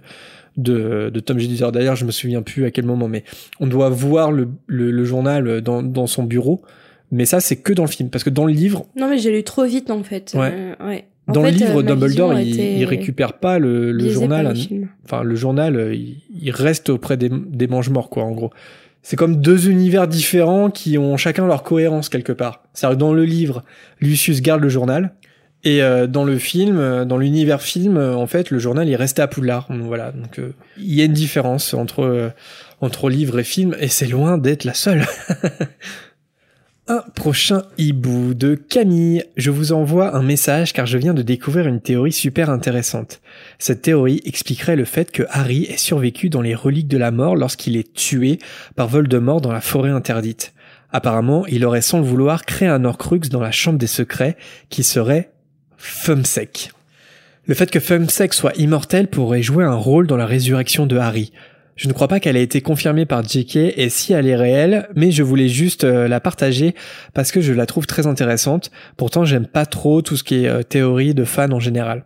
de, 0.57 1.11
de 1.13 1.21
Tom 1.21 1.39
Jedusor. 1.39 1.73
D'ailleurs, 1.73 1.97
je 1.97 2.05
me 2.05 2.11
souviens 2.11 2.43
plus 2.43 2.65
à 2.65 2.71
quel 2.71 2.85
moment, 2.87 3.09
mais 3.09 3.25
on 3.61 3.67
doit 3.67 3.89
voir 3.89 4.31
le, 4.33 4.49
le, 4.67 4.91
le 4.91 5.05
journal 5.05 5.61
dans, 5.61 5.83
dans 5.83 6.07
son 6.07 6.23
bureau. 6.25 6.63
Mais 7.11 7.25
ça, 7.25 7.41
c'est 7.41 7.57
que 7.57 7.73
dans 7.73 7.85
le 7.85 7.89
film. 7.89 8.11
Parce 8.11 8.23
que 8.25 8.31
dans 8.31 8.45
le 8.45 8.53
livre, 8.53 8.87
Non 8.97 9.09
mais 9.09 9.19
j'ai 9.19 9.33
lu 9.33 9.43
trop 9.43 9.65
vite 9.65 9.91
en 9.91 10.03
fait. 10.03 10.35
Ouais. 10.37 10.53
Euh, 10.81 10.87
ouais. 10.89 11.05
En 11.27 11.33
dans 11.33 11.43
le 11.43 11.51
livre, 11.51 11.71
euh, 11.81 11.83
ma 11.83 11.89
Dumbledore, 11.95 12.39
il, 12.39 12.59
il 12.59 12.85
récupère 12.85 13.35
pas 13.35 13.59
le, 13.59 13.93
le 13.93 14.09
journal. 14.11 14.55
le. 14.71 14.87
Enfin, 15.05 15.23
le 15.23 15.35
journal, 15.35 15.91
il, 15.95 16.19
il 16.41 16.51
reste 16.51 16.89
auprès 16.91 17.17
des, 17.17 17.31
des 17.31 17.67
mange-morts, 17.67 18.09
quoi, 18.09 18.25
en 18.25 18.33
gros. 18.33 18.51
C'est 19.03 19.17
comme 19.17 19.41
deux 19.41 19.69
univers 19.71 20.09
différents 20.09 20.71
qui 20.71 20.99
ont 20.99 21.17
chacun 21.17 21.47
leur 21.47 21.63
cohérence 21.63 22.09
quelque 22.09 22.33
part. 22.33 22.63
C'est-à-dire 22.75 22.99
dans 22.99 23.13
le 23.13 23.25
livre, 23.25 23.65
Lucius 24.01 24.43
garde 24.43 24.61
le 24.61 24.69
journal. 24.69 25.15
Et 25.65 25.83
euh, 25.83 26.07
dans 26.07 26.25
le 26.25 26.39
film, 26.39 26.79
euh, 26.79 27.05
dans 27.05 27.19
l'univers 27.19 27.61
film, 27.63 27.97
euh, 27.97 28.15
en 28.15 28.27
fait, 28.29 28.51
le 28.51 28.59
journal 28.61 28.89
il 28.89 28.95
restait 28.95 29.23
à 29.23 29.27
Poudlard. 29.27 29.67
Donc, 29.69 29.83
Voilà, 29.83 30.13
donc 30.13 30.39
euh, 30.39 30.55
il 30.77 30.95
y 30.95 31.01
a 31.01 31.05
une 31.05 31.13
différence 31.13 31.75
entre 31.75 32.05
euh, 32.05 32.29
entre 32.81 33.11
livre 33.11 33.41
et 33.41 33.45
film, 33.45 33.75
et 33.81 33.89
c'est 33.89 34.07
loin 34.07 34.39
d'être 34.39 34.63
la 34.65 34.75
seule. 34.75 35.05
Un 36.91 37.05
prochain 37.15 37.65
hibou 37.77 38.33
de 38.33 38.55
Camille. 38.55 39.23
Je 39.37 39.51
vous 39.51 39.73
envoie 39.73 40.17
un 40.17 40.23
message 40.23 40.73
car 40.73 40.87
je 40.87 40.97
viens 40.97 41.13
de 41.13 41.21
découvrir 41.21 41.67
une 41.67 41.83
théorie 41.83 42.13
super 42.13 42.49
intéressante. 42.49 43.21
Cette 43.59 43.83
théorie 43.83 44.23
expliquerait 44.25 44.75
le 44.75 44.87
fait 44.87 45.13
que 45.13 45.25
Harry 45.29 45.65
ait 45.65 45.77
survécu 45.77 46.31
dans 46.31 46.41
les 46.41 46.55
reliques 46.55 46.89
de 46.89 46.97
la 46.97 47.11
mort 47.11 47.37
lorsqu'il 47.37 47.77
est 47.77 47.93
tué 47.93 48.39
par 48.75 48.89
Voldemort 48.89 49.43
dans 49.43 49.53
la 49.53 49.61
forêt 49.61 49.91
interdite. 49.91 50.55
Apparemment, 50.91 51.45
il 51.49 51.67
aurait 51.67 51.83
sans 51.83 51.99
le 51.99 52.07
vouloir 52.07 52.47
créé 52.47 52.69
un 52.69 52.87
Horcrux 52.87 53.29
dans 53.31 53.41
la 53.41 53.53
chambre 53.53 53.79
des 53.79 53.87
secrets 53.87 54.39
qui 54.71 54.83
serait 54.83 55.31
Fumsec. 55.77 56.71
Le 57.45 57.55
fait 57.55 57.71
que 57.71 57.81
Fumsec 57.81 58.33
soit 58.33 58.57
immortel 58.57 59.09
pourrait 59.09 59.43
jouer 59.43 59.65
un 59.65 59.75
rôle 59.75 60.07
dans 60.07 60.17
la 60.17 60.25
résurrection 60.25 60.87
de 60.87 60.97
Harry. 60.97 61.33
Je 61.79 61.87
ne 61.87 61.93
crois 61.93 62.09
pas 62.09 62.19
qu'elle 62.19 62.37
ait 62.37 62.43
été 62.43 62.61
confirmée 62.61 63.07
par 63.07 63.23
JK 63.23 63.57
et 63.57 63.89
si 63.89 64.13
elle 64.13 64.27
est 64.27 64.35
réelle, 64.35 64.89
mais 64.97 65.13
je 65.13 65.23
voulais 65.23 65.49
juste 65.49 65.85
euh, 65.85 66.09
la 66.09 66.19
partager 66.19 66.75
parce 67.15 67.31
que 67.31 67.41
je 67.41 67.53
la 67.53 67.67
trouve 67.67 67.87
très 67.87 68.09
intéressante. 68.09 68.73
Pourtant, 68.97 69.25
j'aime 69.25 69.47
pas 69.47 69.65
trop 69.65 70.03
tout 70.03 70.17
ce 70.17 70.25
qui 70.25 70.45
est 70.45 70.49
euh, 70.49 70.65
théorie 70.65 71.15
de 71.15 71.23
fans 71.23 71.53
en 71.53 71.61
général. 71.61 72.05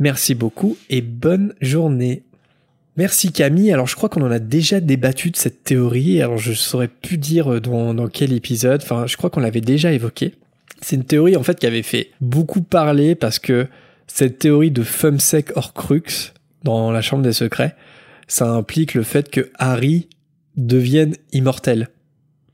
Merci 0.00 0.34
beaucoup 0.34 0.76
et 0.90 1.02
bonne 1.02 1.54
journée. 1.60 2.24
Merci 2.96 3.30
Camille. 3.30 3.72
Alors 3.72 3.86
je 3.86 3.94
crois 3.94 4.08
qu'on 4.08 4.22
en 4.22 4.30
a 4.30 4.40
déjà 4.40 4.80
débattu 4.80 5.30
de 5.30 5.36
cette 5.36 5.62
théorie. 5.62 6.20
Alors 6.20 6.38
je 6.38 6.52
saurais 6.52 6.88
plus 6.88 7.16
dire 7.16 7.54
euh, 7.54 7.60
dans, 7.60 8.08
quel 8.08 8.32
épisode. 8.32 8.82
Enfin, 8.82 9.06
je 9.06 9.16
crois 9.16 9.30
qu'on 9.30 9.40
l'avait 9.40 9.60
déjà 9.60 9.92
évoqué. 9.92 10.34
C'est 10.80 10.96
une 10.96 11.04
théorie 11.04 11.36
en 11.36 11.44
fait 11.44 11.60
qui 11.60 11.66
avait 11.68 11.82
fait 11.82 12.10
beaucoup 12.20 12.60
parler 12.60 13.14
parce 13.14 13.38
que 13.38 13.68
cette 14.08 14.40
théorie 14.40 14.72
de 14.72 14.82
Fumsec 14.82 15.56
Horcrux 15.56 16.32
dans 16.64 16.90
la 16.90 17.02
chambre 17.02 17.22
des 17.22 17.32
secrets, 17.32 17.76
ça 18.28 18.48
implique 18.48 18.94
le 18.94 19.02
fait 19.02 19.30
que 19.30 19.50
Harry 19.58 20.08
devienne 20.56 21.14
immortel. 21.32 21.88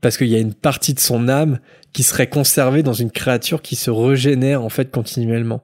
Parce 0.01 0.17
qu'il 0.17 0.27
y 0.27 0.35
a 0.35 0.39
une 0.39 0.53
partie 0.53 0.93
de 0.93 0.99
son 0.99 1.27
âme 1.27 1.59
qui 1.93 2.03
serait 2.03 2.27
conservée 2.27 2.83
dans 2.83 2.93
une 2.93 3.11
créature 3.11 3.61
qui 3.61 3.75
se 3.75 3.91
régénère 3.91 4.63
en 4.63 4.69
fait 4.69 4.91
continuellement. 4.91 5.61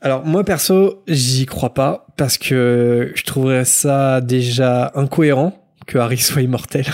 Alors 0.00 0.24
moi 0.24 0.44
perso, 0.44 1.02
j'y 1.08 1.44
crois 1.44 1.74
pas 1.74 2.06
parce 2.16 2.38
que 2.38 3.12
je 3.14 3.22
trouverais 3.24 3.66
ça 3.66 4.20
déjà 4.20 4.92
incohérent 4.94 5.62
que 5.86 5.98
Harry 5.98 6.18
soit 6.18 6.42
immortel. 6.42 6.86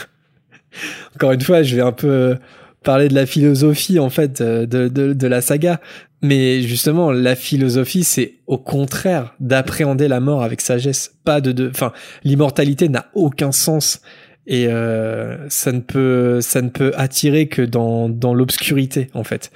Encore 1.15 1.33
une 1.33 1.41
fois, 1.41 1.63
je 1.63 1.77
vais 1.77 1.83
un 1.83 1.93
peu 1.93 2.37
parler 2.83 3.09
de 3.09 3.15
la 3.15 3.27
philosophie 3.27 3.99
en 3.99 4.11
fait 4.11 4.43
de, 4.43 4.89
de 4.89 5.27
la 5.27 5.41
saga. 5.41 5.81
Mais 6.27 6.63
justement, 6.63 7.13
la 7.13 7.37
philosophie, 7.37 8.03
c'est 8.03 8.35
au 8.49 8.59
contraire 8.59 9.35
d'appréhender 9.39 10.09
la 10.09 10.19
mort 10.19 10.43
avec 10.43 10.61
sagesse. 10.61 11.15
Pas 11.25 11.41
de, 11.41 11.71
enfin, 11.71 11.93
l'immortalité 12.25 12.89
n'a 12.89 13.07
aucun 13.15 13.53
sens 13.53 14.01
et 14.49 14.67
euh, 14.67 15.49
ça 15.49 15.71
ne 15.71 15.81
peut, 15.81 16.41
ça 16.41 16.63
ne 16.63 16.69
peut 16.69 16.93
attirer 16.97 17.47
que 17.47 17.63
dans 17.63 18.09
dans 18.09 18.35
l'obscurité 18.35 19.09
en 19.15 19.25
fait. 19.25 19.53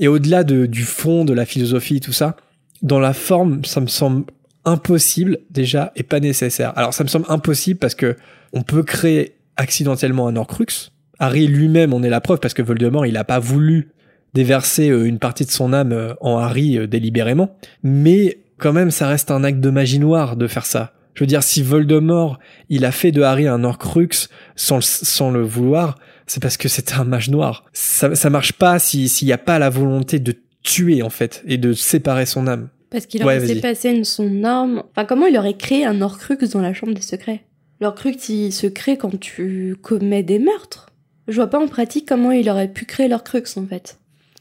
Et 0.00 0.08
au-delà 0.08 0.42
de, 0.42 0.66
du 0.66 0.82
fond 0.82 1.24
de 1.24 1.32
la 1.32 1.44
philosophie, 1.44 2.00
tout 2.00 2.12
ça, 2.12 2.36
dans 2.82 2.98
la 2.98 3.12
forme, 3.12 3.64
ça 3.64 3.80
me 3.80 3.86
semble 3.86 4.24
impossible 4.64 5.38
déjà 5.50 5.92
et 5.94 6.02
pas 6.02 6.18
nécessaire. 6.18 6.72
Alors 6.76 6.92
ça 6.92 7.04
me 7.04 7.08
semble 7.08 7.26
impossible 7.28 7.78
parce 7.78 7.94
que 7.94 8.16
on 8.52 8.62
peut 8.62 8.82
créer 8.82 9.36
accidentellement 9.56 10.26
un 10.26 10.36
Horcrux. 10.36 10.90
Harry 11.20 11.46
lui-même 11.46 11.92
en 11.92 12.02
est 12.02 12.10
la 12.10 12.20
preuve 12.20 12.40
parce 12.40 12.54
que 12.54 12.62
Voldemort 12.62 13.06
il 13.06 13.16
a 13.16 13.24
pas 13.24 13.38
voulu 13.38 13.92
déverser 14.34 14.90
euh, 14.90 15.04
une 15.04 15.18
partie 15.18 15.44
de 15.44 15.50
son 15.50 15.72
âme 15.72 15.92
euh, 15.92 16.14
en 16.20 16.38
Harry 16.38 16.78
euh, 16.78 16.86
délibérément, 16.86 17.56
mais 17.82 18.38
quand 18.58 18.72
même 18.72 18.90
ça 18.90 19.08
reste 19.08 19.30
un 19.30 19.44
acte 19.44 19.60
de 19.60 19.70
magie 19.70 19.98
noire 19.98 20.36
de 20.36 20.46
faire 20.46 20.66
ça. 20.66 20.92
Je 21.14 21.24
veux 21.24 21.26
dire 21.26 21.42
si 21.42 21.62
Voldemort 21.62 22.38
il 22.68 22.84
a 22.84 22.92
fait 22.92 23.12
de 23.12 23.22
Harry 23.22 23.46
un 23.46 23.64
Horcrux 23.64 24.28
sans 24.56 24.76
le, 24.76 24.82
sans 24.82 25.30
le 25.30 25.42
vouloir, 25.42 25.98
c'est 26.26 26.40
parce 26.40 26.56
que 26.56 26.68
c'était 26.68 26.94
un 26.94 27.04
mage 27.04 27.30
noir. 27.30 27.64
Ça 27.72 28.14
ça 28.14 28.30
marche 28.30 28.52
pas 28.52 28.78
s'il 28.78 29.08
n'y 29.26 29.32
a 29.32 29.38
pas 29.38 29.58
la 29.58 29.70
volonté 29.70 30.18
de 30.18 30.34
tuer 30.62 31.02
en 31.02 31.10
fait 31.10 31.42
et 31.46 31.58
de 31.58 31.72
séparer 31.72 32.26
son 32.26 32.46
âme. 32.46 32.68
Parce 32.90 33.06
qu'il 33.06 33.22
aurait 33.22 33.38
laissé 33.38 33.60
passer 33.60 34.04
son 34.04 34.28
norme. 34.28 34.82
Enfin, 34.90 35.04
comment 35.04 35.26
il 35.26 35.38
aurait 35.38 35.56
créé 35.56 35.84
un 35.84 36.00
Horcrux 36.02 36.38
dans 36.52 36.60
la 36.60 36.74
chambre 36.74 36.92
des 36.92 37.02
secrets? 37.02 37.44
L'Horcrux, 37.80 38.16
il 38.28 38.52
se 38.52 38.66
crée 38.66 38.98
quand 38.98 39.18
tu 39.18 39.76
commets 39.80 40.22
des 40.22 40.38
meurtres. 40.38 40.88
Je 41.28 41.36
vois 41.36 41.46
pas 41.46 41.58
en 41.58 41.68
pratique 41.68 42.06
comment 42.06 42.32
il 42.32 42.50
aurait 42.50 42.68
pu 42.68 42.84
créer 42.84 43.08
l'Horcrux, 43.08 43.44
en 43.56 43.66
fait. 43.66 43.99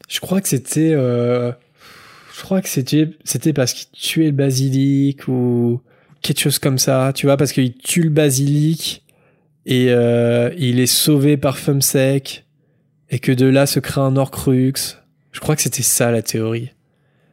Je 0.10 0.20
crois 0.20 0.42
que 0.42 0.50
c'était... 0.50 0.92
Euh... 0.94 1.54
Je 2.36 2.46
crois 2.46 2.62
que 2.62 2.70
c'était 2.70 3.10
c'était 3.26 3.52
parce 3.52 3.74
qu'il 3.74 3.90
tuait 3.92 4.28
le 4.28 4.32
basilic 4.32 5.28
ou 5.28 5.82
quelque 6.22 6.40
chose 6.40 6.58
comme 6.58 6.78
ça, 6.78 7.12
tu 7.14 7.26
vois, 7.26 7.36
parce 7.36 7.52
qu'il 7.52 7.74
tue 7.76 8.04
le 8.04 8.10
basilic 8.10 9.04
et 9.66 9.88
euh, 9.90 10.50
il 10.58 10.80
est 10.80 10.86
sauvé 10.86 11.36
par 11.36 11.58
Fumsec 11.58 12.46
et 13.10 13.20
que 13.20 13.34
de 13.34 13.46
là 13.46 13.66
se 13.66 13.82
crée 13.82 14.00
un 14.00 14.16
Horcrux. 14.16 14.74
Je 15.34 15.40
crois 15.42 15.58
que 15.58 15.62
c'était 15.62 15.84
ça 15.84 16.12
la 16.12 16.22
théorie. 16.22 16.70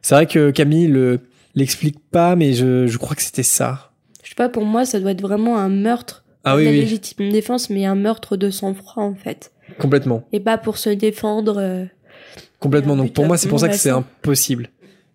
C'est 0.01 0.13
vrai 0.15 0.25
que 0.25 0.51
Camille 0.51 0.87
le 0.87 1.21
l'explique 1.55 1.99
pas, 2.11 2.35
mais 2.35 2.51
je, 2.51 2.85
je 2.85 2.97
crois 2.97 3.15
que 3.15 3.21
c'était 3.21 3.43
ça. 3.43 3.91
Je 4.23 4.29
sais 4.29 4.35
pas, 4.35 4.49
pour 4.49 4.65
moi, 4.65 4.85
ça 4.85 4.99
doit 4.99 5.11
être 5.11 5.21
vraiment 5.21 5.57
un 5.57 5.69
meurtre. 5.69 6.25
Ah 6.43 6.55
oui, 6.57 6.65
la 6.65 6.71
oui. 6.71 6.81
légitime 6.81 7.31
défense, 7.31 7.69
mais 7.69 7.85
un 7.85 7.95
meurtre 7.95 8.37
de 8.37 8.51
sang-froid, 8.51 9.03
en 9.03 9.15
fait. 9.15 9.51
Complètement. 9.79 10.27
Et 10.33 10.39
pas 10.39 10.57
pour 10.57 10.77
se 10.77 10.89
défendre. 10.89 11.57
euh, 11.57 11.85
Complètement. 12.59 12.95
Donc 12.95 13.13
pour 13.13 13.25
moi, 13.25 13.37
c'est 13.37 13.49
pour 13.49 13.59
ça 13.59 13.69
que 13.69 13.75
c'est 13.75 13.89
impossible. 13.89 14.69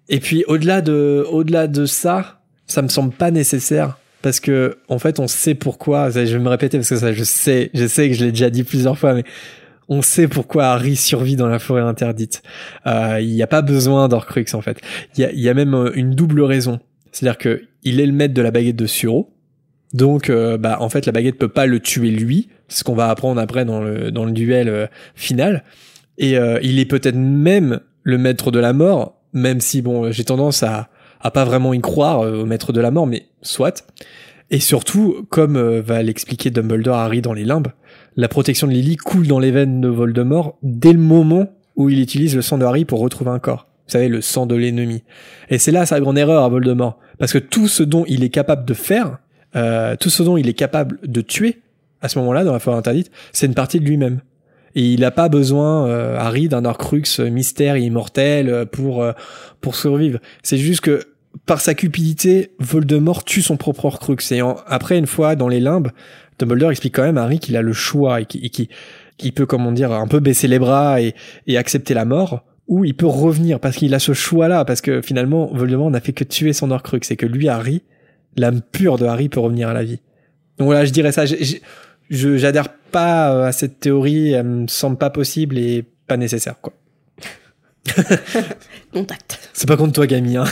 Et 0.09 0.21
puis 0.21 0.45
au-delà 0.47 0.81
de, 0.81 1.25
au-delà 1.31 1.67
de 1.67 1.87
ça, 1.87 2.41
ça 2.67 2.83
me 2.83 2.89
semble 2.89 3.13
pas 3.13 3.31
nécessaire 3.31 3.99
parce 4.21 4.41
que 4.41 4.79
en 4.89 4.99
fait, 4.99 5.19
on 5.19 5.27
sait 5.27 5.55
pourquoi. 5.55 6.11
Je 6.11 6.21
vais 6.21 6.39
me 6.39 6.49
répéter 6.49 6.79
parce 6.79 6.89
que 6.89 6.97
ça, 6.97 7.13
je 7.13 7.25
sais, 7.25 7.71
je 7.75 7.87
sais 7.87 8.09
que 8.09 8.15
je 8.15 8.25
l'ai 8.25 8.31
déjà 8.31 8.51
dit 8.51 8.63
plusieurs 8.63 8.99
fois, 8.99 9.15
mais 9.15 9.25
on 9.89 10.03
sait 10.03 10.29
pourquoi 10.29 10.67
Harry 10.67 10.97
survit 10.97 11.37
dans 11.37 11.49
la 11.49 11.59
forêt 11.59 11.83
interdite. 11.83 12.43
Euh, 12.87 13.19
Il 13.21 13.35
n'y 13.35 13.43
a 13.43 13.47
pas 13.49 13.63
besoin 13.63 14.09
d'Orcrux 14.09 14.47
en 14.55 14.61
fait. 14.61 14.81
Il 15.17 15.23
y 15.23 15.25
a, 15.25 15.33
il 15.33 15.41
y 15.41 15.49
a 15.49 15.55
même 15.55 15.75
euh, 15.75 15.91
une 15.95 16.15
double 16.15 16.43
raison. 16.43 16.81
C'est-à-dire 17.11 17.39
que 17.39 17.63
il 17.83 18.01
est 18.01 18.07
le 18.07 18.13
maître 18.13 18.35
de 18.35 18.43
la 18.43 18.51
baguette 18.51 18.77
de 18.77 18.87
Suro. 18.87 19.33
Donc, 19.93 20.31
euh, 20.31 20.57
bah, 20.57 20.79
en 20.81 20.89
fait, 20.89 21.05
la 21.05 21.13
baguette 21.13 21.39
peut 21.39 21.49
pas 21.49 21.67
le 21.67 21.81
tuer 21.81 22.11
lui. 22.11 22.49
Ce 22.69 22.85
qu'on 22.85 22.95
va 22.95 23.11
apprendre 23.11 23.41
après 23.41 23.65
dans 23.65 23.81
le, 23.81 24.11
dans 24.11 24.25
le 24.25 24.33
duel 24.33 24.69
euh, 24.69 24.87
final. 25.15 25.65
Et 26.19 26.37
euh, 26.37 26.59
il 26.63 26.79
est 26.79 26.85
peut-être 26.85 27.17
même 27.17 27.81
le 28.03 28.19
maître 28.19 28.51
de 28.51 28.59
la 28.59 28.73
mort, 28.73 29.21
même 29.33 29.61
si 29.61 29.83
bon, 29.83 30.11
j'ai 30.11 30.25
tendance 30.25 30.63
à, 30.63 30.89
pas 31.33 31.45
vraiment 31.45 31.73
y 31.73 31.81
croire 31.81 32.21
euh, 32.21 32.43
au 32.43 32.47
maître 32.47 32.73
de 32.73 32.81
la 32.81 32.91
mort, 32.91 33.07
mais 33.07 33.27
soit. 33.43 33.85
Et 34.51 34.61
surtout, 34.61 35.27
comme 35.31 35.57
euh, 35.57 35.81
va 35.81 36.03
l'expliquer 36.03 36.51
Dumbledore 36.51 36.97
Harry 36.97 37.23
dans 37.23 37.33
les 37.33 37.45
limbes, 37.45 37.69
la 38.17 38.29
protection 38.29 38.67
de 38.67 38.73
Lily 38.73 38.97
coule 38.97 39.27
dans 39.27 39.39
les 39.39 39.51
veines 39.51 39.81
de 39.81 39.89
Voldemort 39.89 40.59
dès 40.63 40.93
le 40.93 40.99
moment 40.99 41.49
où 41.77 41.89
il 41.89 42.01
utilise 42.01 42.37
le 42.37 42.43
sang 42.43 42.59
de 42.59 42.65
Harry 42.65 42.85
pour 42.85 43.01
retrouver 43.01 43.31
un 43.31 43.39
corps. 43.39 43.67
Vous 43.87 43.93
savez, 43.93 44.09
le 44.09 44.21
sang 44.21 44.47
de 44.47 44.55
l'ennemi. 44.55 45.03
Et 45.49 45.59
c'est 45.59 45.73
là 45.73 45.87
sa 45.87 46.01
grande 46.01 46.19
erreur 46.19 46.45
à 46.45 46.49
Voldemort. 46.49 46.99
Parce 47.19 47.33
que 47.33 47.39
tout 47.39 47.69
ce 47.69 47.83
dont 47.83 48.05
il 48.07 48.25
est 48.25 48.31
capable 48.31 48.65
de 48.65 48.75
faire, 48.75 49.19
euh, 49.57 49.97
tout 49.97 50.11
ce 50.11 50.23
dont 50.23 50.37
il 50.37 50.49
est 50.49 50.55
capable 50.55 50.99
de 51.03 51.21
tuer, 51.21 51.63
à 52.01 52.09
ce 52.09 52.19
moment-là, 52.19 52.45
dans 52.45 52.53
la 52.53 52.59
forêt 52.59 52.77
interdite, 52.77 53.11
c'est 53.33 53.47
une 53.47 53.55
partie 53.55 53.81
de 53.81 53.85
lui-même. 53.85 54.21
Et 54.75 54.93
il 54.93 55.01
n'a 55.01 55.11
pas 55.11 55.29
besoin, 55.29 55.87
euh, 55.87 56.17
Harry, 56.19 56.49
d'un 56.49 56.65
Horcrux 56.65 57.03
euh, 57.21 57.29
mystère 57.31 57.75
et 57.77 57.83
immortel 57.83 58.49
euh, 58.49 58.65
pour, 58.65 59.03
euh, 59.03 59.13
pour 59.61 59.75
survivre. 59.77 60.19
C'est 60.43 60.57
juste 60.57 60.81
que, 60.81 61.03
par 61.47 61.61
sa 61.61 61.75
cupidité, 61.75 62.53
Voldemort 62.59 63.25
tue 63.25 63.43
son 63.43 63.57
propre 63.57 63.85
Horcrux. 63.87 64.17
Et 64.31 64.43
en- 64.43 64.57
après, 64.67 64.99
une 64.99 65.07
fois 65.07 65.37
dans 65.37 65.49
les 65.49 65.61
limbes, 65.61 65.89
Dumbledore 66.39 66.71
explique 66.71 66.95
quand 66.95 67.03
même 67.03 67.19
à 67.19 67.23
Harry 67.25 67.39
qu'il 67.39 67.57
a 67.57 67.63
le 67.63 67.73
choix 67.73 68.21
et 68.21 68.25
qu'il 68.27 68.51
qu'il- 68.51 68.69
qu'il 69.19 69.33
peut, 69.33 69.47
comment 69.47 69.73
dire, 69.73 69.93
un 69.93 70.07
peu 70.09 70.21
baisser 70.21 70.49
les 70.49 70.59
bras 70.59 71.01
et, 71.01 71.15
et 71.47 71.57
accepter 71.59 71.93
la 71.95 72.05
mort, 72.05 72.43
ou 72.67 72.85
il 72.85 72.95
peut 72.95 73.07
revenir 73.07 73.61
parce 73.61 73.77
qu'il 73.77 73.93
a 73.95 73.99
ce 73.99 74.13
choix-là, 74.15 74.65
parce 74.65 74.81
que 74.81 75.03
finalement, 75.03 75.51
Voldemort 75.53 75.91
n'a 75.91 76.01
fait 76.01 76.13
que 76.15 76.25
tuer 76.25 76.53
son 76.55 76.71
Horcrux, 76.71 77.01
et 77.11 77.17
que 77.17 77.27
lui, 77.27 77.49
Harry, 77.49 77.83
l'âme 78.37 78.63
pure 78.73 78.97
de 78.99 79.05
Harry 79.05 79.29
peut 79.29 79.41
revenir 79.41 79.69
à 79.69 79.75
la 79.75 79.83
vie. 79.85 80.01
Donc 80.59 80.67
voilà, 80.67 80.85
je 80.87 80.93
dirais 80.93 81.13
ça. 81.13 81.25
Je 82.13 82.37
j'adhère 82.37 82.69
pas 82.69 83.33
euh, 83.33 83.47
à 83.47 83.53
cette 83.53 83.81
théorie, 83.81 84.33
elle 84.33 84.45
me 84.47 84.67
semble 84.69 84.99
pas 84.99 85.09
possible 85.09 85.57
et 85.57 85.83
pas 86.07 86.19
nécessaire, 86.19 86.57
quoi. 86.61 86.75
Contact. 88.93 89.51
C'est 89.55 89.67
pas 89.67 89.79
contre 89.79 89.95
toi, 89.95 90.07
Camille. 90.07 90.37
Hein. 90.37 90.45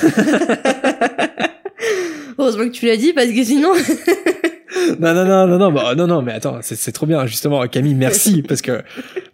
Heureusement 2.39 2.65
que 2.65 2.71
tu 2.71 2.87
l'as 2.87 2.97
dit, 2.97 3.13
parce 3.13 3.29
que 3.29 3.45
sinon. 3.45 3.75
non, 4.99 5.13
non, 5.13 5.27
non, 5.27 5.47
non, 5.47 5.59
non, 5.59 5.71
bah, 5.71 5.95
non, 5.95 6.07
non, 6.07 6.23
mais 6.23 6.33
attends, 6.33 6.61
c'est 6.63 6.77
c'est 6.77 6.93
trop 6.93 7.05
bien, 7.05 7.27
justement, 7.27 7.69
Camille, 7.69 7.95
merci, 7.95 8.41
parce 8.41 8.63
que 8.63 8.83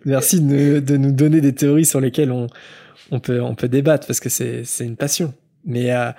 merci 0.05 0.41
de, 0.41 0.81
de 0.81 0.97
nous 0.97 1.13
donner 1.13 1.41
des 1.41 1.55
théories 1.55 1.85
sur 1.85 2.01
lesquelles 2.01 2.33
on, 2.33 2.49
on 3.13 3.21
peut, 3.21 3.41
on 3.41 3.55
peut 3.55 3.69
débattre, 3.69 4.09
parce 4.09 4.19
que 4.19 4.31
c'est, 4.31 4.63
c'est 4.65 4.85
une 4.85 4.97
passion. 4.97 5.33
Mais, 5.65 5.95
euh, 5.95 6.11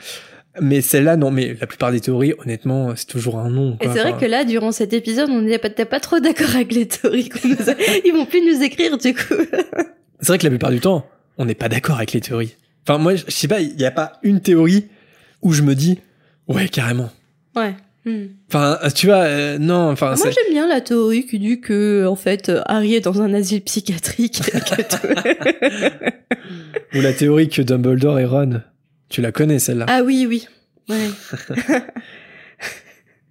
mais 0.61 0.81
celle-là, 0.81 1.17
non, 1.17 1.31
mais 1.31 1.55
la 1.59 1.67
plupart 1.67 1.91
des 1.91 1.99
théories, 1.99 2.33
honnêtement, 2.39 2.95
c'est 2.95 3.07
toujours 3.07 3.37
un 3.37 3.49
nom. 3.49 3.77
Et 3.81 3.85
c'est 3.85 3.99
vrai 3.99 4.09
Enfin, 4.09 4.19
que 4.19 4.25
là, 4.25 4.43
durant 4.43 4.71
cet 4.71 4.93
épisode, 4.93 5.29
on 5.29 5.41
n'est 5.41 5.57
pas, 5.57 5.69
pas 5.69 5.99
trop 5.99 6.19
d'accord 6.19 6.55
avec 6.55 6.73
les 6.73 6.87
théories 6.87 7.29
qu'on 7.29 7.47
nous 7.47 7.69
a... 7.69 7.73
Ils 8.05 8.13
vont 8.13 8.25
plus 8.25 8.41
nous 8.41 8.63
écrire, 8.63 8.97
du 8.97 9.13
coup. 9.13 9.35
C'est 10.19 10.27
vrai 10.27 10.37
que 10.37 10.43
la 10.43 10.49
plupart 10.49 10.71
du 10.71 10.79
temps, 10.79 11.05
on 11.37 11.45
n'est 11.45 11.55
pas 11.55 11.69
d'accord 11.69 11.97
avec 11.97 12.13
les 12.13 12.21
théories. 12.21 12.55
Enfin, 12.87 12.97
moi, 12.97 13.15
je 13.15 13.23
sais 13.27 13.47
pas, 13.47 13.59
il 13.59 13.75
n'y 13.75 13.85
a 13.85 13.91
pas 13.91 14.13
une 14.23 14.41
théorie 14.41 14.87
où 15.41 15.53
je 15.53 15.61
me 15.61 15.75
dis, 15.75 15.99
ouais, 16.47 16.67
carrément. 16.69 17.09
Ouais. 17.55 17.75
Hmm. 18.05 18.27
Enfin, 18.47 18.79
tu 18.95 19.07
vois, 19.07 19.23
euh, 19.23 19.57
non, 19.57 19.91
enfin, 19.91 20.15
Moi, 20.17 20.29
j'aime 20.31 20.53
bien 20.53 20.67
la 20.67 20.79
théorie 20.79 21.25
qui 21.25 21.39
dit 21.39 21.59
que, 21.59 22.05
en 22.07 22.15
fait, 22.15 22.47
euh, 22.47 22.61
Harry 22.65 22.95
est 22.95 23.01
dans 23.01 23.21
un 23.21 23.33
asile 23.33 23.61
psychiatrique. 23.61 24.41
ou 26.95 27.01
la 27.01 27.13
théorie 27.13 27.49
que 27.49 27.61
Dumbledore 27.61 28.19
et 28.19 28.25
Ron, 28.25 28.61
tu 29.09 29.21
la 29.21 29.31
connais 29.31 29.59
celle-là? 29.59 29.85
ah 29.87 30.01
oui, 30.03 30.25
oui. 30.27 30.47
Ouais. 30.89 31.09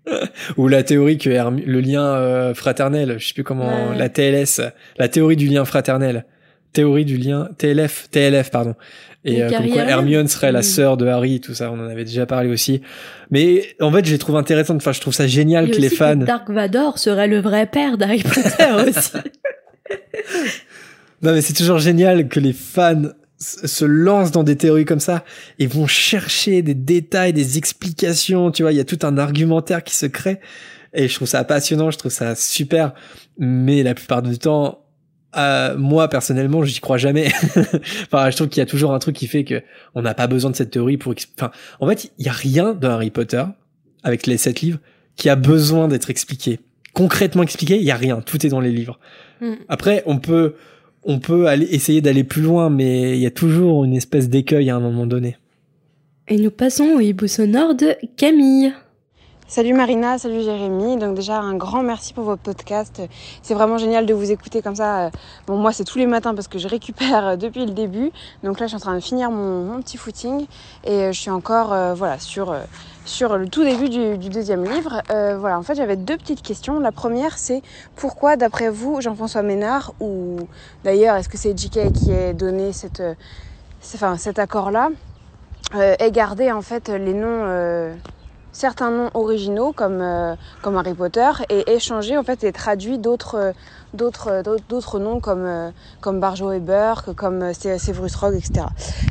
Ou 0.57 0.69
la 0.69 0.85
théorie 0.85 1.19
que 1.19 1.31
Herm- 1.31 1.61
le 1.65 1.81
lien 1.81 2.05
euh, 2.05 2.55
fraternel, 2.55 3.17
je 3.19 3.27
sais 3.29 3.35
plus 3.35 3.43
comment, 3.43 3.91
Ouais. 3.91 3.99
la 3.99 4.09
TLS, 4.09 4.61
la 4.99 5.09
théorie 5.09 5.35
du 5.35 5.49
lien 5.49 5.65
fraternel, 5.65 6.27
théorie 6.73 7.05
du 7.05 7.17
lien 7.17 7.49
TLF, 7.59 8.09
TLF 8.13 8.51
pardon. 8.53 8.75
Et 9.25 9.43
euh, 9.43 9.51
comme 9.51 9.69
quoi 9.71 9.83
Hermione 9.83 10.29
serait 10.29 10.53
la 10.53 10.61
Mm. 10.61 10.63
sœur 10.63 10.97
de 10.97 11.07
Harry, 11.09 11.41
tout 11.41 11.55
ça, 11.55 11.73
on 11.73 11.81
en 11.81 11.89
avait 11.89 12.05
déjà 12.05 12.25
parlé 12.27 12.49
aussi. 12.49 12.83
Mais 13.33 13.75
en 13.81 13.91
fait, 13.91 14.05
je 14.05 14.13
les 14.13 14.19
trouve 14.19 14.37
intéressantes. 14.37 14.77
Enfin, 14.77 14.93
je 14.93 15.01
trouve 15.01 15.15
ça 15.15 15.27
génial 15.27 15.67
Et 15.69 15.71
que 15.73 15.81
les 15.81 15.89
fans. 15.91 16.15
Dark 16.15 16.49
Vador 16.51 16.99
serait 17.01 17.27
le 17.27 17.41
vrai 17.41 17.67
père 17.67 17.99
d'Harry 17.99 18.23
Potter 18.23 18.89
aussi. 18.89 19.11
Non, 21.23 21.33
mais 21.33 21.41
c'est 21.41 21.55
toujours 21.55 21.79
génial 21.81 22.29
que 22.29 22.39
les 22.39 22.53
fans 22.53 23.03
se 23.39 23.85
lancent 23.85 24.31
dans 24.31 24.43
des 24.43 24.57
théories 24.57 24.85
comme 24.85 25.01
ça 25.01 25.25
et 25.59 25.67
vont 25.67 25.87
chercher 25.87 26.63
des 26.63 26.75
détails, 26.75 27.33
des 27.33 27.59
explications. 27.59 28.51
Tu 28.51 28.63
vois, 28.63 28.73
il 28.73 28.77
y 28.77 28.81
a 28.81 28.85
tout 28.85 28.99
un 29.03 29.19
argumentaire 29.19 29.85
qui 29.85 29.95
se 29.95 30.07
crée. 30.07 30.41
Et 30.95 31.09
je 31.09 31.15
trouve 31.15 31.29
ça 31.29 31.45
passionnant, 31.45 31.91
je 31.91 31.99
trouve 31.99 32.13
ça 32.13 32.35
super. 32.35 32.95
Mais 33.39 33.83
la 33.83 33.95
plupart 33.95 34.23
du 34.23 34.39
temps, 34.39 34.87
euh, 35.37 35.77
moi 35.77 36.09
personnellement, 36.09 36.65
j'y 36.65 36.81
crois 36.81 36.97
jamais. 36.97 37.31
enfin, 38.07 38.31
je 38.31 38.37
trouve 38.37 38.49
qu'il 38.49 38.61
y 38.61 38.63
a 38.63 38.67
toujours 38.67 38.95
un 38.95 38.99
truc 38.99 39.15
qui 39.15 39.27
fait 39.27 39.45
que 39.45 39.63
on 39.95 40.03
n'a 40.03 40.15
pas 40.15 40.27
besoin 40.27 40.51
de 40.51 40.57
cette 40.57 40.71
théorie 40.71 40.97
pour. 40.97 41.15
Enfin, 41.37 41.51
en 41.81 41.89
fait, 41.89 42.11
il 42.19 42.25
y 42.25 42.29
a 42.29 42.33
rien 42.33 42.73
dans 42.73 42.91
Harry 42.93 43.11
Potter 43.11 43.45
avec 44.03 44.27
les 44.27 44.39
sept 44.39 44.61
livres 44.61 44.79
qui 45.17 45.29
a 45.29 45.37
besoin 45.37 45.89
d'être 45.89 46.11
expliqué. 46.11 46.61
Concrètement 46.95 47.43
expliqué, 47.43 47.77
il 47.77 47.83
y 47.83 47.91
a 47.91 47.97
rien. 47.97 48.23
Tout 48.23 48.47
est 48.47 48.49
dans 48.49 48.61
les 48.61 48.71
livres. 48.71 48.99
Mm. 49.41 49.55
Après, 49.69 50.03
on 50.07 50.19
peut, 50.19 50.55
on 51.07 51.21
peut 51.21 51.47
essayer 51.71 52.01
d'aller 52.01 52.25
plus 52.25 52.43
loin, 52.43 52.69
mais 52.69 53.17
il 53.17 53.23
y 53.23 53.27
a 53.27 53.31
toujours 53.31 53.85
une 53.85 53.95
espèce 53.95 54.29
d'écueil 54.29 54.69
à 54.71 54.77
un 54.77 54.81
moment 54.81 55.07
donné. 55.07 55.37
Et 56.29 56.37
nous 56.37 56.51
passons 56.51 56.97
au 56.97 57.01
hibou 57.01 57.29
sonore 57.29 57.77
de 57.77 57.95
Camille. 58.17 58.73
Salut 59.49 59.75
Marina, 59.75 60.19
salut 60.19 60.43
Jérémy. 60.43 60.97
Donc 60.97 61.15
déjà 61.15 61.39
un 61.39 61.55
grand 61.55 61.85
merci 61.85 62.13
pour 62.13 62.25
votre 62.25 62.43
podcast. 62.43 63.01
C'est 63.43 63.55
vraiment 63.55 63.79
génial 63.79 64.05
de 64.05 64.13
vous 64.13 64.33
écouter 64.33 64.61
comme 64.61 64.75
ça. 64.75 65.13
Bon 65.47 65.57
moi 65.57 65.73
c'est 65.73 65.85
tous 65.85 65.99
les 65.99 66.07
matins 66.07 66.35
parce 66.35 66.49
que 66.49 66.59
je 66.59 66.67
récupère 66.67 67.39
depuis 67.39 67.65
le 67.65 67.71
début. 67.71 68.11
Donc 68.43 68.59
là 68.59 68.67
je 68.67 68.71
suis 68.71 68.77
en 68.77 68.81
train 68.81 68.97
de 68.97 69.01
finir 69.01 69.31
mon, 69.31 69.81
petit 69.83 69.99
footing 69.99 70.47
et 70.83 71.13
je 71.13 71.21
suis 71.21 71.31
encore 71.31 71.73
euh, 71.73 71.95
voilà 71.95 72.19
sur 72.19 72.51
euh, 72.51 73.39
le 73.39 73.49
tout 73.49 73.63
début 73.63 73.89
du, 73.89 74.29
deuxième 74.31 74.65
livre. 74.65 75.01
Euh, 75.13 75.39
voilà 75.39 75.61
en 75.61 75.63
fait 75.63 75.77
j'avais 75.77 75.97
deux 75.97 76.17
petites 76.17 76.43
questions. 76.43 76.81
La 76.81 76.91
première 76.91 77.39
c'est 77.39 77.63
pourquoi 77.95 78.35
d'après 78.35 78.69
vous 78.69 79.01
Jean-François 79.01 79.43
Ménard 79.43 79.95
ou 80.01 80.39
d'ailleurs 80.83 81.15
est-ce 81.15 81.29
que 81.29 81.39
c'est 81.39 81.57
JK 81.57 81.93
qui 81.93 82.13
a 82.13 82.33
donné 82.33 82.73
cet 82.73 83.01
accord 84.39 84.73
là 84.73 84.89
ait 85.73 86.11
gardé 86.11 86.51
en 86.51 86.63
fait 86.63 86.89
les 86.89 87.15
noms 87.15 87.95
certains 88.57 88.91
noms 88.91 89.11
originaux 89.13 89.73
comme, 89.73 90.01
euh, 90.01 90.35
Harry 90.65 90.95
Potter 90.95 91.31
et 91.51 91.73
échanger 91.73 92.17
en 92.17 92.23
fait 92.23 92.43
et 92.43 92.53
traduit 92.53 92.99
d'autres 92.99 93.53
noms 94.99 95.21
comme 95.21 95.45
euh, 95.45 95.71
comme 96.01 96.21
Barjo 96.21 96.53
et 96.53 96.61
Burke, 96.61 97.13
comme 97.15 97.43
euh, 97.43 97.53
Severus 97.53 98.17
Rogue, 98.17 98.35
etc. 98.35 98.67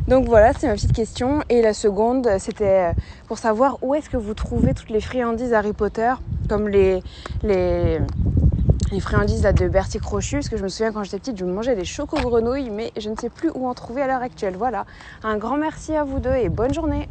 Donc 0.08 0.26
voilà, 0.26 0.52
c'est 0.54 0.68
ma 0.68 0.74
petite 0.74 0.94
question. 0.94 1.44
Et 1.50 1.62
la 1.62 1.74
seconde, 1.74 2.28
c'était 2.40 2.94
pour 3.28 3.38
savoir 3.38 3.78
où 3.84 3.94
est-ce 3.94 4.10
que 4.10 4.18
vous 4.18 4.34
trouvez 4.34 4.74
toutes 4.74 4.90
les 4.90 5.02
friandises 5.02 5.54
Harry 5.54 5.74
Potter, 5.74 6.14
comme 6.50 6.68
les 6.68 7.04
friandises 9.00 9.44
de 9.44 9.68
Bertie 9.68 10.00
Crochu, 10.00 10.38
parce 10.38 10.50
que 10.50 10.58
je 10.58 10.64
me 10.64 10.70
souviens 10.70 10.92
quand 10.92 11.04
j'étais 11.04 11.20
petite, 11.20 11.38
je 11.38 11.46
mangeais 11.46 11.76
des 11.76 11.86
chocos 11.86 12.18
grenouilles, 12.18 12.72
mais 12.72 12.92
je 12.98 13.10
ne 13.12 13.16
sais 13.16 13.30
plus 13.30 13.52
où 13.54 13.68
en 13.68 13.76
trouver 13.76 14.02
à 14.02 14.08
l'heure 14.08 14.24
actuelle. 14.24 14.56
Voilà, 14.58 14.86
un 15.24 15.38
grand 15.38 15.58
merci 15.58 15.96
à 15.96 16.04
vous 16.04 16.20
deux 16.20 16.36
et 16.36 16.50
bonne 16.50 16.74
journée. 16.74 17.08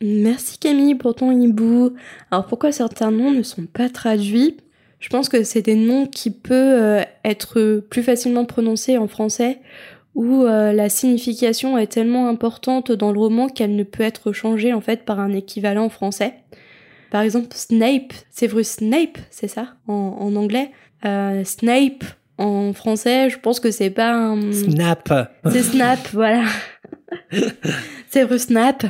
Merci 0.00 0.58
Camille 0.58 0.94
pour 0.94 1.14
ton 1.14 1.30
hibou. 1.30 1.94
Alors 2.30 2.46
pourquoi 2.46 2.72
certains 2.72 3.10
noms 3.10 3.32
ne 3.32 3.42
sont 3.42 3.66
pas 3.66 3.88
traduits? 3.88 4.56
Je 5.00 5.08
pense 5.08 5.28
que 5.28 5.44
c'est 5.44 5.62
des 5.62 5.76
noms 5.76 6.06
qui 6.06 6.30
peuvent 6.30 6.82
euh, 6.82 7.02
être 7.24 7.82
plus 7.88 8.02
facilement 8.02 8.44
prononcés 8.44 8.98
en 8.98 9.08
français 9.08 9.60
où 10.14 10.42
euh, 10.42 10.72
la 10.72 10.88
signification 10.88 11.78
est 11.78 11.86
tellement 11.86 12.28
importante 12.28 12.90
dans 12.90 13.12
le 13.12 13.18
roman 13.20 13.48
qu'elle 13.48 13.76
ne 13.76 13.84
peut 13.84 14.02
être 14.02 14.32
changée 14.32 14.72
en 14.72 14.80
fait 14.80 15.04
par 15.04 15.20
un 15.20 15.32
équivalent 15.32 15.84
en 15.84 15.88
français. 15.88 16.34
Par 17.10 17.22
exemple, 17.22 17.48
Snape, 17.52 18.12
c'est 18.30 18.48
vrai 18.48 18.64
Snape, 18.64 19.18
c'est 19.30 19.48
ça? 19.48 19.74
En, 19.86 20.16
en 20.18 20.36
anglais? 20.36 20.72
Euh, 21.04 21.44
Snape 21.44 22.04
en 22.36 22.72
français, 22.72 23.30
je 23.30 23.38
pense 23.38 23.60
que 23.60 23.70
c'est 23.70 23.90
pas 23.90 24.12
un... 24.12 24.52
Snap. 24.52 25.12
C'est 25.50 25.62
Snap, 25.62 26.00
voilà. 26.12 26.44
c'est 28.10 28.24
vrai 28.24 28.38
Snap 28.38 28.84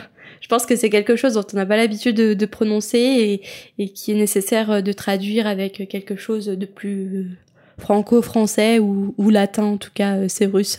je 0.48 0.54
pense 0.54 0.64
que 0.64 0.76
c'est 0.76 0.88
quelque 0.88 1.14
chose 1.14 1.34
dont 1.34 1.44
on 1.52 1.56
n'a 1.58 1.66
pas 1.66 1.76
l'habitude 1.76 2.16
de, 2.16 2.46
prononcer 2.46 3.42
et, 3.78 3.88
qui 3.90 4.12
est 4.12 4.14
nécessaire 4.14 4.70
euh, 4.70 4.80
de 4.80 4.92
traduire 4.92 5.46
avec 5.46 5.86
quelque 5.90 6.16
chose 6.16 6.46
de 6.46 6.64
plus 6.64 7.04
euh, 7.14 7.24
franco-français 7.76 8.78
ou, 8.78 9.30
latin, 9.30 9.64
en 9.64 9.76
tout 9.76 9.90
cas, 9.92 10.16
euh, 10.16 10.28
Severus 10.28 10.78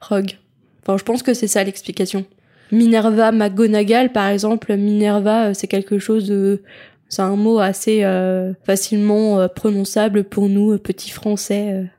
Rogue. 0.00 0.38
Enfin, 0.82 0.96
je 0.96 1.04
pense 1.04 1.22
que 1.22 1.34
c'est 1.34 1.48
ça 1.48 1.62
l'explication. 1.62 2.24
Minerva 2.72 3.30
McGonagall, 3.30 4.10
par 4.10 4.28
exemple, 4.28 4.74
Minerva, 4.74 5.52
c'est 5.52 5.68
quelque 5.68 5.98
chose 5.98 6.26
de... 6.26 6.62
C'est 7.10 7.20
un 7.20 7.36
mot 7.36 7.58
assez 7.58 8.04
facilement 8.64 9.48
prononçable 9.48 10.22
pour 10.24 10.48
nous, 10.48 10.78
petits 10.78 11.10
français. 11.10 11.90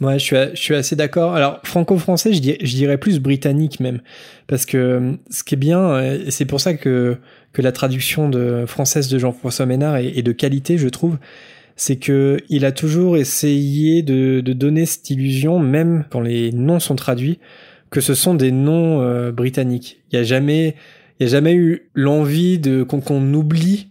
Ouais, 0.00 0.18
je 0.18 0.24
suis, 0.24 0.36
je 0.36 0.60
suis 0.60 0.74
assez 0.74 0.96
d'accord. 0.96 1.34
Alors, 1.34 1.60
franco-français, 1.62 2.32
je, 2.32 2.40
dirais 2.40 2.96
plus 2.96 3.20
britannique 3.20 3.80
même. 3.80 4.00
Parce 4.46 4.64
que 4.64 4.78
euh, 4.78 5.12
ce 5.30 5.44
qui 5.44 5.54
est 5.54 5.58
bien, 5.58 5.80
euh, 5.80 6.24
c'est 6.30 6.46
pour 6.46 6.60
ça 6.60 6.72
que, 6.74 7.18
que 7.52 7.60
la 7.60 7.70
traduction 7.70 8.30
française 8.66 9.08
de 9.08 9.18
Jean-François 9.18 9.66
Ménard 9.66 9.96
est, 9.98 10.22
de 10.22 10.32
qualité, 10.32 10.78
je 10.78 10.88
trouve, 10.88 11.18
c'est 11.76 11.96
que 11.96 12.38
il 12.48 12.64
a 12.64 12.72
toujours 12.72 13.18
essayé 13.18 14.02
de, 14.02 14.40
de, 14.40 14.52
donner 14.54 14.86
cette 14.86 15.10
illusion, 15.10 15.58
même 15.58 16.04
quand 16.08 16.20
les 16.20 16.50
noms 16.52 16.80
sont 16.80 16.96
traduits, 16.96 17.38
que 17.90 18.00
ce 18.00 18.14
sont 18.14 18.34
des 18.34 18.52
noms 18.52 19.02
euh, 19.02 19.32
britanniques. 19.32 20.00
Il 20.10 20.16
y 20.16 20.18
a 20.18 20.22
jamais, 20.22 20.76
a 21.20 21.26
jamais 21.26 21.54
eu 21.54 21.90
l'envie 21.94 22.58
qu'on 22.88 23.34
oublie 23.34 23.89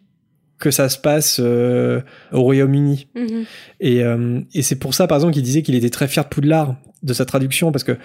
que 0.60 0.72
ça 0.72 0.90
se 0.90 0.98
passe 0.98 1.40
euh, 1.40 2.02
au 2.32 2.42
Royaume-Uni. 2.42 3.08
Mhm. 3.16 3.46
Et, 3.80 4.04
euh, 4.04 4.42
et 4.54 4.62
c'est 4.62 4.76
pour 4.76 4.94
ça, 4.94 5.08
par 5.08 5.18
exemple, 5.18 5.34
qu'il 5.34 5.44
disait 5.44 5.62
qu'il 5.62 5.76
était 5.76 5.90
très 5.90 6.08
fier 6.08 6.24
de 6.24 6.30
Poudlard, 6.30 6.76
de 7.02 7.14
sa 7.14 7.26
traduction, 7.26 7.72
parce 7.72 7.86
que 7.86 7.98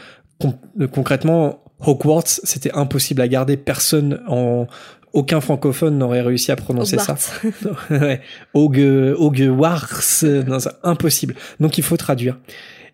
concrètement, 0.93 1.65
Hogwarts, 1.81 2.27
c'était 2.27 2.73
impossible 2.73 3.21
à 3.21 3.29
garder. 3.29 3.57
Personne 3.57 4.21
en 4.29 4.67
aucun 5.13 5.41
francophone 5.41 5.99
n'aurait 5.99 6.23
réussi 6.23 6.53
à 6.53 6.57
prononcer 6.57 6.99
ça. 6.99 7.17
ouais. 7.91 8.21
Hogwarts, 8.55 10.25
non, 10.47 10.59
c'est 10.59 10.71
impossible. 10.83 11.35
Donc 11.61 11.79
il 11.79 11.85
faut 11.85 11.97
traduire. 11.97 12.39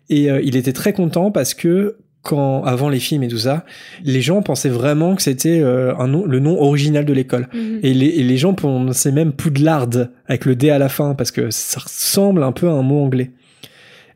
Et 0.09 0.29
euh, 0.29 0.41
il 0.43 0.55
était 0.55 0.73
très 0.73 0.93
content 0.93 1.31
parce 1.31 1.53
que 1.53 1.97
quand 2.23 2.63
avant 2.63 2.89
les 2.89 2.99
films 2.99 3.23
et 3.23 3.27
tout 3.27 3.39
ça, 3.39 3.65
les 4.03 4.21
gens 4.21 4.41
pensaient 4.41 4.69
vraiment 4.69 5.15
que 5.15 5.21
c'était 5.21 5.59
euh, 5.59 5.95
un 5.97 6.07
nom, 6.07 6.25
le 6.25 6.39
nom 6.39 6.61
original 6.61 7.03
de 7.03 7.13
l'école. 7.13 7.47
Mhm. 7.53 7.79
Et, 7.81 7.93
les, 7.93 8.07
et 8.07 8.23
les 8.23 8.37
gens 8.37 8.53
pensaient 8.53 9.11
même 9.11 9.33
Poudlard 9.33 9.89
avec 10.27 10.45
le 10.45 10.55
D 10.55 10.69
à 10.69 10.77
la 10.77 10.89
fin 10.89 11.15
parce 11.15 11.31
que 11.31 11.49
ça 11.49 11.79
ressemble 11.79 12.43
un 12.43 12.51
peu 12.51 12.67
à 12.67 12.73
un 12.73 12.83
mot 12.83 13.03
anglais. 13.03 13.31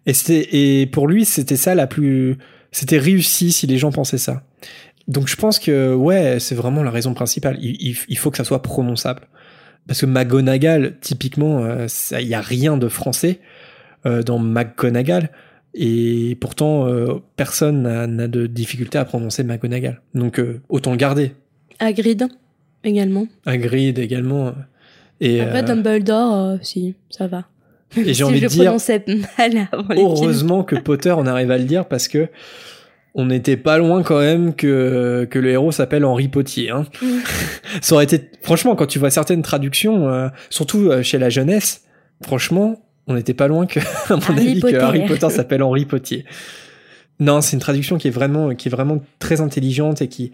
Et 0.06 0.14
c'était 0.14 0.56
et 0.56 0.86
pour 0.86 1.08
lui 1.08 1.26
c'était 1.26 1.56
ça 1.56 1.74
la 1.74 1.88
plus 1.88 2.38
c'était 2.72 3.00
réussi 3.00 3.52
si 3.52 3.66
les 3.66 3.78
gens 3.78 3.92
pensaient 3.92 4.20
ça. 4.20 4.44
Donc 5.08 5.28
je 5.28 5.36
pense 5.36 5.58
que 5.58 5.96
ouais 5.96 6.40
c'est 6.40 6.56
vraiment 6.56 6.84
la 6.84 6.92
raison 6.92 7.16
principale. 7.16 7.58
Il, 7.60 7.98
il, 8.08 8.18
faut 8.18 8.30
que 8.30 8.38
ça 8.38 8.44
soit 8.44 8.62
prononçable 8.62 9.22
parce 9.88 10.02
que 10.02 10.06
McGonagall 10.06 10.98
typiquement 11.00 11.64
euh, 11.64 11.88
il 12.20 12.28
y 12.28 12.36
a 12.36 12.42
rien 12.42 12.78
de 12.78 12.88
français 12.88 13.40
euh, 14.06 14.22
dans 14.22 14.38
McGonagall 14.38 15.30
et 15.78 16.38
pourtant, 16.40 16.88
euh, 16.88 17.16
personne 17.36 17.84
n'a 17.84 18.28
de 18.28 18.48
difficulté 18.48 18.98
à 18.98 19.04
prononcer 19.04 19.44
McGonagall. 19.44 20.02
Donc 20.14 20.40
euh, 20.40 20.62
autant 20.70 20.92
le 20.92 20.98
garder. 20.98 21.34
Hagrid 21.80 22.30
également. 22.86 23.28
Hagrid 23.46 24.00
également. 24.00 24.54
Et, 25.20 25.42
Après 25.42 25.64
euh, 25.64 25.76
Dumbledore, 25.76 26.58
si, 26.62 26.96
ça 27.10 27.28
va. 27.28 27.44
Et 27.98 28.14
j'ai 28.14 28.24
envie 28.24 28.40
de 28.40 28.48
dire, 28.48 28.74
mal 29.38 29.70
heureusement 29.98 30.64
que 30.64 30.78
Potter 30.78 31.14
on 31.18 31.26
arrive 31.26 31.52
à 31.52 31.58
le 31.58 31.66
dire 31.66 31.86
parce 31.86 32.08
que 32.08 32.30
on 33.14 33.26
n'était 33.26 33.58
pas 33.58 33.78
loin 33.78 34.04
quand 34.04 34.20
même 34.20 34.56
que, 34.56 35.28
que 35.30 35.40
le 35.40 35.50
héros 35.50 35.72
s'appelle 35.74 36.06
Henri 36.06 36.30
Potier. 36.30 36.70
Hein. 36.70 36.86
Mm. 37.02 37.18
ça 37.82 37.96
aurait 37.96 38.06
été, 38.06 38.30
franchement, 38.42 38.76
quand 38.76 38.88
tu 38.88 39.00
vois 39.00 39.10
certaines 39.10 39.42
traductions, 39.42 40.30
surtout 40.50 40.90
chez 41.02 41.18
la 41.18 41.30
jeunesse, 41.30 41.84
franchement, 42.24 42.85
on 43.08 43.14
n'était 43.14 43.34
pas 43.34 43.48
loin 43.48 43.66
que, 43.66 43.80
à 44.10 44.16
mon 44.16 44.38
avis, 44.38 44.60
que 44.60 44.76
Harry 44.76 45.06
Potter 45.06 45.30
s'appelle 45.30 45.64
Henri 45.64 45.86
Potier. 45.86 46.26
Non, 47.20 47.42
c'est 47.42 47.54
une 47.54 47.62
traduction 47.62 47.98
qui 47.98 48.08
est 48.08 48.12
vraiment, 48.12 48.56
qui 48.56 48.68
est 48.68 48.72
vraiment 48.72 49.02
très 49.20 49.40
intelligente 49.40 50.02
et 50.02 50.10
qui, 50.10 50.34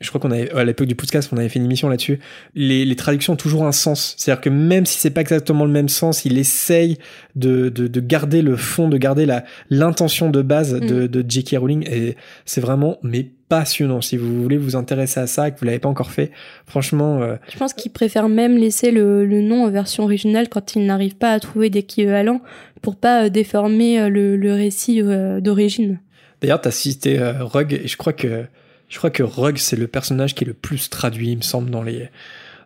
je 0.00 0.08
crois 0.08 0.20
qu'on 0.20 0.30
avait, 0.30 0.50
à 0.52 0.64
l'époque 0.64 0.86
du 0.86 0.94
podcast, 0.94 1.28
on 1.32 1.36
avait 1.36 1.48
fait 1.48 1.58
une 1.58 1.66
émission 1.66 1.88
là-dessus. 1.88 2.18
Les, 2.54 2.84
les, 2.84 2.96
traductions 2.96 3.34
ont 3.34 3.36
toujours 3.36 3.64
un 3.64 3.72
sens. 3.72 4.14
C'est-à-dire 4.16 4.40
que 4.40 4.48
même 4.48 4.86
si 4.86 4.98
c'est 4.98 5.10
pas 5.10 5.20
exactement 5.20 5.64
le 5.64 5.70
même 5.70 5.88
sens, 5.88 6.24
il 6.24 6.38
essaye 6.38 6.98
de, 7.36 7.68
de, 7.68 7.88
de 7.88 8.00
garder 8.00 8.42
le 8.42 8.56
fond, 8.56 8.88
de 8.88 8.96
garder 8.96 9.26
la, 9.26 9.44
l'intention 9.70 10.30
de 10.30 10.42
base 10.42 10.72
de, 10.72 11.04
mm. 11.04 11.08
de 11.08 11.24
J.K. 11.28 11.56
Rowling 11.58 11.86
et 11.90 12.16
c'est 12.46 12.60
vraiment, 12.60 12.98
mais 13.02 13.30
passionnant. 13.58 14.00
Si 14.00 14.16
vous 14.16 14.42
voulez 14.42 14.56
vous 14.56 14.74
intéresser 14.74 15.20
à 15.20 15.26
ça 15.26 15.48
et 15.48 15.52
que 15.52 15.60
vous 15.60 15.64
l'avez 15.64 15.78
pas 15.78 15.88
encore 15.88 16.10
fait, 16.10 16.32
franchement. 16.66 17.22
Euh, 17.22 17.36
je 17.52 17.56
pense 17.56 17.72
qu'il 17.72 17.92
préfère 17.92 18.28
même 18.28 18.56
laisser 18.56 18.90
le, 18.90 19.24
le, 19.24 19.40
nom 19.40 19.64
en 19.64 19.70
version 19.70 20.02
originale 20.02 20.48
quand 20.48 20.74
il 20.74 20.86
n'arrive 20.86 21.16
pas 21.16 21.30
à 21.30 21.40
trouver 21.40 21.70
d'équivalent 21.70 22.40
pour 22.82 22.96
pas 22.96 23.24
euh, 23.24 23.28
déformer 23.28 24.00
euh, 24.00 24.08
le, 24.08 24.36
le 24.36 24.52
récit 24.52 25.02
d'origine. 25.40 26.00
D'ailleurs, 26.40 26.60
tu 26.60 26.68
as 26.68 26.72
cité 26.72 27.18
Rug 27.40 27.72
et 27.72 27.86
je 27.86 27.96
crois 27.96 28.12
que 28.12 28.44
je 28.88 28.98
crois 28.98 29.10
que 29.10 29.22
Rug 29.22 29.56
c'est 29.56 29.76
le 29.76 29.86
personnage 29.86 30.34
qui 30.34 30.44
est 30.44 30.46
le 30.46 30.52
plus 30.52 30.90
traduit, 30.90 31.30
il 31.30 31.36
me 31.36 31.42
semble, 31.42 31.70
dans 31.70 31.82
les 31.82 32.08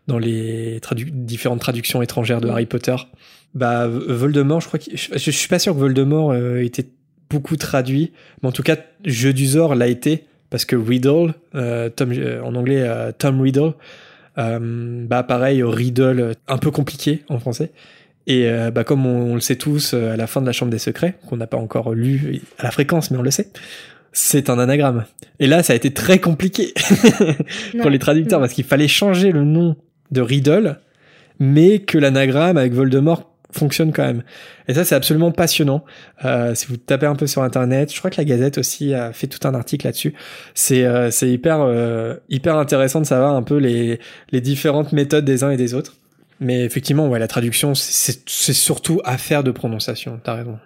dans 0.06 0.18
les 0.18 0.80
différentes 0.96 1.60
traductions 1.60 2.00
étrangères 2.00 2.40
de 2.40 2.48
Harry 2.48 2.66
Potter. 2.66 2.96
Bah 3.54 3.86
Voldemort, 3.86 4.62
je 4.62 4.66
crois 4.68 4.78
que 4.78 4.86
je, 4.94 5.16
je, 5.16 5.30
suis 5.30 5.48
pas 5.48 5.58
sûr 5.58 5.74
que 5.74 5.78
Voldemort 5.78 6.34
était 6.34 6.86
beaucoup 7.30 7.56
traduit, 7.56 8.12
mais 8.42 8.48
en 8.48 8.52
tout 8.52 8.62
cas 8.62 8.76
Jeu 9.04 9.32
du 9.32 9.46
Zor 9.46 9.74
l'a 9.74 9.86
été 9.86 10.24
parce 10.50 10.64
que 10.64 10.76
Riddle, 10.76 11.34
euh, 11.54 11.88
Tom, 11.90 12.12
euh, 12.12 12.42
en 12.42 12.54
anglais 12.54 12.82
euh, 12.82 13.12
Tom 13.16 13.40
Riddle, 13.40 13.72
bah 14.36 15.24
pareil, 15.24 15.64
Riddle, 15.64 16.34
un 16.46 16.58
peu 16.58 16.70
compliqué 16.70 17.24
en 17.28 17.40
français. 17.40 17.72
Et 18.28 18.48
bah 18.72 18.84
comme 18.84 19.04
on, 19.04 19.34
le 19.34 19.40
sait 19.40 19.56
tous, 19.56 19.94
à 19.94 20.16
la 20.16 20.28
fin 20.28 20.40
de 20.40 20.46
la 20.46 20.52
Chambre 20.52 20.70
des 20.70 20.78
Secrets, 20.78 21.18
qu'on 21.26 21.38
n'a 21.38 21.48
pas 21.48 21.56
encore 21.56 21.92
lu 21.92 22.40
à 22.58 22.62
la 22.62 22.70
fréquence, 22.70 23.10
mais 23.10 23.18
on 23.18 23.22
le 23.22 23.32
sait, 23.32 23.48
c'est 24.12 24.48
un 24.48 24.60
anagramme. 24.60 25.06
Et 25.40 25.48
là, 25.48 25.64
ça 25.64 25.72
a 25.72 25.76
été 25.76 25.92
très 25.92 26.20
compliqué 26.20 26.72
pour 27.80 27.90
les 27.90 27.98
traducteurs, 27.98 28.38
parce 28.38 28.52
qu'il 28.52 28.62
fallait 28.62 28.86
changer 28.86 29.32
le 29.32 29.42
nom 29.42 29.74
de 30.12 30.20
Riddle, 30.20 30.78
mais 31.40 31.80
que 31.80 31.98
l'anagramme 31.98 32.58
avec 32.58 32.74
Voldemort 32.74 33.28
fonctionne 33.50 33.92
quand 33.92 34.04
même. 34.04 34.22
Et 34.68 34.74
ça, 34.74 34.84
c'est 34.84 34.94
absolument 34.94 35.32
passionnant. 35.32 35.84
Euh, 36.24 36.54
si 36.54 36.66
vous 36.66 36.76
tapez 36.76 37.06
un 37.06 37.16
peu 37.16 37.26
sur 37.26 37.42
Internet, 37.42 37.92
je 37.92 37.98
crois 37.98 38.10
que 38.10 38.18
la 38.18 38.24
Gazette 38.24 38.58
aussi 38.58 38.94
a 38.94 39.12
fait 39.12 39.26
tout 39.26 39.46
un 39.48 39.54
article 39.54 39.86
là-dessus. 39.86 40.14
C'est 40.54 40.84
euh, 40.84 41.10
c'est 41.10 41.30
hyper 41.30 41.60
euh, 41.62 42.14
hyper 42.28 42.56
intéressant 42.56 43.00
de 43.00 43.06
savoir 43.06 43.34
un 43.34 43.42
peu 43.42 43.56
les 43.56 44.00
les 44.30 44.40
différentes 44.40 44.92
méthodes 44.92 45.24
des 45.24 45.44
uns 45.44 45.50
et 45.50 45.56
des 45.56 45.74
autres. 45.74 45.94
Mais 46.40 46.64
effectivement, 46.64 47.08
ouais, 47.08 47.18
la 47.18 47.26
traduction, 47.26 47.74
c'est 47.74 48.52
surtout 48.52 49.00
affaire 49.04 49.42
de 49.42 49.50
prononciation. 49.50 50.20
T'as 50.22 50.34
raison. 50.34 50.58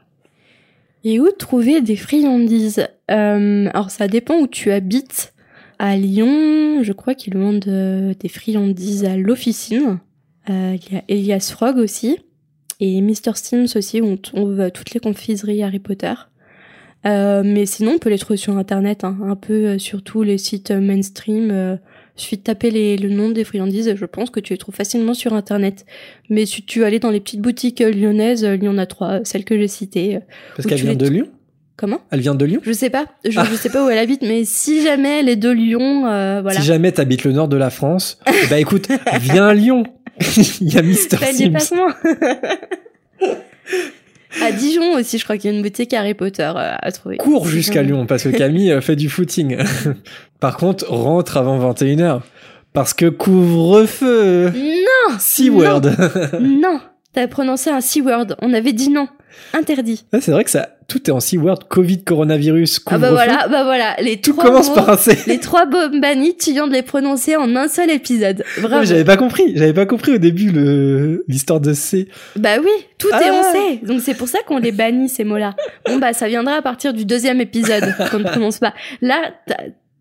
Et 1.05 1.19
où 1.19 1.31
trouver 1.31 1.81
des 1.81 1.97
friandises? 1.97 2.87
Euh, 3.11 3.69
Alors 3.73 3.91
ça 3.91 4.07
dépend 4.09 4.37
où 4.39 4.47
tu 4.47 4.71
habites. 4.71 5.33
À 5.79 5.97
Lyon, 5.97 6.83
je 6.83 6.93
crois 6.93 7.15
qu'ils 7.15 7.37
vendent 7.37 7.67
euh, 7.67 8.15
des 8.21 8.29
friandises 8.29 9.05
à 9.05 9.17
l'officine. 9.17 9.99
Euh, 10.49 10.77
Il 10.77 10.95
y 10.95 10.97
a 10.97 11.03
Elias 11.09 11.51
Frog 11.53 11.77
aussi. 11.79 12.19
Et 12.85 13.01
Mr. 13.01 13.33
Sims 13.37 13.77
aussi, 13.77 14.01
où 14.01 14.07
on 14.07 14.17
trouve 14.17 14.71
toutes 14.75 14.93
les 14.93 14.99
confiseries 14.99 15.63
Harry 15.63 15.79
Potter. 15.79 16.15
Euh, 17.07 17.43
mais 17.45 17.65
sinon, 17.67 17.93
on 17.95 17.99
peut 17.99 18.11
les 18.11 18.19
trouver 18.19 18.37
sur 18.37 18.57
Internet, 18.59 19.05
hein, 19.05 19.17
un 19.25 19.37
peu 19.37 19.53
euh, 19.53 19.79
sur 19.79 20.03
tous 20.03 20.23
les 20.23 20.37
sites 20.39 20.71
euh, 20.73 20.81
mainstream. 20.81 21.51
Euh, 21.53 21.77
suffit 22.17 22.37
de 22.39 22.43
taper 22.43 22.71
les- 22.71 22.97
le 22.97 23.09
nom 23.09 23.31
des 23.31 23.43
friandises, 23.45 23.95
je 23.97 24.05
pense 24.05 24.31
que 24.31 24.39
tu 24.41 24.53
les 24.53 24.59
trouves 24.59 24.75
facilement 24.75 25.15
sur 25.15 25.33
Internet. 25.33 25.87
Mais 26.29 26.45
si 26.45 26.63
tu 26.63 26.85
aller 26.85 26.99
dans 26.99 27.11
les 27.11 27.21
petites 27.21 27.41
boutiques 27.41 27.81
lyonnaises, 27.81 28.43
il 28.43 28.65
y 28.65 28.69
en 28.69 28.79
a 28.79 28.87
trois, 28.87 29.21
celles 29.25 29.45
que 29.45 29.57
j'ai 29.57 29.69
citées. 29.69 30.19
Parce 30.57 30.69
qu'elle 30.69 30.81
vient 30.81 30.95
de 30.95 31.09
Lyon 31.09 31.29
Comment? 31.77 32.01
Elle 32.11 32.21
vient 32.21 32.35
de 32.35 32.45
Lyon 32.45 32.61
Je 32.65 32.73
sais 32.73 32.91
pas, 32.91 33.07
je, 33.25 33.39
Ah. 33.41 33.47
je 33.51 33.57
sais 33.57 33.71
pas 33.71 33.85
où 33.85 33.89
elle 33.89 33.99
habite, 33.99 34.21
mais 34.23 34.45
si 34.45 34.83
jamais 34.83 35.21
elle 35.21 35.29
est 35.31 35.37
de 35.37 35.49
Lyon, 35.51 36.01
voilà. 36.03 36.53
Si 36.53 36.63
jamais 36.63 36.93
t'habites 36.93 37.25
le 37.25 37.33
nord 37.33 37.49
de 37.49 37.57
la 37.57 37.71
France, 37.71 38.19
ben 38.51 38.59
écoute, 38.59 38.89
viens 39.21 39.47
à 39.49 39.55
Lyon. 39.55 39.85
Il 40.61 40.73
y 40.73 40.79
a. 40.79 40.83
Fais 40.83 41.33
le 41.33 41.33
Sims. 41.33 41.45
déplacement. 41.45 41.89
à 44.43 44.53
Dijon 44.53 44.95
aussi, 44.95 45.19
je 45.19 45.25
crois 45.25 45.37
qu'il 45.37 45.51
y 45.51 45.55
a 45.55 45.57
une 45.57 45.63
boutique 45.63 45.93
Harry 45.95 46.15
Potter 46.15 46.43
euh, 46.55 46.75
à 46.81 46.93
trouver. 46.93 47.17
Cours 47.19 47.47
jusqu'à 47.47 47.83
Lyon 47.85 48.07
parce 48.07 48.25
que 48.25 48.31
Camille 48.31 48.73
euh, 48.73 48.81
fait 48.81 48.97
du 48.97 49.09
footing. 49.09 49.59
Par 50.41 50.57
contre, 50.57 50.89
rentre 50.91 51.37
avant 51.37 51.73
21h. 51.73 52.21
Parce 52.73 52.95
que 52.95 53.07
couvre-feu. 53.07 54.51
Non 54.51 55.19
Sea-word. 55.19 55.83
Non 56.41 56.81
T'as 57.13 57.29
prononcé 57.29 57.69
un 57.69 57.83
C-word, 57.83 58.37
on 58.41 58.55
avait 58.55 58.73
dit 58.73 58.89
non. 58.89 59.07
Interdit. 59.53 60.07
C'est 60.19 60.31
vrai 60.31 60.45
que 60.45 60.51
ça, 60.51 60.72
tout 60.89 61.09
est 61.09 61.13
en 61.13 61.21
Sea-word. 61.21 61.69
Covid, 61.69 62.05
coronavirus, 62.05 62.81
Ah 62.87 62.99
bah 62.99 63.11
voilà, 63.11 63.49
bah 63.49 63.65
voilà, 63.65 63.97
les 64.01 64.21
Tout 64.21 64.33
trois 64.33 64.45
commence 64.45 64.69
mots, 64.69 64.75
par 64.75 64.91
un 64.91 64.97
C. 64.97 65.17
Les 65.27 65.39
trois 65.39 65.67
bombes 65.67 66.01
bannies, 66.01 66.37
tu 66.37 66.53
viens 66.53 66.67
de 66.67 66.73
les 66.73 66.83
prononcer 66.83 67.37
en 67.37 67.55
un 67.57 67.69
seul 67.69 67.91
épisode. 67.91 68.45
Bravo. 68.61 68.85
J'avais 68.85 69.05
pas 69.05 69.17
compris. 69.17 69.53
J'avais 69.57 69.73
pas 69.73 69.87
compris 69.87 70.13
au 70.13 70.19
début 70.19 70.51
le 70.51 71.25
l'histoire 71.29 71.61
de 71.61 71.73
C. 71.73 72.09
Bah 72.37 72.57
oui, 72.61 72.71
tout 72.99 73.09
Ah 73.13 73.23
est 73.23 73.31
en 73.31 73.35
ouais. 73.43 73.79
C. 73.81 73.87
Donc 73.87 74.01
c'est 74.01 74.15
pour 74.15 74.29
ça 74.29 74.39
qu'on 74.47 74.59
les 74.59 74.73
bannit 74.73 75.09
ces 75.09 75.25
mots-là. 75.25 75.55
Bon 75.87 75.99
bah 75.99 76.13
ça 76.13 76.29
viendra 76.29 76.55
à 76.57 76.63
partir 76.63 76.93
du 76.93 77.05
deuxième 77.05 77.41
épisode 77.41 77.85
qu'on 78.11 78.19
ne 78.19 78.25
prononce 78.29 78.59
pas. 78.59 78.75
Là, 79.01 79.33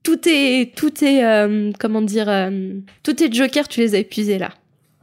tout 0.03 0.19
est, 0.27 0.75
tout 0.75 1.03
est, 1.03 1.23
euh, 1.23 1.71
comment 1.79 2.01
dire, 2.01 2.27
euh, 2.27 2.71
tout 3.03 3.23
est 3.23 3.33
joker. 3.33 3.67
Tu 3.67 3.81
les 3.81 3.95
as 3.95 3.99
épuisés 3.99 4.39
là. 4.39 4.49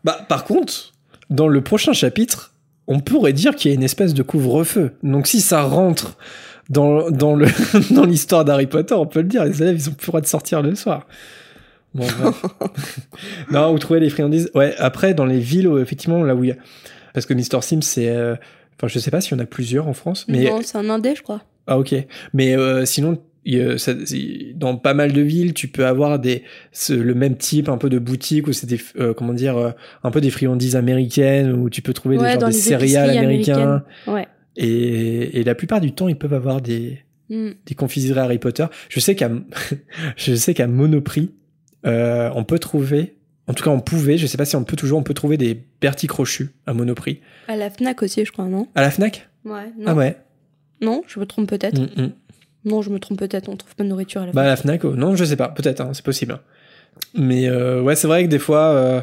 Bah, 0.04 0.24
par 0.28 0.44
contre, 0.44 0.92
dans 1.30 1.48
le 1.48 1.60
prochain 1.60 1.92
chapitre, 1.92 2.52
on 2.88 3.00
pourrait 3.00 3.32
dire 3.32 3.54
qu'il 3.54 3.70
y 3.70 3.72
a 3.72 3.76
une 3.76 3.84
espèce 3.84 4.14
de 4.14 4.22
couvre-feu. 4.22 4.92
Donc 5.02 5.26
si 5.26 5.40
ça 5.40 5.62
rentre 5.62 6.16
dans, 6.70 7.10
dans 7.10 7.34
le 7.34 7.46
dans 7.94 8.04
l'histoire 8.04 8.44
d'Harry 8.44 8.66
Potter, 8.66 8.94
on 8.94 9.06
peut 9.06 9.20
le 9.20 9.28
dire, 9.28 9.44
les 9.44 9.62
élèves, 9.62 9.76
ils 9.76 9.88
ont 9.88 9.92
plus 9.92 10.06
le 10.06 10.10
droit 10.10 10.20
de 10.20 10.26
sortir 10.26 10.62
le 10.62 10.74
soir. 10.74 11.06
Bon, 11.94 12.06
non, 13.50 13.72
où 13.72 13.78
trouver 13.78 14.00
les 14.00 14.10
friandises 14.10 14.50
Ouais, 14.54 14.74
après, 14.78 15.14
dans 15.14 15.24
les 15.24 15.38
villes, 15.38 15.68
où, 15.68 15.78
effectivement, 15.78 16.22
là 16.22 16.34
où 16.34 16.44
il 16.44 16.48
y 16.48 16.52
a... 16.52 16.56
Parce 17.14 17.24
que 17.24 17.34
Mr. 17.34 17.62
Sims, 17.62 17.82
c'est... 17.82 18.08
euh, 18.10 18.36
Enfin, 18.76 18.86
je 18.86 18.98
sais 19.00 19.10
pas 19.10 19.20
s'il 19.20 19.36
y 19.36 19.40
en 19.40 19.42
a 19.42 19.46
plusieurs 19.46 19.88
en 19.88 19.92
France, 19.92 20.24
mais... 20.28 20.44
Non, 20.44 20.60
c'est 20.62 20.78
un 20.78 20.88
indé, 20.88 21.16
je 21.16 21.22
crois. 21.22 21.42
Ah 21.66 21.78
ok. 21.78 21.94
Mais 22.32 22.56
euh, 22.56 22.84
sinon, 22.84 23.18
il 23.50 23.78
ça- 23.78 23.94
dans 24.54 24.76
pas 24.76 24.94
mal 24.94 25.12
de 25.12 25.20
villes, 25.22 25.54
tu 25.54 25.68
peux 25.68 25.86
avoir 25.86 26.18
des 26.18 26.42
ce- 26.72 26.92
le 26.92 27.14
même 27.14 27.36
type 27.36 27.68
un 27.68 27.78
peu 27.78 27.88
de 27.88 27.98
boutique 27.98 28.46
où 28.46 28.52
c'est 28.52 28.66
des 28.66 28.78
euh, 28.98 29.14
comment 29.14 29.32
dire 29.32 29.56
euh, 29.56 29.70
un 30.04 30.10
peu 30.10 30.20
des 30.20 30.30
friandises 30.30 30.76
américaines 30.76 31.52
où 31.52 31.70
tu 31.70 31.80
peux 31.82 31.92
trouver 31.94 32.18
des, 32.18 32.24
genre 32.24 32.38
des 32.38 32.46
les 32.46 32.52
céréales 32.52 33.10
américains. 33.16 33.54
américaines. 33.54 33.82
Ouais. 34.14 34.26
Et, 34.56 35.40
et 35.40 35.44
la 35.44 35.54
plupart 35.54 35.80
du 35.80 35.92
temps, 35.92 36.08
ils 36.08 36.16
peuvent 36.18 36.34
avoir 36.34 36.60
des 36.60 36.98
Mm. 37.30 37.50
des 37.66 37.74
confiseries 37.74 38.18
Harry 38.18 38.38
Potter. 38.38 38.64
Je 38.88 39.00
sais 39.00 39.14
qu'à 39.14 39.30
je 40.16 40.34
sais 40.34 40.54
qu'à 40.54 40.66
Monoprix, 40.66 41.30
euh, 41.86 42.30
on 42.34 42.42
peut 42.44 42.58
trouver 42.58 43.14
en 43.46 43.54
tout 43.54 43.64
cas, 43.64 43.70
on 43.70 43.80
pouvait, 43.80 44.18
je 44.18 44.26
sais 44.26 44.36
pas 44.36 44.44
si 44.44 44.56
on 44.56 44.64
peut 44.64 44.76
toujours, 44.76 44.98
on 44.98 45.02
peut 45.02 45.14
trouver 45.14 45.38
des 45.38 45.58
Bertie 45.80 46.06
Crochus 46.06 46.50
à 46.66 46.74
Monoprix. 46.74 47.20
À 47.48 47.56
la 47.56 47.70
Fnac 47.70 48.02
aussi, 48.02 48.22
je 48.26 48.30
crois, 48.30 48.44
non? 48.46 48.66
À 48.74 48.82
la 48.82 48.90
Fnac? 48.90 49.26
Ouais. 49.46 49.72
Non. 49.78 49.84
Ah 49.86 49.94
ouais? 49.94 50.16
Non, 50.82 51.02
je 51.06 51.18
me 51.18 51.24
trompe 51.24 51.48
peut-être. 51.48 51.80
Mm, 51.80 52.02
mm. 52.02 52.12
Non, 52.64 52.82
je 52.82 52.90
me 52.90 52.98
trompe 52.98 53.18
peut-être. 53.18 53.48
On 53.48 53.56
trouve 53.56 53.74
pas 53.74 53.84
de 53.84 53.88
nourriture 53.88 54.22
à 54.22 54.26
la 54.26 54.32
Bah, 54.32 54.42
à 54.42 54.46
la 54.46 54.56
Fnac, 54.56 54.84
oh, 54.84 54.94
non, 54.94 55.16
je 55.16 55.24
sais 55.24 55.36
pas, 55.36 55.48
peut-être, 55.48 55.80
hein, 55.80 55.90
c'est 55.92 56.04
possible. 56.04 56.38
Mais 57.14 57.48
euh, 57.48 57.80
ouais, 57.80 57.94
c'est 57.94 58.08
vrai 58.08 58.24
que 58.24 58.28
des 58.28 58.38
fois, 58.38 58.72
euh, 58.72 59.00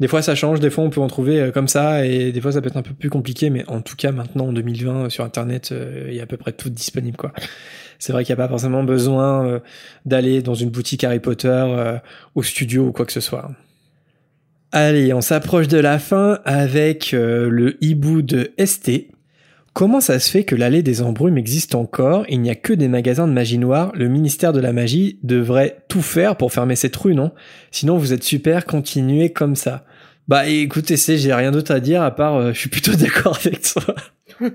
des 0.00 0.08
fois 0.08 0.20
ça 0.20 0.34
change, 0.34 0.60
des 0.60 0.70
fois 0.70 0.84
on 0.84 0.90
peut 0.90 1.00
en 1.00 1.06
trouver 1.06 1.40
euh, 1.40 1.50
comme 1.50 1.68
ça, 1.68 2.04
et 2.04 2.30
des 2.30 2.40
fois 2.40 2.52
ça 2.52 2.60
peut 2.60 2.68
être 2.68 2.76
un 2.76 2.82
peu 2.82 2.92
plus 2.92 3.08
compliqué, 3.08 3.48
mais 3.48 3.64
en 3.68 3.80
tout 3.80 3.96
cas 3.96 4.12
maintenant 4.12 4.48
en 4.48 4.52
2020 4.52 5.06
euh, 5.06 5.08
sur 5.08 5.24
Internet, 5.24 5.72
il 6.08 6.14
y 6.14 6.20
a 6.20 6.24
à 6.24 6.26
peu 6.26 6.36
près 6.36 6.52
tout 6.52 6.68
disponible, 6.70 7.16
quoi. 7.16 7.32
C'est 7.98 8.12
vrai 8.12 8.24
qu'il 8.24 8.32
n'y 8.34 8.40
a 8.40 8.44
pas 8.44 8.48
forcément 8.48 8.84
besoin 8.84 9.60
d'aller 10.06 10.40
dans 10.40 10.54
une 10.54 10.70
boutique 10.70 11.02
Harry 11.02 11.18
Potter, 11.18 11.48
euh, 11.48 11.98
au 12.36 12.44
studio 12.44 12.86
ou 12.86 12.92
quoi 12.92 13.04
que 13.06 13.12
ce 13.12 13.20
soit. 13.20 13.50
Allez, 14.70 15.14
on 15.14 15.22
s'approche 15.22 15.66
de 15.66 15.78
la 15.78 15.98
fin 15.98 16.40
avec 16.44 17.14
euh, 17.14 17.48
le 17.48 17.82
hibou 17.82 18.20
de 18.20 18.52
ST. 18.62 19.08
Comment 19.78 20.00
ça 20.00 20.18
se 20.18 20.28
fait 20.28 20.42
que 20.42 20.56
l'allée 20.56 20.82
des 20.82 21.02
embrumes 21.02 21.38
existe 21.38 21.76
encore? 21.76 22.24
Il 22.28 22.40
n'y 22.40 22.50
a 22.50 22.56
que 22.56 22.72
des 22.72 22.88
magasins 22.88 23.28
de 23.28 23.32
magie 23.32 23.58
noire. 23.58 23.92
Le 23.94 24.08
ministère 24.08 24.52
de 24.52 24.58
la 24.58 24.72
magie 24.72 25.20
devrait 25.22 25.84
tout 25.86 26.02
faire 26.02 26.34
pour 26.34 26.52
fermer 26.52 26.74
cette 26.74 26.96
rue, 26.96 27.14
non? 27.14 27.30
Sinon, 27.70 27.96
vous 27.96 28.12
êtes 28.12 28.24
super, 28.24 28.66
continuez 28.66 29.30
comme 29.30 29.54
ça. 29.54 29.84
Bah 30.26 30.48
écoutez, 30.48 30.96
c'est, 30.96 31.16
j'ai 31.16 31.32
rien 31.32 31.52
d'autre 31.52 31.72
à 31.72 31.78
dire 31.78 32.02
à 32.02 32.10
part, 32.10 32.34
euh, 32.34 32.52
je 32.52 32.58
suis 32.58 32.68
plutôt 32.68 32.90
d'accord 32.96 33.38
avec 33.38 33.62
toi. 33.62 33.94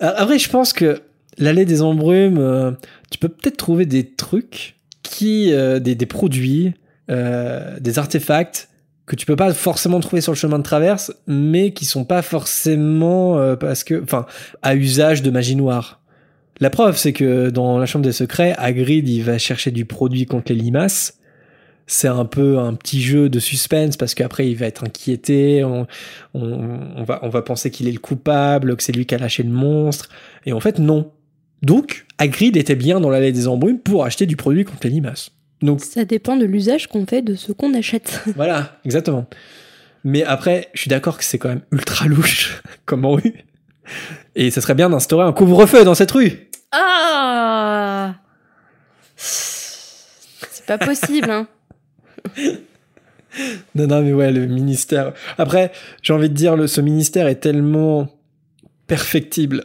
Après, 0.00 0.38
je 0.38 0.50
pense 0.50 0.74
que 0.74 1.00
l'allée 1.38 1.64
des 1.64 1.80
embrumes, 1.80 2.36
euh, 2.36 2.72
tu 3.10 3.16
peux 3.16 3.30
peut-être 3.30 3.56
trouver 3.56 3.86
des 3.86 4.04
trucs 4.04 4.76
qui, 5.02 5.54
euh, 5.54 5.78
des, 5.78 5.94
des 5.94 6.04
produits, 6.04 6.74
des 7.08 7.98
artefacts 7.98 8.68
que 9.06 9.14
tu 9.14 9.24
peux 9.24 9.36
pas 9.36 9.54
forcément 9.54 10.00
trouver 10.00 10.20
sur 10.20 10.32
le 10.32 10.36
chemin 10.36 10.58
de 10.58 10.64
traverse, 10.64 11.12
mais 11.26 11.72
qui 11.72 11.84
sont 11.84 12.04
pas 12.04 12.22
forcément 12.22 13.38
euh, 13.38 13.54
parce 13.54 13.84
que, 13.84 14.02
enfin, 14.02 14.26
à 14.62 14.74
usage 14.74 15.22
de 15.22 15.30
magie 15.30 15.56
noire. 15.56 16.00
La 16.58 16.70
preuve, 16.70 16.96
c'est 16.96 17.12
que 17.12 17.50
dans 17.50 17.78
la 17.78 17.86
chambre 17.86 18.04
des 18.04 18.12
secrets, 18.12 18.54
Hagrid, 18.58 19.08
il 19.08 19.22
va 19.22 19.38
chercher 19.38 19.70
du 19.70 19.84
produit 19.84 20.26
contre 20.26 20.52
les 20.52 20.58
limaces. 20.58 21.18
C'est 21.86 22.08
un 22.08 22.24
peu 22.24 22.58
un 22.58 22.74
petit 22.74 23.00
jeu 23.00 23.28
de 23.28 23.38
suspense 23.38 23.96
parce 23.96 24.14
qu'après 24.14 24.48
il 24.48 24.56
va 24.56 24.66
être 24.66 24.82
inquiété, 24.82 25.62
on, 25.62 25.86
on, 26.34 27.04
va, 27.04 27.20
on 27.22 27.28
va 27.28 27.42
penser 27.42 27.70
qu'il 27.70 27.86
est 27.86 27.92
le 27.92 28.00
coupable, 28.00 28.74
que 28.74 28.82
c'est 28.82 28.90
lui 28.90 29.06
qui 29.06 29.14
a 29.14 29.18
lâché 29.18 29.44
le 29.44 29.50
monstre. 29.50 30.08
Et 30.46 30.52
en 30.52 30.58
fait, 30.58 30.80
non. 30.80 31.12
Donc, 31.62 32.06
Hagrid 32.18 32.56
était 32.56 32.74
bien 32.74 32.98
dans 32.98 33.10
l'allée 33.10 33.30
des 33.30 33.46
embrumes 33.46 33.78
pour 33.78 34.04
acheter 34.04 34.26
du 34.26 34.34
produit 34.34 34.64
contre 34.64 34.80
les 34.84 34.90
limaces. 34.90 35.30
Donc, 35.62 35.80
Ça 35.80 36.04
dépend 36.04 36.36
de 36.36 36.44
l'usage 36.44 36.86
qu'on 36.86 37.06
fait 37.06 37.22
de 37.22 37.34
ce 37.34 37.52
qu'on 37.52 37.74
achète. 37.74 38.22
voilà, 38.36 38.78
exactement. 38.84 39.26
Mais 40.04 40.22
après, 40.22 40.68
je 40.74 40.82
suis 40.82 40.88
d'accord 40.88 41.18
que 41.18 41.24
c'est 41.24 41.38
quand 41.38 41.48
même 41.48 41.62
ultra 41.72 42.06
louche 42.06 42.62
comme 42.84 43.06
rue. 43.06 43.44
Et 44.34 44.50
ça 44.50 44.60
serait 44.60 44.74
bien 44.74 44.90
d'instaurer 44.90 45.24
un 45.24 45.32
couvre-feu 45.32 45.84
dans 45.84 45.94
cette 45.94 46.10
rue. 46.10 46.50
Ah 46.72 48.16
C'est 49.16 50.66
pas 50.66 50.78
possible, 50.78 51.30
hein. 51.30 51.48
Non, 53.74 53.86
non, 53.86 54.02
mais 54.02 54.12
ouais, 54.12 54.32
le 54.32 54.46
ministère. 54.46 55.12
Après, 55.36 55.70
j'ai 56.02 56.12
envie 56.12 56.30
de 56.30 56.34
dire, 56.34 56.56
le, 56.56 56.66
ce 56.66 56.80
ministère 56.80 57.26
est 57.26 57.36
tellement 57.36 58.08
perfectible 58.86 59.64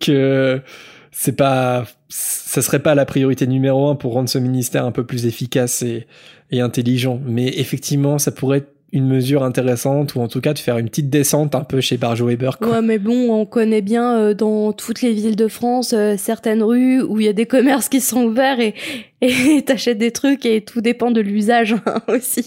que 0.00 0.62
c'est 1.10 1.36
pas, 1.36 1.84
ça 2.08 2.62
serait 2.62 2.78
pas 2.78 2.94
la 2.94 3.04
priorité 3.04 3.46
numéro 3.46 3.88
un 3.88 3.94
pour 3.94 4.12
rendre 4.12 4.28
ce 4.28 4.38
ministère 4.38 4.84
un 4.84 4.92
peu 4.92 5.04
plus 5.04 5.26
efficace 5.26 5.82
et, 5.82 6.06
et 6.50 6.60
intelligent. 6.60 7.20
Mais 7.24 7.48
effectivement, 7.58 8.18
ça 8.18 8.30
pourrait 8.30 8.58
être 8.58 8.72
une 8.92 9.06
mesure 9.06 9.42
intéressante 9.42 10.14
ou 10.14 10.20
en 10.20 10.28
tout 10.28 10.40
cas 10.40 10.54
de 10.54 10.58
faire 10.58 10.78
une 10.78 10.88
petite 10.88 11.10
descente 11.10 11.54
un 11.54 11.64
peu 11.64 11.80
chez 11.80 11.98
Barjo 11.98 12.26
Weber. 12.26 12.58
Quoi. 12.58 12.70
Ouais, 12.70 12.82
mais 12.82 12.98
bon, 12.98 13.30
on 13.32 13.44
connaît 13.44 13.82
bien 13.82 14.16
euh, 14.16 14.34
dans 14.34 14.72
toutes 14.72 15.02
les 15.02 15.12
villes 15.12 15.36
de 15.36 15.48
France 15.48 15.92
euh, 15.92 16.14
certaines 16.16 16.62
rues 16.62 17.02
où 17.02 17.20
il 17.20 17.26
y 17.26 17.28
a 17.28 17.34
des 17.34 17.44
commerces 17.44 17.90
qui 17.90 18.00
sont 18.00 18.24
ouverts 18.24 18.60
et 18.60 18.74
et 19.20 19.62
t'achètes 19.66 19.98
des 19.98 20.10
trucs 20.10 20.46
et 20.46 20.62
tout 20.62 20.80
dépend 20.80 21.10
de 21.10 21.20
l'usage 21.20 21.74
hein, 21.84 22.00
aussi. 22.08 22.46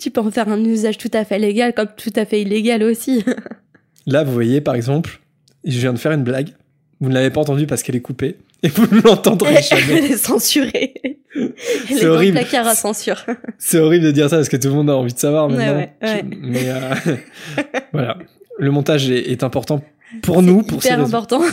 tu 0.00 0.10
peux 0.10 0.20
en 0.20 0.30
faire 0.32 0.48
un 0.48 0.64
usage 0.64 0.98
tout 0.98 1.10
à 1.12 1.24
fait 1.24 1.38
légal 1.38 1.74
comme 1.74 1.88
tout 1.96 2.12
à 2.16 2.24
fait 2.24 2.42
illégal 2.42 2.82
aussi. 2.82 3.24
Là, 4.06 4.24
vous 4.24 4.32
voyez, 4.32 4.60
par 4.60 4.74
exemple, 4.74 5.20
je 5.64 5.78
viens 5.78 5.92
de 5.92 5.98
faire 5.98 6.12
une 6.12 6.22
blague. 6.22 6.50
Vous 7.00 7.08
ne 7.08 7.14
l'avez 7.14 7.30
pas 7.30 7.40
entendue 7.42 7.66
parce 7.66 7.82
qu'elle 7.82 7.96
est 7.96 8.00
coupée. 8.00 8.36
Et 8.62 8.68
vous 8.68 8.86
ne 8.94 9.00
l'entendrez 9.02 9.60
jamais. 9.62 9.98
Elle 9.98 10.04
est 10.12 10.16
censurée. 10.16 10.94
Elle 11.34 11.52
est, 11.90 12.06
horrible. 12.06 12.38
le 12.38 12.40
placard 12.42 12.66
à 12.66 12.74
censure. 12.74 13.22
C'est 13.58 13.78
horrible 13.78 14.06
de 14.06 14.10
dire 14.12 14.30
ça 14.30 14.36
parce 14.36 14.48
que 14.48 14.56
tout 14.56 14.68
le 14.68 14.74
monde 14.74 14.88
a 14.88 14.96
envie 14.96 15.12
de 15.12 15.18
savoir 15.18 15.48
Ouais, 15.48 15.56
maintenant. 15.56 15.76
ouais, 15.76 15.92
ouais. 16.02 16.24
Je- 16.30 16.36
Mais 16.48 16.70
euh, 16.70 17.16
voilà. 17.92 18.16
Le 18.58 18.70
montage 18.70 19.10
est, 19.10 19.30
est 19.30 19.44
important 19.44 19.82
pour 20.22 20.40
nous, 20.40 20.62
pour 20.62 20.82
ces 20.82 20.88
Hyper 20.88 20.98
raisons. 21.00 21.08
important. 21.08 21.42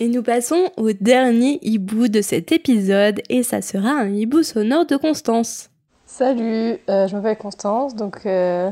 Et 0.00 0.08
nous 0.08 0.22
passons 0.22 0.70
au 0.76 0.92
dernier 0.92 1.58
hibou 1.62 2.06
de 2.08 2.20
cet 2.22 2.52
épisode 2.52 3.20
et 3.28 3.42
ça 3.42 3.60
sera 3.62 3.90
un 3.90 4.14
hibou 4.14 4.42
sonore 4.44 4.86
de 4.86 4.96
Constance. 4.96 5.70
Salut, 6.06 6.76
euh, 6.88 7.08
je 7.08 7.16
m'appelle 7.16 7.36
Constance, 7.36 7.96
donc 7.96 8.18
euh, 8.24 8.70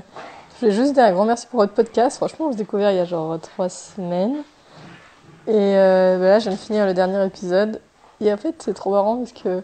je 0.57 0.61
voulais 0.61 0.73
juste 0.73 0.95
dire 0.95 1.05
un 1.05 1.13
grand 1.13 1.27
merci 1.27 1.47
pour 1.47 1.61
votre 1.61 1.75
podcast. 1.75 2.17
Franchement, 2.17 2.47
je 2.47 2.53
l'ai 2.53 2.65
découvert 2.65 2.91
il 2.91 2.97
y 2.97 3.01
a 3.01 3.05
genre 3.05 3.39
trois 3.39 3.69
semaines. 3.69 4.37
Et 5.47 5.53
euh, 5.53 6.17
bah 6.19 6.29
là, 6.29 6.39
je 6.39 6.45
viens 6.45 6.57
de 6.57 6.63
finir 6.63 6.87
le 6.87 6.95
dernier 6.95 7.23
épisode. 7.27 7.79
Et 8.23 8.33
en 8.33 8.39
fait, 8.39 8.55
c'est 8.63 8.73
trop 8.73 8.93
marrant 8.93 9.19
parce 9.19 9.33
que, 9.33 9.63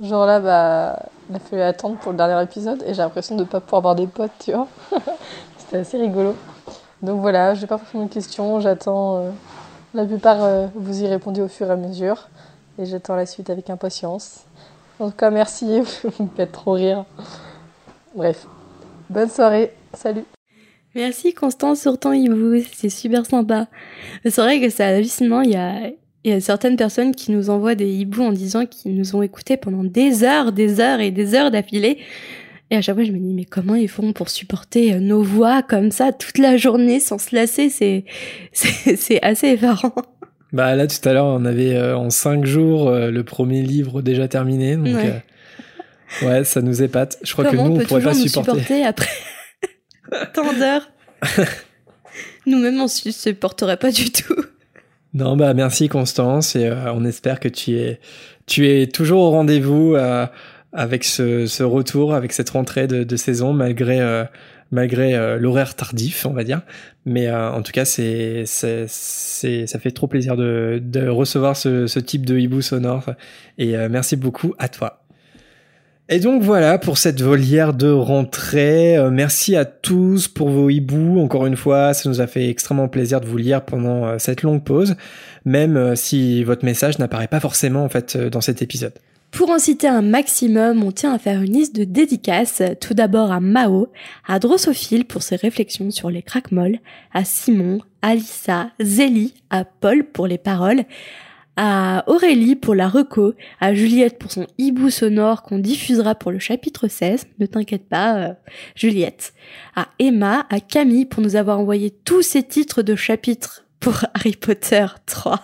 genre 0.00 0.26
là, 0.26 0.40
bah, 0.40 0.98
il 1.30 1.36
a 1.36 1.38
fallu 1.38 1.62
attendre 1.62 1.98
pour 1.98 2.10
le 2.10 2.18
dernier 2.18 2.42
épisode 2.42 2.82
et 2.82 2.94
j'ai 2.94 3.02
l'impression 3.02 3.36
de 3.36 3.42
ne 3.42 3.46
pas 3.46 3.60
pouvoir 3.60 3.78
avoir 3.78 3.94
des 3.94 4.08
potes, 4.08 4.32
tu 4.40 4.52
vois. 4.52 4.66
C'était 5.58 5.76
assez 5.76 5.98
rigolo. 5.98 6.34
Donc 7.00 7.20
voilà, 7.20 7.54
je 7.54 7.60
vais 7.60 7.68
pas 7.68 7.78
forcément 7.78 8.06
de 8.06 8.12
questions, 8.12 8.58
j'attends. 8.58 9.26
la 9.94 10.04
plupart, 10.04 10.68
vous 10.74 11.00
y 11.00 11.06
répondez 11.06 11.42
au 11.42 11.48
fur 11.48 11.68
et 11.68 11.72
à 11.72 11.76
mesure. 11.76 12.28
Et 12.80 12.86
j'attends 12.86 13.14
la 13.14 13.26
suite 13.26 13.50
avec 13.50 13.70
impatience. 13.70 14.40
En 14.98 15.10
tout 15.10 15.16
cas, 15.16 15.30
merci, 15.30 15.80
vous 16.02 16.24
me 16.24 16.28
faites 16.34 16.50
trop 16.50 16.72
rire. 16.72 17.04
Bref, 18.16 18.48
bonne 19.08 19.30
soirée, 19.30 19.72
salut. 19.94 20.24
Merci 20.94 21.34
Constance 21.34 21.80
sur 21.80 21.98
ton 21.98 22.12
hibou, 22.12 22.62
c'est 22.72 22.88
super 22.88 23.26
sympa. 23.26 23.66
C'est 24.24 24.40
vrai 24.40 24.60
que 24.60 24.70
c'est 24.70 24.84
hallucinant, 24.84 25.40
il 25.40 25.50
y 25.50 25.56
a, 25.56 25.90
il 26.22 26.30
y 26.30 26.32
a 26.32 26.40
certaines 26.40 26.76
personnes 26.76 27.14
qui 27.14 27.32
nous 27.32 27.50
envoient 27.50 27.74
des 27.74 27.90
hiboux 27.92 28.22
en 28.22 28.32
disant 28.32 28.64
qu'ils 28.64 28.94
nous 28.94 29.16
ont 29.16 29.22
écoutés 29.22 29.56
pendant 29.56 29.82
des 29.82 30.22
heures, 30.22 30.52
des 30.52 30.80
heures 30.80 31.00
et 31.00 31.10
des 31.10 31.34
heures 31.34 31.50
d'affilée. 31.50 31.98
Et 32.70 32.76
à 32.76 32.82
chaque 32.82 32.94
fois, 32.94 33.04
je 33.04 33.12
me 33.12 33.18
dis, 33.18 33.34
mais 33.34 33.44
comment 33.44 33.74
ils 33.74 33.88
font 33.88 34.12
pour 34.12 34.30
supporter 34.30 34.98
nos 35.00 35.22
voix 35.22 35.62
comme 35.62 35.90
ça 35.90 36.12
toute 36.12 36.38
la 36.38 36.56
journée 36.56 37.00
sans 37.00 37.18
se 37.18 37.34
lasser? 37.34 37.68
C'est, 37.70 38.04
c'est 38.52 39.22
assez 39.22 39.48
effarant. 39.48 39.94
Bah 40.52 40.76
là 40.76 40.86
tout 40.86 41.08
à 41.08 41.12
l'heure 41.12 41.24
on 41.24 41.44
avait 41.46 41.74
euh, 41.74 41.96
en 41.96 42.10
cinq 42.10 42.44
jours 42.44 42.88
euh, 42.88 43.10
le 43.10 43.24
premier 43.24 43.60
livre 43.60 44.02
déjà 44.02 44.28
terminé 44.28 44.76
donc 44.76 44.86
ouais, 44.86 45.20
euh, 46.22 46.28
ouais 46.28 46.44
ça 46.44 46.62
nous 46.62 46.80
épate. 46.80 47.18
Je 47.24 47.32
crois 47.32 47.46
que 47.46 47.56
nous 47.56 47.62
on, 47.62 47.78
pourrait 47.80 48.02
pas 48.02 48.14
supporter. 48.14 48.52
supporter 48.52 48.84
après? 48.84 49.10
Tant 50.32 50.52
d'heures. 50.52 50.90
Nous-mêmes 52.46 52.80
on 52.80 52.88
se 52.88 53.10
supporterait 53.10 53.76
pas 53.76 53.90
du 53.90 54.10
tout. 54.10 54.44
Non 55.14 55.36
bah 55.36 55.54
merci 55.54 55.88
Constance 55.88 56.56
et 56.56 56.70
on 56.70 57.04
espère 57.04 57.40
que 57.40 57.48
tu 57.48 57.76
es 57.76 58.00
tu 58.46 58.68
es 58.68 58.86
toujours 58.86 59.22
au 59.22 59.30
rendez-vous 59.30 59.96
avec 60.72 61.04
ce, 61.04 61.46
ce, 61.46 61.62
retour 61.62 62.14
avec 62.14 62.32
cette 62.32 62.50
rentrée 62.50 62.86
de, 62.86 63.04
de 63.04 63.16
saison 63.16 63.52
malgré 63.52 64.26
malgré 64.74 65.14
euh, 65.14 65.38
l'horaire 65.38 65.74
tardif, 65.74 66.26
on 66.26 66.32
va 66.32 66.44
dire. 66.44 66.62
Mais 67.06 67.28
euh, 67.28 67.50
en 67.50 67.62
tout 67.62 67.72
cas, 67.72 67.84
c'est, 67.84 68.44
c'est, 68.46 68.86
ça 69.66 69.78
fait 69.78 69.92
trop 69.92 70.06
plaisir 70.06 70.36
de, 70.36 70.80
de 70.82 71.08
recevoir 71.08 71.56
ce, 71.56 71.86
ce, 71.86 72.00
type 72.00 72.26
de 72.26 72.38
hibou 72.38 72.60
sonore. 72.60 73.10
Et 73.56 73.76
euh, 73.76 73.88
merci 73.90 74.16
beaucoup 74.16 74.54
à 74.58 74.68
toi. 74.68 75.03
Et 76.10 76.20
donc 76.20 76.42
voilà 76.42 76.78
pour 76.78 76.98
cette 76.98 77.22
volière 77.22 77.72
de 77.72 77.90
rentrée. 77.90 78.98
merci 79.10 79.56
à 79.56 79.64
tous 79.64 80.28
pour 80.28 80.50
vos 80.50 80.68
hiboux. 80.68 81.18
Encore 81.18 81.46
une 81.46 81.56
fois, 81.56 81.94
ça 81.94 82.08
nous 82.10 82.20
a 82.20 82.26
fait 82.26 82.50
extrêmement 82.50 82.88
plaisir 82.88 83.22
de 83.22 83.26
vous 83.26 83.38
lire 83.38 83.64
pendant 83.64 84.18
cette 84.18 84.42
longue 84.42 84.62
pause, 84.62 84.96
même 85.46 85.96
si 85.96 86.44
votre 86.44 86.64
message 86.64 86.98
n'apparaît 86.98 87.28
pas 87.28 87.40
forcément 87.40 87.84
en 87.84 87.88
fait 87.88 88.18
dans 88.18 88.42
cet 88.42 88.60
épisode. 88.60 88.92
Pour 89.34 89.50
en 89.50 89.58
citer 89.58 89.88
un 89.88 90.00
maximum, 90.00 90.84
on 90.84 90.92
tient 90.92 91.12
à 91.12 91.18
faire 91.18 91.42
une 91.42 91.54
liste 91.54 91.74
de 91.74 91.82
dédicaces, 91.82 92.62
tout 92.80 92.94
d'abord 92.94 93.32
à 93.32 93.40
Mao, 93.40 93.88
à 94.28 94.38
Drosophile 94.38 95.06
pour 95.06 95.24
ses 95.24 95.34
réflexions 95.34 95.90
sur 95.90 96.08
les 96.08 96.22
craquemolles, 96.22 96.78
à 97.12 97.24
Simon, 97.24 97.80
à 98.00 98.14
Lisa, 98.14 98.70
Zélie, 98.80 99.34
à 99.50 99.64
Paul 99.64 100.04
pour 100.04 100.28
les 100.28 100.38
paroles, 100.38 100.84
à 101.56 102.04
Aurélie 102.06 102.56
pour 102.56 102.74
la 102.74 102.88
reco, 102.88 103.34
à 103.60 103.74
Juliette 103.74 104.18
pour 104.18 104.32
son 104.32 104.46
hibou 104.58 104.90
sonore 104.90 105.42
qu'on 105.42 105.58
diffusera 105.58 106.14
pour 106.14 106.30
le 106.32 106.38
chapitre 106.38 106.88
16, 106.88 107.26
ne 107.38 107.46
t'inquiète 107.46 107.88
pas, 107.88 108.16
euh, 108.16 108.32
Juliette, 108.74 109.34
à 109.76 109.88
Emma, 109.98 110.46
à 110.50 110.60
Camille 110.60 111.06
pour 111.06 111.22
nous 111.22 111.36
avoir 111.36 111.58
envoyé 111.58 111.90
tous 111.90 112.22
ces 112.22 112.42
titres 112.42 112.82
de 112.82 112.96
chapitres 112.96 113.64
pour 113.80 114.04
Harry 114.14 114.36
Potter 114.36 114.86
3 115.06 115.40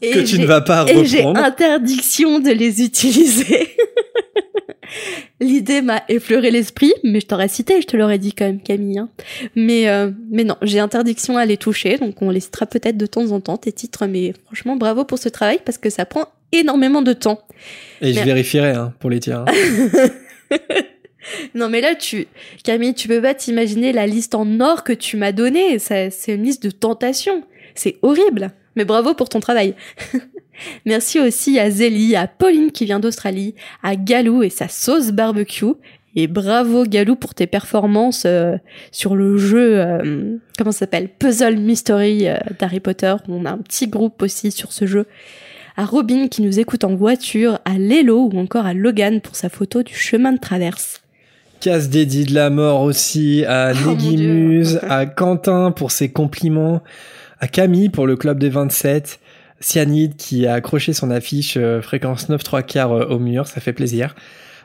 que 0.00 0.24
tu 0.24 0.38
ne 0.38 0.46
vas 0.46 0.60
pas 0.60 0.82
reprendre. 0.82 1.00
Et 1.00 1.06
j'ai 1.06 1.24
interdiction 1.24 2.38
de 2.38 2.50
les 2.50 2.82
utiliser. 2.82 3.76
L'idée 5.40 5.82
m'a 5.82 6.02
effleuré 6.08 6.50
l'esprit, 6.50 6.92
mais 7.02 7.20
je 7.20 7.26
t'aurais 7.26 7.48
cité, 7.48 7.80
je 7.80 7.86
te 7.86 7.96
l'aurais 7.96 8.18
dit 8.18 8.32
quand 8.32 8.46
même, 8.46 8.60
Camille. 8.60 8.98
Hein. 8.98 9.08
Mais 9.54 9.88
euh, 9.88 10.10
mais 10.30 10.44
non, 10.44 10.56
j'ai 10.62 10.78
interdiction 10.78 11.36
à 11.36 11.44
les 11.44 11.56
toucher, 11.56 11.98
donc 11.98 12.20
on 12.22 12.30
les 12.30 12.40
citera 12.40 12.66
peut-être 12.66 12.96
de 12.96 13.06
temps 13.06 13.30
en 13.32 13.40
temps 13.40 13.56
tes 13.56 13.72
titres. 13.72 14.06
Mais 14.06 14.32
franchement, 14.44 14.76
bravo 14.76 15.04
pour 15.04 15.18
ce 15.18 15.28
travail 15.28 15.58
parce 15.64 15.78
que 15.78 15.90
ça 15.90 16.04
prend 16.04 16.26
énormément 16.52 17.02
de 17.02 17.12
temps. 17.12 17.40
Et 18.00 18.12
je 18.12 18.20
vérifierai 18.20 18.70
hein, 18.70 18.94
pour 18.98 19.10
les 19.10 19.20
tiens. 19.20 19.44
non 21.54 21.68
mais 21.68 21.80
là 21.80 21.94
tu 21.96 22.26
Camille, 22.62 22.94
tu 22.94 23.08
peux 23.08 23.20
pas 23.20 23.34
t'imaginer 23.34 23.92
la 23.92 24.06
liste 24.06 24.34
en 24.34 24.60
or 24.60 24.84
que 24.84 24.92
tu 24.92 25.16
m'as 25.16 25.32
donnée. 25.32 25.78
C'est 25.78 26.10
une 26.28 26.44
liste 26.44 26.62
de 26.62 26.70
tentations. 26.70 27.42
C'est 27.74 27.96
horrible 28.02 28.52
mais 28.76 28.84
bravo 28.84 29.14
pour 29.14 29.28
ton 29.28 29.40
travail. 29.40 29.74
Merci 30.84 31.20
aussi 31.20 31.58
à 31.58 31.70
Zélie, 31.70 32.16
à 32.16 32.26
Pauline 32.26 32.70
qui 32.72 32.84
vient 32.84 33.00
d'Australie, 33.00 33.54
à 33.82 33.96
Galou 33.96 34.42
et 34.42 34.50
sa 34.50 34.68
sauce 34.68 35.10
barbecue. 35.10 35.74
Et 36.18 36.28
bravo 36.28 36.84
Galou 36.84 37.14
pour 37.14 37.34
tes 37.34 37.46
performances 37.46 38.24
euh, 38.24 38.56
sur 38.90 39.14
le 39.14 39.36
jeu, 39.36 39.78
euh, 39.78 40.38
comment 40.56 40.72
ça 40.72 40.80
s'appelle 40.80 41.08
Puzzle 41.10 41.58
Mystery 41.58 42.26
euh, 42.26 42.36
d'Harry 42.58 42.80
Potter. 42.80 43.14
On 43.28 43.44
a 43.44 43.50
un 43.50 43.58
petit 43.58 43.86
groupe 43.86 44.22
aussi 44.22 44.50
sur 44.50 44.72
ce 44.72 44.86
jeu. 44.86 45.06
À 45.76 45.84
Robin 45.84 46.28
qui 46.28 46.40
nous 46.40 46.58
écoute 46.58 46.84
en 46.84 46.94
voiture, 46.94 47.58
à 47.66 47.76
Lelo 47.76 48.30
ou 48.32 48.38
encore 48.38 48.64
à 48.64 48.72
Logan 48.72 49.20
pour 49.20 49.36
sa 49.36 49.50
photo 49.50 49.82
du 49.82 49.94
chemin 49.94 50.32
de 50.32 50.38
traverse. 50.38 51.02
Casse 51.60 51.90
dédié 51.90 52.24
de 52.24 52.34
la 52.34 52.48
mort 52.48 52.80
aussi, 52.80 53.44
à 53.46 53.72
oh 53.86 53.94
Muse, 53.94 54.80
à 54.88 55.04
Quentin 55.04 55.70
pour 55.70 55.90
ses 55.90 56.08
compliments, 56.10 56.82
à 57.40 57.48
Camille 57.48 57.90
pour 57.90 58.06
le 58.06 58.16
club 58.16 58.38
des 58.38 58.48
27, 58.48 59.20
Cyanide 59.60 60.16
qui 60.16 60.46
a 60.46 60.54
accroché 60.54 60.92
son 60.92 61.10
affiche 61.10 61.56
euh, 61.56 61.80
fréquence 61.80 62.28
9 62.28 62.42
3 62.42 62.62
quarts 62.62 62.92
euh, 62.92 63.06
au 63.06 63.18
mur, 63.18 63.46
ça 63.46 63.60
fait 63.60 63.72
plaisir. 63.72 64.14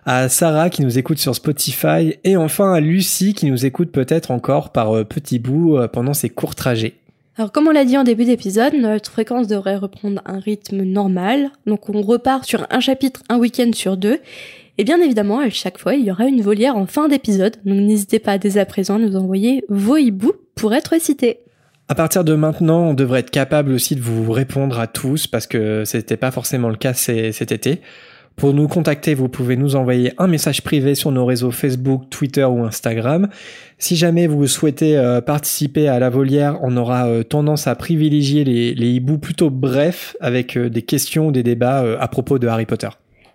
À 0.05 0.29
Sarah 0.29 0.69
qui 0.69 0.81
nous 0.81 0.97
écoute 0.97 1.19
sur 1.19 1.35
Spotify 1.35 2.15
et 2.23 2.35
enfin 2.35 2.73
à 2.73 2.79
Lucie 2.79 3.33
qui 3.33 3.45
nous 3.45 3.65
écoute 3.65 3.91
peut-être 3.91 4.31
encore 4.31 4.71
par 4.71 4.95
euh, 4.95 5.03
petits 5.03 5.39
bouts 5.39 5.77
pendant 5.93 6.13
ses 6.13 6.29
courts 6.29 6.55
trajets. 6.55 6.95
Alors 7.37 7.51
comme 7.51 7.67
on 7.67 7.71
l'a 7.71 7.85
dit 7.85 7.97
en 7.97 8.03
début 8.03 8.25
d'épisode, 8.25 8.73
notre 8.73 9.11
fréquence 9.11 9.47
devrait 9.47 9.77
reprendre 9.77 10.21
un 10.25 10.39
rythme 10.39 10.81
normal, 10.83 11.51
donc 11.65 11.89
on 11.89 12.01
repart 12.01 12.43
sur 12.43 12.67
un 12.69 12.79
chapitre 12.79 13.21
un 13.29 13.37
week-end 13.37 13.71
sur 13.73 13.95
deux. 13.95 14.19
Et 14.77 14.83
bien 14.83 14.99
évidemment, 15.01 15.39
à 15.39 15.49
chaque 15.49 15.77
fois, 15.77 15.93
il 15.93 16.05
y 16.05 16.11
aura 16.11 16.25
une 16.25 16.41
volière 16.41 16.75
en 16.75 16.87
fin 16.87 17.07
d'épisode, 17.07 17.57
donc 17.65 17.79
n'hésitez 17.79 18.19
pas 18.19 18.37
dès 18.37 18.57
à 18.57 18.65
présent 18.65 18.95
à 18.95 18.99
nous 18.99 19.15
envoyer 19.15 19.63
vos 19.69 19.97
hiboux 19.97 20.33
pour 20.55 20.73
être 20.73 20.99
cités. 20.99 21.39
À 21.91 21.93
partir 21.93 22.23
de 22.23 22.35
maintenant, 22.35 22.83
on 22.83 22.93
devrait 22.93 23.19
être 23.19 23.31
capable 23.31 23.73
aussi 23.73 23.97
de 23.97 23.99
vous 23.99 24.31
répondre 24.31 24.79
à 24.79 24.87
tous 24.87 25.27
parce 25.27 25.45
que 25.45 25.83
c'était 25.83 26.15
pas 26.15 26.31
forcément 26.31 26.69
le 26.69 26.77
cas 26.77 26.93
cet 26.93 27.51
été. 27.51 27.81
Pour 28.37 28.53
nous 28.53 28.69
contacter, 28.69 29.13
vous 29.13 29.27
pouvez 29.27 29.57
nous 29.57 29.75
envoyer 29.75 30.13
un 30.17 30.27
message 30.27 30.61
privé 30.61 30.95
sur 30.95 31.11
nos 31.11 31.25
réseaux 31.25 31.51
Facebook, 31.51 32.03
Twitter 32.09 32.45
ou 32.45 32.63
Instagram. 32.63 33.27
Si 33.77 33.97
jamais 33.97 34.25
vous 34.27 34.47
souhaitez 34.47 34.97
euh, 34.97 35.19
participer 35.19 35.89
à 35.89 35.99
la 35.99 36.09
volière, 36.09 36.59
on 36.61 36.77
aura 36.77 37.07
euh, 37.07 37.23
tendance 37.23 37.67
à 37.67 37.75
privilégier 37.75 38.45
les, 38.45 38.73
les 38.73 38.87
hiboux 38.87 39.17
plutôt 39.17 39.49
brefs 39.49 40.15
avec 40.21 40.55
euh, 40.55 40.69
des 40.69 40.83
questions 40.83 41.27
ou 41.27 41.31
des 41.33 41.43
débats 41.43 41.83
à 41.99 42.07
propos 42.07 42.39
de 42.39 42.47
Harry 42.47 42.65
Potter. 42.65 42.87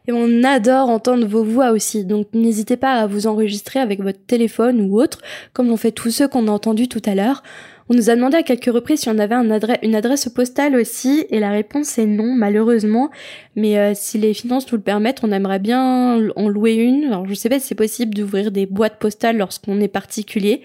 Et 0.09 0.13
on 0.13 0.45
adore 0.45 0.89
entendre 0.89 1.27
vos 1.27 1.43
voix 1.43 1.73
aussi, 1.73 2.05
donc 2.05 2.29
n'hésitez 2.33 2.77
pas 2.77 2.93
à 2.93 3.07
vous 3.07 3.27
enregistrer 3.27 3.81
avec 3.81 4.01
votre 4.01 4.25
téléphone 4.25 4.81
ou 4.81 5.01
autre, 5.01 5.19
comme 5.53 5.67
l'ont 5.69 5.77
fait 5.77 5.91
tous 5.91 6.11
ceux 6.11 6.29
qu'on 6.29 6.47
a 6.47 6.51
entendus 6.53 6.89
tout 6.89 7.03
à 7.07 7.17
l'heure. 7.17 7.43
On 7.89 7.95
nous 7.95 8.11
a 8.11 8.17
demandé 8.17 8.37
à 8.37 8.43
quelques 8.43 8.73
reprises 8.73 9.01
si 9.01 9.09
on 9.09 9.19
avait 9.19 9.37
un 9.37 9.49
adresse, 9.51 9.79
une 9.83 9.95
adresse 9.95 10.29
postale 10.29 10.75
aussi, 10.75 11.25
et 11.31 11.39
la 11.39 11.51
réponse 11.51 11.99
est 11.99 12.07
non, 12.07 12.35
malheureusement. 12.35 13.11
Mais 13.55 13.79
euh, 13.79 13.93
si 13.95 14.19
les 14.19 14.35
finances 14.35 14.71
nous 14.73 14.79
le 14.79 14.83
permettent, 14.83 15.21
on 15.23 15.31
aimerait 15.31 15.61
bien 15.61 16.21
en 16.35 16.49
louer 16.49 16.75
une. 16.75 17.05
Alors 17.05 17.29
je 17.29 17.35
sais 17.35 17.49
pas 17.49 17.61
si 17.61 17.69
c'est 17.69 17.77
possible 17.77 18.13
d'ouvrir 18.13 18.51
des 18.51 18.67
boîtes 18.67 18.99
postales 18.99 19.37
lorsqu'on 19.39 19.81
est 19.81 19.89
particulier, 19.89 20.63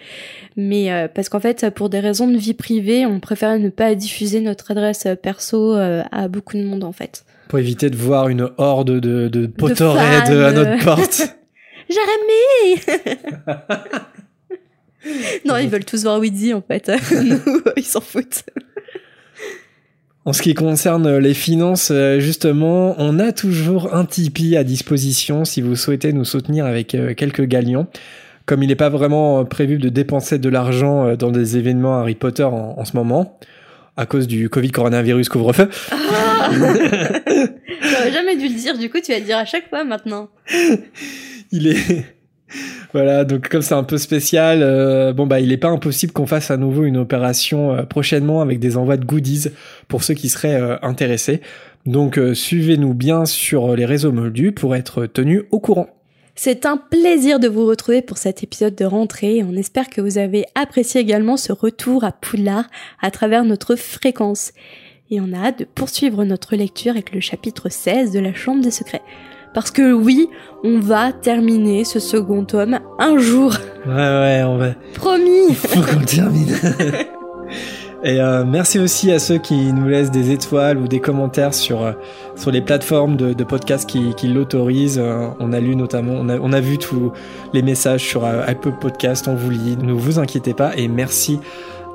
mais 0.58 0.92
euh, 0.92 1.08
parce 1.14 1.30
qu'en 1.30 1.40
fait, 1.40 1.70
pour 1.70 1.90
des 1.90 2.00
raisons 2.00 2.28
de 2.28 2.38
vie 2.38 2.56
privée, 2.56 3.06
on 3.06 3.20
préfère 3.20 3.58
ne 3.60 3.70
pas 3.70 3.94
diffuser 3.94 4.42
notre 4.42 4.72
adresse 4.72 5.08
perso 5.22 5.76
euh, 5.76 6.02
à 6.12 6.28
beaucoup 6.28 6.58
de 6.58 6.64
monde 6.64 6.84
en 6.84 6.92
fait. 6.92 7.24
Pour 7.50 7.60
éviter 7.60 7.92
de 7.92 7.98
voir 7.98 8.30
une 8.30 8.50
horde 8.58 9.00
de, 9.00 9.28
de 9.28 9.46
Potterhead 9.46 10.30
à 10.30 10.52
notre 10.52 10.84
porte. 10.84 11.38
Jérémy 11.90 12.82
non, 15.46 15.58
ils 15.58 15.70
veulent 15.70 15.86
tous 15.86 16.04
voir 16.04 16.20
Weezy 16.20 16.54
en 16.54 16.62
fait. 16.62 16.92
Nous, 17.24 17.62
ils 17.78 17.84
s'en 17.84 18.02
foutent. 18.02 18.44
En 20.24 20.34
ce 20.34 20.44
qui 20.44 20.54
concerne 20.54 21.18
les 21.18 21.34
finances, 21.34 21.90
euh, 21.92 22.20
justement, 22.20 22.94
on 23.00 23.18
a 23.18 23.32
toujours 23.32 23.96
un 23.96 24.06
Tipeee 24.06 24.56
à 24.56 24.64
disposition 24.64 25.46
si 25.46 25.62
vous 25.62 25.76
souhaitez 25.76 26.14
nous 26.14 26.26
soutenir 26.26 26.68
avec 26.68 26.94
euh, 26.94 27.16
quelques 27.16 27.46
galions. 27.46 27.88
Comme 28.46 28.62
il 28.62 28.68
n'est 28.68 28.76
pas 28.76 28.90
vraiment 28.90 29.46
prévu 29.46 29.80
de 29.80 29.90
dépenser 29.90 30.38
de 30.38 30.50
l'argent 30.50 31.08
euh, 31.08 31.16
dans 31.16 31.32
des 31.32 31.58
événements 31.58 32.00
Harry 32.00 32.14
Potter 32.14 32.44
en, 32.44 32.86
ce 32.86 32.96
moment, 32.96 33.40
à 33.98 34.06
cause 34.06 34.28
du 34.28 34.48
Covid 34.50 34.70
coronavirus 34.70 35.28
couvre-feu. 35.28 35.70
Ah 35.92 36.52
J'aurais 36.52 38.12
jamais 38.12 38.36
dû 38.36 38.48
le 38.48 38.56
dire, 38.56 38.78
du 38.78 38.92
coup 38.92 39.00
tu 39.04 39.12
vas 39.12 39.20
le 39.20 39.26
dire 39.26 39.38
à 39.38 39.46
chaque 39.46 39.70
fois 39.70 39.84
maintenant. 39.84 40.30
il 41.52 41.68
est 41.68 42.06
voilà, 42.94 43.24
donc 43.24 43.50
comme 43.50 43.62
c'est 43.62 43.74
un 43.74 43.84
peu 43.84 43.98
spécial, 43.98 44.60
euh, 44.62 45.14
bon 45.14 45.28
bah 45.28 45.40
il 45.40 45.52
est 45.52 45.58
pas 45.58 45.70
impossible 45.70 46.12
qu'on 46.12 46.26
fasse 46.26 46.52
à 46.52 46.58
nouveau 46.58 46.84
une 46.84 46.98
opération 46.98 47.74
euh, 47.74 47.84
prochainement 47.84 48.42
avec 48.42 48.60
des 48.60 48.78
envois 48.78 48.98
de 48.98 49.06
goodies 49.06 49.48
pour 49.88 50.04
ceux 50.04 50.14
qui 50.14 50.30
seraient 50.30 50.60
euh, 50.60 50.78
intéressés. 50.82 51.42
Donc 51.86 52.20
suivez-nous 52.34 52.94
bien 52.94 53.26
sur 53.26 53.76
les 53.76 53.86
réseaux 53.86 54.12
moldus 54.12 54.52
pour 54.52 54.76
être 54.76 55.08
tenus 55.08 55.42
au 55.50 55.60
courant. 55.60 55.88
C'est 56.36 56.68
un 56.68 56.78
plaisir 56.78 57.40
de 57.40 57.48
vous 57.48 57.66
retrouver 57.66 58.04
pour 58.04 58.20
cet 58.20 58.44
épisode 58.44 58.76
de 58.76 58.86
rentrée. 58.86 59.44
On 59.44 59.56
espère 59.56 59.90
que 59.90 60.00
vous 60.00 60.20
avez 60.20 60.46
apprécié 60.54 61.02
également 61.02 61.38
ce 61.38 61.52
retour 61.52 62.04
à 62.04 62.12
Poudlard 62.12 62.70
à 63.02 63.10
travers 63.10 63.44
notre 63.46 63.76
fréquence. 63.76 64.52
Et 65.10 65.20
on 65.20 65.34
a 65.34 65.48
hâte 65.48 65.60
de 65.60 65.66
poursuivre 65.66 66.24
notre 66.24 66.56
lecture 66.56 66.92
avec 66.92 67.12
le 67.14 67.20
chapitre 67.20 67.70
16 67.70 68.12
de 68.12 68.20
la 68.20 68.34
Chambre 68.34 68.64
des 68.64 68.72
Secrets. 68.72 69.02
Parce 69.54 69.72
que 69.72 69.92
oui, 69.92 70.30
on 70.64 70.80
va 70.80 71.12
terminer 71.12 71.84
ce 71.84 72.00
second 72.00 72.46
tome 72.46 72.80
un 73.00 73.18
jour. 73.18 73.54
Ouais, 73.86 73.94
ouais, 73.94 74.44
on 74.46 74.58
va. 74.58 74.70
Promis 74.94 75.54
Faut 75.56 75.82
qu'on 75.82 76.06
termine. 76.06 76.56
Et 78.04 78.20
euh, 78.20 78.44
merci 78.46 78.80
aussi 78.80 79.12
à 79.12 79.20
ceux 79.20 79.38
qui 79.38 79.72
nous 79.74 79.88
laissent 79.88 80.10
des 80.10 80.32
étoiles 80.32 80.80
ou 80.80 80.88
des 80.88 81.00
commentaires 81.00 81.54
sur 81.54 81.84
euh, 81.84 81.92
sur 82.36 82.50
les 82.50 82.62
plateformes 82.62 83.16
de, 83.16 83.34
de 83.34 83.44
podcasts 83.44 83.88
qui, 83.88 84.16
qui 84.16 84.28
l'autorisent. 84.28 85.00
Euh, 85.00 85.28
on 85.40 85.54
a 85.54 85.60
lu 85.60 85.76
notamment, 85.76 86.14
on 86.14 86.28
a, 86.30 86.40
on 86.40 86.52
a 86.52 86.60
vu 86.60 86.80
tous 86.80 87.12
les 87.54 87.62
messages 87.62 88.04
sur 88.04 88.26
Apple 88.26 88.74
Podcast. 88.80 89.28
On 89.28 89.36
vous 89.36 89.52
lit. 89.52 89.78
Ne 89.78 89.94
vous 89.94 90.18
inquiétez 90.18 90.56
pas. 90.56 90.72
Et 90.78 90.88
merci 90.88 91.40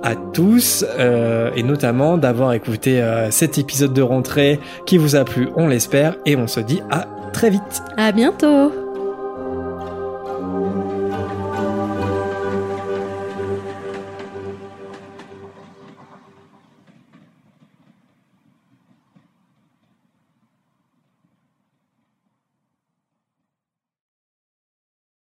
à 0.03 0.15
tous 0.15 0.85
euh, 0.99 1.51
et 1.57 1.63
notamment 1.63 2.19
d'avoir 2.19 2.53
écouté 2.53 3.03
euh, 3.03 3.31
cet 3.31 3.59
épisode 3.59 3.93
de 3.93 4.03
rentrée 4.03 4.61
qui 4.87 4.99
vous 4.99 5.17
a 5.17 5.25
plu, 5.25 5.49
on 5.57 5.69
l'espère, 5.69 6.17
et 6.27 6.37
on 6.37 6.47
se 6.47 6.61
dit 6.61 6.81
à 6.91 7.07
très 7.33 7.51
vite. 7.51 7.83
À 7.97 8.13
bientôt. 8.13 8.73